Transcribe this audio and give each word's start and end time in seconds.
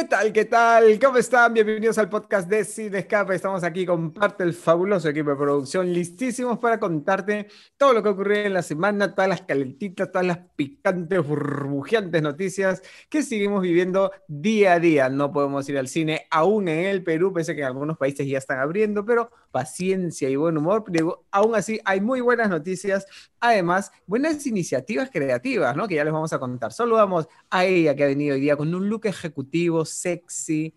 ¿Qué 0.00 0.06
tal? 0.06 0.32
¿Qué 0.32 0.44
tal? 0.46 0.98
¿Cómo 0.98 1.18
están? 1.18 1.52
Bienvenidos 1.52 1.98
al 1.98 2.08
podcast 2.08 2.48
de 2.48 2.64
Sin 2.64 2.94
Escape. 2.94 3.34
Estamos 3.34 3.62
aquí 3.62 3.84
con 3.84 4.14
parte 4.14 4.44
del 4.44 4.54
fabuloso 4.54 5.10
equipo 5.10 5.28
de 5.28 5.36
producción, 5.36 5.92
listísimos 5.92 6.58
para 6.58 6.80
contarte 6.80 7.48
todo 7.76 7.92
lo 7.92 8.02
que 8.02 8.08
ocurrió 8.08 8.36
en 8.46 8.54
la 8.54 8.62
semana, 8.62 9.14
todas 9.14 9.28
las 9.28 9.42
calentitas, 9.42 10.10
todas 10.10 10.26
las 10.26 10.38
picantes, 10.56 11.22
burbujeantes 11.22 12.22
noticias 12.22 12.80
que 13.10 13.22
seguimos 13.22 13.60
viviendo 13.60 14.10
día 14.26 14.72
a 14.72 14.80
día. 14.80 15.10
No 15.10 15.30
podemos 15.32 15.68
ir 15.68 15.76
al 15.76 15.86
cine 15.86 16.26
aún 16.30 16.68
en 16.68 16.86
el 16.86 17.04
Perú, 17.04 17.34
pese 17.34 17.54
que 17.54 17.60
en 17.60 17.66
algunos 17.66 17.98
países 17.98 18.26
ya 18.26 18.38
están 18.38 18.58
abriendo, 18.58 19.04
pero 19.04 19.30
paciencia 19.50 20.28
y 20.28 20.36
buen 20.36 20.56
humor. 20.56 20.84
Pero 20.90 21.24
aún 21.30 21.54
así, 21.54 21.80
hay 21.84 22.00
muy 22.00 22.20
buenas 22.20 22.48
noticias. 22.48 23.06
Además, 23.38 23.92
buenas 24.06 24.46
iniciativas 24.46 25.10
creativas, 25.10 25.76
¿no? 25.76 25.86
Que 25.88 25.96
ya 25.96 26.04
les 26.04 26.12
vamos 26.12 26.32
a 26.32 26.38
contar. 26.38 26.72
Saludamos 26.72 27.28
a 27.50 27.64
ella 27.64 27.94
que 27.94 28.04
ha 28.04 28.08
venido 28.08 28.34
hoy 28.34 28.40
día 28.40 28.56
con 28.56 28.74
un 28.74 28.88
look 28.88 29.06
ejecutivo 29.06 29.84
sexy, 29.84 30.74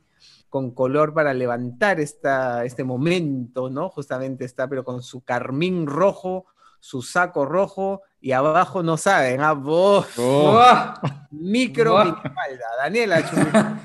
con 0.50 0.72
color 0.72 1.14
para 1.14 1.34
levantar 1.34 2.00
esta, 2.00 2.64
este 2.66 2.84
momento, 2.84 3.70
¿no? 3.70 3.90
Justamente 3.90 4.45
está, 4.45 4.67
pero 4.67 4.84
con 4.84 5.02
su 5.02 5.22
carmín 5.22 5.88
rojo, 5.88 6.45
su 6.80 7.02
saco 7.02 7.45
rojo 7.45 8.02
y 8.22 8.34
abajo 8.34 8.84
no 8.84 8.98
saben, 8.98 9.42
¿ah? 9.42 9.53
Oh. 9.66 10.05
Micro, 11.31 11.95
oh. 11.95 12.22
Daniela. 12.78 13.22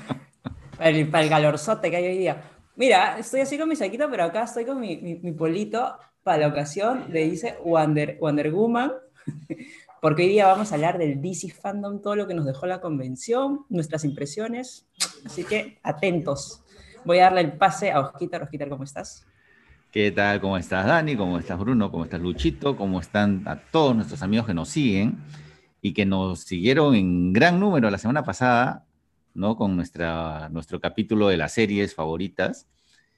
para, 0.77 0.89
el, 0.89 1.09
para 1.09 1.23
el 1.23 1.29
calorzote 1.29 1.89
que 1.89 1.97
hay 1.97 2.07
hoy 2.07 2.17
día. 2.17 2.58
Mira, 2.79 3.19
estoy 3.19 3.41
así 3.41 3.57
con 3.57 3.67
mi 3.67 3.75
saquito, 3.75 4.09
pero 4.09 4.23
acá 4.23 4.43
estoy 4.43 4.63
con 4.63 4.79
mi, 4.79 4.95
mi, 4.95 5.33
polito 5.33 5.97
para 6.23 6.37
la 6.37 6.47
ocasión. 6.47 7.07
Le 7.09 7.29
dice 7.29 7.57
Wonder, 7.65 8.17
Wonder 8.21 8.53
Woman 8.53 8.93
porque 10.01 10.23
hoy 10.23 10.29
día 10.29 10.47
vamos 10.47 10.71
a 10.71 10.75
hablar 10.75 10.97
del 10.97 11.21
DC 11.21 11.49
Fandom, 11.49 12.01
todo 12.01 12.15
lo 12.15 12.25
que 12.25 12.33
nos 12.33 12.45
dejó 12.45 12.67
la 12.67 12.79
convención, 12.79 13.65
nuestras 13.67 14.05
impresiones, 14.05 14.87
así 15.25 15.43
que 15.43 15.77
atentos. 15.83 16.63
Voy 17.03 17.19
a 17.19 17.23
darle 17.23 17.41
el 17.41 17.51
pase 17.51 17.91
a 17.91 17.99
Osquitar. 17.99 18.43
Osquitar, 18.43 18.69
¿cómo 18.69 18.85
estás? 18.85 19.27
¿Qué 19.91 20.11
tal? 20.11 20.39
¿Cómo 20.39 20.55
estás, 20.55 20.85
Dani? 20.85 21.17
¿Cómo 21.17 21.37
estás, 21.37 21.59
Bruno? 21.59 21.91
¿Cómo 21.91 22.05
estás, 22.05 22.21
Luchito? 22.21 22.77
¿Cómo 22.77 23.01
están 23.01 23.45
a 23.45 23.57
todos 23.57 23.93
nuestros 23.93 24.21
amigos 24.21 24.47
que 24.47 24.53
nos 24.53 24.69
siguen 24.69 25.17
y 25.81 25.93
que 25.93 26.05
nos 26.05 26.39
siguieron 26.39 26.95
en 26.95 27.33
gran 27.33 27.59
número 27.59 27.89
la 27.89 27.97
semana 27.97 28.23
pasada, 28.23 28.85
¿no? 29.39 29.55
Con 29.55 29.75
nuestra, 29.75 30.49
nuestro 30.49 30.79
capítulo 30.79 31.29
de 31.29 31.37
las 31.37 31.53
series 31.53 31.95
favoritas 31.95 32.67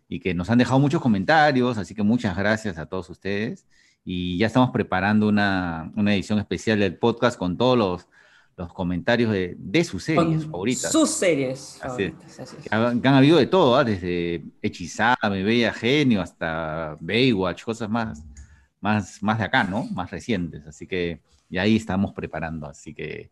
y 0.08 0.20
que 0.20 0.34
nos 0.34 0.50
han 0.50 0.60
dejado 0.60 0.80
muchos 0.80 1.02
comentarios, 1.02 1.78
así 1.78 1.96
que 1.96 2.04
muchas 2.04 2.38
gracias 2.38 2.78
a 2.78 2.86
todos 2.86 3.10
ustedes 3.10 3.66
y 4.04 4.38
ya 4.38 4.48
estamos 4.48 4.72
preparando 4.72 5.28
una, 5.28 5.92
una 5.96 6.14
edición 6.14 6.40
especial 6.40 6.80
del 6.80 6.98
podcast 6.98 7.38
con 7.38 7.58
todos 7.58 7.78
los, 7.78 8.08
los 8.58 8.74
comentarios 8.74 9.32
de, 9.32 9.56
de, 9.58 9.84
sus 9.84 10.04
series 10.04 10.46
favoritas. 10.46 10.92
Sus 10.92 11.10
series 11.10 11.78
favoritas, 11.82 12.56
Que, 12.64 12.76
han, 12.76 13.06
habido 13.06 13.38
de 13.38 13.48
todo, 13.48 13.76
¿ah? 13.76 13.84
desde 13.84 14.44
Hechizame, 14.62 15.44
Bella 15.44 15.74
Genio, 15.74 16.22
hasta 16.22 16.98
Baywatch, 17.00 17.64
cosas 17.64 17.90
más, 17.90 18.24
más, 18.80 19.22
más 19.22 19.38
de 19.38 19.46
acá, 19.46 19.64
¿no? 19.64 19.86
Más 19.86 20.12
recientes. 20.12 20.66
Así 20.68 20.88
que, 20.88 21.22
y 21.50 21.58
ahí 21.58 21.76
estamos 21.76 22.14
preparando. 22.14 22.68
Así 22.68 22.94
que 22.94 23.32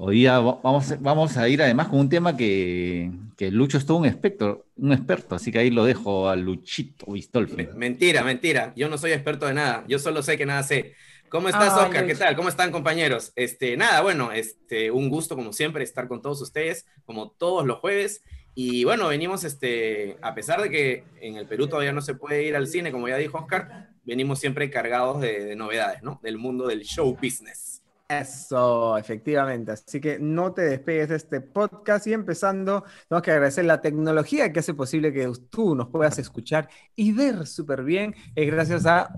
Hoy 0.00 0.18
día 0.18 0.38
vamos, 0.38 0.94
vamos 1.00 1.36
a 1.36 1.48
ir 1.48 1.60
además 1.60 1.88
con 1.88 1.98
un 1.98 2.08
tema 2.08 2.36
que, 2.36 3.10
que 3.36 3.50
Lucho 3.50 3.78
es 3.78 3.84
todo 3.84 3.96
un 3.96 4.06
experto, 4.06 4.66
un 4.76 4.92
experto, 4.92 5.34
así 5.34 5.50
que 5.50 5.58
ahí 5.58 5.70
lo 5.70 5.84
dejo 5.84 6.28
a 6.28 6.36
Luchito 6.36 7.10
Vistolfe. 7.10 7.70
Mentira, 7.74 8.22
mentira, 8.22 8.72
yo 8.76 8.88
no 8.88 8.96
soy 8.96 9.10
experto 9.10 9.46
de 9.46 9.54
nada, 9.54 9.84
yo 9.88 9.98
solo 9.98 10.22
sé 10.22 10.38
que 10.38 10.46
nada 10.46 10.62
sé. 10.62 10.94
¿Cómo 11.28 11.48
estás, 11.48 11.76
Oscar? 11.76 12.06
¿Qué 12.06 12.14
tal? 12.14 12.36
¿Cómo 12.36 12.48
están, 12.48 12.70
compañeros? 12.70 13.32
Este, 13.34 13.76
nada, 13.76 14.00
bueno, 14.00 14.30
este, 14.30 14.92
un 14.92 15.10
gusto, 15.10 15.34
como 15.34 15.52
siempre, 15.52 15.82
estar 15.82 16.06
con 16.06 16.22
todos 16.22 16.40
ustedes, 16.42 16.86
como 17.04 17.32
todos 17.32 17.66
los 17.66 17.80
jueves. 17.80 18.22
Y 18.54 18.84
bueno, 18.84 19.08
venimos, 19.08 19.42
este, 19.42 20.16
a 20.22 20.32
pesar 20.32 20.62
de 20.62 20.70
que 20.70 21.04
en 21.20 21.34
el 21.34 21.46
Perú 21.46 21.66
todavía 21.66 21.92
no 21.92 22.02
se 22.02 22.14
puede 22.14 22.44
ir 22.44 22.54
al 22.54 22.68
cine, 22.68 22.92
como 22.92 23.08
ya 23.08 23.16
dijo 23.16 23.36
Oscar, 23.38 23.88
venimos 24.04 24.38
siempre 24.38 24.70
cargados 24.70 25.20
de, 25.20 25.44
de 25.44 25.56
novedades, 25.56 26.04
¿no? 26.04 26.20
Del 26.22 26.38
mundo 26.38 26.68
del 26.68 26.84
show 26.84 27.18
business. 27.20 27.77
Eso, 28.08 28.96
efectivamente. 28.96 29.72
Así 29.72 30.00
que 30.00 30.18
no 30.18 30.54
te 30.54 30.62
despegues 30.62 31.10
de 31.10 31.16
este 31.16 31.42
podcast 31.42 32.06
y 32.06 32.14
empezando, 32.14 32.84
tenemos 33.06 33.22
que 33.22 33.32
agradecer 33.32 33.66
la 33.66 33.82
tecnología 33.82 34.50
que 34.50 34.60
hace 34.60 34.72
posible 34.72 35.12
que 35.12 35.30
tú 35.50 35.74
nos 35.74 35.88
puedas 35.88 36.18
escuchar 36.18 36.70
y 36.96 37.12
ver 37.12 37.46
súper 37.46 37.84
bien. 37.84 38.14
Es 38.34 38.50
gracias 38.50 38.86
a... 38.86 39.10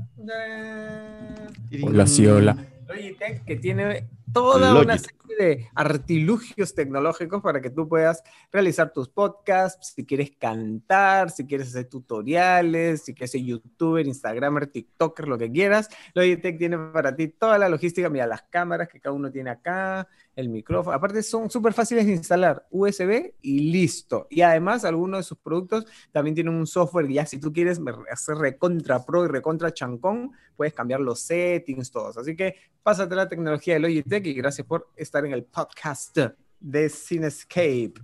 Hola, 1.84 2.06
sí, 2.08 2.26
hola. 2.26 2.66
Logitech, 2.88 3.44
que 3.44 3.54
tiene 3.54 4.08
toda 4.32 4.80
una 4.80 4.98
serie 4.98 5.36
de 5.38 5.68
artilugios 5.74 6.74
tecnológicos 6.74 7.42
para 7.42 7.60
que 7.60 7.70
tú 7.70 7.88
puedas 7.88 8.22
realizar 8.52 8.92
tus 8.92 9.08
podcasts, 9.08 9.92
si 9.94 10.04
quieres 10.04 10.32
cantar, 10.38 11.30
si 11.30 11.46
quieres 11.46 11.68
hacer 11.68 11.86
tutoriales, 11.86 13.04
si 13.04 13.14
quieres 13.14 13.30
ser 13.30 13.42
youtuber, 13.42 14.06
instagramer, 14.06 14.66
tiktoker, 14.66 15.28
lo 15.28 15.38
que 15.38 15.50
quieras. 15.50 15.88
Logitech 16.14 16.58
tiene 16.58 16.78
para 16.78 17.14
ti 17.14 17.28
toda 17.28 17.58
la 17.58 17.68
logística, 17.68 18.08
mira 18.08 18.26
las 18.26 18.42
cámaras 18.42 18.88
que 18.88 19.00
cada 19.00 19.14
uno 19.14 19.30
tiene 19.30 19.50
acá, 19.50 20.08
el 20.36 20.48
micrófono. 20.48 20.96
Aparte 20.96 21.22
son 21.22 21.50
súper 21.50 21.72
fáciles 21.72 22.06
de 22.06 22.12
instalar, 22.12 22.66
USB 22.70 23.32
y 23.42 23.70
listo. 23.70 24.26
Y 24.30 24.42
además 24.42 24.84
algunos 24.84 25.20
de 25.20 25.24
sus 25.24 25.38
productos 25.38 25.86
también 26.12 26.34
tienen 26.34 26.54
un 26.54 26.66
software 26.66 27.08
ya 27.08 27.26
si 27.26 27.38
tú 27.38 27.52
quieres 27.52 27.80
hacer 28.10 28.36
recontra 28.36 29.04
pro 29.04 29.24
y 29.24 29.28
recontra 29.28 29.72
chancón, 29.72 30.32
puedes 30.56 30.74
cambiar 30.74 31.00
los 31.00 31.20
settings, 31.20 31.90
todos. 31.90 32.16
Así 32.16 32.36
que 32.36 32.56
pásate 32.82 33.14
la 33.14 33.28
tecnología 33.28 33.74
de 33.74 33.80
Logitech 33.80 34.26
y 34.26 34.34
gracias 34.34 34.66
por 34.66 34.88
estar 34.96 35.24
en 35.24 35.32
el 35.32 35.44
podcast 35.44 36.16
de 36.60 36.88
Cinescape. 36.88 37.94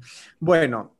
Bueno, 0.40 0.95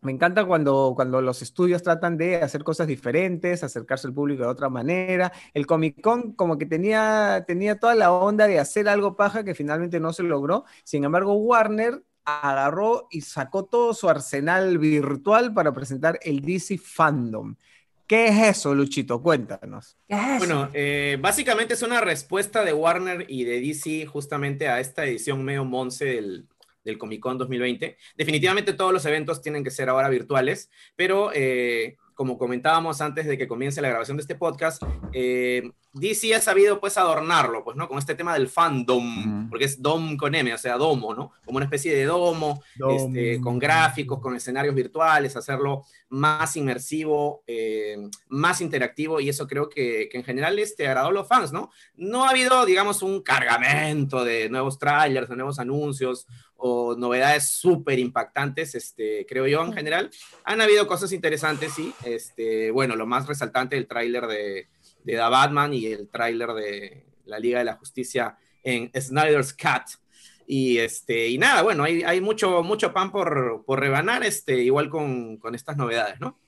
me 0.00 0.12
encanta 0.12 0.44
cuando, 0.44 0.92
cuando 0.94 1.20
los 1.20 1.42
estudios 1.42 1.82
tratan 1.82 2.16
de 2.16 2.36
hacer 2.36 2.62
cosas 2.62 2.86
diferentes, 2.86 3.64
acercarse 3.64 4.06
al 4.06 4.14
público 4.14 4.44
de 4.44 4.48
otra 4.48 4.68
manera. 4.68 5.32
El 5.54 5.66
Comic 5.66 6.00
Con 6.00 6.32
como 6.32 6.56
que 6.56 6.66
tenía, 6.66 7.44
tenía 7.46 7.78
toda 7.78 7.94
la 7.94 8.12
onda 8.12 8.46
de 8.46 8.60
hacer 8.60 8.88
algo 8.88 9.16
paja 9.16 9.44
que 9.44 9.54
finalmente 9.54 9.98
no 9.98 10.12
se 10.12 10.22
logró. 10.22 10.64
Sin 10.84 11.04
embargo, 11.04 11.34
Warner 11.34 12.02
agarró 12.24 13.08
y 13.10 13.22
sacó 13.22 13.64
todo 13.64 13.94
su 13.94 14.08
arsenal 14.08 14.78
virtual 14.78 15.52
para 15.52 15.72
presentar 15.72 16.18
el 16.22 16.42
DC 16.42 16.78
Fandom. 16.78 17.56
¿Qué 18.06 18.28
es 18.28 18.56
eso, 18.56 18.74
Luchito? 18.74 19.20
Cuéntanos. 19.22 19.98
Bueno, 20.38 20.70
eh, 20.72 21.18
básicamente 21.20 21.74
es 21.74 21.82
una 21.82 22.00
respuesta 22.00 22.64
de 22.64 22.72
Warner 22.72 23.26
y 23.28 23.44
de 23.44 23.60
DC 23.60 24.06
justamente 24.06 24.68
a 24.68 24.80
esta 24.80 25.04
edición 25.04 25.44
medio 25.44 25.66
Monce 25.66 26.06
del, 26.06 26.48
del 26.84 26.98
Comic 26.98 27.20
Con 27.20 27.38
2020. 27.38 27.96
Definitivamente 28.16 28.72
todos 28.72 28.92
los 28.92 29.04
eventos 29.06 29.42
tienen 29.42 29.64
que 29.64 29.70
ser 29.70 29.88
ahora 29.88 30.08
virtuales, 30.08 30.70
pero 30.96 31.30
eh, 31.34 31.96
como 32.18 32.36
comentábamos 32.36 33.00
antes 33.00 33.26
de 33.26 33.38
que 33.38 33.46
comience 33.46 33.80
la 33.80 33.90
grabación 33.90 34.16
de 34.16 34.22
este 34.22 34.34
podcast, 34.34 34.82
eh, 35.12 35.70
DC 35.92 36.34
ha 36.34 36.40
sabido 36.40 36.80
pues 36.80 36.98
adornarlo, 36.98 37.62
pues, 37.62 37.76
¿no? 37.76 37.88
Con 37.88 37.96
este 37.98 38.16
tema 38.16 38.34
del 38.34 38.48
fandom, 38.48 39.48
porque 39.48 39.66
es 39.66 39.80
dom 39.80 40.16
con 40.16 40.34
M, 40.34 40.52
o 40.52 40.58
sea, 40.58 40.76
domo, 40.76 41.14
¿no? 41.14 41.32
Como 41.44 41.58
una 41.58 41.66
especie 41.66 41.94
de 41.94 42.04
domo, 42.04 42.60
este, 42.90 43.40
con 43.40 43.58
gráficos, 43.60 44.20
con 44.20 44.34
escenarios 44.34 44.74
virtuales, 44.74 45.36
hacerlo 45.36 45.84
más 46.08 46.56
inmersivo, 46.56 47.44
eh, 47.46 47.96
más 48.28 48.60
interactivo, 48.60 49.20
y 49.20 49.28
eso 49.28 49.46
creo 49.46 49.68
que, 49.68 50.08
que, 50.10 50.18
en 50.18 50.24
general 50.24 50.58
este, 50.58 50.88
agradó 50.88 51.08
a 51.08 51.12
los 51.12 51.28
fans, 51.28 51.52
¿no? 51.52 51.70
No 51.94 52.24
ha 52.24 52.30
habido, 52.30 52.66
digamos, 52.66 53.02
un 53.02 53.22
cargamento 53.22 54.24
de 54.24 54.48
nuevos 54.48 54.78
trailers, 54.78 55.28
de 55.28 55.36
nuevos 55.36 55.58
anuncios, 55.58 56.26
o 56.58 56.94
novedades 56.94 57.48
súper 57.48 57.98
impactantes, 57.98 58.74
este, 58.74 59.24
creo 59.26 59.46
yo, 59.46 59.64
en 59.64 59.72
general. 59.72 60.10
Han 60.44 60.60
habido 60.60 60.86
cosas 60.86 61.12
interesantes, 61.12 61.72
sí. 61.72 61.94
Este, 62.04 62.70
bueno, 62.70 62.94
lo 62.96 63.06
más 63.06 63.26
resaltante, 63.26 63.76
el 63.76 63.86
tráiler 63.86 64.26
de 64.26 64.68
de 65.04 65.14
The 65.14 65.18
Batman 65.20 65.72
y 65.72 65.86
el 65.86 66.08
tráiler 66.08 66.52
de 66.52 67.06
la 67.24 67.38
Liga 67.38 67.58
de 67.58 67.64
la 67.64 67.76
Justicia 67.76 68.36
en 68.62 68.90
Snyder's 68.94 69.54
Cat. 69.54 69.88
Y, 70.46 70.78
este, 70.78 71.28
y 71.28 71.38
nada, 71.38 71.62
bueno, 71.62 71.84
hay, 71.84 72.02
hay 72.02 72.20
mucho, 72.20 72.62
mucho 72.62 72.92
pan 72.92 73.10
por, 73.10 73.64
por 73.66 73.80
rebanar, 73.80 74.22
este, 74.22 74.62
igual 74.62 74.88
con, 74.88 75.36
con 75.38 75.54
estas 75.54 75.76
novedades, 75.76 76.20
¿no? 76.20 76.38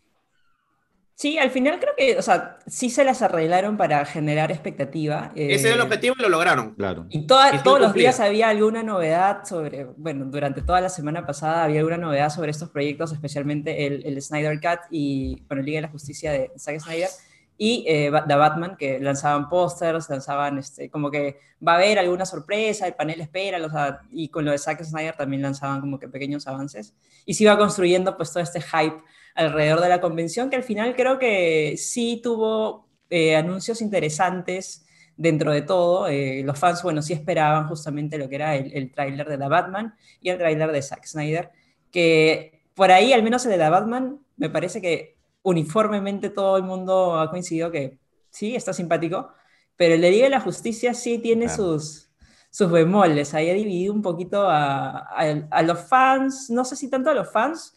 Sí, 1.20 1.36
al 1.36 1.50
final 1.50 1.78
creo 1.78 1.92
que, 1.98 2.16
o 2.16 2.22
sea, 2.22 2.56
sí 2.66 2.88
se 2.88 3.04
las 3.04 3.20
arreglaron 3.20 3.76
para 3.76 4.06
generar 4.06 4.50
expectativa. 4.50 5.32
Ese 5.34 5.66
era 5.66 5.74
el 5.74 5.80
eh, 5.80 5.84
objetivo 5.84 6.14
y 6.18 6.22
lo 6.22 6.30
lograron. 6.30 6.74
Claro. 6.76 7.04
Y, 7.10 7.26
todos 7.26 7.78
los 7.78 7.92
días 7.92 8.20
había 8.20 8.48
alguna 8.48 8.82
novedad 8.82 9.44
sobre, 9.44 9.84
bueno, 9.98 10.24
durante 10.24 10.62
toda 10.62 10.80
la 10.80 10.88
semana 10.88 11.26
pasada 11.26 11.64
había 11.64 11.80
alguna 11.80 11.98
novedad 11.98 12.30
sobre 12.30 12.52
estos 12.52 12.70
proyectos, 12.70 13.12
especialmente 13.12 13.86
el, 13.86 14.02
el 14.06 14.22
Snyder 14.22 14.58
Cut 14.62 14.80
y, 14.90 15.42
bueno, 15.46 15.62
Liga 15.62 15.76
de 15.76 15.82
la 15.82 15.88
Justicia 15.88 16.32
de 16.32 16.52
Zack 16.56 16.80
Snyder 16.80 17.10
y 17.58 17.84
eh, 17.86 18.10
The 18.26 18.36
Batman, 18.36 18.76
que 18.78 18.98
lanzaban 18.98 19.50
pósters, 19.50 20.08
lanzaban 20.08 20.56
este, 20.56 20.88
como 20.88 21.10
que 21.10 21.38
va 21.60 21.72
a 21.72 21.76
haber 21.76 21.98
alguna 21.98 22.24
sorpresa, 22.24 22.86
el 22.86 22.94
panel 22.94 23.20
espera, 23.20 23.58
los, 23.58 23.72
y 24.10 24.30
con 24.30 24.46
lo 24.46 24.52
de 24.52 24.56
Zack 24.56 24.82
Snyder 24.82 25.14
también 25.14 25.42
lanzaban 25.42 25.82
como 25.82 25.98
que 25.98 26.08
pequeños 26.08 26.46
avances. 26.46 26.94
Y 27.26 27.34
se 27.34 27.44
iba 27.44 27.58
construyendo 27.58 28.16
pues 28.16 28.32
todo 28.32 28.42
este 28.42 28.62
hype 28.62 29.02
alrededor 29.40 29.80
de 29.80 29.88
la 29.88 30.00
convención, 30.00 30.50
que 30.50 30.56
al 30.56 30.62
final 30.62 30.94
creo 30.94 31.18
que 31.18 31.76
sí 31.76 32.20
tuvo 32.22 32.88
eh, 33.08 33.36
anuncios 33.36 33.80
interesantes 33.82 34.86
dentro 35.16 35.52
de 35.52 35.62
todo. 35.62 36.08
Eh, 36.08 36.42
los 36.44 36.58
fans, 36.58 36.82
bueno, 36.82 37.02
sí 37.02 37.12
esperaban 37.12 37.68
justamente 37.68 38.18
lo 38.18 38.28
que 38.28 38.36
era 38.36 38.56
el, 38.56 38.72
el 38.72 38.90
tráiler 38.90 39.28
de 39.28 39.38
The 39.38 39.48
Batman 39.48 39.94
y 40.20 40.30
el 40.30 40.38
tráiler 40.38 40.72
de 40.72 40.82
Zack 40.82 41.04
Snyder. 41.06 41.50
que 41.90 42.60
por 42.74 42.90
ahí, 42.90 43.12
al 43.12 43.22
menos 43.22 43.44
el 43.44 43.50
de 43.50 43.58
la 43.58 43.68
Batman, 43.68 44.20
me 44.36 44.48
parece 44.48 44.80
que 44.80 45.18
uniformemente 45.42 46.30
todo 46.30 46.56
el 46.56 46.62
mundo 46.62 47.18
ha 47.18 47.30
coincidido 47.30 47.70
que 47.70 47.98
sí, 48.30 48.54
está 48.54 48.72
simpático, 48.72 49.32
pero 49.76 49.94
el 49.94 50.00
de 50.00 50.10
Liga 50.10 50.24
de 50.24 50.30
la 50.30 50.40
Justicia 50.40 50.94
sí 50.94 51.18
tiene 51.18 51.48
sus, 51.48 52.10
sus 52.50 52.70
bemoles. 52.70 53.34
Ahí 53.34 53.50
ha 53.50 53.54
dividido 53.54 53.92
un 53.92 54.02
poquito 54.02 54.48
a, 54.48 54.98
a, 54.98 55.62
los 55.62 55.80
fans, 55.80 56.50
no 56.50 56.64
sé 56.64 56.76
si 56.76 56.88
tanto 56.88 57.10
a 57.10 57.14
los 57.14 57.30
fans, 57.30 57.76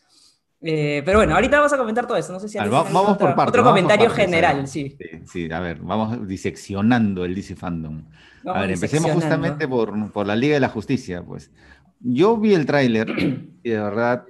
eh, 0.64 1.02
pero 1.04 1.20
bueno, 1.20 1.36
ahorita 1.36 1.58
vamos 1.58 1.74
a 1.74 1.78
comentar 1.78 2.08
todo 2.08 2.18
eso. 2.18 2.32
No 2.32 2.40
sé 2.40 2.48
si 2.48 2.58
vamos 2.58 3.18
por 3.18 3.36
parte, 3.36 3.50
otro 3.50 3.64
comentario 3.64 4.10
general, 4.10 4.68
sí. 4.68 4.98
sí. 5.26 5.52
a 5.52 5.60
ver, 5.60 5.80
vamos 5.80 6.26
diseccionando 6.26 7.26
el 7.26 7.36
DC 7.36 7.56
Fandom. 7.56 8.04
a 8.46 8.62
ver, 8.62 8.72
empecemos 8.72 9.12
justamente 9.12 9.68
por, 9.68 10.12
por, 10.12 10.26
la 10.26 10.36
Liga 10.38 10.54
de 10.54 10.62
la 10.62 10.70
Justicia. 10.70 11.22
Pues 11.22 11.52
yo 12.00 12.38
vi 12.38 12.54
el 12.54 12.66
tráiler 12.66 13.10
y 13.64 13.70
de 13.70 13.80
verdad 13.80 14.26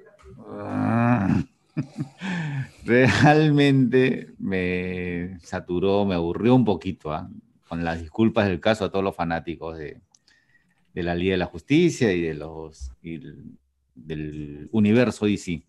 ah, 0.50 1.44
realmente 2.84 4.32
me 4.40 5.38
saturó, 5.42 6.04
me 6.06 6.16
aburrió 6.16 6.56
un 6.56 6.66
poquito, 6.66 7.14
¿ah? 7.14 7.30
con 7.68 7.84
las 7.84 8.02
disculpas 8.02 8.48
del 8.48 8.60
caso 8.60 8.86
a 8.86 8.90
todos 8.92 9.06
los 9.06 9.16
fanáticos 9.16 9.78
de, 9.78 10.02
de 10.94 11.04
la 11.04 11.14
Liga 11.14 11.34
de 11.34 11.38
la 11.38 11.46
Justicia 11.46 12.12
y 12.12 12.22
de 12.22 12.34
los 12.34 12.92
y 13.04 13.20
del 13.96 14.70
universo 14.72 15.26
DC. 15.28 15.64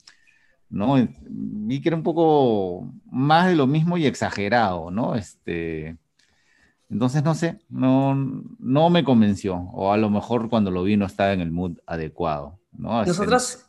¿No? 0.74 0.96
Vi 1.28 1.80
que 1.80 1.88
era 1.88 1.96
un 1.96 2.02
poco 2.02 2.92
más 3.10 3.46
de 3.46 3.54
lo 3.54 3.66
mismo 3.66 3.96
y 3.96 4.06
exagerado, 4.06 4.90
¿no? 4.90 5.14
Este, 5.14 5.96
entonces, 6.90 7.22
no 7.22 7.34
sé, 7.34 7.60
no, 7.68 8.14
no 8.58 8.90
me 8.90 9.04
convenció, 9.04 9.56
o 9.72 9.92
a 9.92 9.96
lo 9.96 10.10
mejor 10.10 10.50
cuando 10.50 10.70
lo 10.70 10.82
vi 10.82 10.96
no 10.96 11.06
estaba 11.06 11.32
en 11.32 11.40
el 11.40 11.52
mood 11.52 11.78
adecuado, 11.86 12.58
¿no? 12.72 13.04
Nosotros, 13.04 13.66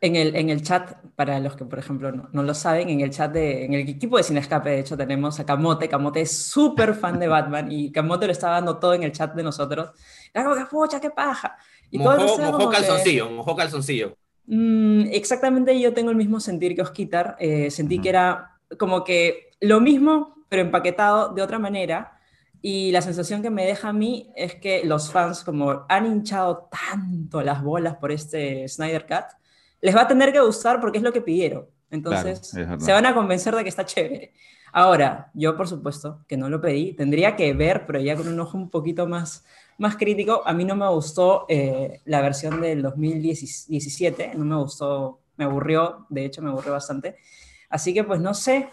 en 0.00 0.16
el, 0.16 0.34
en 0.34 0.50
el 0.50 0.62
chat, 0.62 0.92
para 1.14 1.38
los 1.38 1.54
que, 1.54 1.64
por 1.64 1.78
ejemplo, 1.78 2.10
no, 2.10 2.42
lo 2.42 2.54
saben, 2.54 2.88
en 2.88 3.00
el 3.00 3.10
chat, 3.10 3.32
de, 3.32 3.64
en 3.64 3.74
el 3.74 3.88
equipo 3.88 4.16
de 4.16 4.24
Sin 4.24 4.36
Escape, 4.38 4.70
de 4.70 4.80
hecho, 4.80 4.96
tenemos 4.96 5.38
a 5.38 5.46
Camote. 5.46 5.88
Camote 5.88 6.20
es 6.20 6.36
súper 6.36 6.94
fan 6.94 7.18
de 7.18 7.28
Batman 7.28 7.70
y 7.70 7.90
Camote 7.90 8.26
lo 8.26 8.32
estaba 8.32 8.54
dando 8.54 8.78
todo 8.78 8.94
en 8.94 9.04
el 9.04 9.12
chat 9.12 9.34
de 9.34 9.42
nosotros. 9.42 9.90
Era 10.32 10.44
como 10.44 10.56
que, 10.56 10.66
pucha, 10.66 11.00
qué 11.00 11.10
paja. 11.10 11.56
Y 11.90 11.98
mojó, 11.98 12.70
calzoncillo, 12.70 13.30
mojó 13.30 13.56
calzoncillo. 13.56 14.16
Mm, 14.50 15.08
exactamente 15.12 15.78
yo 15.78 15.92
tengo 15.92 16.10
el 16.10 16.16
mismo 16.16 16.40
sentir 16.40 16.74
que 16.74 16.80
Osquitar. 16.80 17.36
Eh, 17.38 17.70
sentí 17.70 18.00
que 18.00 18.08
era 18.08 18.58
como 18.78 19.04
que 19.04 19.50
lo 19.60 19.80
mismo, 19.80 20.44
pero 20.48 20.62
empaquetado 20.62 21.34
de 21.34 21.42
otra 21.42 21.58
manera. 21.58 22.18
Y 22.62 22.90
la 22.90 23.02
sensación 23.02 23.42
que 23.42 23.50
me 23.50 23.66
deja 23.66 23.90
a 23.90 23.92
mí 23.92 24.32
es 24.34 24.54
que 24.54 24.84
los 24.84 25.12
fans, 25.12 25.44
como 25.44 25.84
han 25.88 26.06
hinchado 26.06 26.68
tanto 26.70 27.42
las 27.42 27.62
bolas 27.62 27.96
por 27.96 28.10
este 28.10 28.66
Snyder 28.66 29.06
Cut, 29.06 29.26
les 29.80 29.94
va 29.94 30.02
a 30.02 30.08
tener 30.08 30.32
que 30.32 30.40
gustar 30.40 30.80
porque 30.80 30.98
es 30.98 31.04
lo 31.04 31.12
que 31.12 31.20
pidieron. 31.20 31.66
Entonces, 31.90 32.40
se 32.40 32.92
van 32.92 33.06
a 33.06 33.14
convencer 33.14 33.54
de 33.54 33.62
que 33.62 33.68
está 33.68 33.84
chévere. 33.84 34.32
Ahora, 34.72 35.30
yo 35.34 35.56
por 35.56 35.68
supuesto 35.68 36.24
que 36.26 36.36
no 36.36 36.48
lo 36.48 36.60
pedí, 36.60 36.94
tendría 36.94 37.36
que 37.36 37.52
ver, 37.52 37.86
pero 37.86 38.00
ya 38.00 38.16
con 38.16 38.28
un 38.28 38.40
ojo 38.40 38.58
un 38.58 38.70
poquito 38.70 39.06
más 39.06 39.44
más 39.78 39.96
crítico, 39.96 40.42
a 40.44 40.52
mí 40.52 40.64
no 40.64 40.76
me 40.76 40.88
gustó 40.88 41.46
eh, 41.48 42.00
la 42.04 42.20
versión 42.20 42.60
del 42.60 42.82
2017, 42.82 44.32
no 44.34 44.44
me 44.44 44.56
gustó, 44.56 45.20
me 45.36 45.44
aburrió, 45.44 46.06
de 46.08 46.24
hecho 46.24 46.42
me 46.42 46.50
aburrió 46.50 46.72
bastante. 46.72 47.16
Así 47.70 47.94
que 47.94 48.02
pues 48.02 48.20
no 48.20 48.34
sé, 48.34 48.68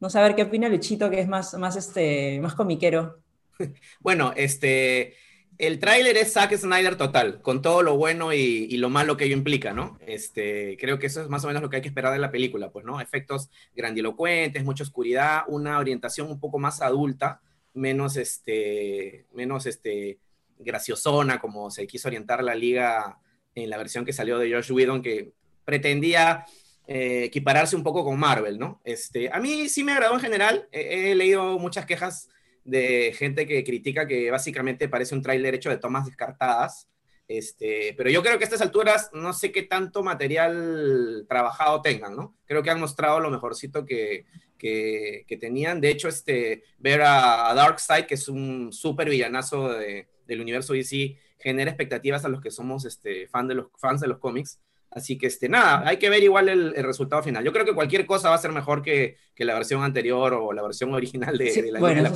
no 0.00 0.10
sé 0.10 0.20
qué 0.36 0.42
opina 0.42 0.68
Luchito, 0.68 1.08
que 1.08 1.20
es 1.20 1.28
más, 1.28 1.54
más, 1.54 1.76
este, 1.76 2.40
más 2.40 2.54
comiquero. 2.54 3.20
Bueno, 4.00 4.32
este, 4.36 5.14
el 5.58 5.78
tráiler 5.78 6.16
es 6.16 6.32
Zack 6.32 6.56
Snyder 6.56 6.96
total, 6.96 7.40
con 7.40 7.62
todo 7.62 7.82
lo 7.82 7.96
bueno 7.96 8.32
y, 8.32 8.66
y, 8.68 8.76
lo 8.78 8.90
malo 8.90 9.16
que 9.16 9.26
ello 9.26 9.36
implica, 9.36 9.72
¿no? 9.72 9.96
Este, 10.04 10.76
creo 10.78 10.98
que 10.98 11.06
eso 11.06 11.22
es 11.22 11.28
más 11.28 11.44
o 11.44 11.46
menos 11.46 11.62
lo 11.62 11.70
que 11.70 11.76
hay 11.76 11.82
que 11.82 11.88
esperar 11.88 12.12
de 12.12 12.18
la 12.18 12.32
película, 12.32 12.70
pues, 12.70 12.84
¿no? 12.84 13.00
Efectos 13.00 13.48
grandilocuentes, 13.76 14.64
mucha 14.64 14.82
oscuridad, 14.82 15.42
una 15.46 15.78
orientación 15.78 16.28
un 16.28 16.40
poco 16.40 16.58
más 16.58 16.82
adulta, 16.82 17.40
menos, 17.72 18.16
este, 18.16 19.26
menos, 19.32 19.66
este, 19.66 20.18
graciosona, 20.58 21.38
como 21.38 21.70
se 21.70 21.86
quiso 21.86 22.08
orientar 22.08 22.42
la 22.42 22.54
liga 22.54 23.18
en 23.54 23.70
la 23.70 23.78
versión 23.78 24.04
que 24.04 24.12
salió 24.12 24.38
de 24.38 24.52
Josh 24.52 24.72
Whedon, 24.72 25.02
que 25.02 25.32
pretendía 25.64 26.44
eh, 26.86 27.24
equipararse 27.24 27.76
un 27.76 27.82
poco 27.82 28.04
con 28.04 28.18
Marvel, 28.18 28.58
¿no? 28.58 28.80
Este, 28.84 29.30
a 29.32 29.40
mí 29.40 29.68
sí 29.68 29.84
me 29.84 29.92
agradó 29.92 30.14
en 30.14 30.20
general, 30.20 30.68
he, 30.70 31.14
leído 31.14 31.58
muchas 31.58 31.86
quejas 31.86 32.28
de 32.64 33.14
gente 33.16 33.46
que 33.46 33.64
critica 33.64 34.06
que 34.06 34.30
básicamente 34.30 34.88
parece 34.88 35.14
un 35.14 35.22
tráiler 35.22 35.54
hecho 35.54 35.70
de 35.70 35.78
tomas 35.78 36.06
descartadas, 36.06 36.88
este, 37.26 37.94
pero 37.96 38.10
yo 38.10 38.22
creo 38.22 38.36
que 38.36 38.44
a 38.44 38.46
estas 38.46 38.60
alturas 38.60 39.10
no 39.14 39.32
sé 39.32 39.50
qué 39.50 39.62
tanto 39.62 40.02
material 40.02 41.24
trabajado 41.28 41.80
tengan, 41.80 42.14
¿no? 42.16 42.36
Creo 42.44 42.62
que 42.62 42.70
han 42.70 42.80
mostrado 42.80 43.18
lo 43.20 43.30
mejorcito 43.30 43.86
que, 43.86 44.26
que, 44.58 45.38
tenían. 45.40 45.80
De 45.80 45.90
hecho, 45.90 46.08
este, 46.08 46.64
ver 46.78 47.02
a, 47.02 47.52
Darkseid, 47.54 48.06
que 48.06 48.14
es 48.14 48.28
un 48.28 48.72
súper 48.72 49.08
villanazo 49.08 49.70
de, 49.72 50.08
del 50.26 50.40
universo 50.40 50.72
DC 50.72 51.16
genera 51.38 51.70
expectativas 51.70 52.24
a 52.24 52.28
los 52.28 52.40
que 52.40 52.50
somos 52.50 52.84
este, 52.84 53.26
fan 53.28 53.48
de 53.48 53.54
los, 53.54 53.66
fans 53.76 54.00
de 54.00 54.08
los 54.08 54.18
cómics. 54.18 54.58
Así 54.90 55.18
que, 55.18 55.26
este, 55.26 55.48
nada, 55.48 55.82
hay 55.86 55.96
que 55.96 56.08
ver 56.08 56.22
igual 56.22 56.48
el, 56.48 56.72
resultado 56.84 57.20
final. 57.22 57.44
Yo 57.44 57.52
creo 57.52 57.64
que 57.64 57.74
cualquier 57.74 58.06
cosa 58.06 58.28
va 58.28 58.36
a 58.36 58.38
ser 58.38 58.52
mejor 58.52 58.80
que, 58.80 59.16
que 59.34 59.44
la 59.44 59.54
versión 59.54 59.82
anterior 59.82 60.32
o 60.34 60.52
la 60.52 60.62
versión 60.62 60.94
original 60.94 61.36
de, 61.36 61.72
la, 61.72 61.80
bueno, 61.80 62.08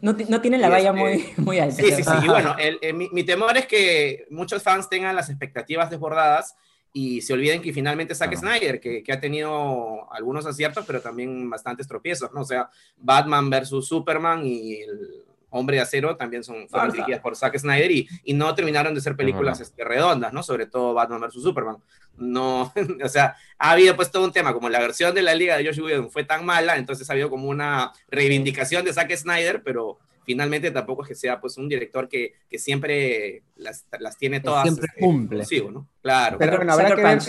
No, 0.00 0.16
no, 0.28 0.40
tiene 0.40 0.56
la 0.56 0.70
valla 0.70 0.94
muy, 0.94 1.12
este, 1.12 1.42
muy 1.42 1.58
alta. 1.58 1.76
Sí, 1.76 1.92
sí, 1.92 2.02
sí. 2.02 2.10
Y 2.24 2.28
bueno, 2.28 2.56
mi, 2.94 3.10
mi, 3.10 3.24
temor 3.24 3.56
es 3.58 3.66
que 3.66 4.24
muchos 4.30 4.62
fans 4.62 4.88
tengan 4.88 5.14
las 5.14 5.28
expectativas 5.28 5.90
desbordadas 5.90 6.56
y 6.94 7.20
se 7.20 7.34
olviden 7.34 7.60
que 7.60 7.72
finalmente 7.72 8.14
Zack 8.14 8.34
Snyder, 8.36 8.80
que, 8.80 9.02
que, 9.02 9.12
ha 9.12 9.20
tenido 9.20 10.12
algunos 10.12 10.46
aciertos, 10.46 10.84
pero 10.86 11.00
también 11.00 11.48
bastantes 11.50 11.86
tropiezos, 11.86 12.32
¿no? 12.32 12.40
O 12.40 12.44
sea, 12.46 12.68
Batman 12.96 13.48
versus 13.50 13.86
Superman 13.88 14.46
y 14.46 14.74
el 14.80 15.24
Hombre 15.52 15.76
de 15.76 15.82
Acero 15.82 16.16
también 16.16 16.42
son, 16.42 16.68
fueron 16.68 16.90
dirigidas 16.90 17.20
por 17.20 17.36
Zack 17.36 17.58
Snyder 17.58 17.90
y, 17.90 18.08
y, 18.24 18.32
no 18.34 18.54
terminaron 18.54 18.94
de 18.94 19.00
ser 19.00 19.14
películas 19.14 19.60
este, 19.60 19.84
redondas, 19.84 20.32
¿no? 20.32 20.42
Sobre 20.42 20.66
todo 20.66 20.94
Batman 20.94 21.20
vs. 21.20 21.42
Superman. 21.42 21.76
No, 22.16 22.72
o 23.04 23.08
sea, 23.08 23.36
ha 23.58 23.70
habido 23.72 23.94
pues 23.94 24.10
todo 24.10 24.24
un 24.24 24.32
tema, 24.32 24.52
como 24.52 24.68
la 24.68 24.80
versión 24.80 25.14
de 25.14 25.22
la 25.22 25.34
Liga 25.34 25.56
de 25.56 25.66
Josh 25.66 25.80
Whedon 25.80 26.10
fue 26.10 26.24
tan 26.24 26.44
mala, 26.44 26.76
entonces 26.76 27.08
ha 27.08 27.12
habido 27.12 27.30
como 27.30 27.48
una 27.48 27.92
reivindicación 28.08 28.84
de 28.84 28.92
Zack 28.92 29.14
Snyder, 29.14 29.62
pero 29.62 29.98
finalmente 30.24 30.70
tampoco 30.70 31.02
es 31.02 31.08
que 31.08 31.14
sea 31.14 31.40
pues 31.40 31.56
un 31.58 31.68
director 31.68 32.08
que, 32.08 32.34
que 32.48 32.58
siempre 32.58 33.42
las, 33.56 33.86
las 33.98 34.16
tiene 34.16 34.40
todas. 34.40 34.62
Siempre 34.62 34.86
este, 34.88 35.00
cumple. 35.00 35.44
¿no? 35.70 35.88
Claro. 36.00 36.38
Pero 36.38 36.56
bueno, 36.56 36.72
habrá 36.72 36.94
que 36.94 37.02
ver 37.02 37.20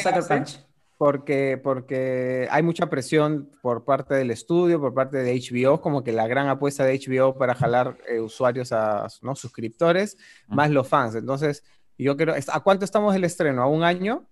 porque, 1.04 1.60
porque 1.62 2.48
hay 2.50 2.64
mucha 2.64 2.90
presión 2.90 3.52
por 3.62 3.84
parte 3.84 4.14
del 4.14 4.32
estudio, 4.32 4.80
por 4.80 4.94
parte 4.94 5.18
de 5.18 5.34
HBO, 5.38 5.82
como 5.82 6.02
que 6.02 6.14
la 6.14 6.28
gran 6.28 6.48
apuesta 6.48 6.86
de 6.86 6.98
HBO 6.98 7.38
para 7.38 7.56
jalar 7.56 7.98
eh, 8.08 8.22
usuarios 8.22 8.72
a 8.72 9.10
¿no? 9.22 9.36
suscriptores, 9.36 10.18
más 10.48 10.72
los 10.72 10.88
fans. 10.88 11.16
Entonces, 11.16 11.66
yo 11.98 12.16
creo, 12.16 12.34
¿a 12.48 12.60
cuánto 12.62 12.86
estamos 12.86 13.14
del 13.14 13.26
estreno? 13.26 13.62
¿A 13.62 13.68
un 13.68 13.84
año? 13.84 14.26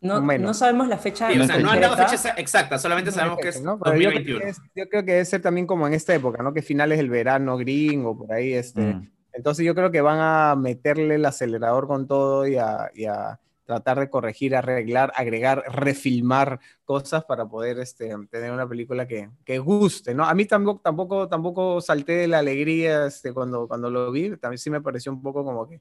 No, 0.00 0.22
no 0.22 0.54
sabemos 0.54 0.88
la 0.88 0.96
fecha. 0.96 1.28
o 1.28 1.44
sea, 1.44 1.58
no 1.58 1.70
han 1.70 1.82
dado 1.82 1.94
fecha 1.94 2.30
exacta, 2.38 2.78
solamente 2.78 3.12
sabemos 3.12 3.38
que 3.38 3.48
es 3.48 3.62
2021. 3.62 4.40
Yo 4.74 4.88
creo 4.88 5.04
que, 5.04 5.12
debe 5.12 5.24
ser 5.26 5.42
también 5.42 5.66
como 5.66 5.86
en 5.86 5.92
esta 5.92 6.14
época, 6.14 6.42
¿no? 6.42 6.54
Que 6.54 6.62
finales 6.62 6.96
del 6.96 7.10
verano 7.10 7.58
green 7.58 8.06
o 8.06 8.16
por 8.16 8.32
ahí. 8.32 8.54
Este. 8.54 8.80
Mm. 8.80 9.10
Entonces 9.34 9.66
yo 9.66 9.74
creo 9.74 9.90
que 9.90 10.00
van 10.00 10.20
a 10.20 10.56
meterle 10.56 11.16
el 11.16 11.26
acelerador 11.26 11.86
con 11.86 12.08
todo 12.08 12.46
y 12.46 12.56
a 12.56 13.38
tratar 13.70 14.00
de 14.00 14.10
corregir, 14.10 14.56
arreglar, 14.56 15.12
agregar, 15.14 15.62
refilmar 15.68 16.58
cosas 16.84 17.24
para 17.24 17.46
poder 17.46 17.78
este, 17.78 18.12
tener 18.28 18.50
una 18.50 18.68
película 18.68 19.06
que, 19.06 19.30
que, 19.44 19.60
guste, 19.60 20.12
¿no? 20.12 20.24
A 20.24 20.34
mí 20.34 20.44
tampoco, 20.44 20.80
tampoco, 20.80 21.28
tampoco 21.28 21.80
salté 21.80 22.14
de 22.14 22.26
la 22.26 22.40
alegría 22.40 23.06
este, 23.06 23.32
cuando, 23.32 23.68
cuando 23.68 23.88
lo 23.88 24.10
vi, 24.10 24.36
también 24.38 24.58
sí 24.58 24.70
me 24.70 24.80
pareció 24.80 25.12
un 25.12 25.22
poco 25.22 25.44
como 25.44 25.68
que, 25.68 25.80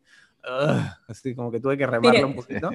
así 1.08 1.34
como 1.34 1.50
que 1.52 1.60
tuve 1.60 1.80
que 1.80 1.88
remarlo 1.88 2.28
un 2.28 2.36
poquito, 2.36 2.70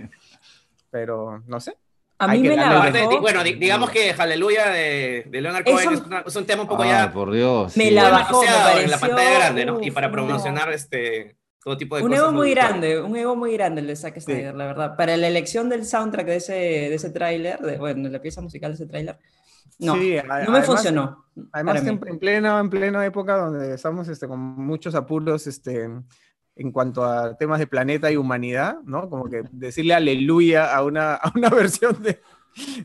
pero 0.91 1.45
no 1.47 1.61
sé. 1.61 1.77
A 2.19 2.27
mí 2.27 2.41
me 2.41 2.57
la 2.57 2.73
bajó. 2.73 3.21
Bueno, 3.21 3.45
digamos 3.45 3.91
que 3.91 4.11
Aleluya 4.11 4.69
de, 4.71 5.27
de 5.29 5.41
Leonard 5.41 5.65
Cohen 5.65 5.93
es, 5.93 6.03
es, 6.27 6.37
un 6.37 6.45
tema 6.45 6.63
un 6.63 6.69
poco 6.69 6.85
ya. 6.85 7.13
por 7.13 7.31
Dios. 7.31 7.77
Me 7.77 7.93
la 7.93 8.11
bajó, 8.11 8.41
me 8.41 8.49
pareció... 8.49 8.81
en 8.81 8.91
la 8.91 8.99
pantalla 8.99 9.39
grande, 9.39 9.65
¿no? 9.65 9.81
Y 9.81 9.93
para 9.93 10.11
promocionar 10.11 10.73
este 10.73 11.37
tipo 11.79 11.97
de 11.97 12.03
un 12.03 12.13
ego 12.13 12.33
muy 12.33 12.51
grande, 12.51 13.01
un 13.01 13.17
ego 13.17 13.35
muy 13.35 13.55
grande 13.55 13.81
el 13.81 13.87
de 13.87 13.97
Zack 13.97 14.21
Snyder, 14.21 14.55
la 14.55 14.67
verdad. 14.67 14.97
Para 14.97 15.17
la 15.17 15.29
elección 15.29 15.69
del 15.69 15.87
soundtrack 15.87 16.27
de 16.27 16.37
ese, 16.37 16.53
de 16.53 16.95
ese 16.95 17.11
tráiler, 17.11 17.59
de, 17.61 17.79
bueno, 17.79 18.09
la 18.09 18.21
pieza 18.21 18.41
musical 18.41 18.73
de 18.73 18.75
ese 18.75 18.87
tráiler, 18.87 19.19
no, 19.79 19.97
no 19.97 20.53
me 20.53 20.63
funcionó. 20.63 21.25
Además, 21.53 21.85
en, 21.87 22.01
en, 22.07 22.19
plena, 22.19 22.61
en 22.61 22.71
plena 22.71 23.05
época 23.05 23.37
donde 23.37 23.75
estamos 23.75 24.09
este, 24.09 24.29
con 24.29 24.39
muchos 24.39 24.95
apuros 24.95 25.47
este, 25.47 25.89
en 26.57 26.73
cuanto 26.73 27.05
a 27.05 27.37
temas 27.37 27.59
de 27.59 27.67
planeta 27.67 28.11
y 28.11 28.17
humanidad, 28.17 28.77
¿no? 28.85 29.09
Como 29.09 29.29
que 29.29 29.43
decirle 29.51 29.95
aleluya 29.95 30.75
a 30.75 30.85
una, 30.85 31.15
a 31.15 31.33
una 31.35 31.49
versión 31.51 32.01
de, 32.03 32.21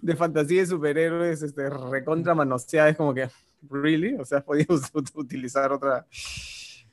de 0.01 0.15
fantasía 0.15 0.61
de 0.61 0.67
superhéroes 0.67 1.41
este, 1.41 1.69
recontra 1.69 2.33
manoseada 2.33 2.89
es 2.89 2.97
como 2.97 3.13
que, 3.13 3.29
¿really? 3.69 4.15
O 4.15 4.25
sea, 4.25 4.39
has 4.39 4.43
podido 4.43 4.75
utilizar 5.13 5.71
otra, 5.71 6.05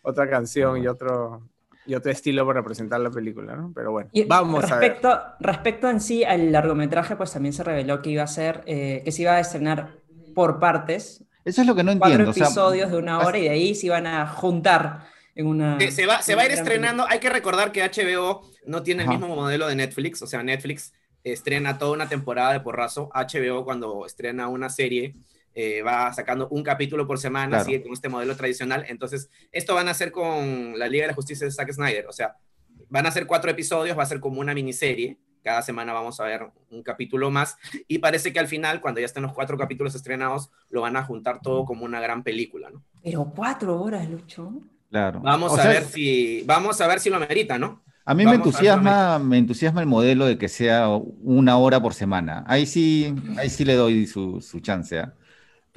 otra 0.02 0.28
canción 0.28 0.82
y 0.82 0.86
otro, 0.86 1.48
y 1.86 1.94
otro 1.94 2.10
estilo 2.10 2.46
para 2.46 2.62
presentar 2.62 3.00
la 3.00 3.10
película, 3.10 3.54
¿no? 3.56 3.72
Pero 3.74 3.92
bueno, 3.92 4.10
vamos 4.26 4.68
respecto, 4.68 5.08
a 5.08 5.16
ver. 5.16 5.24
Respecto 5.40 5.88
en 5.88 6.00
sí 6.00 6.24
al 6.24 6.52
largometraje, 6.52 7.16
pues 7.16 7.32
también 7.32 7.52
se 7.52 7.62
reveló 7.62 8.02
que 8.02 8.10
iba 8.10 8.22
a 8.22 8.26
ser, 8.26 8.62
eh, 8.66 9.02
que 9.04 9.12
se 9.12 9.22
iba 9.22 9.32
a 9.32 9.40
estrenar 9.40 9.98
por 10.34 10.58
partes. 10.58 11.24
Eso 11.44 11.60
es 11.60 11.66
lo 11.66 11.74
que 11.74 11.84
no 11.84 11.92
entiendo. 11.92 12.24
Cuatro 12.24 12.42
episodios 12.44 12.90
de 12.90 12.98
una 12.98 13.20
hora 13.20 13.38
y 13.38 13.42
de 13.42 13.50
ahí 13.50 13.74
se 13.74 13.86
iban 13.86 14.06
a 14.06 14.26
juntar 14.26 15.06
en 15.34 15.46
una... 15.46 15.78
Se, 15.90 16.06
va, 16.06 16.22
se 16.22 16.34
va 16.34 16.42
a 16.42 16.46
ir 16.46 16.52
estrenando, 16.52 17.06
hay 17.08 17.20
que 17.20 17.30
recordar 17.30 17.70
que 17.70 17.82
HBO 17.82 18.42
no 18.66 18.82
tiene 18.82 19.04
el 19.04 19.08
mismo 19.08 19.28
modelo 19.28 19.68
de 19.68 19.76
Netflix, 19.76 20.22
o 20.22 20.26
sea, 20.26 20.42
Netflix 20.42 20.92
estrena 21.22 21.78
toda 21.78 21.92
una 21.92 22.08
temporada 22.08 22.52
de 22.52 22.60
porrazo, 22.60 23.10
HBO 23.14 23.64
cuando 23.64 24.06
estrena 24.06 24.48
una 24.48 24.70
serie 24.70 25.14
eh, 25.58 25.80
va 25.80 26.12
sacando 26.12 26.48
un 26.50 26.62
capítulo 26.62 27.06
por 27.06 27.18
semana, 27.18 27.64
sigue 27.64 27.82
con 27.82 27.94
este 27.94 28.10
modelo 28.10 28.36
tradicional. 28.36 28.84
Entonces, 28.88 29.30
esto 29.50 29.74
van 29.74 29.88
a 29.88 29.92
hacer 29.92 30.12
con 30.12 30.78
la 30.78 30.86
Liga 30.86 31.04
de 31.04 31.08
la 31.08 31.14
Justicia 31.14 31.46
de 31.46 31.50
Zack 31.50 31.72
Snyder. 31.72 32.06
O 32.08 32.12
sea, 32.12 32.36
van 32.90 33.06
a 33.06 33.10
ser 33.10 33.26
cuatro 33.26 33.50
episodios, 33.50 33.96
va 33.96 34.02
a 34.02 34.06
ser 34.06 34.20
como 34.20 34.38
una 34.38 34.52
miniserie. 34.52 35.16
Cada 35.42 35.62
semana 35.62 35.94
vamos 35.94 36.20
a 36.20 36.24
ver 36.24 36.46
un 36.70 36.82
capítulo 36.82 37.30
más. 37.30 37.56
Y 37.88 38.00
parece 38.00 38.34
que 38.34 38.38
al 38.38 38.48
final, 38.48 38.82
cuando 38.82 39.00
ya 39.00 39.06
estén 39.06 39.22
los 39.22 39.32
cuatro 39.32 39.56
capítulos 39.56 39.94
estrenados, 39.94 40.50
lo 40.68 40.82
van 40.82 40.98
a 40.98 41.04
juntar 41.04 41.40
todo 41.40 41.64
como 41.64 41.86
una 41.86 42.00
gran 42.02 42.22
película, 42.22 42.68
¿no? 42.68 42.82
Pero 43.02 43.32
cuatro 43.34 43.80
horas, 43.80 44.06
Lucho. 44.10 44.60
Claro. 44.90 45.20
Vamos 45.20 45.58
a 45.58 45.68
ver 45.68 45.84
si, 45.84 46.42
vamos 46.44 46.78
a 46.82 46.86
ver 46.86 47.00
si 47.00 47.08
lo 47.08 47.16
amerita, 47.16 47.58
¿no? 47.58 47.82
A 48.04 48.12
mí 48.12 48.26
me 48.26 48.34
entusiasma, 48.34 49.18
me 49.18 49.38
entusiasma 49.38 49.80
el 49.80 49.86
modelo 49.86 50.26
de 50.26 50.36
que 50.36 50.48
sea 50.48 50.88
una 50.90 51.56
hora 51.56 51.80
por 51.80 51.94
semana. 51.94 52.44
Ahí 52.46 52.66
sí, 52.66 53.14
ahí 53.38 53.48
sí 53.48 53.64
le 53.64 53.74
doy 53.74 54.06
su, 54.06 54.42
su 54.42 54.60
chance. 54.60 54.98
¿eh? 54.98 55.06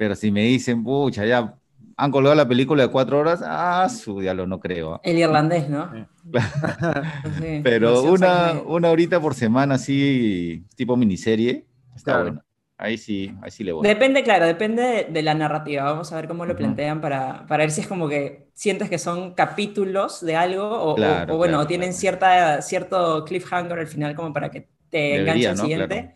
Pero 0.00 0.14
si 0.14 0.30
me 0.30 0.44
dicen, 0.44 0.82
pucha, 0.82 1.26
ya 1.26 1.54
han 1.94 2.10
colgado 2.10 2.34
la 2.34 2.48
película 2.48 2.84
de 2.84 2.88
cuatro 2.88 3.18
horas, 3.18 3.42
ah, 3.44 3.86
su 3.90 4.18
diálogo, 4.18 4.46
no 4.46 4.58
creo. 4.58 4.98
El 5.04 5.18
irlandés, 5.18 5.68
¿no? 5.68 5.92
Pero 7.62 8.04
una, 8.04 8.62
una 8.64 8.88
horita 8.88 9.20
por 9.20 9.34
semana, 9.34 9.74
así, 9.74 10.64
tipo 10.74 10.96
miniserie, 10.96 11.66
está 11.94 12.22
bueno. 12.22 12.42
Ahí 12.78 12.96
sí, 12.96 13.30
ahí 13.42 13.50
sí 13.50 13.62
le 13.62 13.72
voy. 13.72 13.86
Depende, 13.86 14.22
claro, 14.22 14.46
depende 14.46 15.06
de, 15.10 15.22
la 15.22 15.34
narrativa. 15.34 15.82
Vamos 15.82 16.10
a 16.14 16.16
ver 16.16 16.28
cómo 16.28 16.46
lo 16.46 16.56
plantean 16.56 17.02
para, 17.02 17.44
para, 17.46 17.64
ver 17.64 17.70
si 17.70 17.82
es 17.82 17.86
como 17.86 18.08
que 18.08 18.48
sientes 18.54 18.88
que 18.88 18.96
son 18.96 19.34
capítulos 19.34 20.24
de 20.24 20.34
algo 20.34 20.94
o, 20.96 21.36
bueno, 21.36 21.66
tienen 21.66 21.92
cierta, 21.92 22.62
cierto 22.62 23.22
cliffhanger 23.26 23.80
al 23.80 23.86
final 23.86 24.14
como 24.14 24.32
para 24.32 24.50
que 24.50 24.66
te 24.88 25.16
enganche 25.16 25.48
al 25.48 25.58
siguiente 25.58 26.14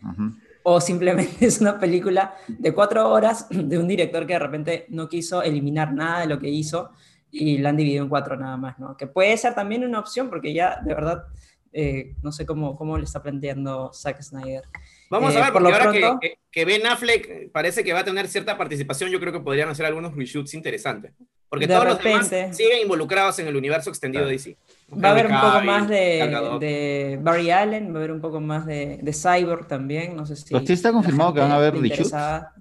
o 0.67 0.81
simplemente 0.81 1.45
es 1.45 1.61
una 1.61 1.79
película 1.79 2.35
de 2.47 2.73
cuatro 2.73 3.09
horas 3.09 3.47
de 3.49 3.77
un 3.77 3.87
director 3.87 4.25
que 4.25 4.33
de 4.33 4.39
repente 4.39 4.85
no 4.89 5.07
quiso 5.07 5.43
eliminar 5.43 5.93
nada 5.93 6.21
de 6.21 6.27
lo 6.27 6.39
que 6.39 6.49
hizo 6.49 6.91
y 7.31 7.59
la 7.59 7.69
han 7.69 7.77
dividido 7.77 8.03
en 8.03 8.09
cuatro 8.09 8.35
nada 8.35 8.57
más, 8.57 8.79
¿no? 8.79 8.97
Que 8.97 9.07
puede 9.07 9.37
ser 9.37 9.53
también 9.53 9.83
una 9.83 9.99
opción 9.99 10.29
porque 10.29 10.53
ya 10.53 10.79
de 10.83 10.93
verdad 10.93 11.25
eh, 11.71 12.15
no 12.23 12.31
sé 12.31 12.45
cómo, 12.45 12.75
cómo 12.75 12.97
le 12.97 13.03
está 13.03 13.21
planteando 13.21 13.91
Zack 13.93 14.21
Snyder. 14.21 14.63
Vamos 15.11 15.35
a 15.35 15.39
eh, 15.39 15.43
ver, 15.43 15.53
porque 15.53 15.71
ahora 15.71 15.91
que, 16.19 16.39
que, 16.49 16.65
Ben 16.65 16.87
Affleck 16.87 17.51
parece 17.51 17.83
que 17.83 17.93
va 17.93 17.99
a 17.99 18.05
tener 18.05 18.27
cierta 18.27 18.57
participación, 18.57 19.11
yo 19.11 19.19
creo 19.19 19.33
que 19.33 19.41
podrían 19.41 19.69
hacer 19.69 19.85
algunos 19.85 20.15
reshoots 20.15 20.55
interesantes. 20.55 21.11
Porque 21.47 21.67
todos 21.67 21.85
los 21.85 22.01
demás 22.01 22.27
siguen 22.27 22.81
involucrados 22.81 23.37
en 23.39 23.47
el 23.47 23.55
universo 23.55 23.89
extendido 23.89 24.25
de 24.25 24.31
DC. 24.31 24.57
Va 24.91 25.09
a 25.09 25.11
haber 25.11 25.27
un 25.27 25.39
poco 25.39 25.61
más 25.61 25.87
de, 25.87 26.57
de, 26.59 27.19
Barry 27.21 27.49
Allen, 27.49 27.91
va 27.91 27.95
a 27.95 27.97
haber 27.97 28.11
un 28.11 28.21
poco 28.21 28.39
más 28.39 28.65
de, 28.67 28.99
de 29.01 29.13
Cyborg 29.13 29.67
también, 29.67 30.15
no 30.15 30.25
sé 30.25 30.35
si... 30.35 30.55
¿Usted 30.55 30.73
está 30.75 30.91
confirmado 30.91 31.33
que 31.33 31.39
van 31.39 31.51
a 31.51 31.55
haber 31.55 31.75
reshoots? 31.75 32.13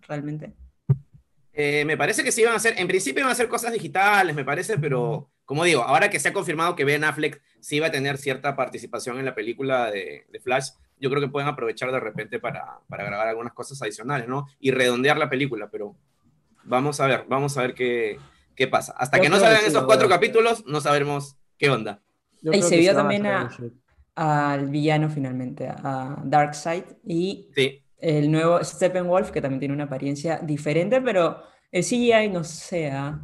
realmente? 0.09 0.54
Eh, 1.52 1.85
me 1.85 1.97
parece 1.97 2.25
que 2.25 2.33
sí 2.33 2.43
van 2.43 2.54
a 2.54 2.57
hacer, 2.57 2.75
en 2.78 2.88
principio 2.88 3.23
van 3.23 3.28
a 3.28 3.33
hacer 3.33 3.49
cosas 3.49 3.73
digitales, 3.73 4.35
me 4.35 4.45
parece, 4.45 4.78
pero 4.78 5.31
como 5.45 5.64
digo, 5.64 5.83
ahora 5.83 6.09
que 6.09 6.19
se 6.19 6.28
ha 6.28 6.33
confirmado 6.33 6.75
que 6.75 6.85
Ben 6.85 7.04
Affleck 7.04 7.43
sí 7.61 7.78
va 7.78 7.88
a 7.88 7.93
tener 7.93 8.16
cierta 8.16 8.57
participación 8.57 9.19
en 9.19 9.26
la 9.26 9.35
película 9.35 9.90
de, 9.90 10.26
de 10.33 10.40
Flash, 10.40 10.71
yo 10.99 11.11
creo 11.11 11.21
que 11.21 11.28
pueden 11.28 11.49
aprovechar 11.49 11.93
de 11.93 12.00
repente 12.00 12.40
para, 12.40 12.81
para, 12.88 13.04
grabar 13.04 13.28
algunas 13.28 13.52
cosas 13.52 13.81
adicionales, 13.83 14.28
¿no? 14.28 14.47
Y 14.59 14.71
redondear 14.71 15.19
la 15.19 15.28
película, 15.28 15.69
pero 15.71 15.95
vamos 16.64 17.00
a 17.00 17.07
ver, 17.07 17.26
vamos 17.28 17.57
a 17.59 17.62
ver 17.62 17.75
qué, 17.75 18.19
qué 18.57 18.66
pasa. 18.66 18.95
Hasta 18.97 19.21
que 19.21 19.28
no 19.28 19.38
salgan 19.38 19.64
esos 19.66 19.85
cuatro 19.85 20.09
capítulos, 20.09 20.64
no 20.66 20.81
sabremos 20.81 21.37
qué 21.59 21.69
onda. 21.69 22.00
Y 22.52 22.62
se 22.62 22.76
vio 22.76 22.94
también 22.94 23.26
al 24.14 24.68
villano 24.68 25.08
finalmente, 25.08 25.68
a 25.68 26.22
Darkseid, 26.24 26.84
y 27.06 27.48
el 27.98 28.30
nuevo 28.30 28.62
Steppenwolf, 28.62 29.30
que 29.30 29.40
también 29.40 29.60
tiene 29.60 29.74
una 29.74 29.84
apariencia 29.84 30.38
diferente, 30.38 31.00
pero 31.00 31.42
el 31.72 31.82
CGI 31.82 32.28
no 32.30 32.44
sea 32.44 33.20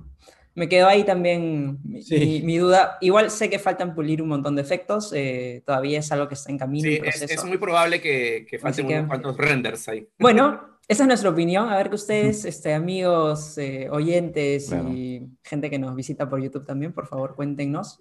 me 0.55 0.69
quedó 0.69 0.89
ahí 0.89 1.05
también 1.05 1.79
mi, 1.85 2.59
duda. 2.59 2.99
Igual 3.01 3.31
sé 3.31 3.49
que 3.49 3.59
faltan 3.59 3.95
pulir 3.95 4.21
un 4.21 4.29
montón 4.29 4.57
de 4.57 4.63
efectos, 4.63 5.13
eh, 5.15 5.63
todavía 5.65 6.01
es 6.01 6.11
algo 6.13 6.29
que 6.29 6.35
está 6.35 6.51
en 6.51 6.59
camino. 6.59 6.89
Sí, 6.89 7.01
es, 7.05 7.45
muy 7.45 7.57
probable 7.57 8.01
que, 8.01 8.47
que 8.49 8.59
falten 8.59 8.87
unos 8.87 9.07
cuantos 9.07 9.37
renders 9.37 9.89
ahí. 9.89 10.07
Bueno, 10.19 10.79
esa 10.89 11.05
es 11.05 11.07
nuestra 11.07 11.31
opinión. 11.31 11.69
A 11.69 11.77
ver 11.77 11.89
que 11.89 11.95
ustedes, 11.95 12.45
este, 12.45 12.75
amigos, 12.75 13.57
eh, 13.59 13.89
oyentes 13.91 14.73
y 14.73 15.29
gente 15.45 15.71
que 15.71 15.79
nos 15.79 15.95
visita 15.95 16.29
por 16.29 16.43
YouTube 16.43 16.67
también, 16.67 16.93
por 16.93 17.07
favor, 17.07 17.37
cuéntenos 17.37 18.01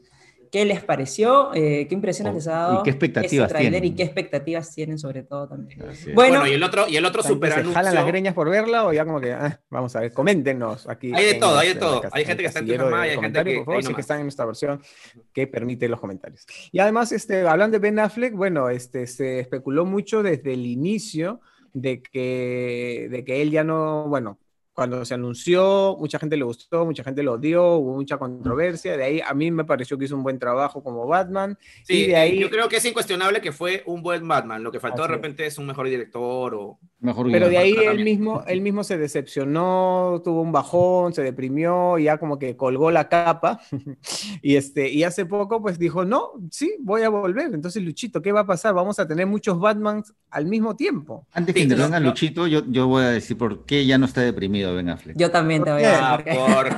¿Qué 0.51 0.65
les 0.65 0.83
pareció? 0.83 1.53
Eh, 1.53 1.85
¿Qué 1.87 1.95
impresiones 1.95 2.31
oh, 2.31 2.35
les 2.35 2.47
ha 2.47 2.51
dado? 2.51 2.79
¿Y 2.79 2.83
qué 2.83 2.89
expectativas 2.89 3.53
tienen? 3.53 3.85
Y 3.85 3.95
qué 3.95 4.03
expectativas 4.03 4.73
tienen 4.73 4.97
sobre 4.97 5.23
todo 5.23 5.47
también. 5.47 5.79
Bueno, 6.15 6.47
y 6.47 6.53
el 6.53 6.63
otro, 6.63 6.87
y 6.87 6.97
el 6.97 7.05
otro 7.05 7.21
super 7.23 7.53
anuncio. 7.53 7.71
¿Se 7.71 7.75
jalan 7.75 7.95
las 7.95 8.07
greñas 8.07 8.33
por 8.33 8.49
verla 8.49 8.85
o 8.85 8.93
ya 8.93 9.05
como 9.05 9.21
que, 9.21 9.33
ah, 9.33 9.59
vamos 9.69 9.95
a 9.95 10.01
ver, 10.01 10.13
coméntenos 10.13 10.87
aquí? 10.87 11.11
Hay 11.13 11.25
de 11.25 11.33
todo, 11.35 11.57
hay 11.57 11.69
de 11.69 11.75
todo. 11.75 12.01
Hay 12.11 12.25
gente 12.25 12.43
que 12.43 12.47
está 12.47 12.59
en 12.59 12.67
y 12.67 12.71
hay 12.71 13.19
gente 13.19 13.43
que... 13.43 13.55
Por 13.63 13.81
favor, 13.81 13.95
que 13.95 14.01
están 14.01 14.21
en 14.21 14.27
esta 14.27 14.45
versión 14.45 14.81
que 15.33 15.47
permite 15.47 15.87
los 15.87 15.99
comentarios. 15.99 16.45
Y 16.71 16.79
además, 16.79 17.11
este, 17.11 17.47
hablando 17.47 17.75
de 17.75 17.79
Ben 17.79 17.99
Affleck, 17.99 18.33
bueno, 18.33 18.69
este, 18.69 19.07
se 19.07 19.39
especuló 19.39 19.85
mucho 19.85 20.23
desde 20.23 20.53
el 20.53 20.65
inicio 20.65 21.41
de 21.73 22.01
que, 22.01 23.07
de 23.11 23.23
que 23.23 23.41
él 23.41 23.51
ya 23.51 23.63
no, 23.63 24.07
bueno, 24.07 24.39
cuando 24.79 25.03
se 25.03 25.13
anunció, 25.13 25.97
mucha 25.99 26.17
gente 26.19 26.37
le 26.37 26.45
gustó, 26.45 26.85
mucha 26.85 27.03
gente 27.03 27.21
lo 27.21 27.33
odió, 27.33 27.73
hubo 27.73 27.95
mucha 27.95 28.17
controversia. 28.17 28.95
De 28.95 29.03
ahí 29.03 29.19
a 29.19 29.33
mí 29.33 29.51
me 29.51 29.65
pareció 29.65 29.97
que 29.97 30.05
hizo 30.05 30.15
un 30.15 30.23
buen 30.23 30.39
trabajo 30.39 30.81
como 30.81 31.05
Batman. 31.05 31.57
Sí, 31.83 32.05
y 32.05 32.07
de 32.07 32.15
ahí... 32.15 32.39
yo 32.39 32.49
creo 32.49 32.69
que 32.69 32.77
es 32.77 32.85
incuestionable 32.85 33.41
que 33.41 33.51
fue 33.51 33.83
un 33.87 34.01
buen 34.01 34.25
Batman. 34.25 34.63
Lo 34.63 34.71
que 34.71 34.79
faltó 34.79 35.01
de 35.01 35.09
repente 35.09 35.45
es 35.45 35.57
un 35.57 35.65
mejor 35.65 35.89
director 35.89 36.55
o. 36.55 36.79
Mejor 37.01 37.29
Pero 37.29 37.49
de 37.49 37.57
ahí 37.57 37.73
él 37.73 38.05
mismo, 38.05 38.41
él 38.47 38.61
mismo 38.61 38.85
se 38.85 38.97
decepcionó, 38.97 40.21
tuvo 40.23 40.41
un 40.41 40.53
bajón, 40.53 41.13
se 41.13 41.23
deprimió, 41.23 41.97
y 41.97 42.05
ya 42.05 42.17
como 42.17 42.39
que 42.39 42.55
colgó 42.55 42.89
la 42.89 43.09
capa. 43.09 43.59
y, 44.41 44.55
este, 44.55 44.89
y 44.89 45.03
hace 45.03 45.25
poco, 45.25 45.61
pues 45.61 45.77
dijo: 45.77 46.05
No, 46.05 46.31
sí, 46.51 46.73
voy 46.79 47.01
a 47.01 47.09
volver. 47.09 47.53
Entonces, 47.53 47.83
Luchito, 47.83 48.21
¿qué 48.21 48.31
va 48.31 48.41
a 48.41 48.47
pasar? 48.47 48.73
Vamos 48.73 48.97
a 48.99 49.07
tener 49.07 49.27
muchos 49.27 49.59
Batmans 49.59 50.13
al 50.29 50.45
mismo 50.45 50.77
tiempo. 50.77 51.27
Antes 51.33 51.53
de 51.55 51.67
que 51.67 51.99
Luchito, 51.99 52.47
yo, 52.47 52.63
yo 52.67 52.87
voy 52.87 53.03
a 53.03 53.09
decir 53.09 53.37
por 53.37 53.65
qué 53.65 53.85
ya 53.85 53.97
no 53.97 54.05
está 54.05 54.21
deprimido 54.21 54.68
Ben 54.75 54.89
Affleck. 54.89 55.17
Yo 55.17 55.31
también 55.31 55.63
te 55.63 55.71
voy 55.71 55.83
a 55.83 56.17
decir. 56.17 56.35
Por, 56.35 56.69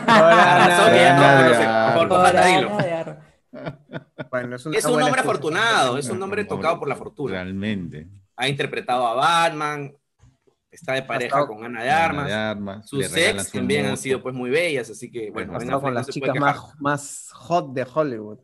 Bueno, 4.29 4.55
es, 4.55 4.65
es 4.65 4.85
un 4.85 5.01
hombre 5.01 5.19
afortunado, 5.19 5.97
es 5.97 6.09
un 6.09 6.23
hombre 6.23 6.45
tocado 6.45 6.79
por 6.79 6.87
la 6.87 6.95
fortuna. 6.95 7.33
Realmente. 7.33 8.07
Ha 8.37 8.47
interpretado 8.47 9.05
a 9.05 9.13
Batman, 9.13 9.93
está 10.71 10.93
de 10.93 11.03
pareja 11.03 11.45
con 11.45 11.63
Ana 11.63 11.83
de 11.83 11.91
Armas. 11.91 12.89
Sus 12.89 13.15
ex 13.15 13.51
también 13.51 13.85
han 13.85 13.97
sido 13.97 14.23
pues 14.23 14.33
muy 14.33 14.49
bellas, 14.49 14.89
así 14.89 15.11
que 15.11 15.29
bueno. 15.31 15.53
Ha 15.55 15.81
con 15.81 15.93
las 15.93 16.07
chicas 16.07 16.35
más, 16.39 16.57
más 16.79 17.29
hot 17.33 17.73
de 17.73 17.85
Hollywood. 17.93 18.39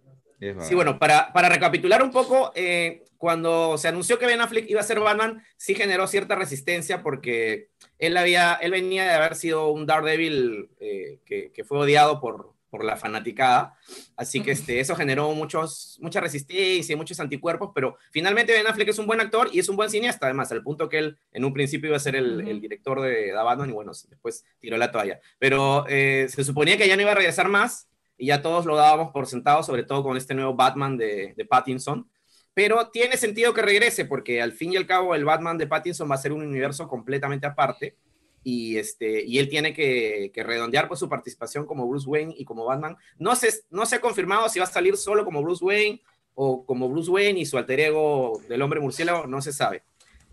Sí, 0.61 0.75
bueno, 0.75 0.99
para, 0.99 1.33
para 1.33 1.49
recapitular 1.49 2.03
un 2.03 2.11
poco, 2.11 2.51
eh, 2.53 3.03
cuando 3.17 3.75
se 3.77 3.87
anunció 3.87 4.19
que 4.19 4.27
Ben 4.27 4.39
Affleck 4.39 4.69
iba 4.69 4.81
a 4.81 4.83
ser 4.83 4.99
Batman, 4.99 5.41
sí 5.57 5.73
generó 5.73 6.05
cierta 6.05 6.35
resistencia 6.35 7.01
porque 7.01 7.69
él, 7.99 8.17
había, 8.17 8.53
él 8.55 8.71
venía 8.71 9.03
de 9.03 9.11
haber 9.11 9.35
sido 9.35 9.69
un 9.69 9.85
Daredevil 9.85 10.69
eh, 10.79 11.19
que, 11.25 11.51
que, 11.51 11.63
fue 11.63 11.79
odiado 11.79 12.19
por, 12.19 12.53
por 12.69 12.83
la 12.83 12.97
fanaticada, 12.97 13.75
así 14.15 14.41
que 14.41 14.51
este, 14.51 14.79
eso 14.79 14.95
generó 14.95 15.31
muchos, 15.33 15.97
mucha 16.01 16.19
resistencia 16.19 16.93
y 16.93 16.95
muchos 16.95 17.19
anticuerpos, 17.19 17.71
pero 17.73 17.97
finalmente 18.11 18.53
Ben 18.53 18.67
Affleck 18.67 18.89
es 18.89 18.99
un 18.99 19.07
buen 19.07 19.21
actor 19.21 19.49
y 19.51 19.59
es 19.59 19.69
un 19.69 19.75
buen 19.75 19.89
cineasta, 19.89 20.27
además, 20.27 20.51
al 20.51 20.63
punto 20.63 20.89
que 20.89 20.99
él 20.99 21.17
en 21.31 21.45
un 21.45 21.53
principio 21.53 21.89
iba 21.89 21.97
a 21.97 22.01
ser 22.01 22.15
el, 22.15 22.47
el 22.47 22.59
director 22.59 23.01
de, 23.01 23.31
Batman 23.31 23.69
y 23.69 23.73
bueno, 23.73 23.91
después 24.09 24.45
tiró 24.59 24.77
la 24.77 24.91
toalla. 24.91 25.19
Pero 25.39 25.85
eh, 25.87 26.27
se 26.29 26.43
suponía 26.43 26.77
que 26.77 26.87
ya 26.87 26.95
no 26.95 27.01
iba 27.01 27.11
a 27.11 27.15
regresar 27.15 27.47
más 27.47 27.87
y 28.17 28.27
ya 28.27 28.41
todos 28.41 28.65
lo 28.65 28.75
dábamos 28.75 29.11
por 29.11 29.27
sentado, 29.27 29.63
sobre 29.63 29.83
todo 29.83 30.03
con 30.03 30.17
este 30.17 30.33
nuevo 30.33 30.53
Batman 30.53 30.97
de, 30.97 31.33
de 31.37 31.45
Pattinson 31.45 32.09
pero 32.57 32.89
tiene 32.89 33.17
sentido 33.17 33.53
que 33.53 33.61
regrese 33.61 34.03
porque 34.05 34.41
al 34.41 34.51
fin 34.51 34.73
y 34.73 34.77
al 34.77 34.87
cabo 34.87 35.13
el 35.13 35.23
Batman 35.23 35.59
de 35.59 35.67
Pattinson 35.67 36.09
va 36.09 36.15
a 36.15 36.17
ser 36.17 36.33
un 36.33 36.41
universo 36.41 36.87
completamente 36.87 37.45
aparte 37.45 37.95
y, 38.43 38.77
este, 38.77 39.23
y 39.23 39.37
él 39.37 39.47
tiene 39.47 39.75
que, 39.75 40.31
redondear 40.33 40.87
pues, 40.87 40.99
su 40.99 41.07
participación 41.07 41.67
como 41.67 41.87
Bruce 41.87 42.09
Wayne 42.09 42.33
y 42.35 42.45
como 42.45 42.65
Batman. 42.65 42.97
No 43.19 43.35
se, 43.35 43.53
no 43.69 43.85
se 43.85 43.97
ha 43.97 44.01
confirmado 44.01 44.49
si 44.49 44.57
va 44.57 44.65
a 44.65 44.69
salir 44.69 44.97
solo 44.97 45.23
como 45.23 45.43
Bruce 45.43 45.63
Wayne 45.63 46.01
o 46.33 46.65
como 46.65 46.89
Bruce 46.89 47.11
Wayne 47.11 47.39
y 47.39 47.45
su 47.45 47.59
alter 47.59 47.79
ego 47.79 48.41
del 48.49 48.63
hombre 48.63 48.79
murciélago, 48.79 49.27
no 49.27 49.39
se 49.39 49.53
sabe. 49.53 49.83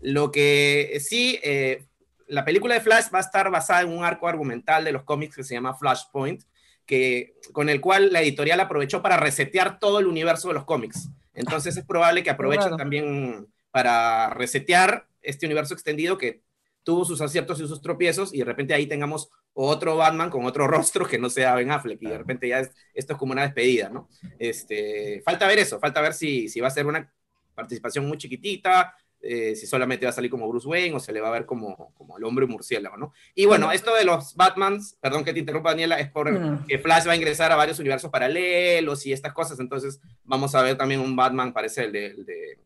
Lo 0.01 0.31
que 0.31 0.97
sí, 1.01 1.39
eh, 1.43 1.85
la 2.25 2.43
película 2.43 2.73
de 2.73 2.81
Flash 2.81 3.13
va 3.13 3.19
a 3.19 3.21
estar 3.21 3.51
basada 3.51 3.81
en 3.81 3.95
un 3.95 4.03
arco 4.03 4.27
argumental 4.27 4.83
de 4.83 4.93
los 4.93 5.03
cómics 5.03 5.35
que 5.35 5.43
se 5.43 5.53
llama 5.53 5.75
Flashpoint, 5.75 6.41
que, 6.87 7.35
con 7.51 7.69
el 7.69 7.81
cual 7.81 8.11
la 8.11 8.23
editorial 8.23 8.59
aprovechó 8.61 9.03
para 9.03 9.17
resetear 9.17 9.77
todo 9.77 9.99
el 9.99 10.07
universo 10.07 10.47
de 10.47 10.55
los 10.55 10.65
cómics. 10.65 11.07
Entonces 11.35 11.77
es 11.77 11.85
probable 11.85 12.23
que 12.23 12.29
aprovechen 12.29 12.77
también 12.77 13.47
para 13.71 14.29
resetear 14.31 15.07
este 15.21 15.45
universo 15.45 15.73
extendido 15.73 16.17
que 16.17 16.41
tuvo 16.83 17.03
sus 17.03 17.19
aciertos 17.19 17.59
y 17.59 17.67
sus 17.67 17.81
tropiezos 17.81 18.33
y 18.33 18.39
de 18.39 18.45
repente 18.45 18.73
ahí 18.73 18.87
tengamos 18.87 19.29
otro 19.53 19.97
Batman 19.97 20.29
con 20.29 20.45
otro 20.45 20.67
rostro 20.67 21.05
que 21.05 21.17
no 21.17 21.29
sea 21.29 21.55
Ben 21.55 21.71
Affleck 21.71 22.01
y 22.01 22.07
de 22.07 22.17
repente 22.17 22.47
ya 22.47 22.59
esto 22.59 23.13
es 23.13 23.19
como 23.19 23.33
una 23.33 23.41
despedida, 23.41 23.89
¿no? 23.89 24.07
Este, 24.39 25.21
falta 25.25 25.47
ver 25.47 25.59
eso, 25.59 25.79
falta 25.79 26.01
ver 26.01 26.13
si, 26.13 26.47
si 26.47 26.61
va 26.61 26.67
a 26.67 26.71
ser 26.71 26.85
una 26.85 27.11
participación 27.53 28.07
muy 28.07 28.17
chiquitita, 28.17 28.95
eh, 29.27 29.55
si 29.55 29.65
solamente 29.65 30.05
va 30.05 30.11
a 30.11 30.13
salir 30.13 30.29
como 30.29 30.47
Bruce 30.47 30.67
Wayne 30.67 30.95
o 30.95 30.99
se 30.99 31.11
le 31.11 31.19
va 31.19 31.29
a 31.29 31.31
ver 31.31 31.45
como, 31.45 31.91
como 31.95 32.17
el 32.17 32.23
hombre 32.23 32.45
murciélago, 32.45 32.95
¿no? 32.95 33.13
Y 33.33 33.45
bueno, 33.45 33.71
esto 33.71 33.95
de 33.95 34.05
los 34.05 34.35
Batmans, 34.35 34.97
perdón 35.01 35.23
que 35.23 35.33
te 35.33 35.39
interrumpa 35.39 35.71
Daniela, 35.71 35.99
es 35.99 36.11
por 36.11 36.65
que 36.67 36.79
Flash 36.79 37.07
va 37.07 37.13
a 37.13 37.15
ingresar 37.15 37.51
a 37.51 37.55
varios 37.55 37.79
universos 37.79 38.11
paralelos 38.11 39.05
y 39.05 39.13
estas 39.13 39.33
cosas, 39.33 39.59
entonces 39.59 39.99
vamos 40.23 40.53
a 40.53 40.61
ver 40.61 40.77
también 40.77 41.01
un 41.01 41.15
Batman, 41.15 41.53
parece 41.53 41.85
el 41.85 41.91
de, 41.91 42.59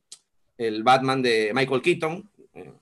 el, 0.57 0.83
Batman 0.83 1.21
de 1.21 1.51
Michael 1.53 1.81
Keaton, 1.81 2.29
eh, 2.53 2.73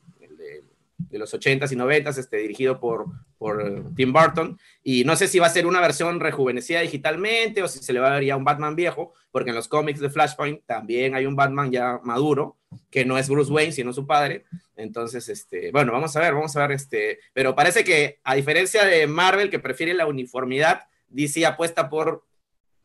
de 0.98 1.20
los 1.20 1.34
80s 1.34 1.72
y 1.72 1.76
90s, 1.76 2.18
este, 2.18 2.38
dirigido 2.38 2.80
por, 2.80 3.06
por 3.38 3.62
eh, 3.62 3.84
Tim 3.96 4.12
Burton. 4.12 4.60
Y 4.84 5.04
no 5.04 5.16
sé 5.16 5.28
si 5.28 5.40
va 5.40 5.48
a 5.48 5.52
ser 5.52 5.66
una 5.66 5.82
versión 5.82 6.20
rejuvenecida 6.20 6.82
digitalmente 6.82 7.64
o 7.64 7.68
si 7.68 7.80
se 7.80 7.94
le 7.94 8.00
va 8.00 8.08
a 8.08 8.16
ver 8.16 8.26
ya 8.26 8.36
un 8.36 8.44
Batman 8.44 8.76
viejo, 8.76 9.14
porque 9.32 9.52
en 9.52 9.56
los 9.56 9.68
cómics 9.68 10.00
de 10.00 10.10
Flashpoint 10.10 10.64
también 10.66 11.16
hay 11.16 11.26
un 11.26 11.36
Batman 11.36 11.72
ya 11.72 12.00
maduro, 12.04 12.57
que 12.90 13.06
no 13.06 13.18
es 13.18 13.30
Bruce 13.30 13.52
Wayne, 13.52 13.72
sino 13.72 13.94
su 13.94 14.06
padre. 14.06 14.46
Entonces, 14.76 15.30
este, 15.30 15.72
bueno, 15.72 15.92
vamos 15.92 16.16
a 16.16 16.20
ver, 16.20 16.34
vamos 16.34 16.56
a 16.56 16.62
ver, 16.62 16.72
este, 16.72 17.20
pero 17.34 17.56
parece 17.56 17.84
que 17.84 18.20
a 18.24 18.36
diferencia 18.36 18.86
de 18.86 19.08
Marvel, 19.08 19.50
que 19.50 19.60
prefiere 19.60 19.94
la 19.94 20.08
uniformidad, 20.08 20.82
DC 21.10 21.46
apuesta 21.46 21.90
por 21.90 22.26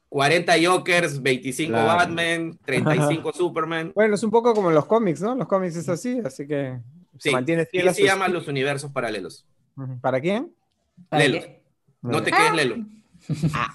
40 0.09 0.55
Jokers, 0.63 1.23
25 1.23 1.73
Batman, 1.73 2.59
35 2.65 3.33
Superman. 3.35 3.93
Bueno, 3.95 4.15
es 4.15 4.23
un 4.23 4.31
poco 4.31 4.55
como 4.55 4.69
en 4.69 4.75
los 4.75 4.87
cómics, 4.87 5.21
¿no? 5.23 5.35
Los 5.35 5.49
cómics 5.49 5.77
es 5.77 5.89
así, 5.89 6.21
así 6.25 6.47
que 6.47 6.79
Sí, 7.19 7.31
mantiene 7.31 7.67
fiel 7.67 7.95
se 7.95 8.05
llaman 8.05 8.33
los 8.33 8.49
universos 8.49 8.91
paralelos. 8.91 9.47
¿Para 10.01 10.21
quién? 10.21 10.53
Lelo. 11.11 11.41
No 12.03 12.23
te 12.23 12.31
quedes 12.31 12.55
Lelo. 12.55 12.77
Ah. 13.55 13.73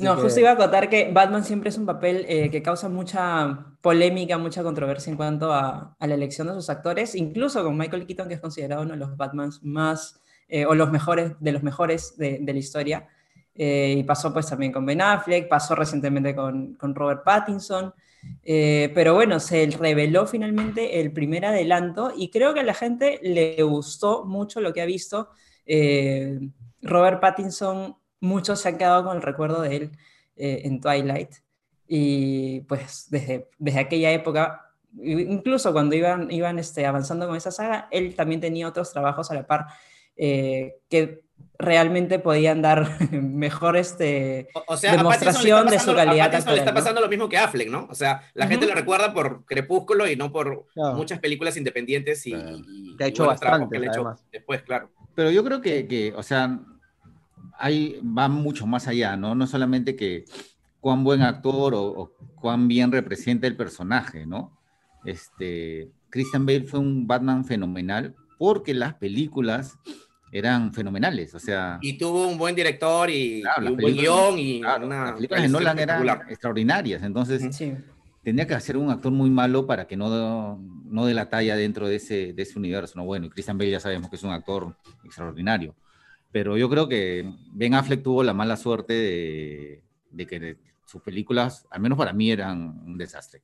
No, 0.00 0.16
justo 0.16 0.40
iba 0.40 0.50
a 0.50 0.54
acotar 0.54 0.88
que 0.88 1.10
Batman 1.12 1.44
siempre 1.44 1.70
es 1.70 1.78
un 1.78 1.86
papel 1.86 2.24
eh, 2.28 2.50
que 2.50 2.62
causa 2.62 2.88
mucha 2.88 3.66
polémica, 3.80 4.38
mucha 4.38 4.62
controversia 4.62 5.10
en 5.10 5.16
cuanto 5.16 5.52
a, 5.52 5.96
la 6.00 6.14
elección 6.14 6.46
de 6.46 6.54
sus 6.54 6.70
actores, 6.70 7.14
incluso 7.14 7.62
con 7.64 7.76
Michael 7.76 8.06
Keaton, 8.06 8.28
que 8.28 8.34
es 8.34 8.40
considerado 8.40 8.82
uno 8.82 8.92
de 8.92 8.98
los 8.98 9.16
Batmans 9.16 9.62
más, 9.62 10.20
eh, 10.48 10.66
o 10.66 10.74
los 10.74 10.90
mejores, 10.90 11.32
de 11.40 11.52
los 11.52 11.62
mejores 11.62 12.16
de, 12.16 12.40
la 12.44 12.58
historia. 12.58 13.08
Eh, 13.54 13.96
y 13.98 14.02
pasó 14.04 14.32
pues 14.32 14.46
también 14.46 14.72
con 14.72 14.86
Ben 14.86 15.02
Affleck, 15.02 15.48
pasó 15.48 15.74
recientemente 15.74 16.34
con, 16.34 16.74
con 16.74 16.94
Robert 16.94 17.22
Pattinson. 17.24 17.92
Eh, 18.44 18.90
pero 18.94 19.14
bueno, 19.14 19.40
se 19.40 19.66
reveló 19.78 20.26
finalmente 20.26 21.00
el 21.00 21.12
primer 21.12 21.44
adelanto 21.44 22.12
y 22.16 22.30
creo 22.30 22.54
que 22.54 22.60
a 22.60 22.64
la 22.64 22.74
gente 22.74 23.18
le 23.22 23.62
gustó 23.62 24.24
mucho 24.24 24.60
lo 24.60 24.72
que 24.72 24.82
ha 24.82 24.86
visto. 24.86 25.30
Eh, 25.66 26.38
Robert 26.82 27.20
Pattinson, 27.20 27.96
muchos 28.22 28.60
se 28.60 28.70
han 28.70 28.78
quedado 28.78 29.04
con 29.04 29.16
el 29.16 29.22
recuerdo 29.22 29.60
de 29.60 29.76
él 29.76 29.90
eh, 30.36 30.62
en 30.64 30.80
Twilight. 30.80 31.30
Y 31.86 32.60
pues 32.60 33.08
desde, 33.10 33.50
desde 33.58 33.80
aquella 33.80 34.12
época, 34.12 34.72
incluso 35.02 35.72
cuando 35.72 35.94
iban, 35.94 36.30
iban 36.30 36.58
este, 36.58 36.86
avanzando 36.86 37.26
con 37.26 37.36
esa 37.36 37.50
saga, 37.50 37.88
él 37.90 38.14
también 38.14 38.40
tenía 38.40 38.68
otros 38.68 38.92
trabajos 38.92 39.30
a 39.30 39.34
la 39.34 39.46
par 39.46 39.66
que 40.16 41.24
realmente 41.58 42.18
podían 42.18 42.62
dar 42.62 42.88
mejor 43.12 43.76
este, 43.76 44.48
o, 44.66 44.76
sea, 44.76 44.96
demostración 44.96 45.66
de 45.68 45.78
su 45.78 45.94
calidad. 45.94 46.34
A 46.34 46.52
le 46.52 46.58
está 46.58 46.74
pasando 46.74 47.00
lo 47.00 47.08
mismo 47.08 47.28
que 47.28 47.38
Affleck, 47.38 47.68
¿no? 47.68 47.86
O 47.90 47.94
sea, 47.94 48.22
la 48.34 48.46
gente 48.46 48.66
lo 48.66 48.74
recuerda 48.74 49.12
por 49.12 49.44
Crepúsculo 49.44 50.08
y 50.08 50.16
no 50.16 50.32
por 50.32 50.66
muchas 50.74 51.20
películas 51.20 51.56
independientes 51.56 52.26
y, 52.26 52.32
que 52.96 53.04
ha 53.04 53.06
hecho 53.06 53.26
bastante, 53.26 53.80
que 53.80 53.86
hecho 53.86 54.16
después, 54.30 54.62
claro. 54.62 54.90
Pero 55.14 55.30
yo 55.30 55.44
creo 55.44 55.60
que, 55.60 55.86
que, 55.86 56.12
o 56.16 56.22
sea, 56.22 56.58
hay, 57.58 58.00
va 58.00 58.28
mucho 58.28 58.66
más 58.66 58.88
allá, 58.88 59.16
¿no? 59.16 59.34
No 59.34 59.46
solamente 59.46 59.96
que 59.96 60.24
cuán 60.80 61.04
buen 61.04 61.22
actor 61.22 61.74
o, 61.74 61.82
o 61.82 62.12
cuán 62.34 62.68
bien 62.68 62.90
representa 62.92 63.46
el 63.46 63.56
personaje, 63.56 64.26
¿no? 64.26 64.58
Este, 65.04 65.90
Christian 66.10 66.46
Bale 66.46 66.64
fue 66.64 66.80
un 66.80 67.06
Batman 67.06 67.44
fenomenal 67.44 68.14
porque 68.38 68.74
las 68.74 68.94
películas 68.94 69.78
eran 70.32 70.72
fenomenales, 70.72 71.34
o 71.34 71.38
sea... 71.38 71.78
Y 71.82 71.98
tuvo 71.98 72.26
un 72.26 72.38
buen 72.38 72.54
director 72.54 73.10
y, 73.10 73.42
un 73.58 73.76
buen 73.76 73.94
guion 73.94 74.38
y 74.38 74.60
Las 74.60 75.12
películas 75.12 75.42
de 75.42 75.48
Nolan 75.48 75.78
eran 75.78 76.08
extraordinarias, 76.28 77.02
entonces 77.02 77.42
tenía 78.22 78.46
que 78.46 78.54
hacer 78.54 78.76
un 78.76 78.90
actor 78.90 79.12
muy 79.12 79.28
malo 79.28 79.66
para 79.66 79.86
que 79.86 79.96
no, 79.96 80.58
no 80.86 81.06
dé 81.06 81.12
la 81.12 81.28
talla 81.28 81.54
dentro 81.54 81.86
de 81.86 81.96
ese, 81.96 82.32
de 82.32 82.42
ese 82.42 82.58
universo, 82.58 82.94
¿no? 82.96 83.04
Bueno, 83.04 83.26
y 83.26 83.30
Christian 83.30 83.58
Bale 83.58 83.70
ya 83.70 83.80
sabemos 83.80 84.08
que 84.08 84.16
es 84.16 84.22
un 84.22 84.30
actor 84.30 84.74
extraordinario, 85.04 85.74
pero 86.32 86.56
yo 86.56 86.68
creo 86.68 86.88
que 86.88 87.30
Ben 87.52 87.74
Affleck 87.74 88.02
tuvo 88.02 88.24
la 88.24 88.34
mala 88.34 88.56
suerte 88.56 88.94
de, 88.94 89.82
de 90.10 90.26
que 90.26 90.56
sus 90.86 91.02
películas, 91.02 91.66
al 91.70 91.80
menos 91.80 91.96
para 91.96 92.12
mí, 92.12 92.30
eran 92.30 92.82
un 92.84 92.98
desastre. 92.98 93.42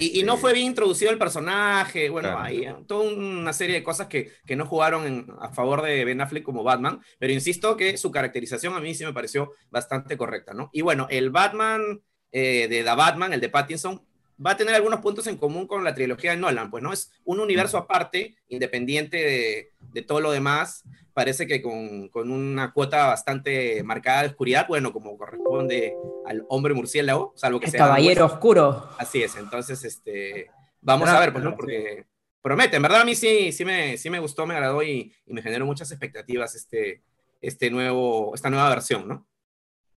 Y, 0.00 0.22
no 0.22 0.34
este 0.34 0.40
fue 0.40 0.54
bien 0.54 0.68
introducido 0.68 1.10
el 1.10 1.18
personaje, 1.18 2.08
bueno, 2.08 2.38
hay 2.38 2.64
eh, 2.64 2.74
toda 2.86 3.12
una 3.12 3.52
serie 3.52 3.74
de 3.74 3.82
cosas 3.82 4.06
que, 4.06 4.32
que 4.46 4.56
no 4.56 4.64
jugaron 4.64 5.36
a 5.38 5.50
favor 5.50 5.82
de 5.82 6.02
Ben 6.02 6.22
Affleck 6.22 6.42
como 6.42 6.62
Batman, 6.62 7.00
pero 7.18 7.34
insisto 7.34 7.76
que 7.76 7.98
su 7.98 8.10
caracterización 8.10 8.72
a 8.72 8.80
mí 8.80 8.94
sí 8.94 9.04
me 9.04 9.12
pareció 9.12 9.52
bastante 9.68 10.16
correcta, 10.16 10.54
¿no? 10.54 10.70
Y 10.72 10.80
bueno, 10.80 11.06
el 11.10 11.28
Batman 11.28 12.00
eh, 12.32 12.68
de 12.68 12.84
The 12.84 12.94
Batman, 12.94 13.34
el 13.34 13.40
de 13.40 13.50
Pattinson, 13.50 14.02
va 14.44 14.52
a 14.52 14.56
tener 14.56 14.74
algunos 14.74 15.00
puntos 15.00 15.26
en 15.26 15.36
común 15.36 15.66
con 15.66 15.84
la 15.84 15.94
trilogía 15.94 16.32
de 16.32 16.36
Nolan, 16.36 16.70
pues 16.70 16.82
no 16.82 16.92
es 16.92 17.12
un 17.24 17.40
universo 17.40 17.78
aparte, 17.78 18.36
independiente 18.48 19.16
de, 19.16 19.72
de 19.92 20.02
todo 20.02 20.20
lo 20.20 20.30
demás, 20.30 20.84
parece 21.14 21.46
que 21.46 21.62
con, 21.62 22.08
con, 22.08 22.30
una 22.30 22.72
cuota 22.72 23.06
bastante 23.06 23.82
marcada 23.82 24.22
de 24.22 24.28
oscuridad, 24.28 24.66
bueno, 24.68 24.92
como 24.92 25.16
corresponde 25.16 25.94
al 26.26 26.44
hombre 26.48 26.74
murciélago, 26.74 27.32
salvo 27.36 27.60
que 27.60 27.70
sea... 27.70 27.86
Caballero 27.86 28.26
oscuro. 28.26 28.90
Así 28.98 29.22
es, 29.22 29.36
entonces, 29.36 29.82
este, 29.84 30.50
vamos 30.80 31.08
a 31.08 31.18
ver, 31.18 31.32
pues, 31.32 31.42
¿no? 31.42 31.56
Porque 31.56 32.04
promete, 32.42 32.76
en 32.76 32.82
verdad 32.82 33.00
a 33.00 33.04
mí 33.04 33.14
sí, 33.14 33.52
sí, 33.52 33.64
me, 33.64 33.96
sí 33.96 34.10
me 34.10 34.20
gustó, 34.20 34.46
me 34.46 34.54
agradó 34.54 34.82
y, 34.82 35.12
y 35.26 35.32
me 35.32 35.42
generó 35.42 35.64
muchas 35.64 35.90
expectativas 35.90 36.54
este, 36.54 37.02
este 37.40 37.70
nuevo, 37.70 38.34
esta 38.34 38.50
nueva 38.50 38.68
versión, 38.68 39.08
¿no? 39.08 39.26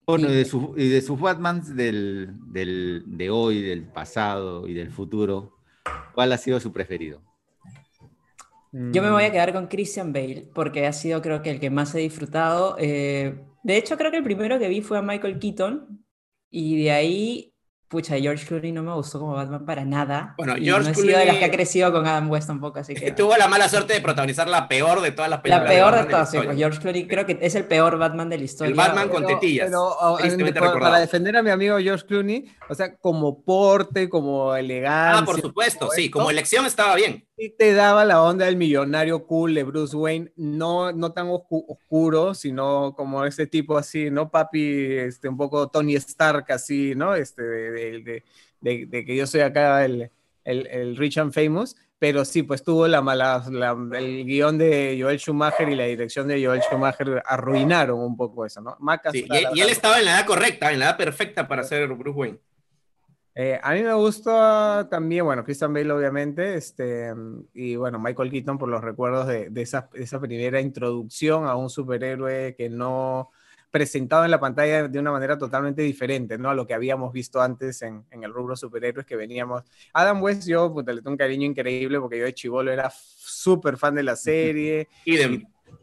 Bueno, 0.09 0.29
y 0.29 0.35
de, 0.35 0.45
su, 0.45 0.73
y 0.75 0.89
de 0.89 1.01
sus 1.01 1.19
Batmans 1.19 1.75
del, 1.75 2.31
del, 2.47 3.03
de 3.05 3.29
hoy, 3.29 3.61
del 3.61 3.83
pasado 3.83 4.67
y 4.67 4.73
del 4.73 4.89
futuro, 4.89 5.57
¿cuál 6.15 6.31
ha 6.33 6.37
sido 6.37 6.59
su 6.59 6.71
preferido? 6.71 7.21
Yo 8.71 9.03
me 9.03 9.11
voy 9.11 9.23
a 9.23 9.29
mm. 9.29 9.31
quedar 9.31 9.53
con 9.53 9.67
Christian 9.67 10.11
Bale, 10.11 10.49
porque 10.53 10.87
ha 10.87 10.93
sido 10.93 11.21
creo 11.21 11.43
que 11.43 11.51
el 11.51 11.59
que 11.59 11.69
más 11.69 11.93
he 11.93 11.99
disfrutado. 11.99 12.75
Eh, 12.79 13.39
de 13.63 13.77
hecho, 13.77 13.97
creo 13.97 14.09
que 14.09 14.17
el 14.17 14.23
primero 14.23 14.57
que 14.57 14.67
vi 14.67 14.81
fue 14.81 14.97
a 14.97 15.03
Michael 15.03 15.37
Keaton, 15.37 16.03
y 16.49 16.83
de 16.83 16.91
ahí 16.91 17.53
Pucha, 17.89 18.19
George 18.19 18.45
Clooney 18.45 18.71
no 18.71 18.83
me 18.83 18.93
gustó 18.93 19.19
como 19.19 19.33
Batman 19.33 19.65
para 19.65 19.83
nada. 19.83 20.35
Bueno, 20.37 20.53
George 20.61 20.83
no 20.83 20.91
he 20.91 20.93
sido 20.93 21.17
de 21.17 21.25
las 21.25 21.37
que 21.37 21.45
ha 21.45 21.49
crecido 21.49 21.91
con 21.91 22.05
Adam 22.05 22.29
West 22.29 22.47
un 22.51 22.59
poco, 22.59 22.77
así 22.77 22.93
que... 22.93 23.11
Tuvo 23.13 23.35
la 23.35 23.47
mala 23.47 23.67
suerte 23.67 23.93
de 23.93 24.01
protagonizar 24.01 24.47
la 24.47 24.67
peor 24.67 25.01
de 25.01 25.09
todas 25.09 25.27
las 25.27 25.41
películas. 25.41 25.67
La 25.67 25.75
peor 25.75 25.95
de, 25.95 26.03
todas, 26.03 26.29
sí, 26.29 26.37
pues 26.37 26.55
George 26.55 26.79
Clooney 26.79 27.07
creo 27.07 27.25
que 27.25 27.39
es 27.41 27.55
el 27.55 27.65
peor 27.65 27.97
Batman 27.97 28.29
de 28.29 28.37
la 28.37 28.43
historia. 28.43 28.69
El 28.69 28.75
Batman 28.75 29.09
con 29.09 29.25
tetillas. 29.25 29.65
Pero, 29.65 29.87
oh, 29.87 30.19
para 30.79 30.99
defender 30.99 31.35
a 31.35 31.41
mi 31.41 31.49
amigo 31.49 31.79
George 31.79 32.05
Clooney, 32.05 32.45
o 32.69 32.75
sea, 32.75 32.95
como 32.95 33.43
porte, 33.43 34.07
como 34.07 34.55
elegancia... 34.55 35.17
Ah, 35.17 35.25
por 35.25 35.41
supuesto, 35.41 35.89
sí, 35.89 36.11
como 36.11 36.29
elección 36.29 36.67
estaba 36.67 36.95
bien. 36.95 37.27
Y 37.41 37.55
te 37.55 37.73
daba 37.73 38.03
la 38.05 38.21
onda 38.21 38.45
del 38.45 38.57
millonario 38.57 39.25
cool 39.25 39.55
de 39.55 39.63
Bruce 39.63 39.95
Wayne, 39.95 40.31
no, 40.35 40.91
no 40.91 41.13
tan 41.13 41.29
oscuro, 41.29 42.35
sino 42.35 42.93
como 42.95 43.23
ese 43.23 43.47
tipo 43.47 43.77
así, 43.77 44.11
¿no? 44.11 44.29
Papi, 44.29 44.97
este, 44.97 45.29
un 45.29 45.37
poco 45.37 45.69
Tony 45.69 45.95
Stark 45.95 46.51
así, 46.51 46.93
¿no? 46.95 47.15
Este, 47.15 47.41
de 47.41 47.78
de, 48.61 49.05
que 49.05 49.15
yo 49.15 49.25
soy 49.27 49.41
acá 49.41 49.85
el, 49.85 50.11
el, 50.43 50.97
rich 50.97 51.17
and 51.17 51.33
famous, 51.33 51.75
pero 51.97 52.23
sí, 52.25 52.43
pues 52.43 52.63
tuvo 52.63 52.87
la 52.87 53.01
mala, 53.01 53.43
el 53.93 54.25
guion 54.25 54.57
de 54.57 54.97
Joel 54.99 55.19
Schumacher 55.19 55.69
y 55.69 55.75
la 55.75 55.85
dirección 55.85 56.27
de 56.27 56.43
Joel 56.43 56.61
Schumacher 56.61 57.21
arruinaron 57.25 57.99
un 57.99 58.15
poco 58.15 58.45
eso, 58.45 58.61
¿no? 58.61 58.77
y, 59.13 59.59
él 59.59 59.69
estaba 59.69 59.99
en 59.99 60.05
la 60.05 60.11
edad 60.11 60.25
correcta, 60.25 60.71
en 60.71 60.79
la 60.79 60.85
edad 60.85 60.97
perfecta 60.97 61.47
para 61.47 61.63
ser 61.63 61.87
Bruce 61.87 62.17
Wayne. 62.17 62.39
Eh, 63.35 63.57
a 63.61 63.73
mí 63.73 63.83
me 63.83 63.93
gusta 63.93 64.87
también, 64.89 65.23
bueno, 65.23 65.45
Christian 65.45 65.73
Bale 65.73 65.91
obviamente, 65.91 66.55
este, 66.55 67.13
y 67.53 67.75
bueno, 67.75 67.97
Michael 67.97 68.31
Keaton 68.31 68.57
por 68.57 68.67
los 68.67 68.83
recuerdos 68.83 69.27
de, 69.27 69.49
de 69.49 69.61
esa, 69.61 69.89
esa 69.93 70.19
primera 70.19 70.59
introducción 70.59 71.45
a 71.45 71.55
un 71.55 71.69
superhéroe 71.69 72.55
que 72.57 72.69
no, 72.69 73.29
presentado 73.71 74.25
en 74.25 74.31
la 74.31 74.39
pantalla 74.39 74.87
de 74.87 74.99
una 74.99 75.11
manera 75.11 75.37
totalmente 75.37 75.81
diferente, 75.81 76.37
¿no? 76.37 76.49
A 76.49 76.53
lo 76.53 76.65
que 76.65 76.73
habíamos 76.73 77.13
visto 77.13 77.41
antes 77.41 77.81
en, 77.81 78.05
en 78.11 78.23
el 78.23 78.33
rubro 78.33 78.55
superhéroes 78.55 79.05
que 79.05 79.15
veníamos. 79.15 79.63
Adam 79.93 80.21
West, 80.21 80.47
yo 80.47 80.73
le 80.75 80.95
tengo 80.95 81.11
un 81.11 81.17
cariño 81.17 81.45
increíble 81.45 81.99
porque 81.99 82.17
yo 82.17 82.25
de 82.25 82.33
chivolo 82.33 82.71
era 82.71 82.91
súper 82.91 83.77
fan 83.77 83.95
de 83.95 84.03
la 84.03 84.15
serie. 84.15 84.87
Y, 85.05 85.17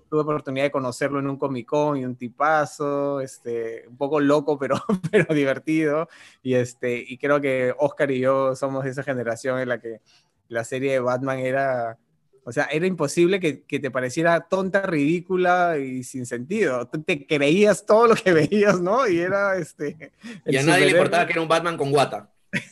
tuve 0.08 0.20
oportunidad 0.20 0.66
de 0.66 0.70
conocerlo 0.70 1.18
en 1.18 1.28
un 1.28 1.36
Comic 1.36 1.66
Con 1.66 1.96
y 1.96 2.04
un 2.04 2.16
tipazo, 2.16 3.20
este, 3.20 3.84
un 3.88 3.96
poco 3.96 4.20
loco, 4.20 4.58
pero, 4.58 4.76
pero 5.10 5.34
divertido. 5.34 6.08
Y, 6.42 6.54
este, 6.54 7.04
y 7.06 7.18
creo 7.18 7.40
que 7.40 7.74
Oscar 7.78 8.10
y 8.10 8.20
yo 8.20 8.54
somos 8.54 8.84
de 8.84 8.90
esa 8.90 9.02
generación 9.02 9.58
en 9.58 9.68
la 9.68 9.80
que 9.80 10.00
la 10.48 10.64
serie 10.64 10.92
de 10.92 11.00
Batman 11.00 11.40
era 11.40 11.98
o 12.48 12.52
sea, 12.52 12.66
era 12.66 12.86
imposible 12.86 13.40
que, 13.40 13.64
que, 13.64 13.80
te 13.80 13.90
pareciera 13.90 14.40
tonta, 14.42 14.82
ridícula 14.82 15.78
y 15.78 16.04
sin 16.04 16.26
sentido. 16.26 16.86
Tú 16.86 17.02
te 17.02 17.26
creías 17.26 17.84
todo 17.84 18.06
lo 18.06 18.14
que 18.14 18.32
veías, 18.48 18.80
¿no? 18.80 19.08
Y 19.08 19.18
era 19.18 19.56
este. 19.56 20.12
Y 20.44 20.56
a 20.56 20.62
nadie 20.62 20.84
le 20.84 20.90
importaba 20.92 21.26
que 21.26 21.32
era 21.32 21.42
un 21.42 21.48
Batman 21.48 21.76
con 21.76 21.90
guata. 21.90 22.30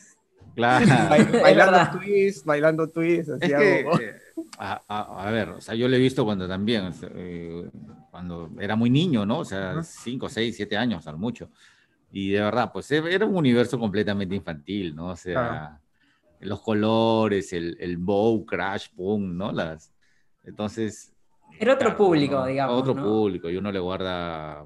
Claro. 0.55 0.85
bailando 1.41 1.99
twist, 1.99 2.45
bailando 2.45 2.87
twist. 2.87 3.27
Es 3.27 3.39
que, 3.39 3.79
eh, 3.81 4.15
a, 4.57 4.81
a, 4.87 5.27
a, 5.27 5.29
ver, 5.29 5.49
o 5.49 5.59
sea, 5.59 5.75
yo 5.75 5.89
lo 5.89 5.97
he 5.97 5.99
visto 5.99 6.23
cuando 6.23 6.47
también, 6.47 6.93
eh, 7.13 7.69
cuando 8.09 8.49
era 8.57 8.77
muy 8.77 8.89
niño, 8.89 9.25
¿no? 9.25 9.39
O 9.39 9.45
sea, 9.45 9.83
5, 9.83 10.29
6, 10.29 10.55
7 10.55 10.77
años, 10.77 11.05
al 11.07 11.17
mucho. 11.17 11.49
Y 12.09 12.29
de 12.29 12.39
verdad, 12.39 12.71
pues 12.71 12.89
era 12.89 13.25
un 13.25 13.35
universo 13.35 13.77
completamente 13.77 14.33
infantil, 14.33 14.95
¿no? 14.95 15.07
O 15.07 15.15
sea. 15.17 15.51
Ah 15.51 15.79
los 16.45 16.61
colores, 16.61 17.53
el, 17.53 17.77
el 17.79 17.97
bow, 17.97 18.45
crash, 18.45 18.87
boom, 18.93 19.37
¿no? 19.37 19.51
Las, 19.51 19.91
entonces... 20.43 21.13
Era 21.59 21.73
otro 21.73 21.95
público, 21.95 22.45
digamos. 22.45 22.81
Otro 22.81 22.95
público, 22.95 23.49
y 23.49 23.57
uno 23.57 23.71
le 23.71 23.79
guarda 23.79 24.65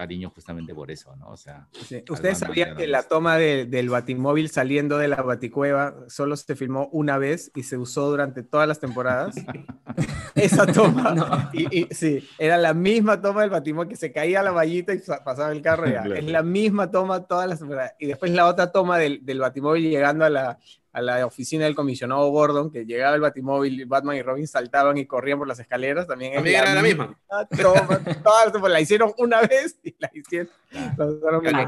cariño 0.00 0.30
justamente 0.30 0.74
por 0.74 0.90
eso, 0.90 1.14
¿no? 1.16 1.28
O 1.28 1.36
sea... 1.36 1.68
¿Ustedes 2.08 2.38
sabían 2.38 2.74
que 2.74 2.86
la 2.86 3.02
toma 3.02 3.36
de, 3.36 3.66
del 3.66 3.90
batimóvil 3.90 4.48
saliendo 4.48 4.96
de 4.96 5.08
la 5.08 5.20
baticueva 5.20 5.94
solo 6.08 6.36
se 6.36 6.56
filmó 6.56 6.88
una 6.90 7.18
vez 7.18 7.52
y 7.54 7.64
se 7.64 7.76
usó 7.76 8.08
durante 8.08 8.42
todas 8.42 8.66
las 8.66 8.80
temporadas? 8.80 9.36
Esa 10.34 10.64
toma. 10.66 11.50
Y, 11.52 11.86
sí, 11.90 12.26
era 12.38 12.56
la 12.56 12.72
misma 12.72 13.20
toma 13.20 13.42
del 13.42 13.50
batimóvil 13.50 13.90
que 13.90 13.96
se 13.96 14.10
caía 14.10 14.42
la 14.42 14.52
vallita 14.52 14.94
y 14.94 15.00
pasaba 15.22 15.52
el 15.52 15.60
carro. 15.60 15.84
Es 15.84 16.24
la 16.24 16.42
misma 16.42 16.90
toma 16.90 17.26
todas 17.26 17.46
las 17.46 17.58
temporadas. 17.58 17.92
Y 17.98 18.06
después 18.06 18.30
la 18.30 18.46
otra 18.46 18.72
toma 18.72 18.96
del, 18.96 19.22
del 19.26 19.38
batimóvil 19.38 19.90
llegando 19.90 20.24
a 20.24 20.30
la, 20.30 20.58
a 20.92 21.02
la 21.02 21.24
oficina 21.24 21.64
del 21.64 21.74
comisionado 21.74 22.28
Gordon, 22.30 22.70
que 22.70 22.84
llegaba 22.84 23.14
el 23.14 23.20
batimóvil, 23.20 23.86
Batman 23.86 24.16
y 24.16 24.22
Robin 24.22 24.46
saltaban 24.46 24.98
y 24.98 25.06
corrían 25.06 25.38
por 25.38 25.46
las 25.46 25.60
escaleras, 25.60 26.06
también, 26.06 26.34
también 26.34 26.62
era 26.62 26.74
la 26.74 26.82
misma. 26.82 27.16
la 28.68 28.80
hicieron 28.80 29.12
una 29.18 29.40
vez 29.42 29.78
y 29.82 29.94
la 29.98 30.10
hicieron. 30.12 30.52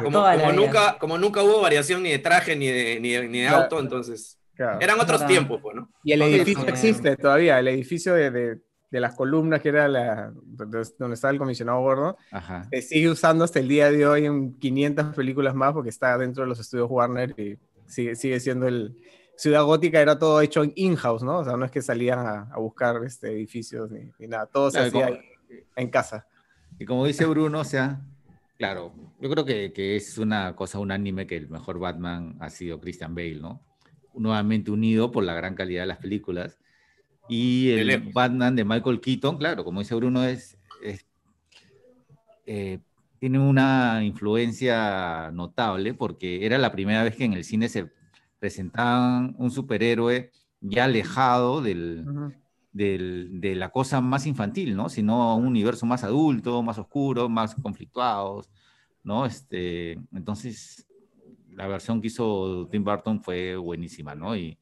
como, 0.03 0.53
nunca, 0.53 0.99
como 0.99 1.19
nunca 1.19 1.43
hubo 1.43 1.61
variación 1.61 2.03
ni 2.03 2.11
de 2.11 2.19
traje 2.19 2.57
ni 2.57 2.67
de, 2.67 2.99
ni 3.01 3.41
de, 3.41 3.49
auto, 3.49 3.79
entonces 3.79 4.39
eran 4.81 5.01
otros 5.01 5.27
tiempos. 5.27 5.61
Pues, 5.63 5.77
¿no? 5.77 5.89
Y 6.03 6.13
el 6.13 6.23
edificio 6.23 6.67
existe 6.67 7.17
todavía, 7.17 7.59
el 7.59 7.69
edificio 7.69 8.15
de, 8.15 8.31
de, 8.31 8.61
de 8.91 9.01
las 9.01 9.15
columnas 9.15 9.61
que 9.63 9.71
era 9.71 9.89
la, 9.89 10.33
donde 10.35 11.15
estaba 11.15 11.33
el 11.33 11.39
comisionado 11.39 11.81
Gordon, 11.81 12.17
se 12.71 12.83
sigue 12.83 13.09
usando 13.09 13.45
hasta 13.45 13.59
el 13.59 13.69
día 13.69 13.91
de 13.91 14.07
hoy 14.07 14.27
en 14.27 14.59
500 14.59 15.15
películas 15.15 15.55
más 15.55 15.73
porque 15.73 15.91
está 15.91 16.19
dentro 16.19 16.43
de 16.43 16.49
los 16.49 16.61
estudios 16.61 16.91
Warner 16.91 17.35
y 17.39 17.59
sigue, 17.93 18.17
sigue 18.17 18.41
siendo 18.41 18.67
el... 18.67 18.97
Ciudad 19.37 19.65
Gótica 19.65 20.01
era 20.01 20.19
todo 20.19 20.41
hecho 20.41 20.63
in-house, 20.75 21.23
¿no? 21.23 21.39
O 21.39 21.45
sea, 21.45 21.57
no 21.57 21.65
es 21.65 21.71
que 21.71 21.83
salían 21.83 22.19
a, 22.19 22.43
a 22.53 22.59
buscar 22.59 23.03
este, 23.05 23.33
edificios 23.33 23.91
ni, 23.91 24.11
ni, 24.19 24.29
nada, 24.29 24.47
todo 24.47 24.71
se 24.71 24.79
hacía 24.79 25.21
en 25.75 25.91
casa. 25.91 26.27
Y 26.79 26.85
como 26.85 27.07
dice 27.07 27.25
Bruno, 27.25 27.61
o 27.61 27.65
sea, 27.65 28.01
claro, 28.59 28.95
yo 29.21 29.31
creo 29.31 29.45
que, 29.45 29.73
que, 29.73 29.97
es 29.97 30.19
una 30.19 30.55
cosa 30.55 30.79
unánime 30.79 31.27
que 31.27 31.37
el 31.37 31.49
mejor 31.49 31.79
Batman 31.79 32.37
ha 32.41 32.51
sido 32.51 32.79
Christian 32.79 33.15
Bale, 33.15 33.41
¿no? 33.41 33.63
Nuevamente 34.15 34.71
unido 34.71 35.11
por 35.11 35.25
la 35.25 35.35
gran 35.35 35.55
calidad 35.55 35.83
de 35.83 35.89
las 35.89 35.99
películas. 35.99 36.59
Y 37.29 37.71
el 37.71 38.13
Batman 38.13 38.55
de 38.55 38.65
Michael 38.65 39.01
Keaton, 39.01 39.39
claro, 39.39 39.65
como 39.65 39.81
dice 39.81 39.95
Bruno, 39.95 40.25
es, 40.25 40.59
es 40.83 41.07
eh, 42.47 42.81
tiene 43.23 43.39
una 43.39 44.03
influencia 44.03 45.31
notable 45.33 45.95
porque 45.95 46.45
era 46.45 46.59
la 46.59 46.73
primera 46.73 47.05
vez 47.05 47.15
que 47.15 47.25
en 47.25 47.35
el 47.35 47.45
cine 47.45 47.69
se 47.69 47.89
presentaban 48.41 49.37
un 49.39 49.53
superhéroe 49.53 50.33
ya 50.61 50.87
alejado 50.87 51.63
del, 51.63 52.03
uh 52.05 52.11
-huh. 52.11 52.37
del, 52.73 53.41
de 53.41 53.55
la 53.55 53.69
cosa 53.69 54.01
más 54.01 54.27
infantil, 54.27 54.75
¿no? 54.75 54.89
Sino 54.89 55.37
un 55.37 55.47
universo 55.47 55.87
más 55.87 56.03
adulto, 56.03 56.65
más 56.65 56.79
oscuro, 56.79 57.29
más 57.29 57.55
conflictuados, 57.55 58.51
¿no? 59.05 59.25
Este, 59.25 59.93
entonces, 60.13 60.89
la 61.53 61.69
versión 61.69 62.01
que 62.01 62.09
hizo 62.09 62.67
Tim 62.73 62.83
Burton 62.83 63.23
fue 63.23 63.55
buenísima, 63.55 64.17
¿no? 64.17 64.35
Y, 64.35 64.59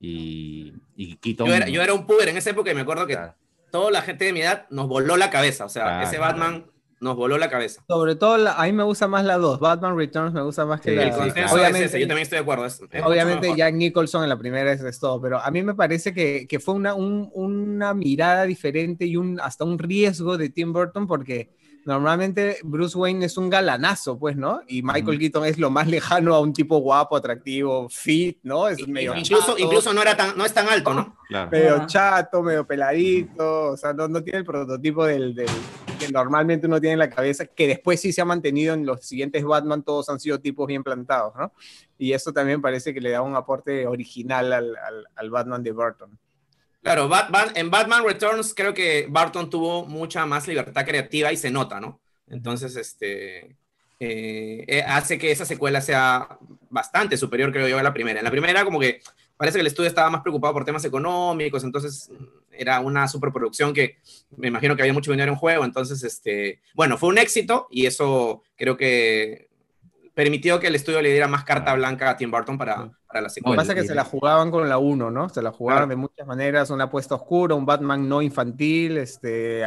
y, 0.00 0.72
y 0.96 1.14
Keaton, 1.18 1.46
yo, 1.46 1.54
era, 1.54 1.68
yo 1.68 1.80
era 1.82 1.94
un 1.94 2.04
puber 2.04 2.30
en 2.30 2.36
esa 2.36 2.50
época 2.50 2.72
y 2.72 2.74
me 2.74 2.80
acuerdo 2.80 3.06
que 3.06 3.14
claro. 3.14 3.36
toda 3.70 3.92
la 3.92 4.02
gente 4.02 4.24
de 4.24 4.32
mi 4.32 4.40
edad 4.40 4.66
nos 4.70 4.88
voló 4.88 5.16
la 5.16 5.30
cabeza, 5.30 5.66
o 5.66 5.68
sea, 5.68 5.84
claro, 5.84 6.08
ese 6.08 6.18
Batman 6.18 6.71
nos 7.02 7.16
voló 7.16 7.36
la 7.36 7.50
cabeza. 7.50 7.84
Sobre 7.88 8.14
todo, 8.14 8.38
la, 8.38 8.52
a 8.52 8.64
mí 8.64 8.72
me 8.72 8.84
gusta 8.84 9.08
más 9.08 9.24
la 9.24 9.36
2. 9.36 9.58
Batman 9.58 9.96
Returns 9.96 10.32
me 10.32 10.40
gusta 10.40 10.64
más 10.64 10.80
que 10.80 10.90
sí, 10.90 10.96
la... 10.96 11.02
El 11.02 11.10
consenso 11.10 11.54
obviamente, 11.54 11.84
es 11.84 11.90
ese, 11.90 12.00
yo 12.00 12.06
también 12.06 12.22
estoy 12.22 12.36
de 12.36 12.42
acuerdo. 12.42 12.64
Es, 12.64 12.80
es 12.90 13.02
obviamente 13.02 13.52
Jack 13.56 13.74
Nicholson 13.74 14.22
en 14.22 14.28
la 14.28 14.38
primera 14.38 14.72
es, 14.72 14.98
todo, 15.00 15.20
pero 15.20 15.40
a 15.40 15.50
mí 15.50 15.62
me 15.62 15.74
parece 15.74 16.14
que, 16.14 16.46
que 16.48 16.60
fue 16.60 16.74
una, 16.74 16.94
un, 16.94 17.28
una 17.34 17.92
mirada 17.92 18.44
diferente 18.44 19.04
y 19.04 19.16
un, 19.16 19.40
hasta 19.40 19.64
un 19.64 19.78
riesgo 19.78 20.38
de 20.38 20.48
Tim 20.48 20.72
Burton 20.72 21.08
porque 21.08 21.50
normalmente 21.84 22.58
Bruce 22.62 22.96
Wayne 22.96 23.26
es 23.26 23.36
un 23.36 23.50
galanazo, 23.50 24.18
pues, 24.18 24.36
¿no? 24.36 24.60
Y 24.68 24.82
Michael 24.82 25.16
mm. 25.16 25.20
Keaton 25.20 25.44
es 25.44 25.58
lo 25.58 25.70
más 25.70 25.88
lejano 25.88 26.34
a 26.34 26.40
un 26.40 26.52
tipo 26.52 26.78
guapo, 26.78 27.16
atractivo, 27.16 27.88
fit, 27.88 28.38
¿no? 28.42 28.68
Es 28.68 28.86
medio 28.86 29.14
incluso, 29.14 29.52
chato, 29.52 29.58
incluso 29.58 29.92
no, 29.92 30.02
era 30.02 30.16
tan, 30.16 30.36
no 30.36 30.44
es 30.44 30.52
tan 30.52 30.68
alto, 30.68 30.94
¿no? 30.94 31.16
Claro. 31.28 31.50
Medio 31.50 31.86
chato, 31.86 32.42
medio 32.42 32.66
peladito, 32.66 33.70
o 33.70 33.76
sea, 33.76 33.92
no, 33.92 34.08
no 34.08 34.22
tiene 34.22 34.40
el 34.40 34.44
prototipo 34.44 35.04
del, 35.04 35.34
del, 35.34 35.48
que 35.98 36.12
normalmente 36.12 36.66
uno 36.66 36.80
tiene 36.80 36.94
en 36.94 36.98
la 36.98 37.10
cabeza, 37.10 37.46
que 37.46 37.66
después 37.66 38.00
sí 38.00 38.12
se 38.12 38.20
ha 38.20 38.24
mantenido 38.24 38.74
en 38.74 38.86
los 38.86 39.04
siguientes 39.04 39.44
Batman, 39.44 39.82
todos 39.82 40.08
han 40.08 40.20
sido 40.20 40.40
tipos 40.40 40.66
bien 40.66 40.82
plantados, 40.82 41.34
¿no? 41.36 41.52
Y 41.98 42.12
eso 42.12 42.32
también 42.32 42.60
parece 42.60 42.92
que 42.92 43.00
le 43.00 43.10
da 43.10 43.22
un 43.22 43.36
aporte 43.36 43.86
original 43.86 44.52
al, 44.52 44.76
al, 44.76 45.06
al 45.14 45.30
Batman 45.30 45.62
de 45.62 45.72
Burton. 45.72 46.18
Claro, 46.82 47.08
Batman, 47.08 47.52
en 47.54 47.70
Batman 47.70 48.04
Returns 48.04 48.54
creo 48.54 48.74
que 48.74 49.06
Barton 49.08 49.48
tuvo 49.48 49.86
mucha 49.86 50.26
más 50.26 50.48
libertad 50.48 50.84
creativa 50.84 51.32
y 51.32 51.36
se 51.36 51.50
nota, 51.50 51.80
¿no? 51.80 52.00
Entonces, 52.26 52.74
este, 52.74 53.56
eh, 54.00 54.84
hace 54.84 55.16
que 55.16 55.30
esa 55.30 55.44
secuela 55.44 55.80
sea 55.80 56.38
bastante 56.70 57.16
superior, 57.16 57.52
creo 57.52 57.68
yo, 57.68 57.78
a 57.78 57.84
la 57.84 57.92
primera. 57.92 58.18
En 58.18 58.24
la 58.24 58.32
primera, 58.32 58.64
como 58.64 58.80
que 58.80 59.00
parece 59.36 59.58
que 59.58 59.60
el 59.60 59.68
estudio 59.68 59.88
estaba 59.88 60.10
más 60.10 60.22
preocupado 60.22 60.54
por 60.54 60.64
temas 60.64 60.84
económicos, 60.84 61.62
entonces 61.62 62.10
era 62.50 62.80
una 62.80 63.06
superproducción 63.06 63.72
que 63.72 63.98
me 64.36 64.48
imagino 64.48 64.74
que 64.74 64.82
había 64.82 64.92
mucho 64.92 65.12
dinero 65.12 65.30
en 65.32 65.38
juego, 65.38 65.64
entonces, 65.64 66.02
este, 66.02 66.60
bueno, 66.74 66.98
fue 66.98 67.10
un 67.10 67.18
éxito 67.18 67.68
y 67.70 67.86
eso 67.86 68.42
creo 68.56 68.76
que 68.76 69.48
permitió 70.14 70.58
que 70.58 70.66
el 70.66 70.74
estudio 70.74 71.00
le 71.00 71.10
diera 71.10 71.28
más 71.28 71.44
carta 71.44 71.74
blanca 71.74 72.10
a 72.10 72.16
Tim 72.16 72.30
Burton 72.30 72.58
para, 72.58 72.90
para 73.12 73.22
la 73.24 73.28
secuela. 73.28 73.54
Lo 73.54 73.62
que 73.62 73.66
pasa 73.68 73.72
es 73.78 73.82
que 73.82 73.88
se 73.88 73.94
la 73.94 74.04
jugaban 74.04 74.50
con 74.50 74.68
la 74.68 74.78
1, 74.78 75.10
¿no? 75.10 75.28
Se 75.28 75.42
la 75.42 75.52
jugaban 75.52 75.82
claro. 75.82 75.90
de 75.90 75.96
muchas 75.96 76.26
maneras, 76.26 76.70
una 76.70 76.84
apuesta 76.84 77.14
oscura, 77.14 77.54
un 77.54 77.66
Batman 77.66 78.08
no 78.08 78.22
infantil, 78.22 78.96
este, 78.96 79.62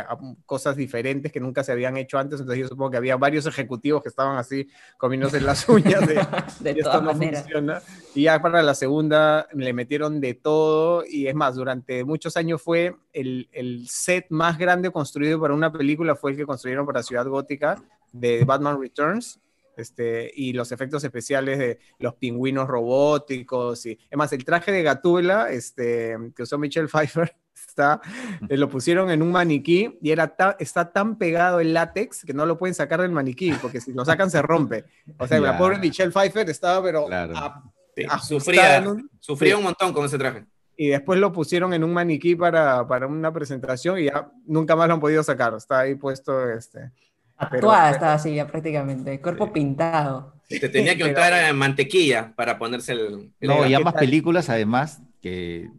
cosas 0.45 0.75
diferentes 0.75 1.31
que 1.31 1.39
nunca 1.39 1.63
se 1.63 1.71
habían 1.71 1.95
hecho 1.97 2.17
antes, 2.17 2.39
entonces 2.39 2.61
yo 2.63 2.67
supongo 2.67 2.91
que 2.91 2.97
había 2.97 3.15
varios 3.17 3.45
ejecutivos 3.45 4.01
que 4.01 4.09
estaban 4.09 4.37
así 4.37 4.67
comiéndose 4.97 5.39
las 5.39 5.67
uñas 5.69 6.07
de, 6.07 6.25
de 6.59 6.71
y 6.71 6.79
esto 6.79 7.01
no 7.01 7.13
maneras. 7.13 7.43
funciona. 7.43 7.81
Y 8.13 8.23
ya 8.23 8.41
para 8.41 8.63
la 8.63 8.73
segunda 8.73 9.47
le 9.53 9.73
metieron 9.73 10.19
de 10.19 10.33
todo 10.33 11.03
y 11.07 11.27
es 11.27 11.35
más, 11.35 11.55
durante 11.55 12.03
muchos 12.03 12.35
años 12.37 12.61
fue 12.61 12.95
el, 13.13 13.47
el 13.51 13.87
set 13.87 14.25
más 14.29 14.57
grande 14.57 14.91
construido 14.91 15.39
para 15.39 15.53
una 15.53 15.71
película, 15.71 16.15
fue 16.15 16.31
el 16.31 16.37
que 16.37 16.45
construyeron 16.45 16.85
para 16.85 17.03
Ciudad 17.03 17.27
Gótica 17.27 17.81
de 18.11 18.45
Batman 18.45 18.79
Returns, 18.79 19.39
este, 19.77 20.31
y 20.33 20.53
los 20.53 20.71
efectos 20.71 21.03
especiales 21.03 21.59
de 21.59 21.79
los 21.99 22.15
pingüinos 22.15 22.67
robóticos. 22.67 23.85
Y, 23.85 23.97
además, 24.07 24.33
el 24.33 24.45
traje 24.45 24.71
de 24.71 24.83
Gatúbela 24.83 25.49
este, 25.49 26.15
que 26.35 26.43
usó 26.43 26.57
Michelle 26.57 26.87
Pfeiffer 26.89 27.35
está, 27.53 28.01
eh, 28.49 28.57
lo 28.57 28.69
pusieron 28.69 29.09
en 29.11 29.21
un 29.21 29.31
maniquí 29.31 29.97
y 30.01 30.11
era 30.11 30.27
ta, 30.27 30.55
está 30.59 30.91
tan 30.91 31.17
pegado 31.17 31.59
el 31.59 31.73
látex 31.73 32.23
que 32.25 32.33
no 32.33 32.45
lo 32.45 32.57
pueden 32.57 32.73
sacar 32.73 33.01
del 33.01 33.11
maniquí, 33.11 33.53
porque 33.61 33.81
si 33.81 33.93
lo 33.93 34.05
sacan 34.05 34.29
se 34.29 34.41
rompe. 34.41 34.85
O 35.17 35.27
sea, 35.27 35.39
yeah. 35.39 35.51
la 35.51 35.57
pobre 35.57 35.77
Michelle 35.79 36.11
Pfeiffer 36.11 36.49
estaba, 36.49 36.83
pero 36.83 37.05
claro. 37.05 37.35
a, 37.35 37.63
sí, 37.95 38.05
sufría, 38.27 38.83
un, 38.87 39.09
sufría 39.19 39.53
sí. 39.53 39.57
un 39.57 39.63
montón 39.63 39.93
con 39.93 40.05
ese 40.05 40.17
traje. 40.17 40.45
Y 40.77 40.89
después 40.89 41.19
lo 41.19 41.31
pusieron 41.31 41.73
en 41.73 41.83
un 41.83 41.93
maniquí 41.93 42.35
para, 42.35 42.85
para 42.87 43.07
una 43.07 43.31
presentación 43.31 43.97
y 43.99 44.05
ya 44.05 44.29
nunca 44.45 44.75
más 44.75 44.87
lo 44.87 44.95
han 44.95 44.99
podido 44.99 45.23
sacar. 45.23 45.53
Está 45.53 45.79
ahí 45.79 45.95
puesto 45.95 46.49
este, 46.49 46.91
Actuada 47.37 47.91
estaba 47.91 48.13
así 48.13 48.33
ya 48.35 48.47
prácticamente, 48.47 49.19
cuerpo 49.21 49.45
sí. 49.45 49.51
pintado. 49.53 50.33
Te 50.47 50.69
tenía 50.69 50.95
que 50.95 51.03
untar 51.09 51.33
pero... 51.33 51.53
mantequilla 51.53 52.33
para 52.35 52.57
ponerse 52.57 52.93
el... 52.93 53.31
el 53.39 53.49
no, 53.49 53.67
y 53.67 53.73
ambas 53.73 53.95
películas 53.95 54.49
además 54.49 55.01
que 55.21 55.69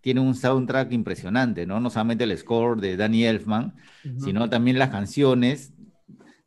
tienen 0.00 0.24
un 0.24 0.34
soundtrack 0.34 0.92
impresionante, 0.92 1.64
¿no? 1.66 1.80
No 1.80 1.88
solamente 1.88 2.24
el 2.24 2.36
score 2.36 2.80
de 2.80 2.96
Danny 2.96 3.24
Elfman, 3.24 3.74
uh 4.04 4.08
-huh. 4.08 4.24
sino 4.24 4.50
también 4.50 4.78
las 4.78 4.90
canciones 4.90 5.72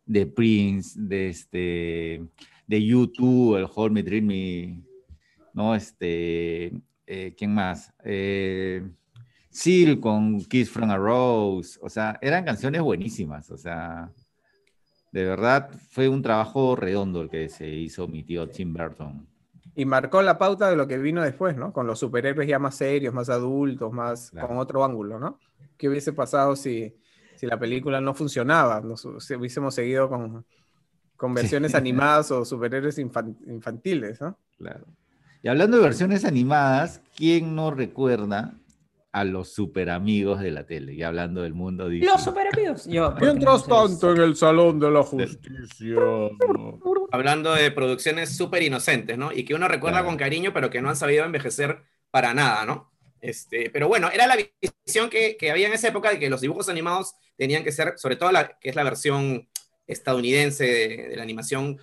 de 0.06 0.26
Prince, 0.26 1.00
de 1.02 1.30
este 1.30 2.24
de 2.68 2.86
YouTube, 2.86 3.58
el 3.58 3.68
Hold 3.74 3.94
Me 3.94 4.04
Dream 4.04 4.26
Me, 4.26 4.82
¿no? 5.54 5.76
Este, 5.76 6.72
eh, 7.06 7.34
¿quién 7.38 7.54
más? 7.54 7.94
Eh, 8.04 8.84
Seal 9.50 10.00
con 10.00 10.44
Kiss 10.44 10.70
from 10.70 10.90
a 10.90 10.98
Rose, 10.98 11.80
o 11.82 11.90
sea, 11.90 12.18
eran 12.22 12.44
canciones 12.44 12.82
buenísimas, 12.82 13.50
o 13.52 13.58
sea, 13.58 14.12
de 15.16 15.24
verdad 15.24 15.70
fue 15.92 16.10
un 16.10 16.22
trabajo 16.22 16.76
redondo 16.76 17.22
el 17.22 17.30
que 17.30 17.48
se 17.48 17.70
hizo 17.70 18.06
mi 18.06 18.24
tío 18.24 18.50
Tim 18.50 18.74
Burton. 18.74 19.26
Y 19.74 19.86
marcó 19.86 20.22
la 20.22 20.38
pauta 20.38 20.70
de 20.70 20.76
lo 20.76 20.88
que 20.88 20.98
vino 20.98 21.24
después, 21.24 21.56
¿no? 21.56 21.72
Con 21.72 21.88
los 21.88 22.00
superhéroes 22.00 22.50
ya 22.50 22.60
más 22.60 22.76
serios, 22.76 23.14
más 23.14 23.30
adultos, 23.30 23.94
más 23.94 24.32
con 24.32 24.58
otro 24.58 24.84
ángulo, 24.84 25.18
¿no? 25.18 25.40
¿Qué 25.78 25.88
hubiese 25.88 26.12
pasado 26.12 26.58
si, 26.58 26.98
si 27.38 27.46
la 27.46 27.58
película 27.58 28.02
no 28.02 28.14
funcionaba? 28.14 28.82
Nos, 28.82 29.08
si 29.20 29.36
hubiésemos 29.36 29.74
seguido 29.74 30.10
con, 30.10 30.46
con 31.16 31.34
versiones 31.34 31.76
animadas 31.76 32.32
o 32.32 32.44
superhéroes 32.44 33.00
infantiles, 33.00 34.20
¿no? 34.20 34.38
Claro. 34.58 34.86
Y 35.42 35.48
hablando 35.48 35.78
de 35.78 35.84
versiones 35.84 36.26
animadas, 36.26 37.02
¿quién 37.16 37.56
no 37.56 37.72
recuerda 37.72 38.54
a 39.16 39.24
los 39.24 39.54
super 39.54 39.90
amigos 39.90 40.42
de 40.42 40.52
la 40.52 40.66
tele? 40.66 40.94
Y 40.94 41.02
hablando 41.02 41.42
del 41.42 41.54
mundo 41.54 41.88
Los 41.88 42.22
super 42.22 42.48
amigos. 42.54 42.86
Mientras 42.86 43.66
tanto, 43.66 44.12
en 44.12 44.22
el 44.22 44.36
Salón 44.36 44.78
de 44.78 44.92
la 44.92 45.04
Justicia. 45.04 45.96
Hablando 47.12 47.54
de 47.54 47.72
producciones 47.72 48.36
súper 48.36 48.64
inocentes, 48.64 49.18
¿no? 49.18 49.32
Y 49.32 49.46
que 49.46 49.56
uno 49.56 49.70
recuerda 49.70 50.04
con 50.04 50.18
cariño, 50.18 50.52
pero 50.54 50.70
que 50.70 50.82
no 50.82 50.90
han 50.90 50.98
sabido 50.98 51.24
envejecer 51.24 51.82
para 52.12 52.34
nada, 52.34 52.66
¿no? 52.66 52.92
Este, 53.22 53.70
pero 53.70 53.88
bueno, 53.88 54.10
era 54.14 54.28
la 54.28 54.38
visión 54.86 55.10
que, 55.10 55.38
que, 55.38 55.50
había 55.50 55.68
en 55.68 55.74
esa 55.74 55.88
época 55.88 56.12
de 56.12 56.20
que 56.20 56.30
los 56.30 56.42
dibujos 56.42 56.68
animados 56.68 57.16
tenían 57.38 57.64
que 57.64 57.72
ser, 57.72 57.94
sobre 57.98 58.18
todo 58.18 58.34
la 58.34 58.60
que 58.60 58.70
es 58.70 58.76
la 58.76 58.84
versión 58.84 59.48
estadounidense 59.88 60.66
de, 60.66 61.16
la 61.16 61.24
animación, 61.24 61.80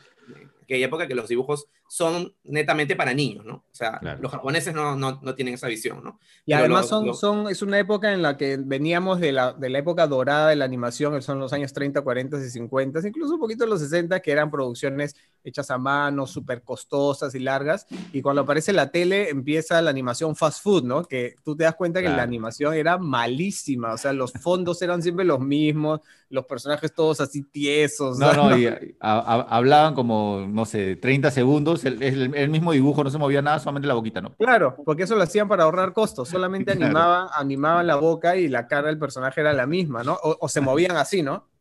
que 0.69 0.75
hay 0.75 0.83
época 0.83 1.09
que 1.09 1.15
los 1.15 1.29
dibujos 1.29 1.67
son 1.93 2.35
netamente 2.45 2.97
para 2.97 3.13
niños, 3.13 3.45
¿no? 3.45 3.57
O 3.57 3.75
sea, 3.75 4.01
los 4.19 4.33
japoneses 4.33 4.73
no, 4.73 4.97
no, 4.97 5.21
no, 5.23 5.35
tienen 5.35 5.53
esa 5.53 5.69
visión, 5.69 6.03
¿no? 6.03 6.19
Y 6.47 6.55
además 6.55 6.89
son, 6.89 7.15
son, 7.15 7.51
es 7.51 7.61
una 7.61 7.79
época 7.79 8.15
en 8.15 8.23
la 8.23 8.39
que 8.39 8.57
veníamos 8.57 9.21
de 9.21 9.31
la, 9.31 9.53
de 9.53 9.69
la 9.69 9.81
época 9.81 10.07
dorada 10.07 10.49
de 10.49 10.57
la 10.57 10.65
animación, 10.65 11.13
que 11.13 11.21
son 11.21 11.39
los 11.39 11.53
años 11.53 11.75
30, 11.75 12.01
40 12.01 12.39
y 12.39 12.49
50, 12.49 13.07
incluso 13.07 13.35
un 13.35 13.41
poquito 13.41 13.67
los 13.67 13.81
60, 13.81 14.21
que 14.21 14.33
eran 14.33 14.51
producciones 14.51 15.17
hechas 15.45 15.71
a 15.71 15.77
mano, 15.77 16.27
súper 16.27 16.63
costosas 16.63 17.35
y 17.35 17.41
largas, 17.41 17.87
y 18.11 18.23
cuando 18.23 18.41
aparece 18.41 18.73
la 18.73 18.91
tele 18.91 19.29
empieza 19.29 19.83
la 19.83 19.91
animación 19.91 20.35
fast 20.35 20.63
food, 20.63 20.85
¿no? 20.85 21.05
Que 21.05 21.35
tú 21.45 21.57
te 21.57 21.65
das 21.65 21.75
cuenta 21.75 22.01
que 22.01 22.09
la 22.09 22.23
animación 22.23 22.73
era 22.73 22.97
malísima, 22.97 23.93
o 23.93 23.99
sea, 23.99 24.15
los 24.15 24.33
fondos 24.33 24.81
eran 24.81 25.03
siempre 25.03 25.27
los 25.27 25.41
mismos, 25.41 26.01
los 26.31 26.47
personajes 26.47 26.95
todos 26.95 27.21
así 27.21 27.43
tiesos. 27.43 28.19
No, 28.19 28.33
no, 28.33 28.57
y 28.57 28.67
hablaban 29.01 29.95
como, 29.95 30.47
no 30.49 30.65
sé, 30.65 30.97
30 30.97 31.31
segundos, 31.31 31.82
el, 31.85 32.35
el, 32.35 32.49
mismo 32.49 32.73
dibujo, 32.73 33.05
no 33.05 33.11
se 33.11 33.19
movía 33.19 33.43
nada, 33.43 33.59
solamente 33.59 33.89
la 33.89 33.95
boquita, 33.95 34.21
¿no? 34.21 34.35
Claro, 34.37 34.77
porque 34.85 35.05
eso 35.05 35.17
lo 35.17 35.23
hacían 35.23 35.49
para 35.49 35.65
ahorrar 35.65 35.93
costos, 35.93 36.29
solamente 36.29 36.73
animaban, 36.73 37.29
animaban 37.37 37.87
la 37.87 37.97
boca 37.97 38.37
y 38.37 38.49
la 38.49 38.67
cara 38.67 38.89
del 38.89 38.99
personaje 38.99 39.41
era 39.41 39.53
la 39.53 39.67
misma, 39.67 40.03
¿no? 40.03 40.19
o 40.23 40.49
se 40.49 40.61
movían 40.61 40.97
así, 40.97 41.23
¿no? 41.23 41.52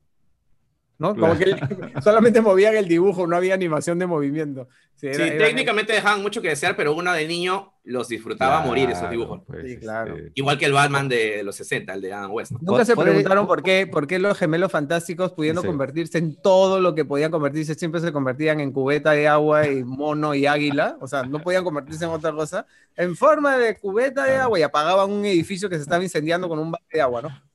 ¿No? 1.01 1.15
Como 1.15 1.35
que 1.35 1.55
solamente 2.03 2.41
movían 2.41 2.75
el 2.75 2.87
dibujo, 2.87 3.25
no 3.25 3.35
había 3.35 3.55
animación 3.55 3.97
de 3.97 4.05
movimiento. 4.05 4.67
Sí, 4.93 5.07
técnicamente 5.09 5.93
dejaban 5.93 6.21
mucho 6.21 6.43
que 6.43 6.49
desear, 6.49 6.75
pero 6.75 6.93
uno 6.93 7.11
de 7.11 7.27
niño 7.27 7.73
los 7.83 8.07
disfrutaba 8.07 8.61
morir 8.61 8.87
esos 8.91 9.09
dibujos. 9.09 9.41
Pues, 9.47 9.65
sí, 9.67 9.77
claro. 9.77 10.15
Este, 10.15 10.31
Igual 10.35 10.59
que 10.59 10.65
el 10.65 10.73
Batman 10.73 11.09
de 11.09 11.41
los 11.41 11.55
60, 11.55 11.91
el 11.95 12.01
de 12.01 12.13
Adam 12.13 12.31
West. 12.31 12.51
Nunca 12.61 12.85
se 12.85 12.95
preguntaron 12.95 13.47
por 13.47 13.63
qué, 13.63 13.87
por 13.87 14.05
qué 14.05 14.19
los 14.19 14.37
gemelos 14.37 14.71
fantásticos, 14.71 15.33
pudiendo 15.33 15.63
convertirse 15.63 16.19
en 16.19 16.39
todo 16.39 16.79
lo 16.79 16.93
que 16.93 17.03
podían 17.03 17.31
convertirse, 17.31 17.73
siempre 17.73 17.99
se 17.99 18.11
convertían 18.11 18.59
en 18.59 18.71
cubeta 18.71 19.13
de 19.13 19.27
agua 19.27 19.67
y 19.67 19.83
mono 19.83 20.35
y 20.35 20.45
águila, 20.45 20.97
o 21.01 21.07
sea, 21.07 21.23
no 21.23 21.39
podían 21.39 21.63
convertirse 21.63 22.05
en 22.05 22.11
otra 22.11 22.31
cosa, 22.31 22.67
en 22.95 23.15
forma 23.15 23.57
de 23.57 23.75
cubeta 23.79 24.23
de 24.25 24.35
agua 24.35 24.59
y 24.59 24.61
apagaban 24.61 25.09
un 25.09 25.25
edificio 25.25 25.67
que 25.67 25.77
se 25.77 25.81
estaba 25.81 26.03
incendiando 26.03 26.47
con 26.47 26.59
un 26.59 26.69
bate 26.69 26.85
de 26.93 27.01
agua, 27.01 27.23
¿no? 27.23 27.50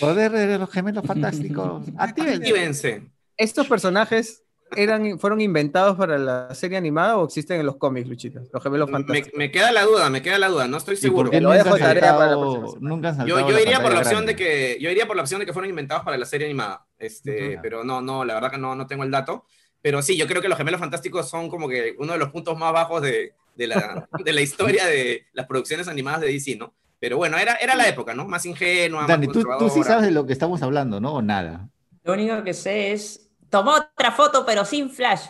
Poder 0.00 0.32
de 0.32 0.58
los 0.58 0.70
gemelos 0.70 1.04
fantásticos. 1.04 1.84
Actívense. 1.98 3.02
¿Estos 3.36 3.66
personajes 3.66 4.42
eran, 4.74 5.18
fueron 5.18 5.40
inventados 5.40 5.96
para 5.96 6.18
la 6.18 6.54
serie 6.54 6.76
animada 6.76 7.16
o 7.18 7.24
existen 7.24 7.60
en 7.60 7.66
los 7.66 7.76
cómics, 7.76 8.08
Luchita? 8.08 8.40
Los 8.52 8.62
gemelos 8.62 8.90
fantásticos. 8.90 9.38
Me, 9.38 9.50
queda 9.50 9.72
la 9.72 9.84
duda, 9.84 10.10
me 10.10 10.22
queda 10.22 10.38
la 10.38 10.48
duda, 10.48 10.66
no 10.66 10.76
estoy 10.76 10.96
seguro. 10.96 11.30
Lo 11.32 11.50
dejo 11.50 11.76
tarea 11.76 12.16
para 12.16 12.34
nunca 12.80 13.24
yo, 13.24 13.48
yo 13.48 13.58
iría 13.58 13.82
por 13.82 13.92
la 13.92 14.00
opción 14.00 14.26
de 14.26 14.36
que 14.36 14.78
yo 14.80 14.90
iría 14.90 15.06
por 15.06 15.16
la 15.16 15.22
opción 15.22 15.40
de 15.40 15.46
que 15.46 15.52
fueron 15.52 15.70
inventados 15.70 16.04
para 16.04 16.16
la 16.16 16.26
serie 16.26 16.46
animada. 16.46 16.86
Este, 16.98 17.58
pero 17.62 17.84
no, 17.84 18.00
no, 18.00 18.24
la 18.24 18.34
verdad 18.34 18.50
que 18.50 18.58
no, 18.58 18.74
no 18.74 18.86
tengo 18.86 19.04
el 19.04 19.10
dato. 19.10 19.44
Pero 19.82 20.02
sí, 20.02 20.16
yo 20.16 20.26
creo 20.26 20.42
que 20.42 20.48
los 20.48 20.58
gemelos 20.58 20.80
fantásticos 20.80 21.28
son 21.28 21.48
como 21.48 21.68
que 21.68 21.94
uno 21.98 22.14
de 22.14 22.18
los 22.18 22.30
puntos 22.30 22.58
más 22.58 22.72
bajos 22.72 23.02
de, 23.02 23.34
de 23.54 23.66
la, 23.66 24.08
de 24.24 24.32
la 24.32 24.40
historia 24.40 24.86
de 24.86 25.26
las 25.32 25.46
producciones 25.46 25.86
animadas 25.86 26.22
de 26.22 26.28
DC, 26.28 26.56
¿no? 26.56 26.74
Pero 26.98 27.16
bueno, 27.18 27.36
era, 27.36 27.54
era 27.56 27.74
la 27.74 27.88
época, 27.88 28.14
¿no? 28.14 28.26
Más 28.26 28.46
ingenua, 28.46 29.06
Dani, 29.06 29.26
tú, 29.26 29.44
tú, 29.58 29.68
sí 29.68 29.82
sabes 29.82 30.06
de 30.06 30.10
lo 30.10 30.26
que 30.26 30.32
estamos 30.32 30.62
hablando, 30.62 31.00
¿no? 31.00 31.14
O 31.14 31.22
nada. 31.22 31.68
Lo 32.04 32.14
único 32.14 32.42
que 32.42 32.54
sé 32.54 32.92
es, 32.92 33.30
tomó 33.50 33.72
otra 33.72 34.12
foto 34.12 34.44
pero 34.46 34.64
sin 34.64 34.90
flash. 34.90 35.26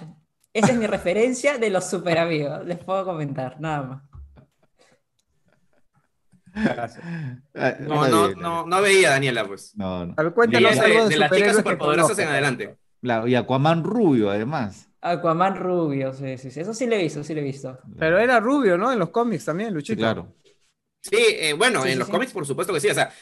Esa 0.52 0.72
es 0.72 0.78
mi 0.78 0.86
referencia 0.86 1.58
de 1.58 1.70
los 1.70 1.88
super 1.88 2.18
amigos. 2.18 2.64
Les 2.64 2.78
puedo 2.78 3.04
comentar, 3.04 3.60
nada 3.60 3.82
más. 3.82 4.02
No, 7.80 8.08
no, 8.08 8.34
no, 8.34 8.66
no, 8.66 8.80
veía 8.80 9.10
Daniela, 9.10 9.44
pues. 9.46 9.76
No, 9.76 10.06
no. 10.06 10.14
A 10.16 10.22
ver, 10.22 10.32
cuéntanos 10.32 10.74
de, 10.74 10.80
algo 10.80 11.02
de, 11.04 11.08
de 11.10 11.16
las 11.16 11.30
chicas 11.30 11.56
superpoderosas 11.56 12.18
en 12.18 12.28
adelante. 12.28 12.76
Claro, 13.02 13.26
y 13.28 13.34
Aquaman 13.34 13.84
rubio, 13.84 14.30
además. 14.30 14.88
Aquaman 15.02 15.56
rubio, 15.56 16.14
sí, 16.14 16.38
sí, 16.38 16.50
sí. 16.50 16.60
Eso 16.60 16.72
sí 16.72 16.86
lo 16.86 16.94
he 16.94 17.02
visto, 17.02 17.22
sí 17.22 17.34
lo 17.34 17.40
he 17.40 17.44
visto. 17.44 17.78
Pero 17.98 18.18
era 18.18 18.40
rubio, 18.40 18.78
¿no? 18.78 18.90
En 18.90 18.98
los 18.98 19.10
cómics 19.10 19.44
también, 19.44 19.74
Luchito. 19.74 19.98
claro. 19.98 20.34
Sí, 21.08 21.16
eh, 21.18 21.52
bueno, 21.52 21.86
en 21.86 21.98
los 21.98 22.08
cómics 22.08 22.32
por 22.32 22.46
supuesto 22.46 22.72
que 22.72 22.80
sí, 22.80 22.88
o 22.88 22.94
sea, 22.94 23.12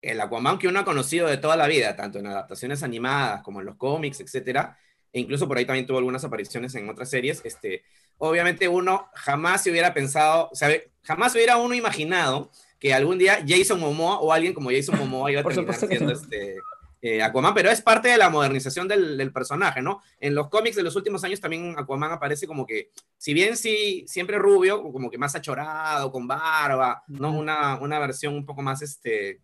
el 0.00 0.20
Aquaman 0.20 0.58
que 0.58 0.68
uno 0.68 0.80
ha 0.80 0.84
conocido 0.84 1.28
de 1.28 1.36
toda 1.36 1.56
la 1.56 1.66
vida, 1.66 1.96
tanto 1.96 2.18
en 2.18 2.26
adaptaciones 2.26 2.82
animadas 2.82 3.42
como 3.42 3.60
en 3.60 3.66
los 3.66 3.76
cómics, 3.76 4.20
etcétera, 4.20 4.78
e 5.12 5.20
incluso 5.20 5.46
por 5.46 5.58
ahí 5.58 5.64
también 5.64 5.86
tuvo 5.86 5.98
algunas 5.98 6.24
apariciones 6.24 6.74
en 6.74 6.88
otras 6.88 7.10
series, 7.10 7.40
este, 7.44 7.84
obviamente 8.18 8.68
uno 8.68 9.08
jamás 9.14 9.62
se 9.62 9.70
hubiera 9.70 9.92
pensado, 9.94 10.48
o 10.50 10.54
sea, 10.54 10.70
jamás 11.02 11.34
hubiera 11.34 11.56
uno 11.56 11.74
imaginado 11.74 12.50
que 12.78 12.92
algún 12.92 13.18
día 13.18 13.44
Jason 13.46 13.78
Momoa 13.78 14.20
o 14.20 14.32
alguien 14.32 14.54
como 14.54 14.70
Jason 14.70 14.98
Momoa 14.98 15.30
iba 15.30 15.40
a 15.40 15.44
terminar 15.44 15.74
siendo 15.74 16.12
este, 16.12 16.56
eh, 17.04 17.20
Aquaman, 17.20 17.52
pero 17.52 17.68
es 17.68 17.82
parte 17.82 18.08
de 18.08 18.16
la 18.16 18.30
modernización 18.30 18.86
del, 18.86 19.32
personaje, 19.32 19.82
¿no? 19.82 20.00
En 20.20 20.36
los 20.36 20.48
cómics 20.48 20.76
de 20.76 20.84
los 20.84 20.94
últimos 20.94 21.24
años 21.24 21.40
también 21.40 21.74
Aquaman 21.76 22.12
aparece 22.12 22.46
como 22.46 22.64
que, 22.64 22.90
si 23.18 23.34
bien 23.34 23.56
sí, 23.56 24.04
siempre 24.06 24.38
rubio, 24.38 24.80
como 24.84 25.10
que 25.10 25.18
más 25.18 25.34
achorado, 25.34 26.12
con 26.12 26.28
barba, 26.28 27.02
¿no? 27.08 27.32
Una, 27.32 27.80
una 27.80 27.98
versión 27.98 28.34
un 28.34 28.46
poco 28.46 28.62
más, 28.62 28.82
este, 28.82 29.40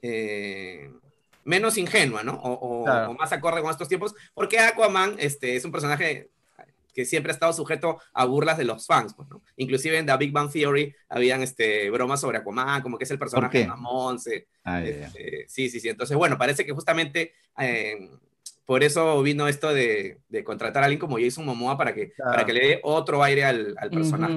eh, 0.00 0.88
menos 1.42 1.78
ingenua, 1.78 2.22
¿no? 2.22 2.34
O, 2.34 2.84
o, 2.84 3.14
más 3.14 3.32
acorde 3.32 3.60
con 3.60 3.72
estos 3.72 3.88
tiempos, 3.88 4.14
porque 4.32 4.60
Aquaman 4.60 5.16
este, 5.18 5.56
es 5.56 5.64
un 5.64 5.72
personaje 5.72 6.30
que 6.94 7.04
siempre 7.04 7.32
ha 7.32 7.34
estado 7.34 7.52
sujeto 7.52 7.98
a 8.12 8.24
burlas 8.24 8.58
de 8.58 8.64
los 8.64 8.86
fans, 8.86 9.14
pues, 9.14 9.28
¿no? 9.28 9.42
Inclusive 9.56 9.98
en 9.98 10.06
The 10.06 10.16
Big 10.16 10.32
Bang 10.32 10.50
Theory 10.50 10.94
habían 11.08 11.42
este, 11.42 11.90
bromas 11.90 12.20
sobre 12.20 12.38
Aquaman, 12.38 12.82
como 12.82 12.98
que 12.98 13.04
es 13.04 13.10
el 13.10 13.18
personaje 13.18 13.60
de 13.60 13.66
Monse. 13.76 14.48
Ah, 14.64 14.82
este, 14.82 15.46
sí, 15.48 15.68
sí, 15.68 15.80
sí. 15.80 15.88
Entonces, 15.88 16.16
bueno, 16.16 16.38
parece 16.38 16.64
que 16.64 16.72
justamente 16.72 17.32
eh, 17.58 18.10
por 18.66 18.84
eso 18.84 19.20
vino 19.22 19.48
esto 19.48 19.74
de, 19.74 20.18
de, 20.28 20.44
contratar 20.44 20.82
a 20.82 20.86
alguien 20.86 21.00
como 21.00 21.18
Jason 21.18 21.44
Momoa 21.44 21.76
para 21.76 21.92
que, 21.92 22.12
para 22.16 22.44
que 22.44 22.52
le 22.52 22.60
dé 22.60 22.80
otro 22.84 23.22
aire 23.22 23.44
al, 23.44 23.74
al 23.76 23.90
personaje. 23.90 24.34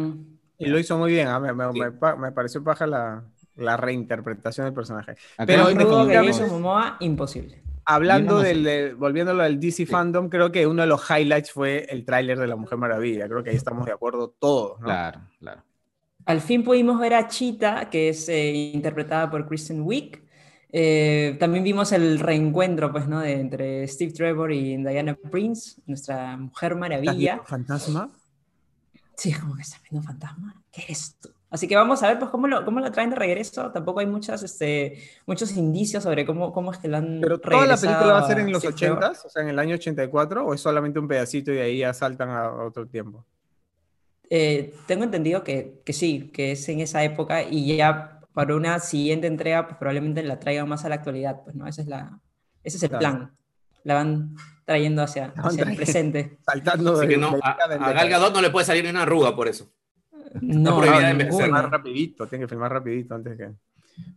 Y 0.58 0.68
lo 0.68 0.80
hizo 0.80 0.98
muy 0.98 1.12
bien, 1.12 1.28
¿ah? 1.28 1.40
me, 1.40 1.54
me, 1.54 1.68
me, 1.72 2.32
pareció 2.32 2.62
baja 2.62 2.88
la, 2.88 3.24
la, 3.56 3.78
reinterpretación 3.78 4.66
del 4.66 4.74
personaje. 4.74 5.16
Pero 5.46 5.68
que 5.68 6.16
Jason 6.16 6.50
Momoa, 6.50 6.98
imposible. 7.00 7.62
Hablando 7.86 8.40
del, 8.40 8.96
volviéndolo 8.96 9.44
al 9.44 9.60
DC 9.60 9.86
Fandom, 9.86 10.30
creo 10.30 10.52
que 10.52 10.66
uno 10.66 10.84
de 10.84 10.88
los 10.88 11.10
highlights 11.10 11.52
fue 11.52 11.86
el 11.90 12.06
tráiler 12.06 12.40
de 12.40 12.48
la 12.48 12.56
Mujer 12.56 12.78
Maravilla. 12.78 13.28
Creo 13.28 13.44
que 13.44 13.50
ahí 13.50 13.56
estamos 13.56 13.86
de 13.86 13.92
acuerdo 13.92 14.30
todos, 14.30 14.80
¿no? 14.80 14.86
Claro, 14.86 15.22
claro. 15.40 15.64
Al 16.26 16.40
fin 16.40 16.64
pudimos 16.64 17.00
ver 17.00 17.14
a 17.14 17.28
Cheetah, 17.28 17.90
que 17.90 18.10
es 18.10 18.30
eh, 18.30 18.52
interpretada 18.52 19.30
por 19.30 19.46
Kristen 19.48 19.82
Wiig. 19.82 20.24
Eh, 20.72 21.36
también 21.40 21.64
vimos 21.64 21.92
el 21.92 22.20
reencuentro, 22.20 22.92
pues, 22.92 23.08
¿no? 23.08 23.20
De, 23.20 23.34
entre 23.34 23.88
Steve 23.88 24.14
Trevor 24.14 24.52
y 24.52 24.78
Diana 24.78 25.16
Prince, 25.16 25.82
nuestra 25.86 26.38
Mujer 26.38 26.76
Maravilla. 26.76 27.42
¿Fantasma? 27.46 28.10
Sí, 29.16 29.30
es 29.30 29.40
como 29.40 29.56
que 29.56 29.62
está 29.62 29.78
viendo 29.90 30.08
fantasma. 30.08 30.64
¿Qué 30.72 30.82
es 30.82 30.90
esto? 30.90 31.30
Así 31.54 31.68
que 31.68 31.76
vamos 31.76 32.02
a 32.02 32.08
ver 32.08 32.18
pues, 32.18 32.32
cómo, 32.32 32.48
lo, 32.48 32.66
cómo 32.66 32.80
lo 32.80 32.92
traen 32.92 33.12
de 33.12 33.16
regreso. 33.16 33.72
Tampoco 33.72 34.00
hay 34.00 34.08
muchas, 34.08 34.42
este, 34.42 35.00
muchos 35.28 35.56
indicios 35.56 36.02
sobre 36.02 36.26
cómo, 36.26 36.52
cómo 36.52 36.72
es 36.72 36.80
que 36.80 36.88
lo 36.88 36.98
han 36.98 37.22
¿Pero 37.22 37.38
toda 37.38 37.68
la 37.68 37.78
película 37.78 38.14
va 38.14 38.20
a 38.22 38.28
ser 38.28 38.40
en 38.40 38.52
los 38.52 38.66
80 38.66 39.12
o 39.12 39.30
sea, 39.30 39.44
en 39.44 39.50
el 39.50 39.60
año 39.60 39.76
84, 39.76 40.48
o 40.48 40.56
es 40.56 40.62
solamente 40.62 40.98
un 40.98 41.08
pedacito 41.08 41.52
y 41.52 41.58
de 41.58 41.62
ahí 41.62 41.78
ya 41.78 41.94
saltan 41.94 42.32
a 42.32 42.52
otro 42.52 42.88
tiempo? 42.88 43.24
Eh, 44.32 44.74
tengo 44.88 45.04
entendido 45.04 45.44
que, 45.44 45.80
que, 45.86 45.94
sí, 45.94 46.32
que 46.34 46.54
es 46.54 46.70
en 46.70 46.80
esa 46.80 47.04
época 47.04 47.44
y 47.44 47.78
ya 47.78 48.20
para 48.34 48.56
una 48.56 48.80
siguiente 48.80 49.28
entrega 49.28 49.68
pues 49.68 49.78
probablemente 49.78 50.24
la 50.24 50.40
traigan 50.40 50.68
más 50.68 50.86
a 50.86 50.90
la 50.90 50.96
actualidad, 50.96 51.44
pues, 51.44 51.56
¿no? 51.56 51.68
Ese 51.68 51.84
es, 51.84 51.88
la, 51.88 52.20
ese 52.64 52.78
es 52.78 52.84
el 52.84 52.90
plan. 52.90 53.32
La 53.84 53.94
van 53.94 54.36
trayendo 54.66 55.04
hacia, 55.04 55.32
hacia 55.38 55.66
el 55.66 55.76
presente. 55.76 56.40
Saltando 56.48 56.98
de, 56.98 57.08
que 57.08 57.18
no, 57.18 57.38
a, 57.44 57.52
a 57.52 57.94
Gal 57.94 58.10
Gadot 58.10 58.34
no 58.34 58.42
le 58.42 58.50
puede 58.50 58.66
salir 58.66 58.84
ni 58.86 58.90
una 58.90 59.04
arruga 59.04 59.36
por 59.36 59.48
eso. 59.48 59.70
No, 60.42 60.86
no, 60.86 61.06
tiene 61.06 61.26
que 61.26 61.34
filmar 61.34 61.70
rapidito, 61.72 62.28
tiene 62.28 62.46
que 62.46 62.50
filmar 62.50 62.72
rapidito 62.72 63.16
antes 63.16 63.38
que... 63.38 63.52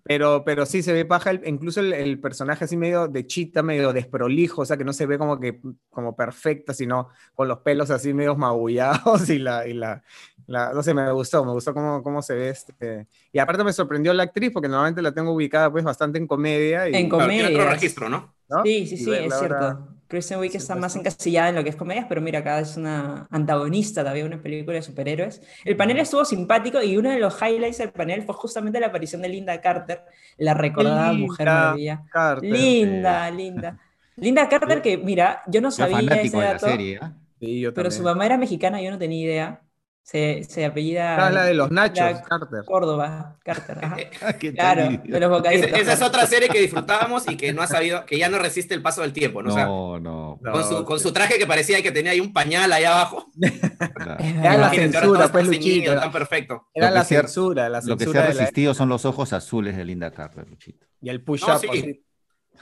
Pero, 0.05 0.45
pero 0.45 0.67
sí 0.67 0.83
se 0.83 0.93
ve 0.93 1.05
paja, 1.05 1.31
el- 1.33 1.43
incluso 1.47 1.81
el, 1.81 1.93
el 1.93 2.21
personaje 2.21 2.65
así 2.65 2.77
medio 2.77 3.09
de 3.09 3.27
chita, 3.27 3.63
medio 3.63 3.93
desprolijo, 3.93 4.63
o 4.63 4.65
sea, 4.67 4.77
que 4.77 4.85
no 4.85 4.93
se 4.93 5.07
ve 5.07 5.19
como 5.19 5.41
que 5.41 5.61
como 5.91 6.17
perfecta, 6.17 6.75
sino 6.75 7.09
con 7.35 7.49
los 7.49 7.59
pelos 7.61 7.91
así 7.91 8.15
medio 8.15 8.37
magullados 8.37 9.29
y 9.31 9.39
la, 9.39 9.67
y 9.69 9.75
la, 9.75 10.03
la- 10.47 10.73
no 10.73 10.83
sé, 10.83 10.95
me 10.95 11.11
gustó, 11.13 11.45
me 11.45 11.53
gustó 11.53 11.75
cómo, 11.75 12.03
cómo 12.03 12.23
se 12.23 12.35
ve 12.35 12.51
este. 12.51 13.07
Y 13.33 13.39
aparte 13.39 13.65
me 13.65 13.73
sorprendió 13.73 14.15
la 14.15 14.25
actriz, 14.25 14.51
porque 14.53 14.69
normalmente 14.69 15.03
la 15.03 15.13
tengo 15.13 15.33
ubicada 15.33 15.71
pues 15.73 15.85
bastante 15.85 16.19
en 16.19 16.27
comedia. 16.27 16.89
Y, 16.89 16.97
En 16.97 17.09
Claro, 17.09 17.33
tiene 17.33 17.49
otro 17.49 17.71
registro, 17.71 18.09
¿no? 18.09 18.35
¿no? 18.49 18.65
Sí, 18.65 18.87
sí, 18.87 18.97
sí, 18.97 19.13
es 19.13 19.39
cierto. 19.39 19.96
Kristen 20.09 20.39
Wiig 20.39 20.53
Sí, 20.53 20.59
está 20.59 20.75
pues, 20.75 20.83
más 20.83 20.97
encasillada 20.97 21.49
en 21.49 21.55
lo 21.57 21.65
que 21.65 21.71
es 21.71 21.77
comedias, 21.77 22.07
pero 22.09 22.21
mira, 22.21 22.41
acá 22.41 22.61
es 22.61 22.77
una 22.77 23.27
antagonista 23.31 24.05
también, 24.05 24.27
una 24.27 24.41
película 24.41 24.77
de 24.77 24.83
superhéroes. 24.83 25.43
El 25.65 25.77
panel 25.77 25.99
estuvo 25.99 26.25
simpático 26.25 26.83
y 26.83 26.97
uno 26.97 27.11
de 27.11 27.19
los 27.19 27.41
highlights 27.41 27.79
del 27.79 27.91
panel 27.91 28.23
fue 28.23 28.35
justamente 28.35 28.81
la 28.81 28.89
aparición 28.89 29.23
de 29.23 29.29
Linda 29.29 29.61
Carter, 29.61 30.03
la 30.39 30.55
recordada 30.55 31.13
Mujer 31.13 31.47
linda 31.47 31.61
Maravilla. 31.61 32.05
Carter. 32.11 32.51
Linda, 32.51 33.31
linda. 33.31 33.79
Linda 34.17 34.49
Carter, 34.49 34.81
que 34.81 34.97
mira, 34.97 35.43
yo 35.47 35.61
no 35.61 35.71
sabía 35.71 35.99
ese 35.99 36.09
fanático 36.09 36.39
de 36.39 36.45
la 36.45 36.53
dato, 36.53 36.67
serie. 36.67 37.01
Sí, 37.39 37.61
yo 37.61 37.75
pero 37.75 37.91
su 37.91 38.03
mamá 38.03 38.25
era 38.25 38.39
mexicana, 38.39 38.81
yo 38.81 38.91
no 38.91 38.99
tenía 38.99 39.25
idea. 39.25 39.61
Se, 40.09 40.45
se 40.49 40.65
apellida 40.65 41.17
Ah, 41.27 41.31
la 41.33 41.45
de 41.45 41.55
los 41.55 41.69
nachos, 41.73 41.99
la- 41.99 42.23
Carter. 42.23 42.63
Córdoba, 42.65 43.39
Carter. 43.43 43.77
Claro, 44.55 44.89
de 45.03 45.19
los 45.21 45.29
bocaditos. 45.29 45.67
Esa, 45.67 45.79
esa 45.79 45.93
es 45.95 46.03
otra 46.03 46.27
serie 46.29 46.49
que 46.49 46.61
disfrutábamos 46.61 47.29
y 47.29 47.37
que 47.37 47.53
no 47.53 47.61
ha 47.61 47.67
sabido, 47.67 48.07
que 48.07 48.17
ya 48.17 48.29
no 48.29 48.39
resiste 48.39 48.73
el 48.75 48.83
paso 48.83 49.03
del 49.03 49.13
tiempo, 49.13 49.43
¿no? 49.43 49.51
O 49.51 49.53
sea, 49.57 49.65
No, 49.67 50.39
con, 50.53 50.63
su, 50.63 50.85
con 50.85 51.01
su 51.01 51.13
traje 51.13 51.39
que 51.39 51.47
parecía 51.49 51.83
que 51.83 51.91
tenía 51.91 52.13
ahí 52.13 52.21
un 52.21 52.33
pañal 52.33 52.73
ahí 52.73 52.85
abajo. 52.85 53.27
claro. 53.97 54.17
Era 54.23 54.57
la 54.57 54.71
censura, 54.71 55.33
pues, 55.33 55.49
Luchito. 55.49 55.97
tan 55.99 56.13
perfecto. 56.13 56.69
Era 56.73 56.93
la 56.93 57.03
censura, 57.03 57.69
Lo 57.69 57.97
que 57.97 58.07
se 58.07 58.17
ha 58.17 58.27
resistido 58.27 58.75
son 58.75 58.89
los 58.89 59.05
ojos 59.07 59.33
azules 59.33 59.77
de 59.77 59.85
Linda 59.85 60.13
Carter, 60.13 60.49
Luchito. 60.49 60.87
y 61.03 61.09
el 61.09 61.21
push-up. 61.25 61.49
No, 61.49 61.59
sí. 61.59 61.67
así. 61.69 62.05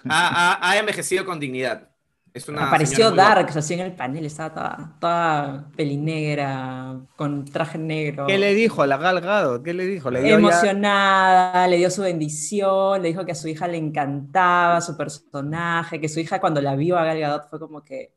Ha, 0.08 0.54
ha- 0.54 0.70
ha 0.70 0.78
envejecido 0.78 1.26
con 1.26 1.38
dignidad. 1.38 1.90
Es 2.34 2.48
una 2.48 2.66
Apareció. 2.66 3.12
Dark, 3.12 3.48
así 3.56 3.74
en 3.74 3.80
el 3.80 3.92
panel, 3.94 4.26
estaba 4.26 4.52
toda, 4.52 4.96
toda 4.98 5.70
pelinegra, 5.76 6.96
con 7.14 7.44
traje 7.44 7.78
negro. 7.78 8.26
¿Qué 8.26 8.38
le 8.38 8.54
dijo 8.54 8.82
a 8.82 8.88
la 8.88 8.96
Gal 8.96 9.20
Gadot? 9.20 9.62
¿Qué 9.62 9.72
le 9.72 9.86
dijo? 9.86 10.10
Le 10.10 10.20
dio 10.20 10.30
ya- 10.30 10.34
Emocionada, 10.38 11.68
le 11.68 11.76
dio 11.76 11.90
su 11.90 12.02
bendición, 12.02 13.00
le 13.02 13.08
dijo 13.08 13.24
que 13.24 13.30
a 13.32 13.36
su 13.36 13.46
hija 13.46 13.68
le 13.68 13.76
encantaba 13.76 14.80
su 14.80 14.96
personaje, 14.96 16.00
que 16.00 16.08
su 16.08 16.18
hija 16.18 16.40
cuando 16.40 16.60
la 16.60 16.74
vio 16.74 16.98
a 16.98 17.04
Gal 17.04 17.20
Gadot 17.20 17.48
fue 17.48 17.60
como 17.60 17.84
que 17.84 18.12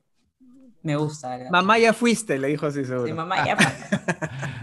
me 0.83 0.95
gusta. 0.95 1.37
Gadot". 1.37 1.51
Mamá 1.51 1.77
ya 1.79 1.93
fuiste, 1.93 2.37
le 2.37 2.47
dijo 2.49 2.65
así 2.67 2.85
seguro. 2.85 3.05
Sí, 3.07 3.13
mamá, 3.13 3.45
ya 3.45 3.55
pa". 3.57 3.73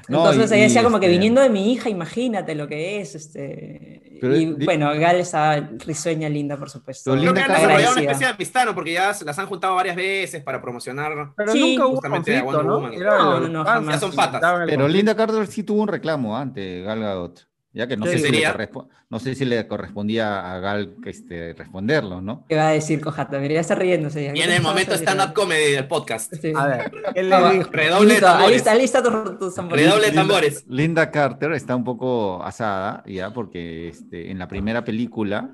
No, 0.09 0.19
Entonces 0.29 0.51
y- 0.51 0.55
ella 0.55 0.65
decía 0.65 0.83
como 0.83 1.01
que 1.01 1.07
este, 1.07 1.13
viniendo 1.17 1.41
de 1.41 1.51
mi 1.51 1.73
hija, 1.73 1.89
imagínate 1.89 2.55
lo 2.55 2.67
que 2.69 3.01
es. 3.01 3.15
Este... 3.15 4.19
Pero 4.21 4.37
y 4.37 4.55
di- 4.55 4.65
bueno, 4.65 4.91
Gal 4.99 5.17
estaba 5.17 5.57
risueña, 5.85 6.29
linda, 6.29 6.57
por 6.57 6.71
supuesto. 6.71 7.11
Pero 7.11 7.21
Creo 7.21 7.33
Linda 7.33 7.47
que 7.47 7.53
han 7.53 7.61
Carter- 7.61 7.67
desarrollado 7.69 7.93
una 7.93 8.01
especie 8.03 8.27
de 8.27 8.33
amistad, 8.33 8.65
¿no? 8.67 8.75
Porque 8.75 8.93
ya 8.93 9.13
se 9.15 9.25
las 9.25 9.39
han 9.39 9.47
juntado 9.47 9.75
varias 9.75 9.97
veces 9.97 10.43
para 10.43 10.63
promocionar. 10.63 11.33
Pero 11.37 11.53
Sí, 11.53 11.61
nunca 11.73 11.87
hubo 11.87 11.95
justamente 11.97 12.31
de 12.31 12.43
conflicto, 12.43 12.65
Wonder 12.69 13.01
¿no? 13.05 13.09
Woman. 13.09 13.19
No, 13.35 13.41
no, 13.41 13.49
no, 13.49 13.65
jamás. 13.65 13.95
Ya 13.97 14.01
son 14.01 14.13
patas. 14.13 14.41
Pero. 14.67 14.89
Linda 14.89 15.15
Carter 15.17 15.47
sí 15.47 15.63
tuvo 15.63 15.83
un 15.83 15.89
reclamo 15.89 16.37
ante 16.39 16.83
Gal 16.83 17.01
Gadot. 17.01 17.41
Ya 17.75 17.89
que 17.89 17.97
no 17.97 18.05
¿Qué 18.07 18.13
sé, 18.19 18.27
si 18.27 18.31
le 18.33 18.71
no 19.11 19.19
sé 19.19 19.35
si 19.35 19.45
le 19.45 19.67
correspondía 19.67 20.53
a 20.55 20.61
Gal 20.61 20.95
este, 21.05 21.55
responderlo, 21.55 22.21
¿no? 22.21 22.47
¿Qué 22.49 22.55
va 22.55 22.69
a 22.69 22.71
decir 22.73 23.01
Cojata? 23.01 23.41
Mira, 23.41 23.55
ya 23.55 23.61
está 23.61 23.75
riéndose. 23.75 24.23
ya. 24.23 24.33
Y 24.37 24.41
en 24.43 24.53
el 24.53 24.63
momento 24.63 24.95
stand-up 24.95 25.35
comedy 25.35 25.73
del 25.73 25.89
podcast. 25.89 26.33
Sí. 26.41 26.53
A 26.55 26.67
ver, 26.69 26.93
¿qué 27.13 27.23
le 27.25 27.37
dijo? 27.51 27.71
Redoble 27.73 28.09
Listo, 28.11 28.27
tambores. 28.27 28.57
está, 28.59 28.71
ahí 28.71 28.85
está 28.85 29.03
tu, 29.03 29.11
tu 29.39 29.53
tambores. 29.53 29.85
Redoble 29.85 30.13
tambores. 30.13 30.65
Linda 30.69 31.11
Carter 31.11 31.51
está 31.53 31.75
un 31.75 31.83
poco 31.83 32.41
asada, 32.45 33.03
ya, 33.07 33.33
porque 33.35 33.89
este, 33.89 34.31
en 34.31 34.39
la 34.39 34.47
primera 34.47 34.85
película, 34.85 35.51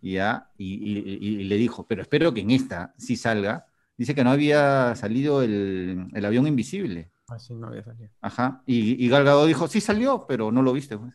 ya, 0.00 0.48
y, 0.56 0.72
y- 0.74 1.18
y- 1.20 1.40
y 1.42 1.44
le 1.44 1.56
dijo, 1.56 1.86
pero 1.86 2.00
espero 2.00 2.32
que 2.32 2.40
en 2.40 2.52
esta 2.52 2.94
sí 2.96 3.16
salga. 3.16 3.66
Dice 3.98 4.14
que 4.14 4.24
no 4.24 4.30
había 4.30 4.94
salido 4.96 5.42
el, 5.42 6.06
el 6.14 6.24
avión 6.24 6.46
invisible. 6.46 7.10
Así 7.28 7.52
no 7.52 7.66
había 7.66 7.84
salido. 7.84 8.08
Ajá. 8.22 8.62
Y, 8.64 9.04
y 9.04 9.08
Gal 9.10 9.24
Gadot 9.24 9.46
dijo, 9.46 9.68
sí 9.68 9.82
salió, 9.82 10.24
pero 10.26 10.50
no 10.50 10.62
lo 10.62 10.72
viste. 10.72 10.96
pues". 10.96 11.12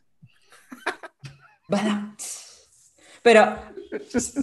Pero 3.24 3.42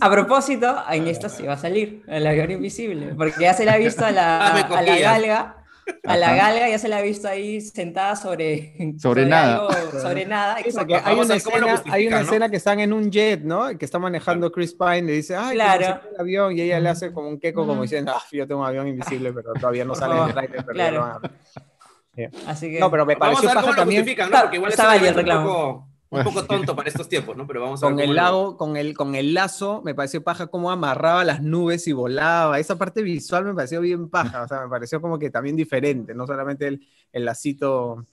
a 0.01 0.11
propósito, 0.11 0.83
en 0.91 1.07
esta 1.07 1.29
sí 1.29 1.45
va 1.45 1.53
a 1.55 1.59
salir 1.59 2.03
el 2.09 2.27
avión 2.27 2.51
invisible, 2.51 3.15
porque 3.17 3.41
ya 3.43 3.55
se 3.55 3.65
la 3.65 3.75
ha 3.75 3.77
visto 3.77 4.05
a 4.05 4.11
la, 4.11 4.39
Ah, 4.47 4.77
a 4.77 4.83
la 4.83 4.99
galga. 4.99 5.57
A 6.05 6.17
la 6.17 6.35
galga 6.37 6.69
ya 6.69 6.79
se 6.79 6.89
la 6.89 6.99
ha 6.99 7.03
visto 7.03 7.27
ahí 7.29 7.61
sentada 7.61 8.15
sobre, 8.15 8.73
Sobre 9.01 9.27
nada. 9.27 9.67
algo- 9.69 10.01
sobre 10.01 10.25
nada. 10.27 10.57
Sí, 10.59 10.71
hay 11.05 11.19
una, 11.19 11.35
escena, 11.35 11.83
hay 11.91 12.07
una 12.07 12.17
¿no? 12.19 12.23
escena 12.23 12.49
que 12.49 12.57
están 12.57 12.79
en 12.81 12.93
un 12.93 13.11
jet, 13.11 13.43
¿no? 13.43 13.77
Que 13.77 13.85
está 13.85 13.99
manejando 13.99 14.51
Chris 14.53 14.75
Pine, 14.75 15.03
le 15.03 15.13
dice, 15.15 15.35
ay, 15.35 15.55
Claro. 15.57 16.01
el 16.15 16.21
avión, 16.21 16.57
y 16.57 16.61
ella 16.63 16.79
le 16.79 16.89
hace 16.89 17.13
como 17.13 17.29
un 17.29 17.39
queco, 17.41 17.67
como 17.67 17.83
diciendo, 17.83 18.13
ah, 18.17 18.23
yo 18.31 18.47
tengo 18.47 18.61
un 18.61 18.67
avión 18.69 18.87
invisible, 18.87 19.33
pero 19.33 19.53
todavía 19.55 19.85
no 19.85 19.95
sale 19.97 20.15
en 20.15 20.19
el 20.23 20.27
favor. 20.29 20.35
trailer, 20.45 20.65
pero 20.65 20.75
Claro. 20.75 20.93
ya 20.95 20.99
lo 20.99 21.07
van 21.07 22.31
a- 22.47 22.51
Así 22.51 22.71
que, 22.71 22.79
No, 22.79 22.91
pero 22.91 23.05
me 23.05 23.15
Vamos 23.17 23.39
a 23.39 23.43
pareció 23.43 23.49
ver 23.49 23.55
cómo 23.57 23.67
paja 23.67 23.71
lo 23.71 23.83
también 23.83 24.07
¿no? 24.07 24.29
Claro, 24.29 24.55
igual 24.55 24.69
es 24.73 24.79
está 24.79 24.87
válido 24.87 25.09
el 25.09 25.15
reclamo. 25.17 25.45
poco, 25.49 25.89
un 26.13 26.25
poco 26.25 26.45
tonto 26.45 26.77
para 26.77 26.89
estos 26.89 27.09
tiempos, 27.09 27.37
¿no? 27.37 27.47
Pero 27.47 27.63
vamos 27.63 27.83
a 27.83 27.87
ver 27.87 27.95
con 27.95 28.05
el 28.05 28.15
lago, 28.15 28.57
con 28.57 28.77
el, 28.77 28.95
con 28.95 29.15
el 29.15 29.35
lazo, 29.35 29.83
me 29.85 29.95
pareció 29.95 30.23
paja 30.23 30.49
cómo 30.49 30.71
amarraba 30.71 31.25
las 31.25 31.43
nubes 31.43 31.87
y 31.89 31.93
volaba. 31.93 32.59
Esa 32.59 32.77
parte 32.77 33.03
visual 33.03 33.45
me 33.45 33.55
pareció 33.55 33.81
bien 33.81 34.09
paja, 34.09 34.43
o 34.43 34.49
sea, 34.49 34.63
me 34.63 34.69
pareció 34.69 35.01
como 35.01 35.19
que 35.19 35.31
también 35.31 35.57
diferente, 35.57 36.15
no 36.15 36.27
solamente 36.27 36.69
el, 36.69 36.87
el 37.13 37.25
lacito 37.25 38.07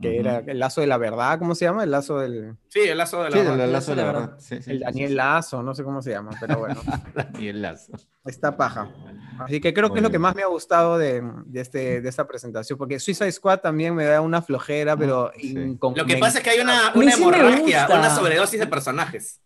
que 0.00 0.18
era 0.18 0.38
el 0.38 0.58
lazo 0.58 0.80
de 0.80 0.86
la 0.88 0.98
verdad, 0.98 1.38
¿cómo 1.38 1.54
se 1.54 1.64
llama? 1.66 1.84
El 1.84 1.90
lazo 1.92 2.18
del 2.18 2.56
Sí, 2.68 2.80
el 2.80 2.98
lazo 2.98 3.22
de 3.22 3.30
la... 3.30 3.36
Sí, 3.36 3.38
el 3.38 3.46
verdad. 3.48 3.68
lazo 3.68 3.90
de 3.92 3.96
la 3.96 4.02
La 4.02 4.12
verdad. 4.12 4.26
verdad. 4.28 4.40
Sí, 4.40 4.62
sí, 4.62 4.70
el 4.72 4.80
Daniel 4.80 5.08
sí. 5.10 5.14
Lazo, 5.14 5.62
no 5.62 5.74
sé 5.74 5.84
cómo 5.84 6.02
se 6.02 6.10
llama, 6.10 6.32
pero 6.40 6.58
bueno, 6.58 6.80
Daniel 7.14 7.62
Lazo. 7.62 7.92
está 8.24 8.56
paja. 8.56 8.90
Así 9.38 9.60
que 9.60 9.72
creo 9.72 9.92
que 9.92 10.00
es 10.00 10.02
lo 10.02 10.10
que 10.10 10.18
más 10.18 10.34
me 10.34 10.42
ha 10.42 10.46
gustado 10.46 10.98
de, 10.98 11.22
de, 11.46 11.60
este, 11.60 12.00
de 12.00 12.08
esta 12.08 12.26
presentación, 12.26 12.76
porque 12.78 12.98
Suicide 12.98 13.30
Squad 13.30 13.60
también 13.60 13.94
me 13.94 14.04
da 14.04 14.20
una 14.20 14.42
flojera, 14.42 14.96
pero 14.96 15.30
Sí. 15.38 15.54
incon- 15.54 15.96
Lo 15.96 16.04
que 16.06 16.16
pasa 16.16 16.38
es 16.38 16.44
que 16.44 16.50
hay 16.50 16.60
una, 16.60 16.92
una 16.94 17.12
hemorragia, 17.12 17.86
una 17.90 18.10
sobredosis 18.14 18.58
de 18.60 18.66
personajes. 18.66 19.40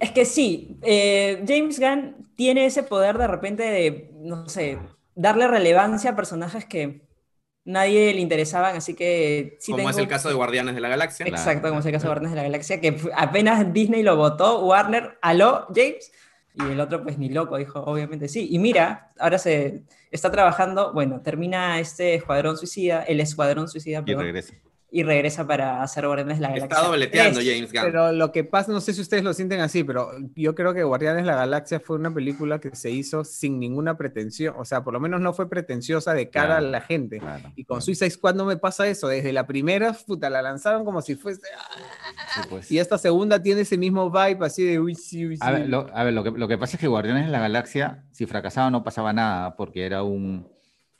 Es 0.00 0.10
que 0.12 0.24
sí, 0.24 0.78
eh, 0.82 1.44
James 1.46 1.78
Gunn 1.78 2.28
tiene 2.36 2.66
ese 2.66 2.82
poder 2.82 3.18
de 3.18 3.26
repente 3.28 3.62
de, 3.62 4.10
no 4.20 4.48
sé, 4.48 4.78
darle 5.14 5.46
relevancia 5.46 6.10
a 6.10 6.16
personajes 6.16 6.64
que 6.64 7.02
nadie 7.64 8.12
le 8.12 8.20
interesaban, 8.20 8.76
así 8.76 8.94
que 8.94 9.56
sí 9.58 9.72
como 9.72 9.78
tengo... 9.78 9.90
es 9.90 9.98
el 9.98 10.08
caso 10.08 10.28
de 10.28 10.34
Guardianes 10.34 10.74
de 10.74 10.80
la 10.80 10.88
Galaxia. 10.88 11.26
Exacto, 11.26 11.68
como 11.68 11.80
es 11.80 11.86
el 11.86 11.92
caso 11.92 12.04
de 12.04 12.08
Guardianes 12.08 12.32
de 12.32 12.36
la 12.36 12.42
Galaxia, 12.42 12.80
que 12.80 12.96
apenas 13.14 13.72
Disney 13.72 14.02
lo 14.02 14.16
votó, 14.16 14.64
Warner, 14.64 15.18
aló, 15.22 15.66
James, 15.74 16.12
y 16.54 16.62
el 16.62 16.80
otro 16.80 17.02
pues 17.02 17.18
ni 17.18 17.30
loco, 17.30 17.56
dijo, 17.56 17.80
obviamente 17.80 18.28
sí. 18.28 18.48
Y 18.50 18.58
mira, 18.58 19.10
ahora 19.18 19.38
se 19.38 19.82
está 20.10 20.30
trabajando, 20.30 20.92
bueno, 20.92 21.20
termina 21.20 21.80
este 21.80 22.14
Escuadrón 22.14 22.56
Suicida, 22.56 23.02
el 23.02 23.20
Escuadrón 23.20 23.68
Suicida, 23.68 24.00
Y 24.00 24.02
perdón, 24.02 24.24
regresa. 24.24 24.54
Y 24.94 25.02
regresa 25.02 25.44
para 25.44 25.82
hacer 25.82 26.06
Guardianes 26.06 26.36
de 26.36 26.42
la 26.42 26.50
Galaxia. 26.50 26.76
Está 26.76 26.86
dobleteando 26.88 27.40
3. 27.40 27.52
James 27.52 27.72
Gunn. 27.72 27.82
Pero 27.82 28.12
lo 28.12 28.30
que 28.30 28.44
pasa, 28.44 28.70
no 28.70 28.80
sé 28.80 28.94
si 28.94 29.00
ustedes 29.00 29.24
lo 29.24 29.34
sienten 29.34 29.58
así, 29.58 29.82
pero 29.82 30.12
yo 30.36 30.54
creo 30.54 30.72
que 30.72 30.84
Guardianes 30.84 31.24
de 31.24 31.26
la 31.26 31.34
Galaxia 31.34 31.80
fue 31.80 31.96
una 31.96 32.14
película 32.14 32.60
que 32.60 32.76
se 32.76 32.92
hizo 32.92 33.24
sin 33.24 33.58
ninguna 33.58 33.96
pretensión, 33.96 34.54
o 34.56 34.64
sea, 34.64 34.84
por 34.84 34.92
lo 34.92 35.00
menos 35.00 35.20
no 35.20 35.32
fue 35.32 35.48
pretenciosa 35.50 36.14
de 36.14 36.30
cara 36.30 36.46
Claro, 36.46 36.66
a 36.68 36.70
la 36.70 36.80
gente. 36.80 37.18
Claro. 37.18 37.52
Y 37.56 37.64
con 37.64 37.82
Suicide 37.82 38.08
Squad 38.08 38.36
no 38.36 38.44
me 38.44 38.56
pasa 38.56 38.86
eso, 38.86 39.08
desde 39.08 39.32
la 39.32 39.48
primera, 39.48 39.92
puta, 40.06 40.30
la 40.30 40.42
lanzaron 40.42 40.84
como 40.84 41.02
si 41.02 41.16
fuese... 41.16 41.40
Sí, 42.32 42.40
pues. 42.48 42.70
Y 42.70 42.78
esta 42.78 42.96
segunda 42.96 43.42
tiene 43.42 43.62
ese 43.62 43.76
mismo 43.76 44.12
vibe 44.12 44.46
así 44.46 44.62
de... 44.62 44.78
Uy, 44.78 44.94
sí, 44.94 45.26
uy, 45.26 45.38
A 45.40 45.50
ver, 45.50 45.64
sí". 45.64 45.68
lo, 45.70 45.88
a 45.92 46.04
ver, 46.04 46.14
lo 46.14 46.22
que, 46.22 46.30
lo 46.30 46.46
que 46.46 46.56
pasa 46.56 46.76
es 46.76 46.80
que 46.80 46.86
Guardianes 46.86 47.26
de 47.26 47.32
la 47.32 47.40
Galaxia, 47.40 48.04
si 48.12 48.26
fracasaba 48.26 48.70
no 48.70 48.84
pasaba 48.84 49.12
nada, 49.12 49.56
porque 49.56 49.86
era 49.86 50.04
un, 50.04 50.46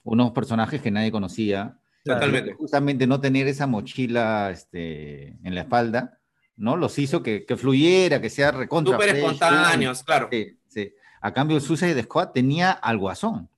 unos 0.02 0.32
personajes 0.32 0.82
que 0.82 0.90
nadie 0.90 1.12
conocía. 1.12 1.78
Claro. 2.04 2.20
Totalmente. 2.20 2.52
Justamente 2.54 3.06
no 3.06 3.20
tener 3.20 3.48
esa 3.48 3.66
mochila 3.66 4.50
este, 4.50 5.28
en 5.42 5.54
la 5.54 5.62
espalda, 5.62 6.18
¿no? 6.56 6.76
Los 6.76 6.98
hizo 6.98 7.22
que, 7.22 7.46
que 7.46 7.56
fluyera, 7.56 8.20
que 8.20 8.28
sea 8.30 8.52
recontra. 8.52 8.94
Súper 8.94 9.16
espontáneos, 9.16 10.02
claro. 10.02 10.28
Sí, 10.30 10.58
sí. 10.68 10.92
A 11.22 11.32
cambio, 11.32 11.58
Suicide 11.60 12.02
Squad 12.02 12.30
tenía 12.32 12.70
al 12.72 12.98
guasón, 12.98 13.48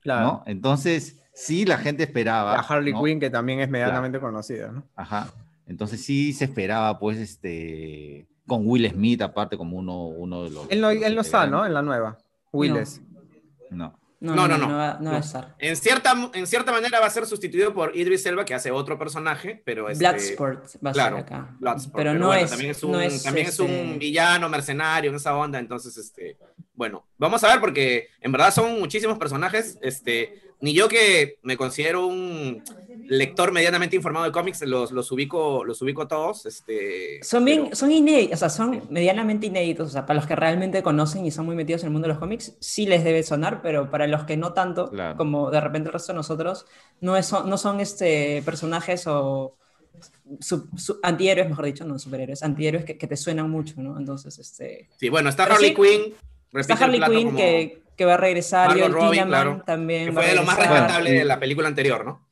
Claro. 0.00 0.24
¿no? 0.24 0.42
Entonces, 0.46 1.20
sí, 1.34 1.66
la 1.66 1.78
gente 1.78 2.04
esperaba. 2.04 2.54
La 2.54 2.60
Harley 2.60 2.92
¿no? 2.92 3.02
Quinn, 3.02 3.18
que 3.18 3.28
también 3.28 3.60
es 3.60 3.68
medianamente 3.68 4.20
conocida, 4.20 4.68
¿no? 4.70 4.84
Ajá. 4.94 5.28
Entonces 5.66 6.04
sí 6.04 6.32
se 6.32 6.44
esperaba, 6.44 6.98
pues, 6.98 7.18
este, 7.18 8.28
con 8.46 8.62
Will 8.66 8.88
Smith 8.88 9.22
aparte 9.22 9.56
como 9.56 9.76
uno, 9.76 10.06
uno 10.06 10.44
de 10.44 10.50
los... 10.50 10.70
Él 10.70 10.80
no, 10.80 10.92
los 10.92 11.02
él 11.02 11.14
no 11.14 11.20
está, 11.20 11.46
¿no? 11.46 11.66
En 11.66 11.74
la 11.74 11.82
nueva. 11.82 12.18
Willis. 12.52 13.00
No. 13.70 13.92
No, 13.92 13.99
No, 14.20 14.34
no, 14.36 14.46
no, 14.46 14.58
no, 14.58 14.68
no. 14.68 14.76
va, 14.76 14.98
no 15.00 15.10
va 15.10 15.16
a 15.16 15.18
No. 15.18 15.24
estar. 15.24 15.54
En 15.58 15.76
cierta, 15.76 16.14
en 16.34 16.46
cierta 16.46 16.72
manera 16.72 17.00
va 17.00 17.06
a 17.06 17.10
ser 17.10 17.24
sustituido 17.24 17.72
por 17.72 17.96
Idris 17.96 18.26
Elba, 18.26 18.44
que 18.44 18.52
hace 18.54 18.70
otro 18.70 18.98
personaje, 18.98 19.62
pero 19.64 19.88
este, 19.88 20.04
Bloodsport 20.04 20.64
va 20.84 20.90
a 20.90 20.92
claro, 20.92 21.16
ser 21.16 21.24
acá. 21.24 21.56
Bloodsport, 21.58 21.96
pero, 21.96 22.14
no, 22.14 22.26
bueno, 22.26 22.44
es, 22.44 22.50
también 22.50 22.70
es 22.72 22.82
un, 22.82 22.92
no 22.92 23.00
es, 23.00 23.22
también 23.22 23.46
es 23.46 23.58
este, 23.58 23.62
un 23.62 23.98
villano 23.98 24.48
mercenario 24.50 25.08
en 25.10 25.16
esa 25.16 25.34
onda, 25.34 25.58
entonces, 25.58 25.96
este, 25.96 26.36
bueno, 26.74 27.06
vamos 27.16 27.42
a 27.44 27.48
ver 27.48 27.60
porque 27.60 28.08
en 28.20 28.30
verdad 28.32 28.52
son 28.52 28.78
muchísimos 28.78 29.16
personajes, 29.18 29.78
este, 29.80 30.42
ni 30.60 30.74
yo 30.74 30.88
que 30.88 31.38
me 31.42 31.56
considero 31.56 32.06
un 32.06 32.62
lector 33.10 33.50
medianamente 33.50 33.96
informado 33.96 34.24
de 34.24 34.30
cómics, 34.30 34.62
los, 34.62 34.92
los 34.92 35.10
ubico, 35.10 35.64
los 35.64 35.82
ubico 35.82 36.06
todos. 36.06 36.46
Este, 36.46 37.18
son 37.22 37.44
bien, 37.44 37.74
son 37.74 37.90
inéditos, 37.90 38.36
o 38.36 38.38
sea, 38.38 38.48
son 38.48 38.84
medianamente 38.88 39.46
inéditos, 39.46 39.88
o 39.88 39.90
sea, 39.90 40.06
para 40.06 40.20
los 40.20 40.26
que 40.28 40.36
realmente 40.36 40.82
conocen 40.82 41.26
y 41.26 41.32
son 41.32 41.44
muy 41.44 41.56
metidos 41.56 41.82
en 41.82 41.88
el 41.88 41.92
mundo 41.92 42.06
de 42.06 42.14
los 42.14 42.20
cómics, 42.20 42.56
sí 42.60 42.86
les 42.86 43.02
debe 43.02 43.24
sonar, 43.24 43.62
pero 43.62 43.90
para 43.90 44.06
los 44.06 44.24
que 44.24 44.36
no 44.36 44.52
tanto, 44.52 44.92
como 45.16 45.50
de 45.50 45.60
repente 45.60 45.88
el 45.88 45.92
resto 45.92 46.12
de 46.12 46.18
nosotros, 46.18 46.66
no, 47.00 47.16
es, 47.16 47.32
no 47.32 47.58
son 47.58 47.80
este, 47.80 48.42
personajes 48.44 49.04
o 49.08 49.56
antihéroes, 51.02 51.48
mejor 51.48 51.64
dicho, 51.64 51.84
no 51.84 51.98
superhéroes, 51.98 52.44
antihéroes 52.44 52.84
que, 52.84 52.96
que, 52.96 53.08
te 53.08 53.16
suenan 53.16 53.50
mucho, 53.50 53.74
¿no? 53.78 53.98
Entonces, 53.98 54.38
este... 54.38 54.88
Sí, 54.98 55.08
bueno, 55.08 55.28
está 55.28 55.44
Harley 55.44 55.74
Quinn. 55.74 56.14
Está 56.52 56.74
Harley 56.74 57.00
Quinn 57.00 57.34
que, 57.34 57.82
que, 57.96 58.04
va 58.04 58.14
a 58.14 58.16
regresar, 58.16 58.76
y 58.76 58.82
el 58.82 58.92
Robin, 58.92 59.28
también. 59.66 60.06
Que 60.06 60.12
fue 60.12 60.26
de 60.28 60.36
lo 60.36 60.44
más 60.44 60.56
rescatable 60.56 61.10
de 61.10 61.24
la 61.24 61.40
película 61.40 61.66
anterior, 61.66 62.04
¿no? 62.04 62.29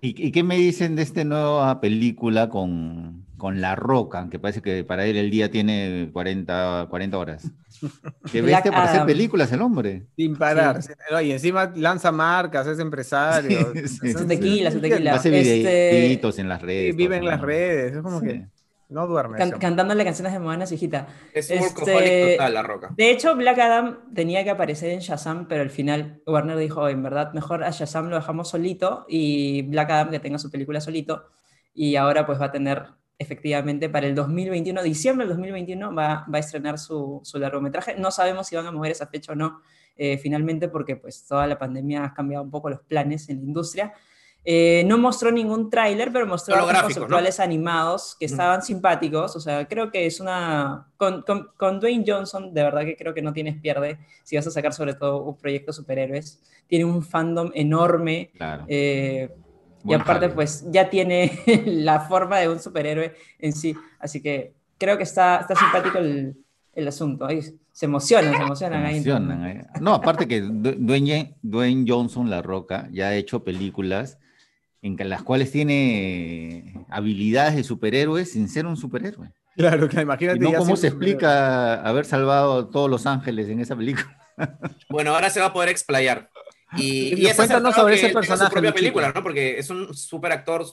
¿Y, 0.00 0.30
qué 0.30 0.42
me 0.42 0.56
dicen 0.56 0.94
de 0.94 1.02
esta 1.02 1.24
nueva 1.24 1.80
película 1.80 2.48
con, 2.48 3.24
con 3.36 3.60
La 3.60 3.74
Roca? 3.74 4.28
Que 4.30 4.38
parece 4.38 4.62
que 4.62 4.84
para 4.84 5.04
él 5.06 5.16
el 5.16 5.30
día 5.30 5.50
tiene 5.50 6.10
40, 6.12 6.86
40 6.88 7.18
horas. 7.18 7.50
Que 8.32 8.42
veste 8.42 8.70
para 8.70 8.84
hacer 8.90 9.06
películas 9.06 9.52
el 9.52 9.62
hombre. 9.62 10.06
Sin 10.16 10.36
parar. 10.36 10.80
Y 11.22 11.30
encima 11.30 11.72
lanza 11.76 12.10
marcas, 12.10 12.66
es 12.66 12.78
empresario. 12.80 13.72
Sí, 13.86 14.12
Son 14.12 14.26
tequila, 14.26 14.72
son 14.72 14.80
tequila. 14.80 15.14
Hace 15.14 15.30
videitos 15.30 16.30
este... 16.30 16.42
en 16.42 16.48
las 16.48 16.60
redes. 16.60 16.96
vive 16.96 17.16
en 17.16 17.24
las 17.24 17.40
redes. 17.40 17.94
Es 17.94 18.02
como 18.02 18.20
que 18.20 18.46
no 18.88 19.06
duerme. 19.06 19.38
cantándole 19.58 20.04
canciones 20.04 20.32
de 20.32 20.38
Moana, 20.38 20.64
hijita. 20.70 21.08
Es 21.34 21.50
un 21.50 21.58
este, 21.58 22.32
total, 22.36 22.54
la 22.54 22.62
roca. 22.62 22.90
De 22.96 23.10
hecho, 23.10 23.36
Black 23.36 23.58
Adam 23.58 23.98
tenía 24.14 24.44
que 24.44 24.50
aparecer 24.50 24.90
en 24.90 25.00
Shazam, 25.00 25.46
pero 25.46 25.62
al 25.62 25.70
final 25.70 26.22
Warner 26.26 26.56
dijo, 26.56 26.88
en 26.88 27.02
verdad, 27.02 27.32
mejor 27.34 27.64
a 27.64 27.70
Shazam 27.70 28.08
lo 28.08 28.16
dejamos 28.16 28.48
solito 28.48 29.04
y 29.08 29.62
Black 29.62 29.90
Adam 29.90 30.10
que 30.10 30.20
tenga 30.20 30.38
su 30.38 30.50
película 30.50 30.80
solito. 30.80 31.26
Y 31.74 31.96
ahora 31.96 32.24
pues 32.24 32.40
va 32.40 32.46
a 32.46 32.52
tener 32.52 32.86
efectivamente 33.18 33.90
para 33.90 34.06
el 34.06 34.14
2021, 34.14 34.82
diciembre 34.82 35.26
del 35.26 35.36
2021, 35.36 35.94
va, 35.94 36.24
va 36.32 36.36
a 36.36 36.38
estrenar 36.38 36.78
su, 36.78 37.20
su, 37.24 37.38
largometraje. 37.38 37.96
No 37.98 38.10
sabemos 38.10 38.46
si 38.46 38.56
van 38.56 38.66
a 38.66 38.72
mover 38.72 38.92
esa 38.92 39.08
fecha 39.08 39.32
o 39.32 39.34
no, 39.34 39.60
eh, 39.96 40.16
finalmente, 40.18 40.68
porque 40.68 40.96
pues 40.96 41.26
toda 41.26 41.46
la 41.46 41.58
pandemia 41.58 42.04
ha 42.04 42.14
cambiado 42.14 42.44
un 42.44 42.50
poco 42.50 42.70
los 42.70 42.80
planes 42.80 43.28
en 43.28 43.38
la 43.38 43.44
industria. 43.44 43.92
Eh, 44.50 44.82
no 44.86 44.96
mostró 44.96 45.30
ningún 45.30 45.68
tráiler, 45.68 46.10
pero 46.10 46.26
mostró 46.26 46.56
conceptuales 46.80 47.38
animados 47.38 48.16
que 48.18 48.24
estaban 48.24 48.62
simpáticos. 48.62 49.36
O 49.36 49.40
sea, 49.40 49.68
creo 49.68 49.90
que 49.90 50.06
es 50.06 50.20
una... 50.20 50.86
Con, 50.96 51.22
con, 51.54 51.80
Dwayne 51.80 52.02
Johnson, 52.06 52.54
de 52.54 52.62
verdad 52.62 52.80
que 52.86 52.96
creo 52.96 53.12
que 53.12 53.20
no 53.20 53.34
tienes 53.34 53.60
pierde 53.60 53.98
si 54.24 54.36
vas 54.36 54.46
a 54.46 54.50
sacar 54.50 54.72
sobre 54.72 54.94
todo 54.94 55.22
un 55.22 55.36
proyecto 55.36 55.72
de 55.72 55.76
superhéroes. 55.76 56.40
Tiene 56.66 56.86
un 56.86 57.02
fandom 57.02 57.50
enorme. 57.52 58.30
Eh, 58.68 59.28
y 59.84 59.92
aparte, 59.92 60.30
pues 60.30 60.64
ya 60.70 60.88
tiene 60.88 61.42
la 61.66 62.00
forma 62.00 62.38
de 62.38 62.48
un 62.48 62.58
superhéroe 62.58 63.14
en 63.38 63.52
sí. 63.52 63.76
Así 63.98 64.22
que 64.22 64.54
creo 64.78 64.96
que 64.96 65.02
está, 65.02 65.40
está 65.40 65.56
simpático 65.56 65.98
el, 65.98 66.38
el 66.72 66.88
asunto. 66.88 67.26
Ahí 67.26 67.42
se 67.70 67.84
emocionan, 67.84 68.34
se 68.34 68.42
emocionan, 68.42 69.44
ahí. 69.44 69.60
No, 69.82 69.92
aparte 69.92 70.26
que 70.26 70.40
Dwayne, 70.40 71.36
Dwayne 71.42 71.84
Johnson, 71.86 72.30
La 72.30 72.40
Roca, 72.40 72.88
ya 72.90 73.08
ha 73.08 73.14
hecho 73.14 73.44
películas 73.44 74.16
en 74.82 74.96
las 75.08 75.22
cuales 75.22 75.50
tiene 75.50 76.86
habilidades 76.88 77.56
de 77.56 77.64
superhéroes 77.64 78.32
sin 78.32 78.48
ser 78.48 78.66
un 78.66 78.76
superhéroe. 78.76 79.32
Claro, 79.56 79.88
claro, 79.88 80.02
imagínate. 80.02 80.38
¿No 80.38 80.52
cómo 80.52 80.76
se 80.76 80.86
explica 80.86 81.82
haber 81.82 82.04
salvado 82.04 82.58
a 82.58 82.70
todos 82.70 82.88
los 82.88 83.06
ángeles 83.06 83.48
en 83.48 83.60
esa 83.60 83.76
película? 83.76 84.14
Bueno, 84.88 85.16
ahora 85.16 85.30
se 85.30 85.40
va 85.40 85.46
a 85.46 85.52
poder 85.52 85.68
explayar. 85.68 86.30
Y, 86.76 87.26
y, 87.26 87.34
cuéntanos 87.34 87.74
sobre 87.74 87.96
ese 87.96 88.10
personaje. 88.10 88.44
Su 88.44 88.52
propia 88.52 88.72
película, 88.72 89.10
¿no? 89.12 89.20
Porque 89.20 89.58
es 89.58 89.68
un 89.68 89.92
super 89.92 90.30
actor, 90.30 90.64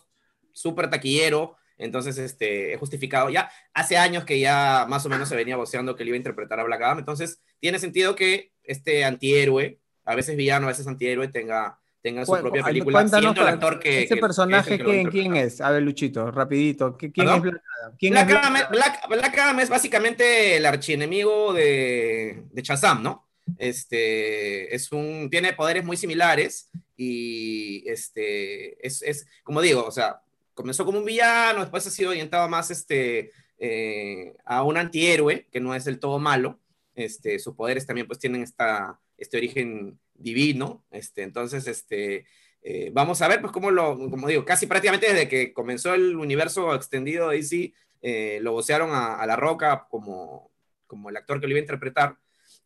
súper 0.51 0.87
taquillero, 0.87 1.57
entonces 1.79 2.19
este, 2.19 2.73
es 2.73 2.79
justificado. 2.79 3.31
Ya 3.31 3.49
hace 3.73 3.97
años 3.97 4.23
que 4.23 4.39
ya 4.39 4.85
más 4.87 5.03
o 5.05 5.09
menos 5.09 5.27
se 5.27 5.35
venía 5.35 5.57
voceando 5.57 5.95
que 5.95 6.03
él 6.03 6.09
iba 6.09 6.15
a 6.15 6.17
interpretar 6.17 6.59
a 6.59 6.63
Black 6.63 6.81
Adam, 6.83 6.99
entonces 6.99 7.41
tiene 7.59 7.79
sentido 7.79 8.15
que 8.15 8.51
este 8.63 9.03
antihéroe, 9.03 9.79
a 10.05 10.13
veces 10.13 10.37
villano, 10.37 10.67
a 10.67 10.69
veces 10.69 10.85
antihéroe, 10.85 11.27
tenga 11.29 11.79
tenga 12.05 12.23
su 12.23 12.33
propia 12.33 12.63
película, 12.63 13.07
siendo 13.07 13.41
el 13.41 13.47
actor 13.47 13.79
que... 13.79 14.03
Ese 14.03 14.17
personaje, 14.17 14.77
¿quién 15.09 15.35
es? 15.35 15.59
A 15.59 15.71
ver, 15.71 15.81
Luchito, 15.81 16.29
rapidito. 16.29 16.95
¿Quién 16.95 17.11
es 17.17 17.41
Black 17.41 17.63
Adam? 17.81 17.95
¿Quién 17.97 18.13
Black, 18.13 18.29
es 18.29 19.09
Black... 19.09 19.39
Adam 19.39 19.59
es 19.59 19.69
básicamente 19.69 20.55
el 20.55 20.67
archienemigo 20.67 21.51
de, 21.51 22.43
de 22.51 22.61
Shazam, 22.61 23.01
¿no? 23.01 23.27
Este, 23.57 24.75
es 24.75 24.91
un, 24.91 25.31
tiene 25.31 25.53
poderes 25.53 25.83
muy 25.83 25.97
similares 25.97 26.69
y 26.95 27.83
este, 27.89 28.85
es, 28.85 29.01
es, 29.01 29.25
como 29.41 29.59
digo, 29.61 29.83
o 29.83 29.91
sea, 29.91 30.21
comenzó 30.53 30.85
como 30.85 30.99
un 30.99 31.05
villano, 31.05 31.61
después 31.61 31.87
ha 31.87 31.89
sido 31.89 32.11
orientado 32.11 32.47
más 32.47 32.69
este, 32.69 33.31
eh, 33.57 34.35
a 34.45 34.61
un 34.61 34.77
antihéroe, 34.77 35.47
que 35.51 35.59
no 35.59 35.73
es 35.73 35.85
del 35.85 35.97
todo 35.97 36.19
malo. 36.19 36.59
Este, 36.93 37.39
sus 37.39 37.55
poderes 37.55 37.87
también 37.87 38.05
pues 38.05 38.19
tienen 38.19 38.43
esta, 38.43 38.99
este 39.17 39.37
origen 39.37 39.97
divino. 40.15 40.85
Este, 40.91 41.23
entonces, 41.23 41.67
este, 41.67 42.25
eh, 42.61 42.89
vamos 42.93 43.21
a 43.21 43.27
ver, 43.27 43.41
pues, 43.41 43.53
cómo 43.53 43.71
lo, 43.71 43.97
como 44.09 44.27
digo, 44.27 44.45
casi 44.45 44.67
prácticamente 44.67 45.07
desde 45.07 45.27
que 45.27 45.53
comenzó 45.53 45.93
el 45.93 46.15
universo 46.15 46.73
extendido 46.73 47.29
de 47.29 47.37
DC, 47.37 47.73
eh, 48.01 48.39
lo 48.41 48.53
vocearon 48.53 48.91
a, 48.93 49.25
La 49.25 49.35
Roca 49.35 49.87
como, 49.89 50.51
como 50.87 51.09
el 51.09 51.17
actor 51.17 51.39
que 51.39 51.47
lo 51.47 51.51
iba 51.51 51.59
a 51.59 51.61
interpretar. 51.61 52.17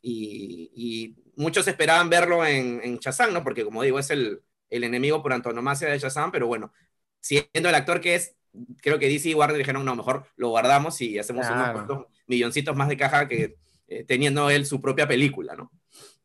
Y, 0.02 1.16
muchos 1.36 1.66
esperaban 1.70 2.10
verlo 2.10 2.46
en, 2.46 2.82
en 2.84 2.98
Shazam, 2.98 3.32
¿no? 3.32 3.44
Porque, 3.46 3.64
como 3.64 3.82
digo, 3.82 3.98
es 3.98 4.10
el, 4.10 4.42
el 4.70 4.84
enemigo 4.84 5.22
por 5.22 5.34
antonomasia 5.34 5.90
de 5.90 5.98
Shazam, 5.98 6.32
pero 6.32 6.48
bueno, 6.48 6.74
siendo 7.22 7.70
el 7.70 7.76
actor 7.76 8.02
que 8.02 8.16
es, 8.16 8.36
creo 8.82 9.00
que 9.00 9.08
DC 9.08 9.30
y 9.30 9.34
Warner 9.34 9.58
dijeron, 9.58 9.86
no, 9.86 9.96
mejor 9.96 10.26
lo 10.36 10.50
guardamos 10.50 11.00
y 11.02 11.18
hacemos 11.18 11.48
unos 11.50 12.08
milloncitos 12.28 12.76
más 12.76 12.90
de 12.90 12.98
caja 12.98 13.28
que 13.28 13.58
eh, 13.88 14.04
teniendo 14.04 14.50
él 14.50 14.66
su 14.66 14.82
propia 14.82 15.08
película, 15.08 15.56
¿no? 15.56 15.72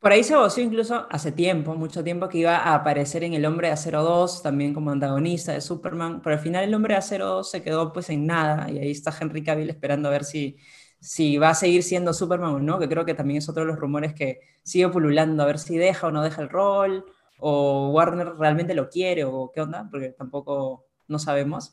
Por 0.05 0.13
ahí 0.13 0.23
se 0.23 0.37
voció 0.37 0.63
incluso 0.63 1.07
hace 1.09 1.33
tiempo, 1.33 1.75
mucho 1.77 2.05
tiempo, 2.05 2.29
que 2.29 2.37
iba 2.37 2.59
a 2.59 2.75
aparecer 2.75 3.25
en 3.25 3.33
El 3.33 3.47
Hombre 3.47 3.69
de 3.69 3.73
Acero 3.73 4.03
2, 4.03 4.43
también 4.43 4.75
como 4.75 4.91
antagonista 4.91 5.55
de 5.55 5.63
Superman, 5.63 6.21
pero 6.23 6.37
al 6.37 6.43
final 6.43 6.63
El 6.63 6.75
Hombre 6.75 6.93
de 6.93 6.99
Acero 6.99 7.27
2 7.27 7.51
se 7.51 7.63
quedó 7.63 7.91
pues 7.91 8.11
en 8.11 8.27
nada, 8.27 8.71
y 8.71 8.77
ahí 8.79 8.91
está 8.91 9.17
Henry 9.19 9.43
Cavill 9.43 9.71
esperando 9.71 10.11
a 10.11 10.13
ver 10.13 10.25
si, 10.25 10.59
si 11.01 11.39
va 11.39 11.49
a 11.49 11.55
seguir 11.55 11.83
siendo 11.83 12.13
Superman 12.13 12.51
o 12.51 12.59
no, 12.59 12.79
que 12.79 12.87
creo 12.87 13.07
que 13.07 13.15
también 13.15 13.39
es 13.39 13.49
otro 13.49 13.63
de 13.63 13.69
los 13.69 13.79
rumores 13.79 14.13
que 14.13 14.41
sigue 14.63 14.91
pululando, 14.91 15.43
a 15.43 15.47
ver 15.47 15.59
si 15.59 15.79
deja 15.79 16.09
o 16.09 16.11
no 16.11 16.23
deja 16.23 16.43
el 16.43 16.51
rol, 16.51 17.07
o 17.39 17.89
Warner 17.89 18.35
realmente 18.39 18.75
lo 18.75 18.91
quiere, 18.91 19.25
o 19.25 19.51
qué 19.55 19.63
onda, 19.63 19.89
porque 19.91 20.11
tampoco 20.11 20.85
no 21.09 21.19
sabemos. 21.19 21.73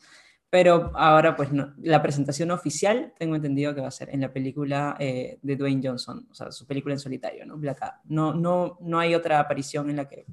Pero 0.52 0.92
ahora, 0.96 1.38
pues, 1.38 1.50
la 1.78 2.02
presentación 2.02 2.52
oficial, 2.52 3.14
tengo 3.18 3.38
entendido 3.38 3.74
que 3.74 3.80
va 3.80 3.88
a 3.88 3.92
ser 3.92 4.10
en 4.10 4.20
la 4.20 4.34
película 4.34 4.98
eh, 5.00 5.40
de 5.42 5.56
Dwayne 5.56 5.82
Johnson, 5.82 6.28
o 6.30 6.36
sea, 6.36 6.52
su 6.52 6.68
película 6.68 6.94
en 6.94 7.00
solitario, 7.00 7.46
¿no? 7.46 7.58
Black 7.58 7.82
Adam. 7.82 7.96
No, 8.04 8.34
no, 8.34 8.78
no 8.82 9.00
hay 9.00 9.16
otra 9.16 9.40
aparición 9.40 9.90
en 9.90 9.96
la 9.96 10.10
que 10.10 10.26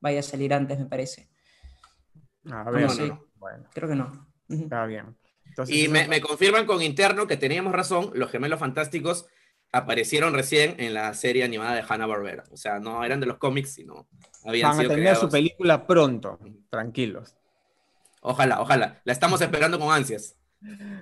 vaya 0.00 0.20
a 0.20 0.22
salir 0.22 0.54
antes, 0.54 0.78
me 0.78 0.86
parece. 0.86 1.28
A 2.50 2.70
ver, 2.70 2.88
Bueno. 3.36 3.64
Creo 3.74 3.88
que 3.90 3.94
no. 3.94 4.26
Está 4.48 4.86
bien. 4.86 5.14
y 5.66 5.88
me, 5.88 6.08
me, 6.08 6.22
confirman 6.22 6.64
con 6.64 6.80
interno 6.80 7.26
que 7.26 7.36
teníamos 7.36 7.74
razón, 7.74 8.10
los 8.14 8.30
gemelos 8.30 8.58
fantásticos 8.58 9.26
aparecieron 9.70 10.32
recién 10.32 10.76
en 10.78 10.94
la 10.94 11.12
serie 11.12 11.44
animada 11.44 11.74
de 11.74 11.84
Hanna-Barbera. 11.86 12.44
O 12.50 12.56
sea, 12.56 12.78
no 12.78 13.04
eran 13.04 13.20
de 13.20 13.26
los 13.26 13.36
cómics, 13.36 13.74
sino 13.74 14.08
habían 14.46 14.74
Van 14.74 14.86
a 14.86 14.88
tener 14.88 15.16
su 15.16 15.28
película 15.28 15.86
pronto, 15.86 16.38
tranquilos. 16.70 17.36
Ojalá, 18.22 18.60
ojalá. 18.60 19.00
La 19.04 19.12
estamos 19.12 19.40
esperando 19.40 19.78
con 19.78 19.92
ansias. 19.92 20.38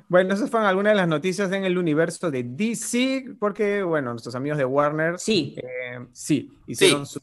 Bueno, 0.08 0.34
esas 0.34 0.50
fueron 0.50 0.68
algunas 0.68 0.92
de 0.92 0.96
las 0.96 1.08
noticias 1.08 1.50
en 1.52 1.64
el 1.64 1.78
universo 1.78 2.30
de 2.30 2.44
DC, 2.44 3.36
porque, 3.38 3.82
bueno, 3.82 4.10
nuestros 4.10 4.34
amigos 4.34 4.58
de 4.58 4.66
Warner, 4.66 5.18
sí, 5.18 5.56
eh, 5.56 6.06
sí 6.12 6.52
hicieron 6.66 7.06
Su, 7.06 7.20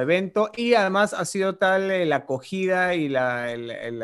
evento 0.00 0.50
y 0.56 0.74
además 0.74 1.14
ha 1.14 1.24
sido 1.24 1.58
tal 1.58 1.92
eh, 1.92 2.04
la 2.06 2.16
acogida 2.16 2.96
y 2.96 3.08
la, 3.08 3.52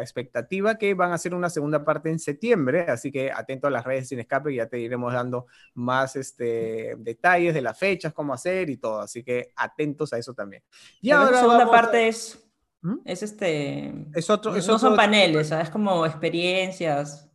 expectativa 0.00 0.78
que 0.78 0.94
van 0.94 1.10
a 1.10 1.14
hacer 1.14 1.34
una 1.34 1.50
segunda 1.50 1.84
parte 1.84 2.08
en 2.08 2.20
septiembre, 2.20 2.82
así 2.82 3.10
que 3.10 3.32
atento 3.32 3.66
a 3.66 3.70
las 3.70 3.84
redes 3.84 4.08
sin 4.08 4.20
escape, 4.20 4.54
ya 4.54 4.68
te 4.68 4.78
iremos 4.78 5.12
dando 5.12 5.46
más 5.74 6.14
este, 6.14 6.94
detalles 6.98 7.52
de 7.52 7.62
las 7.62 7.76
fechas, 7.76 8.12
cómo 8.12 8.32
hacer 8.32 8.70
y 8.70 8.76
todo, 8.76 9.00
así 9.00 9.24
que 9.24 9.52
atentos 9.56 10.12
a 10.12 10.18
eso 10.18 10.32
también. 10.34 10.62
Y 11.00 11.10
ahora 11.10 11.32
la 11.32 11.40
segunda 11.40 11.68
parte 11.68 12.06
es 12.06 12.41
¿Mm? 12.82 12.98
Es 13.04 13.22
este. 13.22 13.94
Es 14.14 14.28
otro. 14.28 14.52
no 14.54 14.78
son 14.78 14.96
paneles, 14.96 15.50
es 15.50 15.70
como 15.70 16.04
experiencias. 16.04 17.28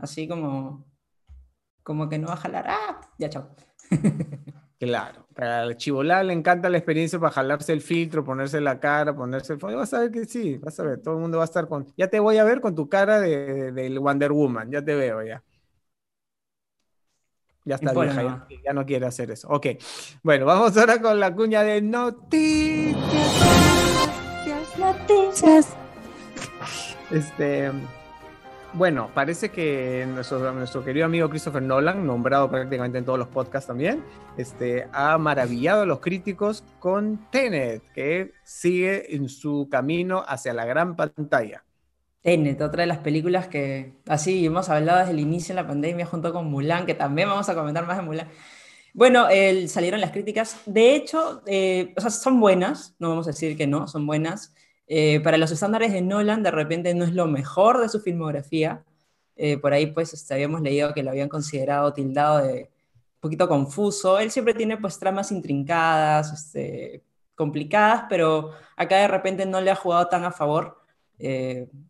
Así 0.00 0.26
como. 0.28 0.84
Como 1.82 2.08
que 2.08 2.18
no 2.18 2.28
va 2.28 2.34
a 2.34 2.38
jalar. 2.38 2.64
¡Ah! 2.68 3.00
Ya, 3.18 3.28
chao. 3.28 3.54
Claro, 4.82 5.26
para 5.32 5.62
el 5.62 5.76
chivolá 5.76 6.24
le 6.24 6.32
encanta 6.32 6.68
la 6.68 6.76
experiencia 6.76 7.16
para 7.20 7.30
jalarse 7.30 7.72
el 7.72 7.82
filtro, 7.82 8.24
ponerse 8.24 8.60
la 8.60 8.80
cara, 8.80 9.14
ponerse 9.14 9.52
el 9.52 9.60
Vas 9.60 9.94
a 9.94 10.00
ver 10.00 10.10
que 10.10 10.24
sí, 10.24 10.58
vas 10.58 10.80
a 10.80 10.82
ver, 10.82 11.00
todo 11.00 11.14
el 11.14 11.20
mundo 11.20 11.38
va 11.38 11.44
a 11.44 11.46
estar 11.46 11.68
con. 11.68 11.86
Ya 11.96 12.08
te 12.08 12.18
voy 12.18 12.38
a 12.38 12.42
ver 12.42 12.60
con 12.60 12.74
tu 12.74 12.88
cara 12.88 13.20
del 13.20 13.76
de, 13.76 13.98
Wonder 14.00 14.32
Woman, 14.32 14.72
ya 14.72 14.84
te 14.84 14.96
veo 14.96 15.22
ya. 15.22 15.40
Ya 17.64 17.76
está 17.76 17.92
vieja, 17.92 18.24
ya, 18.24 18.44
ya, 18.64 18.72
no 18.72 18.84
quiere 18.84 19.06
hacer 19.06 19.30
eso. 19.30 19.46
Ok, 19.50 19.68
bueno, 20.24 20.46
vamos 20.46 20.76
ahora 20.76 21.00
con 21.00 21.20
la 21.20 21.32
cuña 21.32 21.62
de 21.62 21.80
noticias 21.80 22.96
noticias. 25.08 25.76
Este, 27.10 27.70
bueno, 28.72 29.10
parece 29.14 29.50
que 29.50 30.06
nuestro, 30.08 30.52
nuestro 30.52 30.84
querido 30.84 31.06
amigo 31.06 31.28
Christopher 31.28 31.62
Nolan, 31.62 32.06
nombrado 32.06 32.50
prácticamente 32.50 32.98
en 32.98 33.04
todos 33.04 33.18
los 33.18 33.28
podcasts 33.28 33.66
también, 33.66 34.02
este, 34.36 34.88
ha 34.92 35.18
maravillado 35.18 35.82
a 35.82 35.86
los 35.86 36.00
críticos 36.00 36.64
con 36.78 37.28
Tenet, 37.30 37.82
que 37.92 38.32
sigue 38.44 39.14
en 39.14 39.28
su 39.28 39.68
camino 39.70 40.24
hacia 40.26 40.54
la 40.54 40.64
gran 40.64 40.96
pantalla. 40.96 41.64
Tenet, 42.22 42.60
otra 42.62 42.82
de 42.82 42.86
las 42.86 42.98
películas 42.98 43.48
que 43.48 43.94
así 44.06 44.46
hemos 44.46 44.68
hablado 44.68 45.00
desde 45.00 45.12
el 45.12 45.20
inicio 45.20 45.54
de 45.54 45.62
la 45.62 45.68
pandemia 45.68 46.06
junto 46.06 46.32
con 46.32 46.50
Mulan, 46.50 46.86
que 46.86 46.94
también 46.94 47.28
vamos 47.28 47.48
a 47.48 47.54
comentar 47.54 47.86
más 47.86 47.98
de 47.98 48.04
Mulan. 48.04 48.28
Bueno, 48.94 49.26
salieron 49.68 50.00
las 50.00 50.10
críticas. 50.12 50.60
De 50.66 50.94
hecho, 50.94 51.42
eh, 51.46 51.94
o 51.96 52.00
sea, 52.00 52.10
son 52.10 52.40
buenas, 52.40 52.94
no 52.98 53.08
vamos 53.08 53.26
a 53.26 53.30
decir 53.30 53.56
que 53.56 53.66
no, 53.66 53.88
son 53.88 54.06
buenas. 54.06 54.54
Eh, 54.94 55.20
para 55.20 55.38
los 55.38 55.50
estándares 55.50 55.90
de 55.90 56.02
Nolan, 56.02 56.42
de 56.42 56.50
repente 56.50 56.94
no 56.94 57.04
es 57.04 57.14
lo 57.14 57.26
mejor 57.26 57.80
de 57.80 57.88
su 57.88 57.98
filmografía. 58.00 58.84
Eh, 59.36 59.56
por 59.56 59.72
ahí, 59.72 59.86
pues, 59.86 60.12
este, 60.12 60.34
habíamos 60.34 60.60
leído 60.60 60.92
que 60.92 61.02
lo 61.02 61.08
habían 61.08 61.30
considerado 61.30 61.94
tildado 61.94 62.46
de 62.46 62.64
un 62.64 63.20
poquito 63.20 63.48
confuso. 63.48 64.18
Él 64.18 64.30
siempre 64.30 64.52
tiene, 64.52 64.76
pues, 64.76 64.98
tramas 64.98 65.32
intrincadas, 65.32 66.34
este, 66.34 67.02
complicadas, 67.34 68.04
pero 68.10 68.52
acá 68.76 68.98
de 68.98 69.08
repente 69.08 69.46
no 69.46 69.62
le 69.62 69.70
ha 69.70 69.76
jugado 69.76 70.08
tan 70.08 70.24
a 70.24 70.30
favor, 70.30 70.76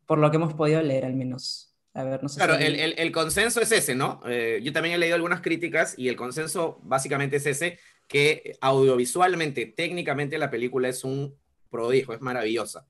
por 0.07 0.19
lo 0.19 0.31
que 0.31 0.37
hemos 0.37 0.55
podido 0.55 0.81
leer 0.81 1.05
al 1.05 1.15
menos. 1.15 1.75
A 1.95 2.05
ver, 2.05 2.23
no 2.23 2.29
sé 2.29 2.37
claro, 2.37 2.55
el, 2.55 2.95
el, 2.97 3.13
consenso 3.13 3.61
es 3.61 3.73
ese, 3.73 3.97
¿no? 3.97 4.21
Eh, 4.27 4.61
yo 4.63 4.73
también 4.73 4.95
he 4.95 4.99
leído 4.99 5.17
algunas 5.17 5.41
críticas 5.41 5.95
y 5.99 6.09
el 6.09 6.15
consenso 6.15 6.79
básicamente 6.85 7.39
es 7.39 7.47
ese, 7.47 7.81
que 8.07 8.57
audiovisualmente, 8.61 9.67
técnicamente 9.67 10.39
la 10.39 10.51
película 10.51 10.89
es 10.89 11.03
un 11.03 11.35
prodigio, 11.69 12.15
es 12.15 12.21
maravillosa. 12.21 12.87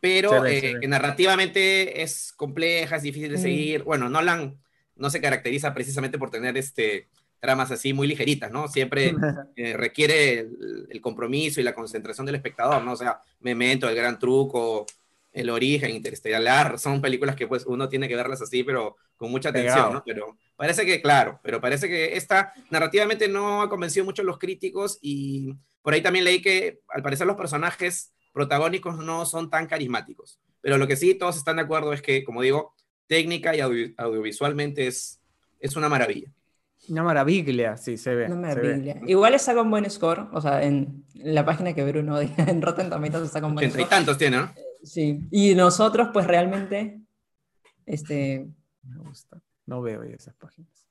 Pero 0.00 0.46
eh, 0.46 0.78
narrativamente 0.86 2.02
es 2.02 2.32
compleja, 2.32 2.96
es 2.96 3.02
difícil 3.02 3.30
de 3.30 3.38
mm. 3.38 3.42
seguir. 3.42 3.82
Bueno, 3.82 4.08
Nolan 4.08 4.58
no 4.94 5.10
se 5.10 5.20
caracteriza 5.20 5.74
precisamente 5.74 6.18
por 6.18 6.30
tener 6.30 6.56
este, 6.56 7.08
tramas 7.40 7.70
así 7.70 7.92
muy 7.92 8.06
ligeritas, 8.06 8.50
¿no? 8.50 8.68
Siempre 8.68 9.12
eh, 9.56 9.76
requiere 9.76 10.40
el, 10.40 10.86
el, 10.90 11.00
compromiso 11.00 11.60
y 11.60 11.64
la 11.64 11.74
concentración 11.74 12.26
del 12.26 12.36
espectador, 12.36 12.82
¿no? 12.84 12.92
O 12.92 12.96
sea, 12.96 13.20
Memento, 13.40 13.88
El 13.88 13.96
Gran 13.96 14.18
Truco, 14.18 14.86
el 15.32 15.50
origen, 15.50 15.90
Interestelar, 15.90 16.78
son 16.78 17.00
películas 17.00 17.36
que 17.36 17.46
pues 17.46 17.64
uno 17.66 17.88
tiene 17.88 18.08
que 18.08 18.16
verlas 18.16 18.40
así, 18.40 18.64
pero 18.64 18.96
con 19.16 19.30
mucha 19.30 19.50
atención, 19.50 19.94
¿no? 19.94 20.02
Pero 20.04 20.36
parece 20.56 20.86
que, 20.86 21.00
claro, 21.02 21.40
pero 21.42 21.60
parece 21.60 21.88
que 21.88 22.16
esta 22.16 22.52
narrativamente 22.70 23.28
no 23.28 23.62
ha 23.62 23.68
convencido 23.68 24.04
mucho 24.04 24.22
a 24.22 24.24
los 24.24 24.38
críticos 24.38 24.98
y 25.00 25.54
por 25.82 25.94
ahí 25.94 26.00
también 26.00 26.24
leí 26.24 26.40
que 26.40 26.80
al 26.88 27.02
parecer 27.02 27.26
los 27.26 27.36
personajes 27.36 28.12
protagónicos 28.38 28.96
no 28.98 29.26
son 29.26 29.50
tan 29.50 29.66
carismáticos. 29.66 30.38
Pero 30.60 30.78
lo 30.78 30.86
que 30.86 30.94
sí 30.94 31.14
todos 31.14 31.36
están 31.36 31.56
de 31.56 31.62
acuerdo 31.62 31.92
es 31.92 32.02
que, 32.02 32.22
como 32.22 32.40
digo, 32.40 32.72
técnica 33.08 33.56
y 33.56 33.60
audiovisualmente 33.60 34.86
es, 34.86 35.20
es 35.58 35.74
una 35.74 35.88
maravilla. 35.88 36.30
Una 36.88 37.02
maravilla, 37.02 37.76
sí, 37.76 37.96
se 37.96 38.14
ve. 38.14 38.26
Una 38.26 38.36
maravilla. 38.36 39.00
Igual 39.08 39.34
está 39.34 39.56
con 39.56 39.68
buen 39.70 39.90
score, 39.90 40.28
o 40.32 40.40
sea, 40.40 40.62
en 40.62 41.04
la 41.14 41.44
página 41.44 41.74
que 41.74 41.84
Bruno 41.84 42.20
en 42.20 42.62
Rotten 42.62 42.90
Tomatoes 42.90 43.26
está 43.26 43.40
con 43.40 43.54
buen 43.54 43.70
score. 43.70 43.82
Y 43.84 43.88
tantos 43.88 44.16
tiene, 44.16 44.36
¿no? 44.36 44.52
Sí, 44.84 45.26
y 45.32 45.56
nosotros 45.56 46.10
pues 46.12 46.28
realmente, 46.28 47.00
este... 47.86 48.46
Me 48.84 48.98
gusta, 48.98 49.42
no 49.66 49.82
veo 49.82 50.04
esas 50.04 50.34
páginas. 50.36 50.86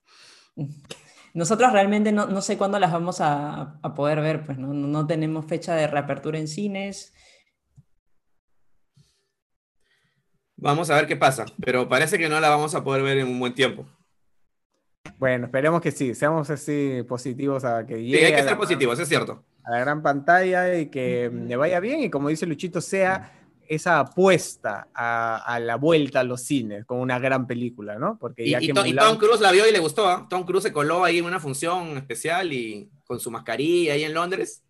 Nosotros 1.34 1.72
realmente 1.72 2.12
no, 2.12 2.26
no 2.26 2.42
sé 2.42 2.58
cuándo 2.58 2.80
las 2.80 2.92
vamos 2.92 3.22
a, 3.22 3.78
a 3.84 3.94
poder 3.94 4.22
ver, 4.22 4.44
pues 4.44 4.58
¿no? 4.58 4.74
no 4.74 5.06
tenemos 5.06 5.46
fecha 5.46 5.76
de 5.76 5.86
reapertura 5.86 6.40
en 6.40 6.48
cines. 6.48 7.14
Vamos 10.58 10.90
a 10.90 10.96
ver 10.96 11.08
qué 11.08 11.16
pasa, 11.16 11.46
pero 11.64 11.88
parece 11.88 12.18
que 12.18 12.30
no 12.30 12.40
la 12.40 12.50
vamos 12.50 12.74
a 12.76 12.84
poder 12.84 13.04
ver 13.04 13.20
en 13.20 13.28
un 13.28 13.40
buen 13.40 13.54
tiempo. 13.54 13.86
Bueno, 15.20 15.46
esperemos 15.46 15.82
que 15.82 15.92
sí, 15.92 16.14
seamos 16.16 16.50
así 16.50 17.04
positivos 17.08 17.64
a 17.64 17.86
que 17.86 18.04
llegue. 18.04 18.18
Sí, 18.18 18.26
hay 18.26 18.36
que 18.36 18.48
ser 18.48 18.58
positivos, 18.58 19.00
es 19.00 19.08
cierto. 19.08 19.44
A 19.64 19.72
la 19.72 19.80
gran 19.80 20.02
pantalla 20.02 20.76
y 20.78 20.88
que 20.88 21.32
le 21.32 21.56
vaya 21.56 21.80
bien 21.80 22.02
y 22.02 22.10
como 22.10 22.30
dice 22.30 22.46
Luchito, 22.46 22.82
sea 22.82 23.34
esa 23.68 24.00
apuesta 24.00 24.88
a, 24.94 25.60
la 25.62 25.76
vuelta 25.76 26.22
a 26.22 26.24
los 26.24 26.42
cines 26.42 26.86
con 26.86 27.00
una 27.00 27.20
gran 27.20 27.48
película, 27.48 28.00
¿no? 28.00 28.18
Porque 28.18 28.46
y, 28.46 28.74
Tom 28.74 29.18
Cruise 29.18 29.42
la 29.42 29.52
vio 29.52 29.68
y 29.68 29.72
le 29.72 29.80
gustó. 29.80 30.08
¿ah? 30.08 30.28
Tom 30.30 30.46
Cruise 30.46 30.64
se 30.64 30.74
coló 30.74 31.04
ahí 31.04 31.20
en 31.20 31.26
una 31.26 31.40
función 31.40 31.98
especial 31.98 32.54
y 32.54 32.90
con 33.06 33.20
su 33.20 33.30
mascarilla 33.30 33.94
ahí 33.94 34.04
en 34.04 34.14
Londres. 34.14 34.64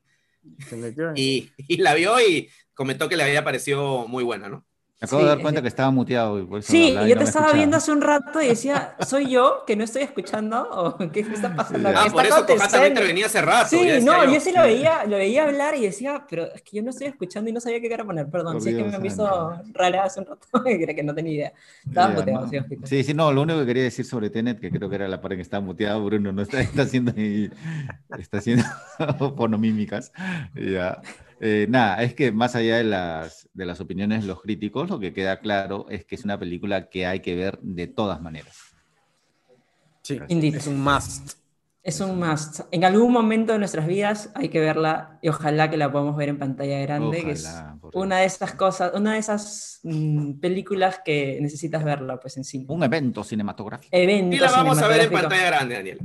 Y, 1.16 1.52
y, 1.58 1.78
la 1.78 1.94
vio 1.94 2.20
y 2.20 2.50
comentó 2.74 3.10
que 3.10 3.18
le 3.18 3.24
había 3.24 3.44
parecido 3.44 4.08
muy 4.08 4.24
buena, 4.24 4.48
¿no? 4.48 4.66
Me 5.00 5.06
acabo 5.06 5.22
de 5.22 5.28
dar 5.28 5.42
cuenta 5.42 5.62
que 5.62 5.68
estaba 5.68 5.92
muteado. 5.92 6.44
sí, 6.62 6.96
yo 7.08 7.18
te 7.18 7.24
estaba 7.24 7.54
viendo 7.54 7.78
hace 7.78 7.92
un 7.92 8.02
rato 8.02 8.42
y 8.42 8.48
decía, 8.48 8.96
¿soy 9.06 9.30
yo 9.30 9.64
que 9.68 9.76
no 9.76 9.84
estoy 9.84 10.02
escuchando? 10.02 10.68
¿O 10.72 10.98
qué 11.12 11.20
está 11.20 11.56
pasando? 11.56 11.90
Ah, 11.94 12.08
por 12.12 12.26
eso 12.26 12.44
también 12.44 12.94
intervenía 12.94 13.28
hace 13.28 13.40
rato. 13.42 13.70
Sí, 13.70 14.00
no, 14.02 14.26
yo. 14.26 14.40
sí 14.40 14.52
lo 14.52 14.64
veía, 14.64 15.06
lo 15.06 15.18
veía 15.18 15.44
hablar 15.44 15.76
y 15.76 15.82
decía, 15.82 16.26
pero 16.28 16.52
es 16.52 16.64
que 16.64 16.78
yo 16.78 16.84
no 16.84 16.90
estoy 16.90 17.08
escuchando 17.08 17.48
y 17.48 17.54
no 17.54 17.60
sabía 17.60 17.80
qué 17.80 17.94
era 17.94 18.06
poner. 18.06 18.28
Perdón, 18.28 18.60
sí 18.60 18.70
es 18.70 18.76
que 18.76 18.84
me 18.86 18.98
visto 18.98 19.54
rara 19.74 20.04
hace 20.04 20.20
un 20.20 20.26
rato 20.26 20.48
y 20.66 20.84
que 20.84 21.04
no 21.04 21.14
tenía 21.14 21.34
idea. 21.34 21.54
Estaba 21.88 22.16
muteado, 22.16 22.48
sí, 22.48 22.58
sí, 22.86 23.04
sí, 23.04 23.14
no, 23.14 23.32
lo 23.32 23.44
único 23.44 23.60
que 23.60 23.66
quería 23.68 23.84
decir 23.84 24.04
sobre 24.04 24.32
Tenet, 24.32 24.60
que 24.60 24.72
creo 24.72 24.90
que 24.90 24.96
era 24.96 25.08
la 25.08 25.22
parte 25.22 25.36
que 25.36 25.44
estaba 25.44 25.62
muteado, 25.64 26.04
Bruno, 26.04 26.32
no 26.32 26.42
está, 26.42 26.60
está 26.60 26.82
haciendo, 26.82 27.14
está 28.18 28.38
haciendo 28.40 28.64
ponomímicas. 29.36 30.12
Ya. 30.56 31.02
Eh, 31.40 31.68
nada, 31.70 32.02
es 32.04 32.14
que 32.14 32.32
más 32.32 32.56
allá 32.56 32.78
de 32.78 32.84
las, 32.84 33.50
de 33.54 33.66
las 33.66 33.80
opiniones 33.80 34.22
de 34.22 34.28
los 34.28 34.42
críticos, 34.42 34.90
lo 34.90 35.00
que 35.00 35.14
queda 35.14 35.40
claro 35.40 35.86
es 35.90 36.06
que 36.06 36.16
es 36.16 36.24
una 36.24 36.40
película 36.40 36.90
que 36.90 37.06
hay 37.06 37.20
que 37.20 37.36
ver 37.36 37.60
de 37.62 37.88
todas 37.88 38.22
maneras. 38.22 38.58
Sí, 40.02 40.20
es 40.28 40.68
un 40.68 40.82
must. 40.82 41.34
Es 41.84 42.02
un 42.02 42.20
must. 42.20 42.62
En 42.72 42.84
algún 42.84 43.14
momento 43.14 43.54
de 43.54 43.60
nuestras 43.60 43.88
vidas 43.88 44.32
hay 44.36 44.50
que 44.50 44.60
verla 44.60 45.20
y 45.22 45.30
ojalá 45.30 45.70
que 45.70 45.78
la 45.78 45.92
podamos 45.92 46.18
ver 46.18 46.30
en 46.30 46.40
pantalla 46.40 46.80
grande, 46.80 47.24
que 47.24 47.32
es 47.32 47.48
una 47.94 48.18
de 48.18 48.26
esas 48.26 48.54
cosas, 48.56 48.92
una 48.94 49.14
de 49.14 49.20
esas 49.20 49.80
mm, 49.84 50.40
películas 50.40 51.02
que 51.06 51.40
necesitas 51.42 51.84
verla 51.84 52.20
pues 52.20 52.36
en 52.38 52.44
cine. 52.44 52.66
Un 52.68 52.84
evento 52.84 53.24
cinematográfico. 53.24 53.96
Evento 53.96 54.36
y 54.36 54.40
la 54.40 54.52
vamos 54.52 54.82
a 54.82 54.88
ver 54.88 55.02
en 55.02 55.12
pantalla 55.12 55.46
grande, 55.46 55.76
Daniel. 55.76 56.00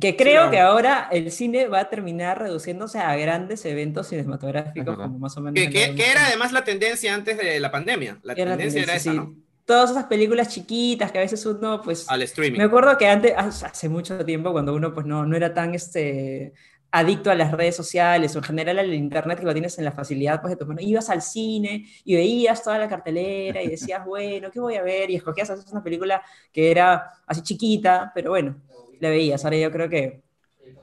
Que 0.00 0.16
creo 0.16 0.50
que 0.50 0.58
ahora 0.58 1.08
el 1.12 1.30
cine 1.30 1.68
va 1.68 1.80
a 1.80 1.88
terminar 1.88 2.38
reduciéndose 2.38 2.98
a 2.98 3.14
grandes 3.16 3.64
eventos 3.64 4.08
cinematográficos, 4.08 4.96
como 4.96 5.18
más 5.18 5.36
o 5.36 5.40
menos. 5.40 5.72
Que, 5.72 5.94
era 5.96 6.26
además 6.26 6.52
la 6.52 6.64
tendencia 6.64 7.14
antes 7.14 7.38
de 7.38 7.60
la 7.60 7.70
pandemia. 7.70 8.18
La, 8.22 8.34
tendencia, 8.34 8.82
era 8.82 8.96
esa, 8.96 9.12
¿no? 9.12 9.34
Todas 9.64 9.92
esas 9.92 10.04
películas 10.04 10.48
chiquitas 10.48 11.12
que 11.12 11.18
a 11.18 11.20
veces 11.22 11.46
uno, 11.46 11.80
pues. 11.80 12.06
Al 12.08 12.22
streaming. 12.22 12.58
Me 12.58 12.64
acuerdo 12.64 12.98
que 12.98 13.06
antes, 13.06 13.32
hace 13.36 13.88
mucho 13.88 14.24
tiempo, 14.24 14.50
cuando 14.52 14.74
uno, 14.74 14.92
pues 14.92 15.06
no, 15.06 15.24
no 15.24 15.36
era 15.36 15.54
tan 15.54 15.74
este 15.74 16.52
adicto 16.94 17.30
a 17.30 17.34
las 17.34 17.50
redes 17.50 17.74
sociales 17.74 18.36
o 18.36 18.38
en 18.38 18.44
general 18.44 18.78
al 18.78 18.94
internet 18.94 19.40
que 19.40 19.44
lo 19.44 19.52
tienes 19.52 19.76
en 19.78 19.84
la 19.84 19.90
facilidad 19.90 20.40
pues, 20.40 20.52
de 20.52 20.56
tu 20.56 20.64
mano, 20.64 20.80
ibas 20.80 21.10
al 21.10 21.22
cine 21.22 21.86
y 22.04 22.14
veías 22.14 22.62
toda 22.62 22.78
la 22.78 22.88
cartelera 22.88 23.60
y 23.62 23.68
decías, 23.68 24.04
bueno, 24.04 24.48
¿qué 24.52 24.60
voy 24.60 24.76
a 24.76 24.82
ver? 24.82 25.10
Y 25.10 25.16
escogías 25.16 25.50
hacer 25.50 25.64
una 25.72 25.82
película 25.82 26.22
que 26.52 26.70
era 26.70 27.10
así 27.26 27.42
chiquita, 27.42 28.12
pero 28.14 28.30
bueno, 28.30 28.56
la 29.04 29.10
veías. 29.10 29.44
Ahora 29.44 29.56
yo 29.56 29.70
creo 29.70 29.88
que. 29.88 30.22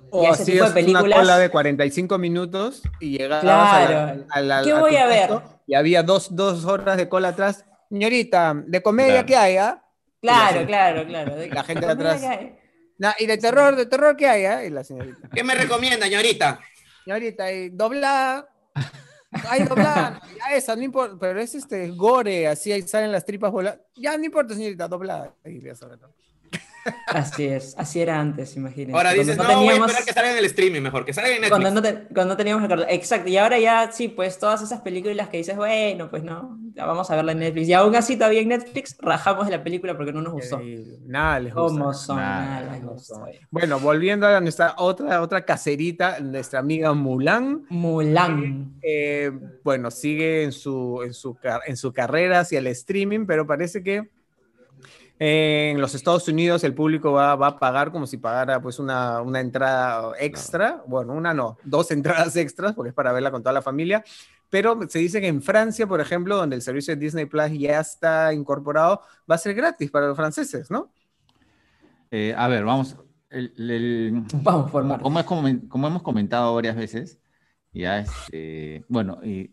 O 0.10 0.32
ese 0.32 0.46
tipo 0.46 0.66
de 0.66 0.72
películas... 0.72 1.04
una 1.04 1.16
cola 1.16 1.38
de 1.38 1.50
45 1.50 2.18
minutos 2.18 2.82
y 3.00 3.18
llegabas 3.18 3.46
a, 4.30 4.42
la, 4.42 4.62
¿Qué 4.62 4.74
voy 4.74 4.96
a, 4.98 5.08
ver? 5.08 5.30
Y 5.68 5.74
había 5.74 6.04
dos, 6.04 6.36
dos, 6.36 6.66
horas 6.66 6.98
de 6.98 7.08
cola 7.08 7.30
atrás. 7.30 7.66
Señorita, 7.90 8.54
¿de 8.66 8.82
comedia 8.82 9.26
qué 9.26 9.38
hay? 9.38 9.56
Ah? 9.56 9.82
Claro, 10.22 10.66
claro, 10.66 11.06
claro. 11.06 11.36
la 11.52 11.64
gente 11.64 11.86
de 11.86 11.92
atrás. 11.92 12.22
y 13.20 13.26
de 13.26 13.38
terror, 13.38 13.76
de 13.76 13.86
terror 13.86 14.18
qué 14.18 14.28
hay? 14.28 14.46
Ah? 14.46 14.66
Y 14.66 14.70
la 14.70 14.84
señorita. 14.84 15.30
¿Qué 15.34 15.44
me 15.44 15.56
recomienda, 15.56 16.06
señorita? 16.06 16.60
Señorita, 17.06 17.52
y 17.52 17.70
doblada. 17.70 18.48
Ay, 19.48 19.64
doblada. 19.64 20.22
ya 20.38 20.56
esa, 20.56 20.76
no 20.76 20.84
importa. 20.84 21.16
Pero 21.20 21.40
es 21.40 21.56
este 21.56 21.90
gore, 21.92 22.48
así 22.48 22.72
ahí 22.72 22.82
salen 22.82 23.12
las 23.12 23.26
tripas 23.26 23.52
volando. 23.52 23.82
Ya 23.96 24.18
no 24.18 24.26
importa, 24.26 24.54
señorita, 24.54 24.88
doblada. 24.88 25.34
Ahí, 25.46 25.62
sobre 25.74 25.98
todo. 25.98 26.14
Así 27.08 27.46
es, 27.46 27.76
así 27.78 28.02
era 28.02 28.20
antes, 28.20 28.56
imagínense. 28.56 28.98
Ahora 28.98 29.12
dices, 29.12 29.38
no, 29.38 29.44
teníamos... 29.44 29.66
voy 29.66 29.74
a 29.74 29.86
esperar 29.86 30.06
que 30.06 30.14
salga 30.14 30.32
en 30.32 30.38
el 30.38 30.46
streaming 30.46 30.82
mejor, 30.82 31.06
que 31.06 31.14
salga 31.14 31.30
en 31.30 31.42
Netflix. 31.42 31.62
Cuando 31.62 31.82
no, 31.82 32.00
cuando 32.14 32.38
teníamos 32.38 32.70
el 32.70 32.86
Exacto, 32.90 33.30
y 33.30 33.38
ahora 33.38 33.60
ya, 33.60 33.92
sí, 33.92 34.08
pues 34.08 34.40
todas 34.40 34.62
esas 34.62 34.82
películas 34.82 35.30
que 35.30 35.38
dices, 35.38 35.56
bueno, 35.56 36.10
pues 36.10 36.24
no, 36.24 36.58
ya 36.74 36.86
vamos 36.86 37.10
a 37.12 37.16
verla 37.16 37.34
en 37.34 37.40
Netflix. 37.40 37.68
Y 37.68 37.74
aún 37.74 37.96
así 37.96 38.16
todavía 38.16 38.42
en 38.42 38.50
Netflix 38.50 38.98
rajamos 39.00 39.46
de 39.46 39.52
la 39.52 39.64
película 39.64 39.96
porque 39.96 40.14
no 40.14 40.22
nos 40.22 40.34
gustó. 40.34 40.62
nada 41.06 41.40
les 41.40 41.54
gustó. 41.54 41.68
¿Cómo 41.68 41.94
son? 41.94 42.18
Nada, 42.18 42.74
les 42.74 42.84
gustó. 42.84 43.26
Bueno, 43.50 43.80
volviendo 43.80 44.28
a 44.28 44.40
nuestra 44.40 44.76
otra, 44.78 45.22
otra 45.22 45.46
caserita, 45.46 46.20
nuestra 46.20 46.60
amiga 46.60 46.94
Mulan. 46.94 47.66
Mulan. 47.70 48.74
Eh, 48.82 49.32
bueno, 49.64 49.92
sigue 49.92 50.44
en 50.44 50.52
su, 50.52 51.02
en, 51.04 51.14
su, 51.14 51.38
en 51.66 51.78
su 51.78 51.94
carrera 51.94 52.40
hacia 52.40 52.60
el 52.60 52.68
streaming, 52.68 53.26
pero 53.26 53.46
parece 53.46 53.84
que 53.84 54.10
en 55.24 55.80
los 55.80 55.94
Estados 55.94 56.28
Unidos 56.28 56.64
el 56.64 56.74
público 56.74 57.12
va, 57.12 57.36
va 57.36 57.48
a 57.50 57.60
pagar 57.60 57.92
como 57.92 58.08
si 58.08 58.18
pagara 58.18 58.60
pues 58.60 58.80
una, 58.80 59.22
una 59.22 59.40
entrada 59.40 60.14
extra, 60.20 60.82
bueno, 60.88 61.14
una 61.14 61.32
no, 61.32 61.60
dos 61.64 61.92
entradas 61.92 62.36
extras, 62.36 62.74
porque 62.74 62.90
es 62.90 62.96
para 62.96 63.12
verla 63.12 63.30
con 63.30 63.44
toda 63.44 63.54
la 63.54 63.62
familia, 63.62 64.04
pero 64.50 64.80
se 64.90 64.98
dice 64.98 65.22
que 65.22 65.28
en 65.28 65.44
Francia, 65.44 65.86
por 65.86 66.02
ejemplo, 66.02 66.38
donde 66.38 66.56
el 66.56 66.64
servicio 66.64 66.96
de 66.96 67.00
Disney 67.00 67.26
Plus 67.26 67.52
ya 67.52 67.80
está 67.80 68.34
incorporado, 68.34 69.02
va 69.30 69.36
a 69.36 69.38
ser 69.38 69.54
gratis 69.54 69.92
para 69.92 70.08
los 70.08 70.18
franceses, 70.18 70.72
¿no? 70.72 70.92
Eh, 72.10 72.34
a 72.36 72.48
ver, 72.48 72.66
vamos. 72.66 72.98
vamos 74.34 74.72
por 74.72 75.02
como, 75.24 75.24
como, 75.70 75.88
hemos 75.88 76.02
comentado 76.02 76.56
varias 76.56 76.76
veces, 76.76 77.20
ya 77.74 78.00
este, 78.00 78.84
bueno, 78.90 79.20
y, 79.24 79.50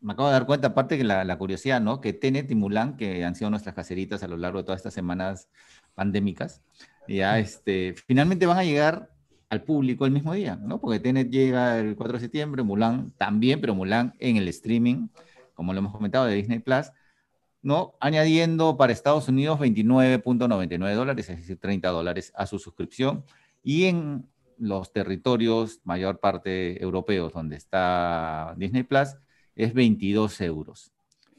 me 0.00 0.12
acabo 0.12 0.28
de 0.28 0.32
dar 0.32 0.46
cuenta, 0.46 0.68
aparte 0.68 0.96
que 0.96 1.04
la, 1.04 1.38
curiosidad, 1.38 1.80
¿no? 1.80 2.00
Que 2.00 2.12
Tenet 2.12 2.50
y 2.50 2.54
Mulan, 2.54 2.96
que 2.96 3.24
han 3.24 3.34
sido 3.34 3.50
nuestras 3.50 3.74
caseritas 3.74 4.22
a 4.22 4.28
lo 4.28 4.36
largo 4.36 4.58
de 4.58 4.64
todas 4.64 4.78
estas 4.78 4.94
semanas 4.94 5.48
pandémicas, 5.94 6.62
ya 7.06 7.38
este, 7.38 7.94
finalmente 8.06 8.46
van 8.46 8.58
a 8.58 8.64
llegar 8.64 9.10
al 9.50 9.62
público 9.62 10.04
el 10.06 10.12
mismo 10.12 10.32
día, 10.34 10.56
¿no? 10.56 10.80
Porque 10.80 11.00
Tenet 11.00 11.30
llega 11.30 11.78
el 11.78 11.96
4 11.96 12.14
de 12.14 12.20
septiembre, 12.20 12.62
Mulan 12.62 13.12
también, 13.12 13.60
pero 13.60 13.74
Mulan 13.74 14.14
en 14.18 14.36
el 14.36 14.48
streaming, 14.48 15.08
como 15.54 15.72
lo 15.72 15.80
hemos 15.80 15.92
comentado, 15.92 16.26
de 16.26 16.34
Disney 16.34 16.58
Plus, 16.60 16.92
¿no? 17.62 17.94
Añadiendo 18.00 18.76
para 18.76 18.92
Estados 18.92 19.28
Unidos 19.28 19.58
29.99 19.60 20.94
dólares, 20.94 21.28
es 21.30 21.38
decir, 21.38 21.58
30 21.58 21.88
dólares 21.88 22.32
a 22.34 22.46
su 22.46 22.58
suscripción. 22.58 23.24
Y 23.62 23.84
en 23.84 24.26
los 24.58 24.92
territorios, 24.92 25.80
mayor 25.84 26.20
parte 26.20 26.82
europeos, 26.82 27.32
donde 27.32 27.56
está 27.56 28.54
Disney 28.56 28.82
Plus, 28.82 29.16
es 29.54 29.74
22 29.74 30.40
euros. 30.40 30.92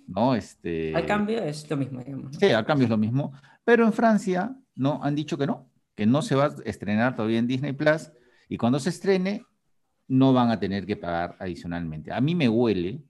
¿no? 0.10 0.36
Este... 0.36 0.96
Al 0.96 1.06
cambio 1.06 1.42
es 1.44 1.70
lo 1.70 1.78
mismo, 1.78 2.02
digamos. 2.02 2.36
Sí, 2.36 2.48
al 2.48 2.66
cambio 2.66 2.86
es 2.86 2.90
lo 2.90 2.98
mismo. 2.98 3.32
Pero 3.64 3.86
en 3.86 3.94
Francia, 3.94 4.56
¿no? 4.76 5.00
Han 5.04 5.16
dicho 5.16 5.38
que 5.38 5.46
no, 5.46 5.70
que 5.96 6.06
no 6.06 6.22
se 6.22 6.36
va 6.36 6.46
a 6.46 6.56
estrenar 6.66 7.16
todavía 7.16 7.40
en 7.40 7.48
Disney 7.48 7.74
Plus 7.74 8.12
y 8.48 8.58
cuando 8.58 8.80
se 8.80 8.90
estrene 8.90 9.46
no 10.08 10.34
van 10.34 10.50
a 10.50 10.60
tener 10.60 10.86
que 10.86 10.98
pagar 10.98 11.36
adicionalmente. 11.40 12.12
A 12.12 12.20
mí 12.20 12.34
me 12.34 12.50
huele 12.50 13.02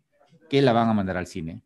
que 0.50 0.62
la 0.62 0.74
van 0.74 0.90
a 0.90 0.94
mandar 0.94 1.16
al 1.16 1.28
cine, 1.28 1.62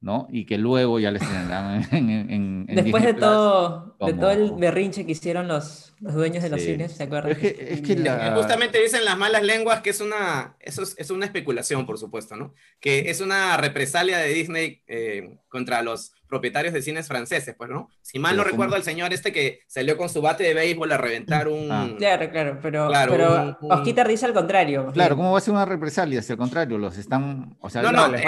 ¿no? 0.00 0.26
Y 0.30 0.44
que 0.44 0.58
luego 0.58 0.98
ya 0.98 1.12
la 1.12 1.18
estrenarán 1.18 1.86
en, 1.92 2.30
en, 2.30 2.66
Después 2.66 3.04
de 3.04 3.14
todo, 3.14 3.91
de 4.06 4.14
todo 4.14 4.30
el 4.30 4.52
berrinche 4.52 5.06
que 5.06 5.12
hicieron 5.12 5.48
los, 5.48 5.94
los 6.00 6.14
dueños 6.14 6.42
de 6.42 6.50
los 6.50 6.60
cines, 6.60 6.92
¿se 6.92 7.04
acuerdan? 7.04 7.32
Es 7.32 7.38
que, 7.38 7.66
es 7.70 7.80
que 7.80 7.96
Justamente 8.34 8.80
dicen 8.80 9.04
las 9.04 9.16
malas 9.16 9.42
lenguas 9.42 9.80
que 9.80 9.90
es 9.90 10.00
una, 10.00 10.56
eso 10.60 10.82
es, 10.82 11.10
una 11.10 11.26
especulación, 11.26 11.86
por 11.86 11.98
supuesto, 11.98 12.36
¿no? 12.36 12.54
Que 12.80 13.10
es 13.10 13.20
una 13.20 13.56
represalia 13.56 14.18
de 14.18 14.28
Disney 14.28 14.82
eh, 14.86 15.36
contra 15.48 15.82
los 15.82 16.12
propietarios 16.32 16.72
de 16.72 16.80
cines 16.80 17.06
franceses, 17.06 17.54
pues, 17.56 17.68
¿no? 17.68 17.90
Si 18.00 18.18
mal 18.18 18.36
no 18.36 18.42
recuerdo 18.42 18.74
al 18.74 18.82
señor 18.82 19.12
este 19.12 19.32
que 19.32 19.60
salió 19.66 19.98
con 19.98 20.08
su 20.08 20.22
bate 20.22 20.44
de 20.44 20.54
béisbol 20.54 20.90
a 20.90 20.96
reventar 20.96 21.46
un... 21.46 21.70
Ah. 21.70 21.88
Claro, 21.98 22.30
claro, 22.30 22.58
pero, 22.62 22.88
pero 22.90 23.58
Osquita 23.60 24.02
dice 24.04 24.24
al 24.24 24.32
contrario. 24.32 24.90
Claro, 24.94 25.14
¿cómo 25.14 25.32
va 25.32 25.38
a 25.38 25.42
ser 25.42 25.52
una 25.52 25.66
represalia? 25.66 26.22
Si 26.22 26.32
al 26.32 26.38
contrario, 26.38 26.78
los 26.78 26.96
están... 26.96 27.54
O 27.60 27.68
sea, 27.68 27.82
no, 27.82 27.92
no, 27.92 28.14
eh, 28.16 28.24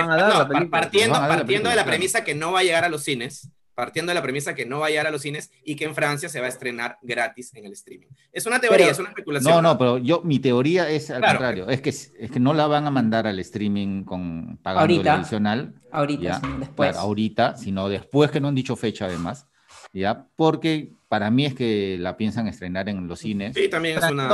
partiendo, 0.71 1.15
partiendo 1.15 1.71
de 1.71 1.77
la 1.77 1.87
premisa 1.87 2.23
que 2.25 2.35
no 2.35 2.53
va 2.53 2.61
a 2.61 2.63
llegar 2.63 2.85
a 2.85 2.91
los 2.91 3.03
cines, 3.03 3.49
partiendo 3.75 4.11
de 4.11 4.15
la 4.15 4.23
premisa 4.23 4.55
que 4.55 4.67
no 4.67 4.81
va 4.81 4.87
a 4.87 4.91
llegar 4.91 5.07
a 5.07 5.11
los 5.11 5.23
cines 5.23 5.51
y 5.65 5.77
que 5.77 5.85
en 5.85 5.95
Francia 5.95 6.29
se 6.29 6.41
va 6.41 6.47
a 6.47 6.49
estrenar 6.49 6.99
gratis 7.03 7.55
en 7.55 7.67
el 7.67 7.73
streaming. 7.73 8.07
Es 8.33 8.47
una 8.47 8.61
teoría, 8.61 8.91
es 8.91 8.99
una 8.99 9.09
especulación. 9.09 9.55
No, 9.55 9.63
no, 9.63 9.79
pero 9.79 9.99
yo, 9.99 10.23
mi 10.23 10.39
teoría 10.39 10.89
es 10.89 11.11
al 11.11 11.23
contrario, 11.23 11.69
es 11.69 11.81
que, 11.81 11.91
es 11.91 12.31
que 12.31 12.41
no 12.41 12.55
la 12.55 12.67
van 12.67 12.87
a 12.87 12.91
mandar 12.91 13.27
al 13.27 13.39
streaming 13.41 14.05
con 14.05 14.59
pagando 14.63 15.01
el 15.01 15.09
adicional. 15.09 15.75
Ahorita, 15.91 16.41
después. 16.59 16.97
ahorita, 16.97 17.57
sino 17.57 17.89
después 17.89 18.31
que 18.31 18.41
no 18.41 18.49
han 18.49 18.55
dicho 18.55 18.77
fecha 18.77 19.07
además. 19.07 19.47
¿ya? 19.95 20.27
Porque 20.37 20.93
para 21.15 21.31
mí 21.31 21.47
es 21.47 21.55
que 21.55 21.97
la 22.01 22.17
piensan 22.17 22.49
estrenar 22.49 22.89
en 22.89 23.07
los 23.07 23.21
cines. 23.21 23.55
Sí, 23.55 23.69
también 23.69 23.99
es 23.99 24.11
una 24.11 24.25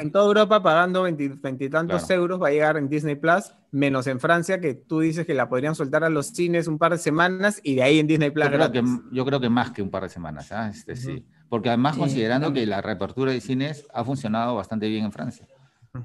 En 0.00 0.10
toda 0.10 0.26
Europa 0.26 0.60
pagando 0.60 1.04
veintitantos 1.04 2.10
euros 2.10 2.42
va 2.42 2.48
a 2.48 2.50
llegar 2.50 2.76
en 2.76 2.88
Disney 2.88 3.14
Plus, 3.14 3.54
menos 3.70 4.08
en 4.08 4.18
Francia, 4.18 4.60
que 4.60 4.74
tú 4.74 4.98
dices 4.98 5.24
que 5.24 5.34
la 5.34 5.48
podrían 5.48 5.76
soltar 5.76 6.02
a 6.02 6.08
los 6.08 6.26
cines 6.26 6.66
un 6.66 6.78
par 6.78 6.90
de 6.90 6.98
semanas 6.98 7.60
y 7.62 7.76
de 7.76 7.84
ahí 7.84 8.00
en 8.00 8.08
Disney 8.08 8.32
Plus. 8.32 8.46
Yo 8.46 8.50
creo, 8.50 8.72
que, 8.72 8.82
yo 9.12 9.24
creo 9.24 9.40
que, 9.40 9.48
más 9.48 9.70
que 9.70 9.82
un 9.82 9.90
par 9.90 10.02
de 10.02 10.08
semanas, 10.08 10.50
¿ah? 10.50 10.68
este, 10.68 10.96
sí. 10.96 11.24
Porque 11.48 11.68
además 11.68 11.96
considerando 11.96 12.52
que 12.52 12.66
la 12.66 12.82
reapertura 12.82 13.30
de 13.30 13.40
cines 13.40 13.86
ha 13.94 14.02
funcionado 14.02 14.56
bastante 14.56 14.88
bien 14.88 15.04
en 15.04 15.12
Francia, 15.12 15.46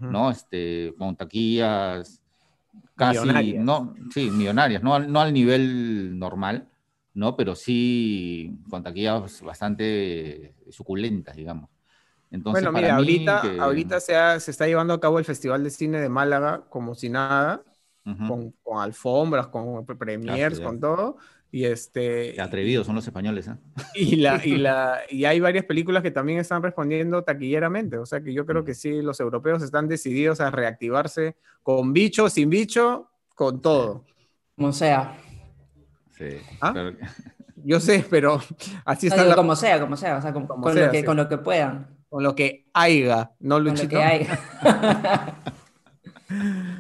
¿no? 0.02 0.30
Este, 0.30 0.94
con 1.00 1.16
taquillas 1.16 2.22
casi, 2.96 3.54
no, 3.58 3.96
sí, 4.14 4.30
millonarias, 4.30 4.84
no, 4.84 5.00
no 5.00 5.20
al 5.20 5.34
nivel 5.34 6.20
normal, 6.20 6.68
¿no? 7.14 7.36
Pero 7.36 7.56
sí 7.56 8.60
con 8.70 8.84
taquillas 8.84 9.42
bastante 9.42 10.56
suculentas, 10.70 11.36
digamos. 11.36 11.70
Entonces, 12.32 12.64
bueno, 12.64 12.78
mira, 12.78 12.96
ahorita, 12.96 13.42
ahorita 13.60 14.00
se, 14.00 14.40
se, 14.40 14.52
está 14.52 14.68
llevando 14.68 14.94
a 14.94 15.00
cabo 15.00 15.18
el 15.18 15.26
Festival 15.26 15.64
de 15.64 15.72
Cine 15.72 16.00
de 16.00 16.10
Málaga 16.10 16.64
como 16.70 16.94
si 16.94 17.10
nada, 17.10 17.64
con, 18.04 18.52
con, 18.64 18.82
alfombras, 18.82 19.48
con 19.48 19.86
premiers, 19.86 20.60
con 20.60 20.80
todo. 20.80 21.18
Y 21.52 21.66
este. 21.66 22.34
Qué 22.34 22.42
atrevidos 22.42 22.86
son 22.86 22.96
los 22.96 23.06
españoles, 23.06 23.48
¿eh? 23.48 23.56
Y, 23.96 24.18
la, 24.18 24.46
y, 24.46 24.58
la, 24.58 25.00
y 25.10 25.26
hay 25.26 25.40
varias 25.40 25.66
películas 25.66 26.04
que 26.04 26.12
también 26.12 26.40
están 26.40 26.62
respondiendo 26.62 27.24
taquilleramente. 27.24 27.98
O 27.98 28.06
sea 28.06 28.22
que 28.22 28.34
yo 28.34 28.46
creo 28.46 28.64
que 28.64 28.76
sí, 28.76 29.02
los 29.02 29.20
europeos 29.20 29.64
están 29.64 29.88
decididos 29.88 30.42
a 30.42 30.52
reactivarse 30.52 31.36
con 31.64 31.94
bicho, 31.94 32.30
sin 32.30 32.50
bicho, 32.50 33.10
con 33.36 33.62
todo. 33.62 34.06
Como 34.56 34.72
sea. 34.72 35.18
¿Ah? 36.62 36.74
Yo 37.64 37.80
sé, 37.80 38.06
pero 38.10 38.42
así 38.86 39.08
está. 39.08 39.36
Como 39.36 39.56
sea, 39.56 39.80
como 39.80 39.98
sea, 39.98 40.18
o 40.18 40.22
sea, 40.22 40.34
con, 40.34 40.48
lo 40.48 40.92
que, 40.92 41.04
con, 41.04 41.18
lo 41.18 41.28
que, 41.28 41.38
puedan. 41.38 41.88
Con 42.10 42.24
lo 42.24 42.36
que 42.36 42.68
haya, 42.74 43.32
no 43.40 43.60
Luchito. 43.60 43.98
Con 44.00 44.04
lo 44.04 44.14
que 44.14 44.16
haya. 44.16 44.40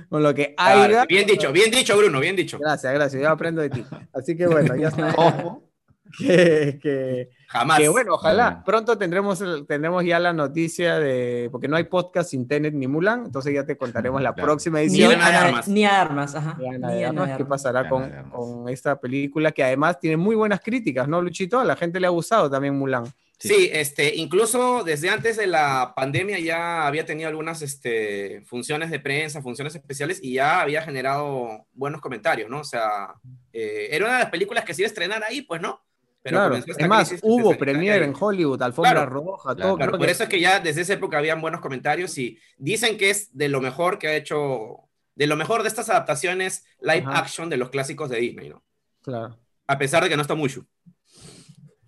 con 0.10 0.24
lo 0.24 0.36
que 0.36 0.54
haya. 0.58 1.06
bien 1.06 1.26
dicho, 1.26 1.52
bien 1.52 1.72
dicho, 1.72 1.98
Bruno, 1.98 2.20
bien 2.20 2.36
dicho. 2.36 2.60
Gracias, 2.60 2.94
gracias, 2.94 3.22
yo 3.22 3.30
aprendo 3.30 3.62
de 3.62 3.70
ti. 3.72 3.86
Así 4.14 4.38
que 4.38 4.46
bueno, 4.48 4.76
ya 4.76 4.90
está. 4.90 5.14
que, 6.18 6.80
que, 6.82 7.30
Jamás. 7.50 7.80
Que 7.80 7.90
bueno, 7.90 8.14
ojalá 8.14 8.64
pronto 8.64 8.96
tendremos, 8.96 9.44
tendremos 9.68 10.06
ya 10.06 10.20
la 10.20 10.34
noticia 10.34 11.00
de, 11.00 11.50
porque 11.52 11.68
no 11.68 11.78
hay 11.78 11.86
podcast 11.86 12.30
sin 12.30 12.48
Tenet 12.48 12.76
ni 12.76 12.86
Mulan, 12.86 13.26
entonces 13.26 13.56
ya 13.56 13.66
te 13.66 13.76
contaremos 13.76 14.22
la 14.22 14.36
próxima 14.36 14.82
edición. 14.82 15.18
Ni, 15.18 15.26
armas. 15.26 15.68
Ni 15.68 15.84
armas, 15.84 16.36
ajá. 16.36 16.56
Ni 16.60 17.04
armas, 17.04 17.38
¿Qué 17.38 17.46
pasará 17.46 17.90
con, 17.90 18.08
con, 18.30 18.70
esta 18.70 19.00
película 19.00 19.52
que 19.52 19.64
además 19.64 20.00
tiene 20.00 20.16
muy 20.16 20.36
buenas 20.36 20.60
críticas, 20.60 21.08
¿no, 21.08 21.24
Luchito? 21.24 21.60
A 21.60 21.66
la 21.66 21.76
gente 21.76 22.00
le 22.00 22.06
ha 22.06 22.12
gustado 22.12 22.52
también 22.52 22.78
Mulan. 22.78 23.06
Sí. 23.40 23.70
este, 23.74 24.16
incluso 24.16 24.84
desde 24.84 25.10
antes 25.10 25.38
de 25.38 25.48
la 25.48 25.94
pandemia 25.96 26.38
ya 26.40 26.86
había 26.86 27.06
tenido 27.06 27.30
algunas 27.30 27.64
este, 27.64 28.42
funciones 28.46 28.92
de 28.92 29.00
prensa, 29.00 29.42
funciones 29.42 29.74
especiales 29.74 30.20
y 30.22 30.34
ya 30.34 30.62
había 30.62 30.84
generado 30.84 31.66
buenos 31.72 32.00
comentarios, 32.02 32.48
¿no? 32.48 32.60
O 32.60 32.66
sea, 32.66 33.16
eh, 33.54 33.88
era 33.92 34.06
una 34.06 34.18
de 34.18 34.24
las 34.24 34.32
películas 34.32 34.66
que 34.66 34.76
se 34.76 34.84
iba 34.84 34.88
a 34.88 34.90
estrenar 34.90 35.24
ahí, 35.24 35.42
pues, 35.42 35.62
¿no? 35.62 35.82
Claro, 36.24 36.56
es 36.56 36.88
más, 36.88 37.16
hubo 37.22 37.58
premier 37.58 38.04
en 38.04 38.14
Hollywood, 38.18 38.62
alfombra 38.62 39.06
roja, 39.06 39.56
todo. 39.56 39.78
por 39.78 40.10
eso 40.10 40.24
es 40.24 40.30
que 40.30 40.40
ya 40.40 40.60
desde 40.60 40.82
esa 40.82 40.94
época 40.94 41.18
habían 41.18 41.42
buenos 41.42 41.62
comentarios 41.62 42.18
y 42.18 42.38
dicen 42.58 42.98
que 42.98 43.10
es 43.10 43.36
de 43.36 43.50
lo 43.50 43.62
mejor 43.62 44.00
que 44.00 44.08
ha 44.08 44.16
hecho, 44.16 44.90
de 45.16 45.28
lo 45.28 45.36
mejor 45.36 45.62
de 45.62 45.70
estas 45.70 45.90
adaptaciones 45.90 46.66
live 46.82 47.06
action 47.08 47.50
de 47.50 47.58
los 47.58 47.70
clásicos 47.70 48.10
de 48.10 48.20
Disney, 48.20 48.50
¿no? 48.50 48.64
Claro. 49.02 49.38
A 49.68 49.78
pesar 49.78 50.04
de 50.04 50.10
que 50.10 50.16
no 50.16 50.22
está 50.22 50.36
mucho. 50.36 50.66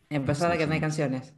A 0.09 0.19
pesar 0.19 0.51
de 0.51 0.57
que 0.57 0.67
no 0.67 0.73
hay 0.73 0.79
canciones. 0.79 1.33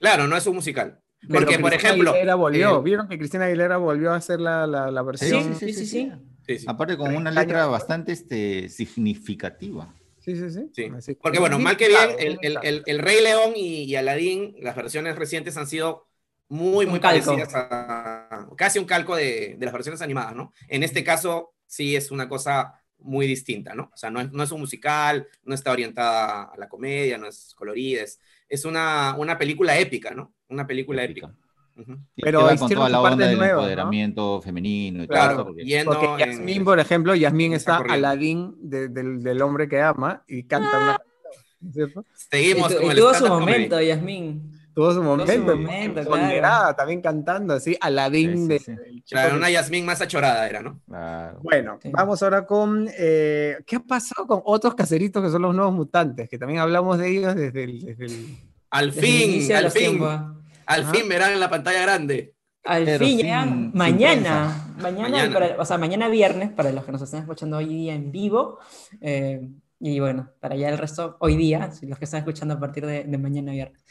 Claro, 0.00 0.26
no 0.26 0.36
es 0.36 0.46
un 0.46 0.54
musical. 0.54 1.00
Porque, 1.28 1.58
por 1.58 1.74
ejemplo. 1.74 2.10
Aguilera 2.10 2.34
volvió. 2.34 2.78
Eh, 2.78 2.82
¿Vieron 2.82 3.08
que 3.08 3.18
Cristina 3.18 3.46
Aguilera 3.46 3.76
volvió 3.78 4.12
a 4.12 4.16
hacer 4.16 4.40
la, 4.40 4.66
la, 4.66 5.02
versión? 5.02 5.54
Sí 5.54 5.72
sí 5.72 5.86
sí, 5.86 6.12
sí 6.46 6.64
Aparte, 6.66 6.96
con 6.96 7.14
una 7.14 7.30
letra 7.30 7.66
bastante 7.66 8.12
este, 8.12 8.68
significativa. 8.68 9.92
Sí, 10.26 10.34
sí, 10.34 10.50
sí. 11.00 11.14
Porque 11.22 11.38
bueno, 11.38 11.60
mal 11.60 11.76
que 11.76 11.86
bien, 11.86 12.10
el, 12.18 12.58
el, 12.60 12.82
el, 12.84 12.98
Rey 12.98 13.22
León 13.22 13.52
y, 13.54 13.84
y, 13.84 13.94
Aladdin, 13.94 14.56
las 14.58 14.74
versiones 14.74 15.14
recientes 15.14 15.56
han 15.56 15.68
sido 15.68 16.08
muy, 16.48 16.84
muy 16.84 16.98
parecidas 16.98 17.54
a 17.54 18.48
casi 18.56 18.80
un 18.80 18.86
calco 18.86 19.14
de, 19.14 19.54
de, 19.56 19.64
las 19.64 19.72
versiones 19.72 20.02
animadas, 20.02 20.34
¿no? 20.34 20.52
En 20.66 20.82
este 20.82 21.04
caso, 21.04 21.54
sí 21.66 21.94
es 21.94 22.10
una 22.10 22.28
cosa 22.28 22.82
muy 22.98 23.28
distinta, 23.28 23.72
¿no? 23.74 23.90
O 23.94 23.96
sea, 23.96 24.10
no 24.10 24.20
es, 24.20 24.32
no 24.32 24.42
es 24.42 24.50
un 24.50 24.60
musical, 24.60 25.28
no 25.44 25.54
está 25.54 25.70
orientada 25.70 26.50
a 26.52 26.56
la 26.56 26.68
comedia, 26.68 27.18
no 27.18 27.28
es 27.28 27.54
colorida, 27.54 28.02
es, 28.02 28.18
es 28.48 28.64
una, 28.64 29.14
una 29.16 29.38
película 29.38 29.78
épica, 29.78 30.10
¿no? 30.10 30.34
Una 30.48 30.66
película 30.66 31.04
épica. 31.04 31.32
Pero 32.16 32.48
con 32.56 32.70
toda 32.70 32.88
la 32.88 33.00
onda 33.00 33.26
del 33.26 33.40
empoderamiento 33.40 34.40
femenino 34.40 35.04
y 35.04 35.08
claro, 35.08 35.36
todo 35.36 35.46
Porque 35.46 35.64
Yasmín, 36.18 36.64
por 36.64 36.80
ejemplo, 36.80 37.14
Yasmín 37.14 37.52
está 37.52 37.78
Aladín 37.78 38.54
del, 38.60 39.22
del, 39.22 39.42
hombre 39.42 39.68
que 39.68 39.80
ama 39.80 40.22
y 40.26 40.44
canta 40.44 40.78
una 40.78 40.98
¿cierto? 41.72 42.04
Seguimos 42.30 42.72
y, 42.72 42.76
con 42.76 42.92
y 42.92 42.94
tuvo 42.94 43.14
su 43.14 43.26
momento, 43.26 43.80
Yasmín. 43.80 44.52
Tuvo 44.74 44.92
su 44.92 45.02
momento, 45.02 45.32
su 45.32 45.56
momento 45.56 46.02
claro. 46.04 46.76
también 46.76 47.00
cantando 47.00 47.54
así, 47.54 47.76
Aladín 47.80 48.46
de... 48.46 48.60
Claro, 49.08 49.36
una 49.36 49.48
Yasmín 49.48 49.86
más 49.86 50.02
achorada 50.02 50.46
era, 50.46 50.60
¿no? 50.60 50.80
Bueno, 51.42 51.78
vamos 51.92 52.22
ahora 52.22 52.44
con... 52.44 52.86
Eh, 52.98 53.56
¿Qué 53.66 53.76
ha 53.76 53.80
pasado 53.80 54.26
con 54.26 54.42
otros 54.44 54.74
caseritos 54.74 55.22
que 55.22 55.30
son 55.30 55.42
los 55.42 55.54
nuevos 55.54 55.72
mutantes? 55.72 56.28
Que 56.28 56.38
también 56.38 56.60
hablamos 56.60 56.98
de 56.98 57.08
ellos 57.08 57.34
desde 57.34 57.64
el... 57.64 57.80
Desde 57.80 58.04
el 58.04 58.36
al 58.68 58.92
fin, 58.92 59.52
al 59.54 59.70
fin. 59.70 60.00
Al 60.66 60.84
fin 60.86 61.08
verán 61.08 61.32
en 61.32 61.40
la 61.40 61.48
pantalla 61.50 61.80
grande. 61.82 62.34
Al 62.64 62.84
Pero 62.84 62.98
fin, 63.06 63.18
sin- 63.18 63.20
sin 63.20 63.70
mañana, 63.74 64.74
mañana, 64.78 65.08
Mañana. 65.08 65.32
para- 65.32 65.56
o 65.60 65.64
sea, 65.64 65.78
mañana 65.78 66.08
viernes, 66.08 66.50
para 66.50 66.72
los 66.72 66.84
que 66.84 66.90
nos 66.92 67.00
están 67.02 67.20
escuchando 67.20 67.56
hoy 67.58 67.66
día 67.66 67.94
en 67.94 68.10
vivo, 68.10 68.58
eh, 69.00 69.40
y 69.78 70.00
bueno, 70.00 70.30
para 70.40 70.56
ya 70.56 70.68
el 70.70 70.78
resto, 70.78 71.16
hoy 71.20 71.36
día, 71.36 71.70
los 71.82 71.98
que 71.98 72.04
están 72.04 72.18
escuchando 72.18 72.54
a 72.54 72.60
partir 72.60 72.84
de, 72.84 73.04
de 73.04 73.18
mañana 73.18 73.52
viernes. 73.52 73.84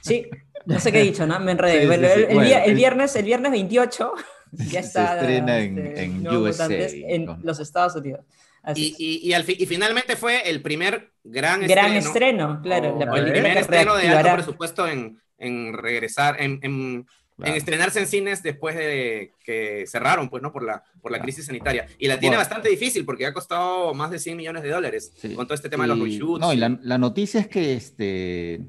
Sí, 0.00 0.26
no 0.66 0.80
sé 0.80 0.90
qué 0.90 1.00
he 1.00 1.04
dicho, 1.04 1.26
¿no? 1.26 1.38
Me 1.38 1.52
enredé. 1.52 1.82
Sí, 1.82 1.86
bueno, 1.86 2.08
sí, 2.08 2.14
sí. 2.14 2.18
el, 2.20 2.24
el 2.28 2.34
Bueno, 2.34 2.48
día- 2.48 2.64
el 2.64 2.74
viernes, 2.74 3.14
el 3.16 3.24
viernes 3.24 3.52
28 3.52 4.12
ya 4.52 4.64
Se 4.66 4.78
está 4.80 5.14
estrena 5.20 5.58
en- 5.60 5.78
este, 5.78 6.02
en 6.04 6.28
USA, 6.28 6.66
en 6.70 7.26
con- 7.26 7.40
los 7.44 7.60
Estados 7.60 7.94
Unidos. 7.94 8.24
Así 8.64 8.94
Y, 8.98 9.04
y, 9.24 9.28
y, 9.28 9.32
al 9.34 9.44
fi- 9.44 9.56
y 9.58 9.66
finalmente 9.66 10.16
fue 10.16 10.50
el 10.50 10.60
primer 10.60 11.12
gran, 11.22 11.60
Gran 11.66 11.92
estreno, 11.94 12.06
estreno, 12.54 12.60
claro. 12.62 12.96
Oh, 12.98 13.12
o 13.12 13.16
el 13.16 13.30
primer 13.30 13.56
estreno 13.58 13.94
de 13.94 14.08
alto 14.08 14.34
presupuesto 14.34 14.88
en, 14.88 15.20
en 15.38 15.72
regresar, 15.72 16.40
en, 16.40 16.58
en- 16.62 17.06
Claro. 17.36 17.52
en 17.52 17.56
estrenarse 17.58 18.00
en 18.00 18.08
cines 18.08 18.42
después 18.42 18.74
de 18.74 19.30
que 19.44 19.84
cerraron, 19.86 20.28
pues, 20.28 20.42
¿no? 20.42 20.50
Por 20.52 20.64
la, 20.64 20.82
por 21.00 21.12
la 21.12 21.18
Claro. 21.18 21.22
crisis 21.22 21.46
sanitaria. 21.46 21.86
Y 21.96 22.08
la 22.08 22.18
tiene 22.18 22.34
Bueno. 22.34 22.40
bastante 22.48 22.68
difícil 22.68 23.04
porque 23.04 23.26
ha 23.26 23.32
costado 23.32 23.94
más 23.94 24.10
de 24.10 24.18
100 24.18 24.36
millones 24.36 24.64
de 24.64 24.70
dólares 24.70 25.12
Sí. 25.16 25.36
con 25.36 25.46
todo 25.46 25.54
este 25.54 25.68
tema 25.68 25.84
de 25.84 25.88
los 25.88 25.98
Y- 25.98 26.04
reshoots. 26.14 26.40
No, 26.40 26.52
y 26.52 26.56
y- 26.56 26.58
la, 26.58 26.76
la 26.82 26.98
noticia 26.98 27.38
es 27.40 27.46
que 27.46 27.74
este, 27.76 28.62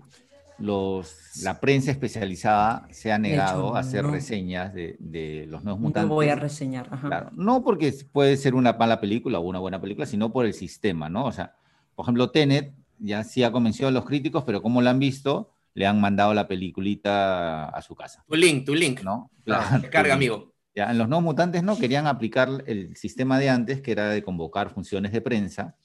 los, 0.59 1.41
la 1.41 1.59
prensa 1.59 1.89
especializada 1.89 2.88
se 2.91 3.11
ha 3.11 3.17
negado 3.17 3.70
hecho, 3.70 3.76
a 3.76 3.80
hacer 3.80 4.03
no. 4.03 4.11
reseñas 4.11 4.74
de, 4.74 4.97
de 4.99 5.45
los 5.47 5.63
nuevos 5.63 5.80
No 5.82 5.88
mutantes. 5.88 6.09
voy 6.09 6.30
a 6.30 6.36
reseñar. 6.36 6.88
ajá. 6.91 7.07
Claro, 7.07 7.30
no 7.34 7.63
porque 7.63 7.91
puede 8.11 8.36
ser 8.38 8.53
una 8.55 8.74
mala 8.74 8.99
película 8.99 9.39
o 9.39 9.41
una 9.41 9.57
buena 9.59 9.82
película, 9.82 10.05
sino 10.05 10.32
por 10.32 10.45
el 10.45 10.53
sistema, 10.53 11.09
¿no? 11.09 11.26
O 11.26 11.32
sea, 11.32 11.55
por 11.95 12.05
ejemplo, 12.05 12.30
Tenet 12.30 12.74
ya 12.99 13.24
sí 13.24 13.43
ha 13.43 13.51
convencido 13.51 13.88
a 13.88 13.91
los 13.91 14.05
críticos, 14.05 14.43
pero 14.43 14.61
como 14.61 14.82
lo 14.82 14.89
han 14.89 14.99
visto, 14.99 15.49
le 15.80 15.88
han 15.88 16.02
mandado 16.02 16.34
la 16.34 16.46
peliculita 16.46 17.70
a 17.70 17.82
su 17.82 17.96
casa, 17.96 18.22
Tu 18.28 18.36
link, 18.36 18.66
tu 18.66 18.76
link. 18.76 19.02
¿no? 19.02 19.32
Claro, 19.46 19.80
te 19.82 19.90
carga, 19.90 20.14
amigo. 20.14 20.52
Ya, 20.76 20.92
en 20.92 20.98
los 20.98 21.08
nuevos 21.08 21.24
mutantes 21.24 21.64
no 21.64 21.78
querían 21.78 22.06
aplicar 22.06 22.50
el 22.68 22.98
sistema 22.98 23.40
de 23.40 23.50
antes, 23.50 23.82
que 23.82 23.94
era 23.94 24.10
de 24.10 24.22
convocar 24.22 24.72
funciones 24.72 25.14
de 25.14 25.22
prensa, 25.22 25.78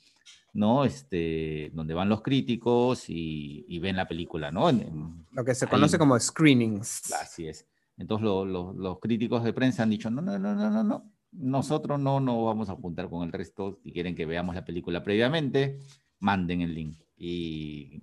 ¿no? 0.52 0.84
Este, 0.84 1.70
donde 1.74 1.94
van 1.94 2.08
los 2.08 2.22
críticos 2.22 3.08
y, 3.08 3.64
y 3.68 3.78
ven 3.78 3.94
la 3.96 4.08
película, 4.08 4.50
¿no? 4.50 4.68
En- 4.68 4.80
en- 4.80 5.26
Lo 5.30 5.44
que 5.44 5.54
se 5.54 5.64
Ahí. 5.66 5.70
conoce 5.70 5.96
como 5.96 6.18
screenings. 6.18 7.12
así 7.12 7.46
es. 7.46 7.64
Entonces 7.96 8.24
lo- 8.24 8.44
lo- 8.44 8.72
los 8.72 8.98
críticos 8.98 9.44
de 9.44 9.52
prensa 9.52 9.84
han 9.84 9.90
dicho, 9.90 10.10
no, 10.10 10.20
no, 10.20 10.36
no, 10.40 10.56
no, 10.56 10.70
no, 10.70 10.82
no. 10.82 11.08
Nosotros 11.30 12.00
no 12.00 12.18
nos 12.18 12.44
vamos 12.44 12.68
a 12.68 12.74
juntar 12.74 13.08
con 13.08 13.22
el 13.24 13.32
resto. 13.32 13.78
Si 13.84 13.92
quieren 13.92 14.16
que 14.16 14.26
veamos 14.26 14.56
la 14.56 14.64
película 14.64 15.04
previamente, 15.04 15.78
manden 16.18 16.62
el 16.62 16.74
link. 16.74 16.98
Y, 17.16 18.02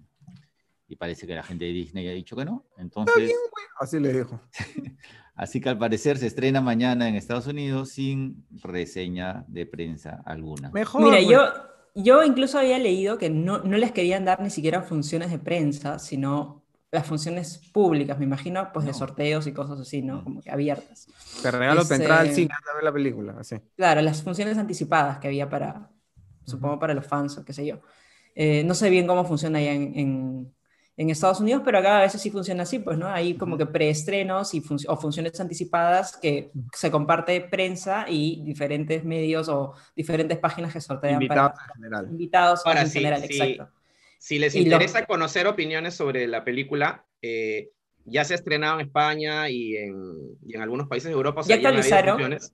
y 0.91 0.97
parece 0.97 1.25
que 1.25 1.33
la 1.33 1.41
gente 1.41 1.63
de 1.63 1.71
Disney 1.71 2.05
ha 2.09 2.11
dicho 2.11 2.35
que 2.35 2.43
no. 2.43 2.65
Entonces, 2.75 3.31
Así 3.79 3.97
le 3.97 4.11
dijo. 4.11 4.41
así 5.35 5.61
que 5.61 5.69
al 5.69 5.77
parecer 5.77 6.17
se 6.17 6.27
estrena 6.27 6.59
mañana 6.59 7.07
en 7.07 7.15
Estados 7.15 7.47
Unidos 7.47 7.91
sin 7.91 8.45
reseña 8.61 9.45
de 9.47 9.65
prensa 9.65 10.21
alguna. 10.25 10.69
Mejor. 10.71 11.01
Mira, 11.01 11.21
yo, 11.21 11.45
yo 11.95 12.23
incluso 12.23 12.59
había 12.59 12.77
leído 12.77 13.17
que 13.17 13.29
no, 13.29 13.59
no 13.59 13.77
les 13.77 13.93
querían 13.93 14.25
dar 14.25 14.41
ni 14.41 14.49
siquiera 14.49 14.81
funciones 14.81 15.31
de 15.31 15.39
prensa, 15.39 15.97
sino 15.97 16.65
las 16.91 17.07
funciones 17.07 17.61
públicas, 17.71 18.19
me 18.19 18.25
imagino, 18.25 18.69
pues 18.73 18.85
de 18.85 18.93
sorteos 18.93 19.47
y 19.47 19.53
cosas 19.53 19.79
así, 19.79 20.01
¿no? 20.01 20.25
Como 20.25 20.41
que 20.41 20.51
abiertas. 20.51 21.07
Te 21.41 21.51
regalo 21.51 21.87
tu 21.87 21.93
entrada 21.93 22.19
al 22.19 22.33
cine 22.33 22.53
anda 22.53 22.71
a 22.73 22.75
ver 22.75 22.83
la 22.83 22.91
película. 22.91 23.35
Así. 23.39 23.55
Claro, 23.77 24.01
las 24.01 24.21
funciones 24.21 24.57
anticipadas 24.57 25.19
que 25.19 25.27
había 25.29 25.49
para, 25.49 25.89
supongo, 26.43 26.79
para 26.79 26.93
los 26.93 27.07
fans 27.07 27.37
o 27.37 27.45
qué 27.45 27.53
sé 27.53 27.65
yo. 27.65 27.79
Eh, 28.35 28.63
no 28.63 28.73
sé 28.73 28.89
bien 28.89 29.07
cómo 29.07 29.25
funciona 29.25 29.59
allá 29.59 29.73
en, 29.73 29.97
en, 29.97 30.53
en 30.97 31.09
Estados 31.09 31.39
Unidos, 31.39 31.61
pero 31.65 31.79
acá 31.79 31.99
a 31.99 32.01
veces 32.01 32.21
sí 32.21 32.29
funciona 32.29 32.63
así, 32.63 32.79
pues, 32.79 32.97
¿no? 32.97 33.07
Hay 33.07 33.35
como 33.35 33.57
que 33.57 33.65
preestrenos 33.65 34.53
y 34.53 34.61
func- 34.61 34.85
o 34.87 34.97
funciones 34.97 35.39
anticipadas 35.39 36.17
que 36.17 36.51
se 36.73 36.91
comparte 36.91 37.41
prensa 37.41 38.05
y 38.07 38.43
diferentes 38.43 39.03
medios 39.03 39.49
o 39.49 39.73
diferentes 39.95 40.37
páginas 40.37 40.73
que 40.73 40.81
sortean 40.81 41.13
Invitados 41.15 41.51
para 41.53 41.65
en 41.67 41.73
general. 41.75 42.05
invitados 42.11 42.61
Ahora 42.65 42.81
en 42.81 42.87
sí, 42.87 42.99
general, 42.99 43.21
sí. 43.21 43.41
exacto. 43.41 43.69
Si 44.19 44.37
les 44.37 44.53
Y 44.53 44.59
lo- 44.59 44.65
interesa 44.65 45.05
conocer 45.05 45.47
opiniones 45.47 45.95
sobre 45.95 46.27
la 46.27 46.43
película, 46.43 47.05
eh, 47.21 47.69
ya 48.05 48.23
se 48.23 48.33
ha 48.33 48.37
estrenado 48.37 48.79
en 48.79 48.85
España 48.87 49.49
y 49.49 49.77
en, 49.77 49.95
y 50.45 50.55
en 50.55 50.61
algunos 50.61 50.87
países 50.87 51.09
de 51.09 51.13
Europa. 51.13 51.41
o 51.41 51.43
sea, 51.43 51.55
¿Ya 51.57 51.69
han 51.69 51.75
habido 51.77 51.79
actualizaron? 51.79 52.19
funciones. 52.19 52.53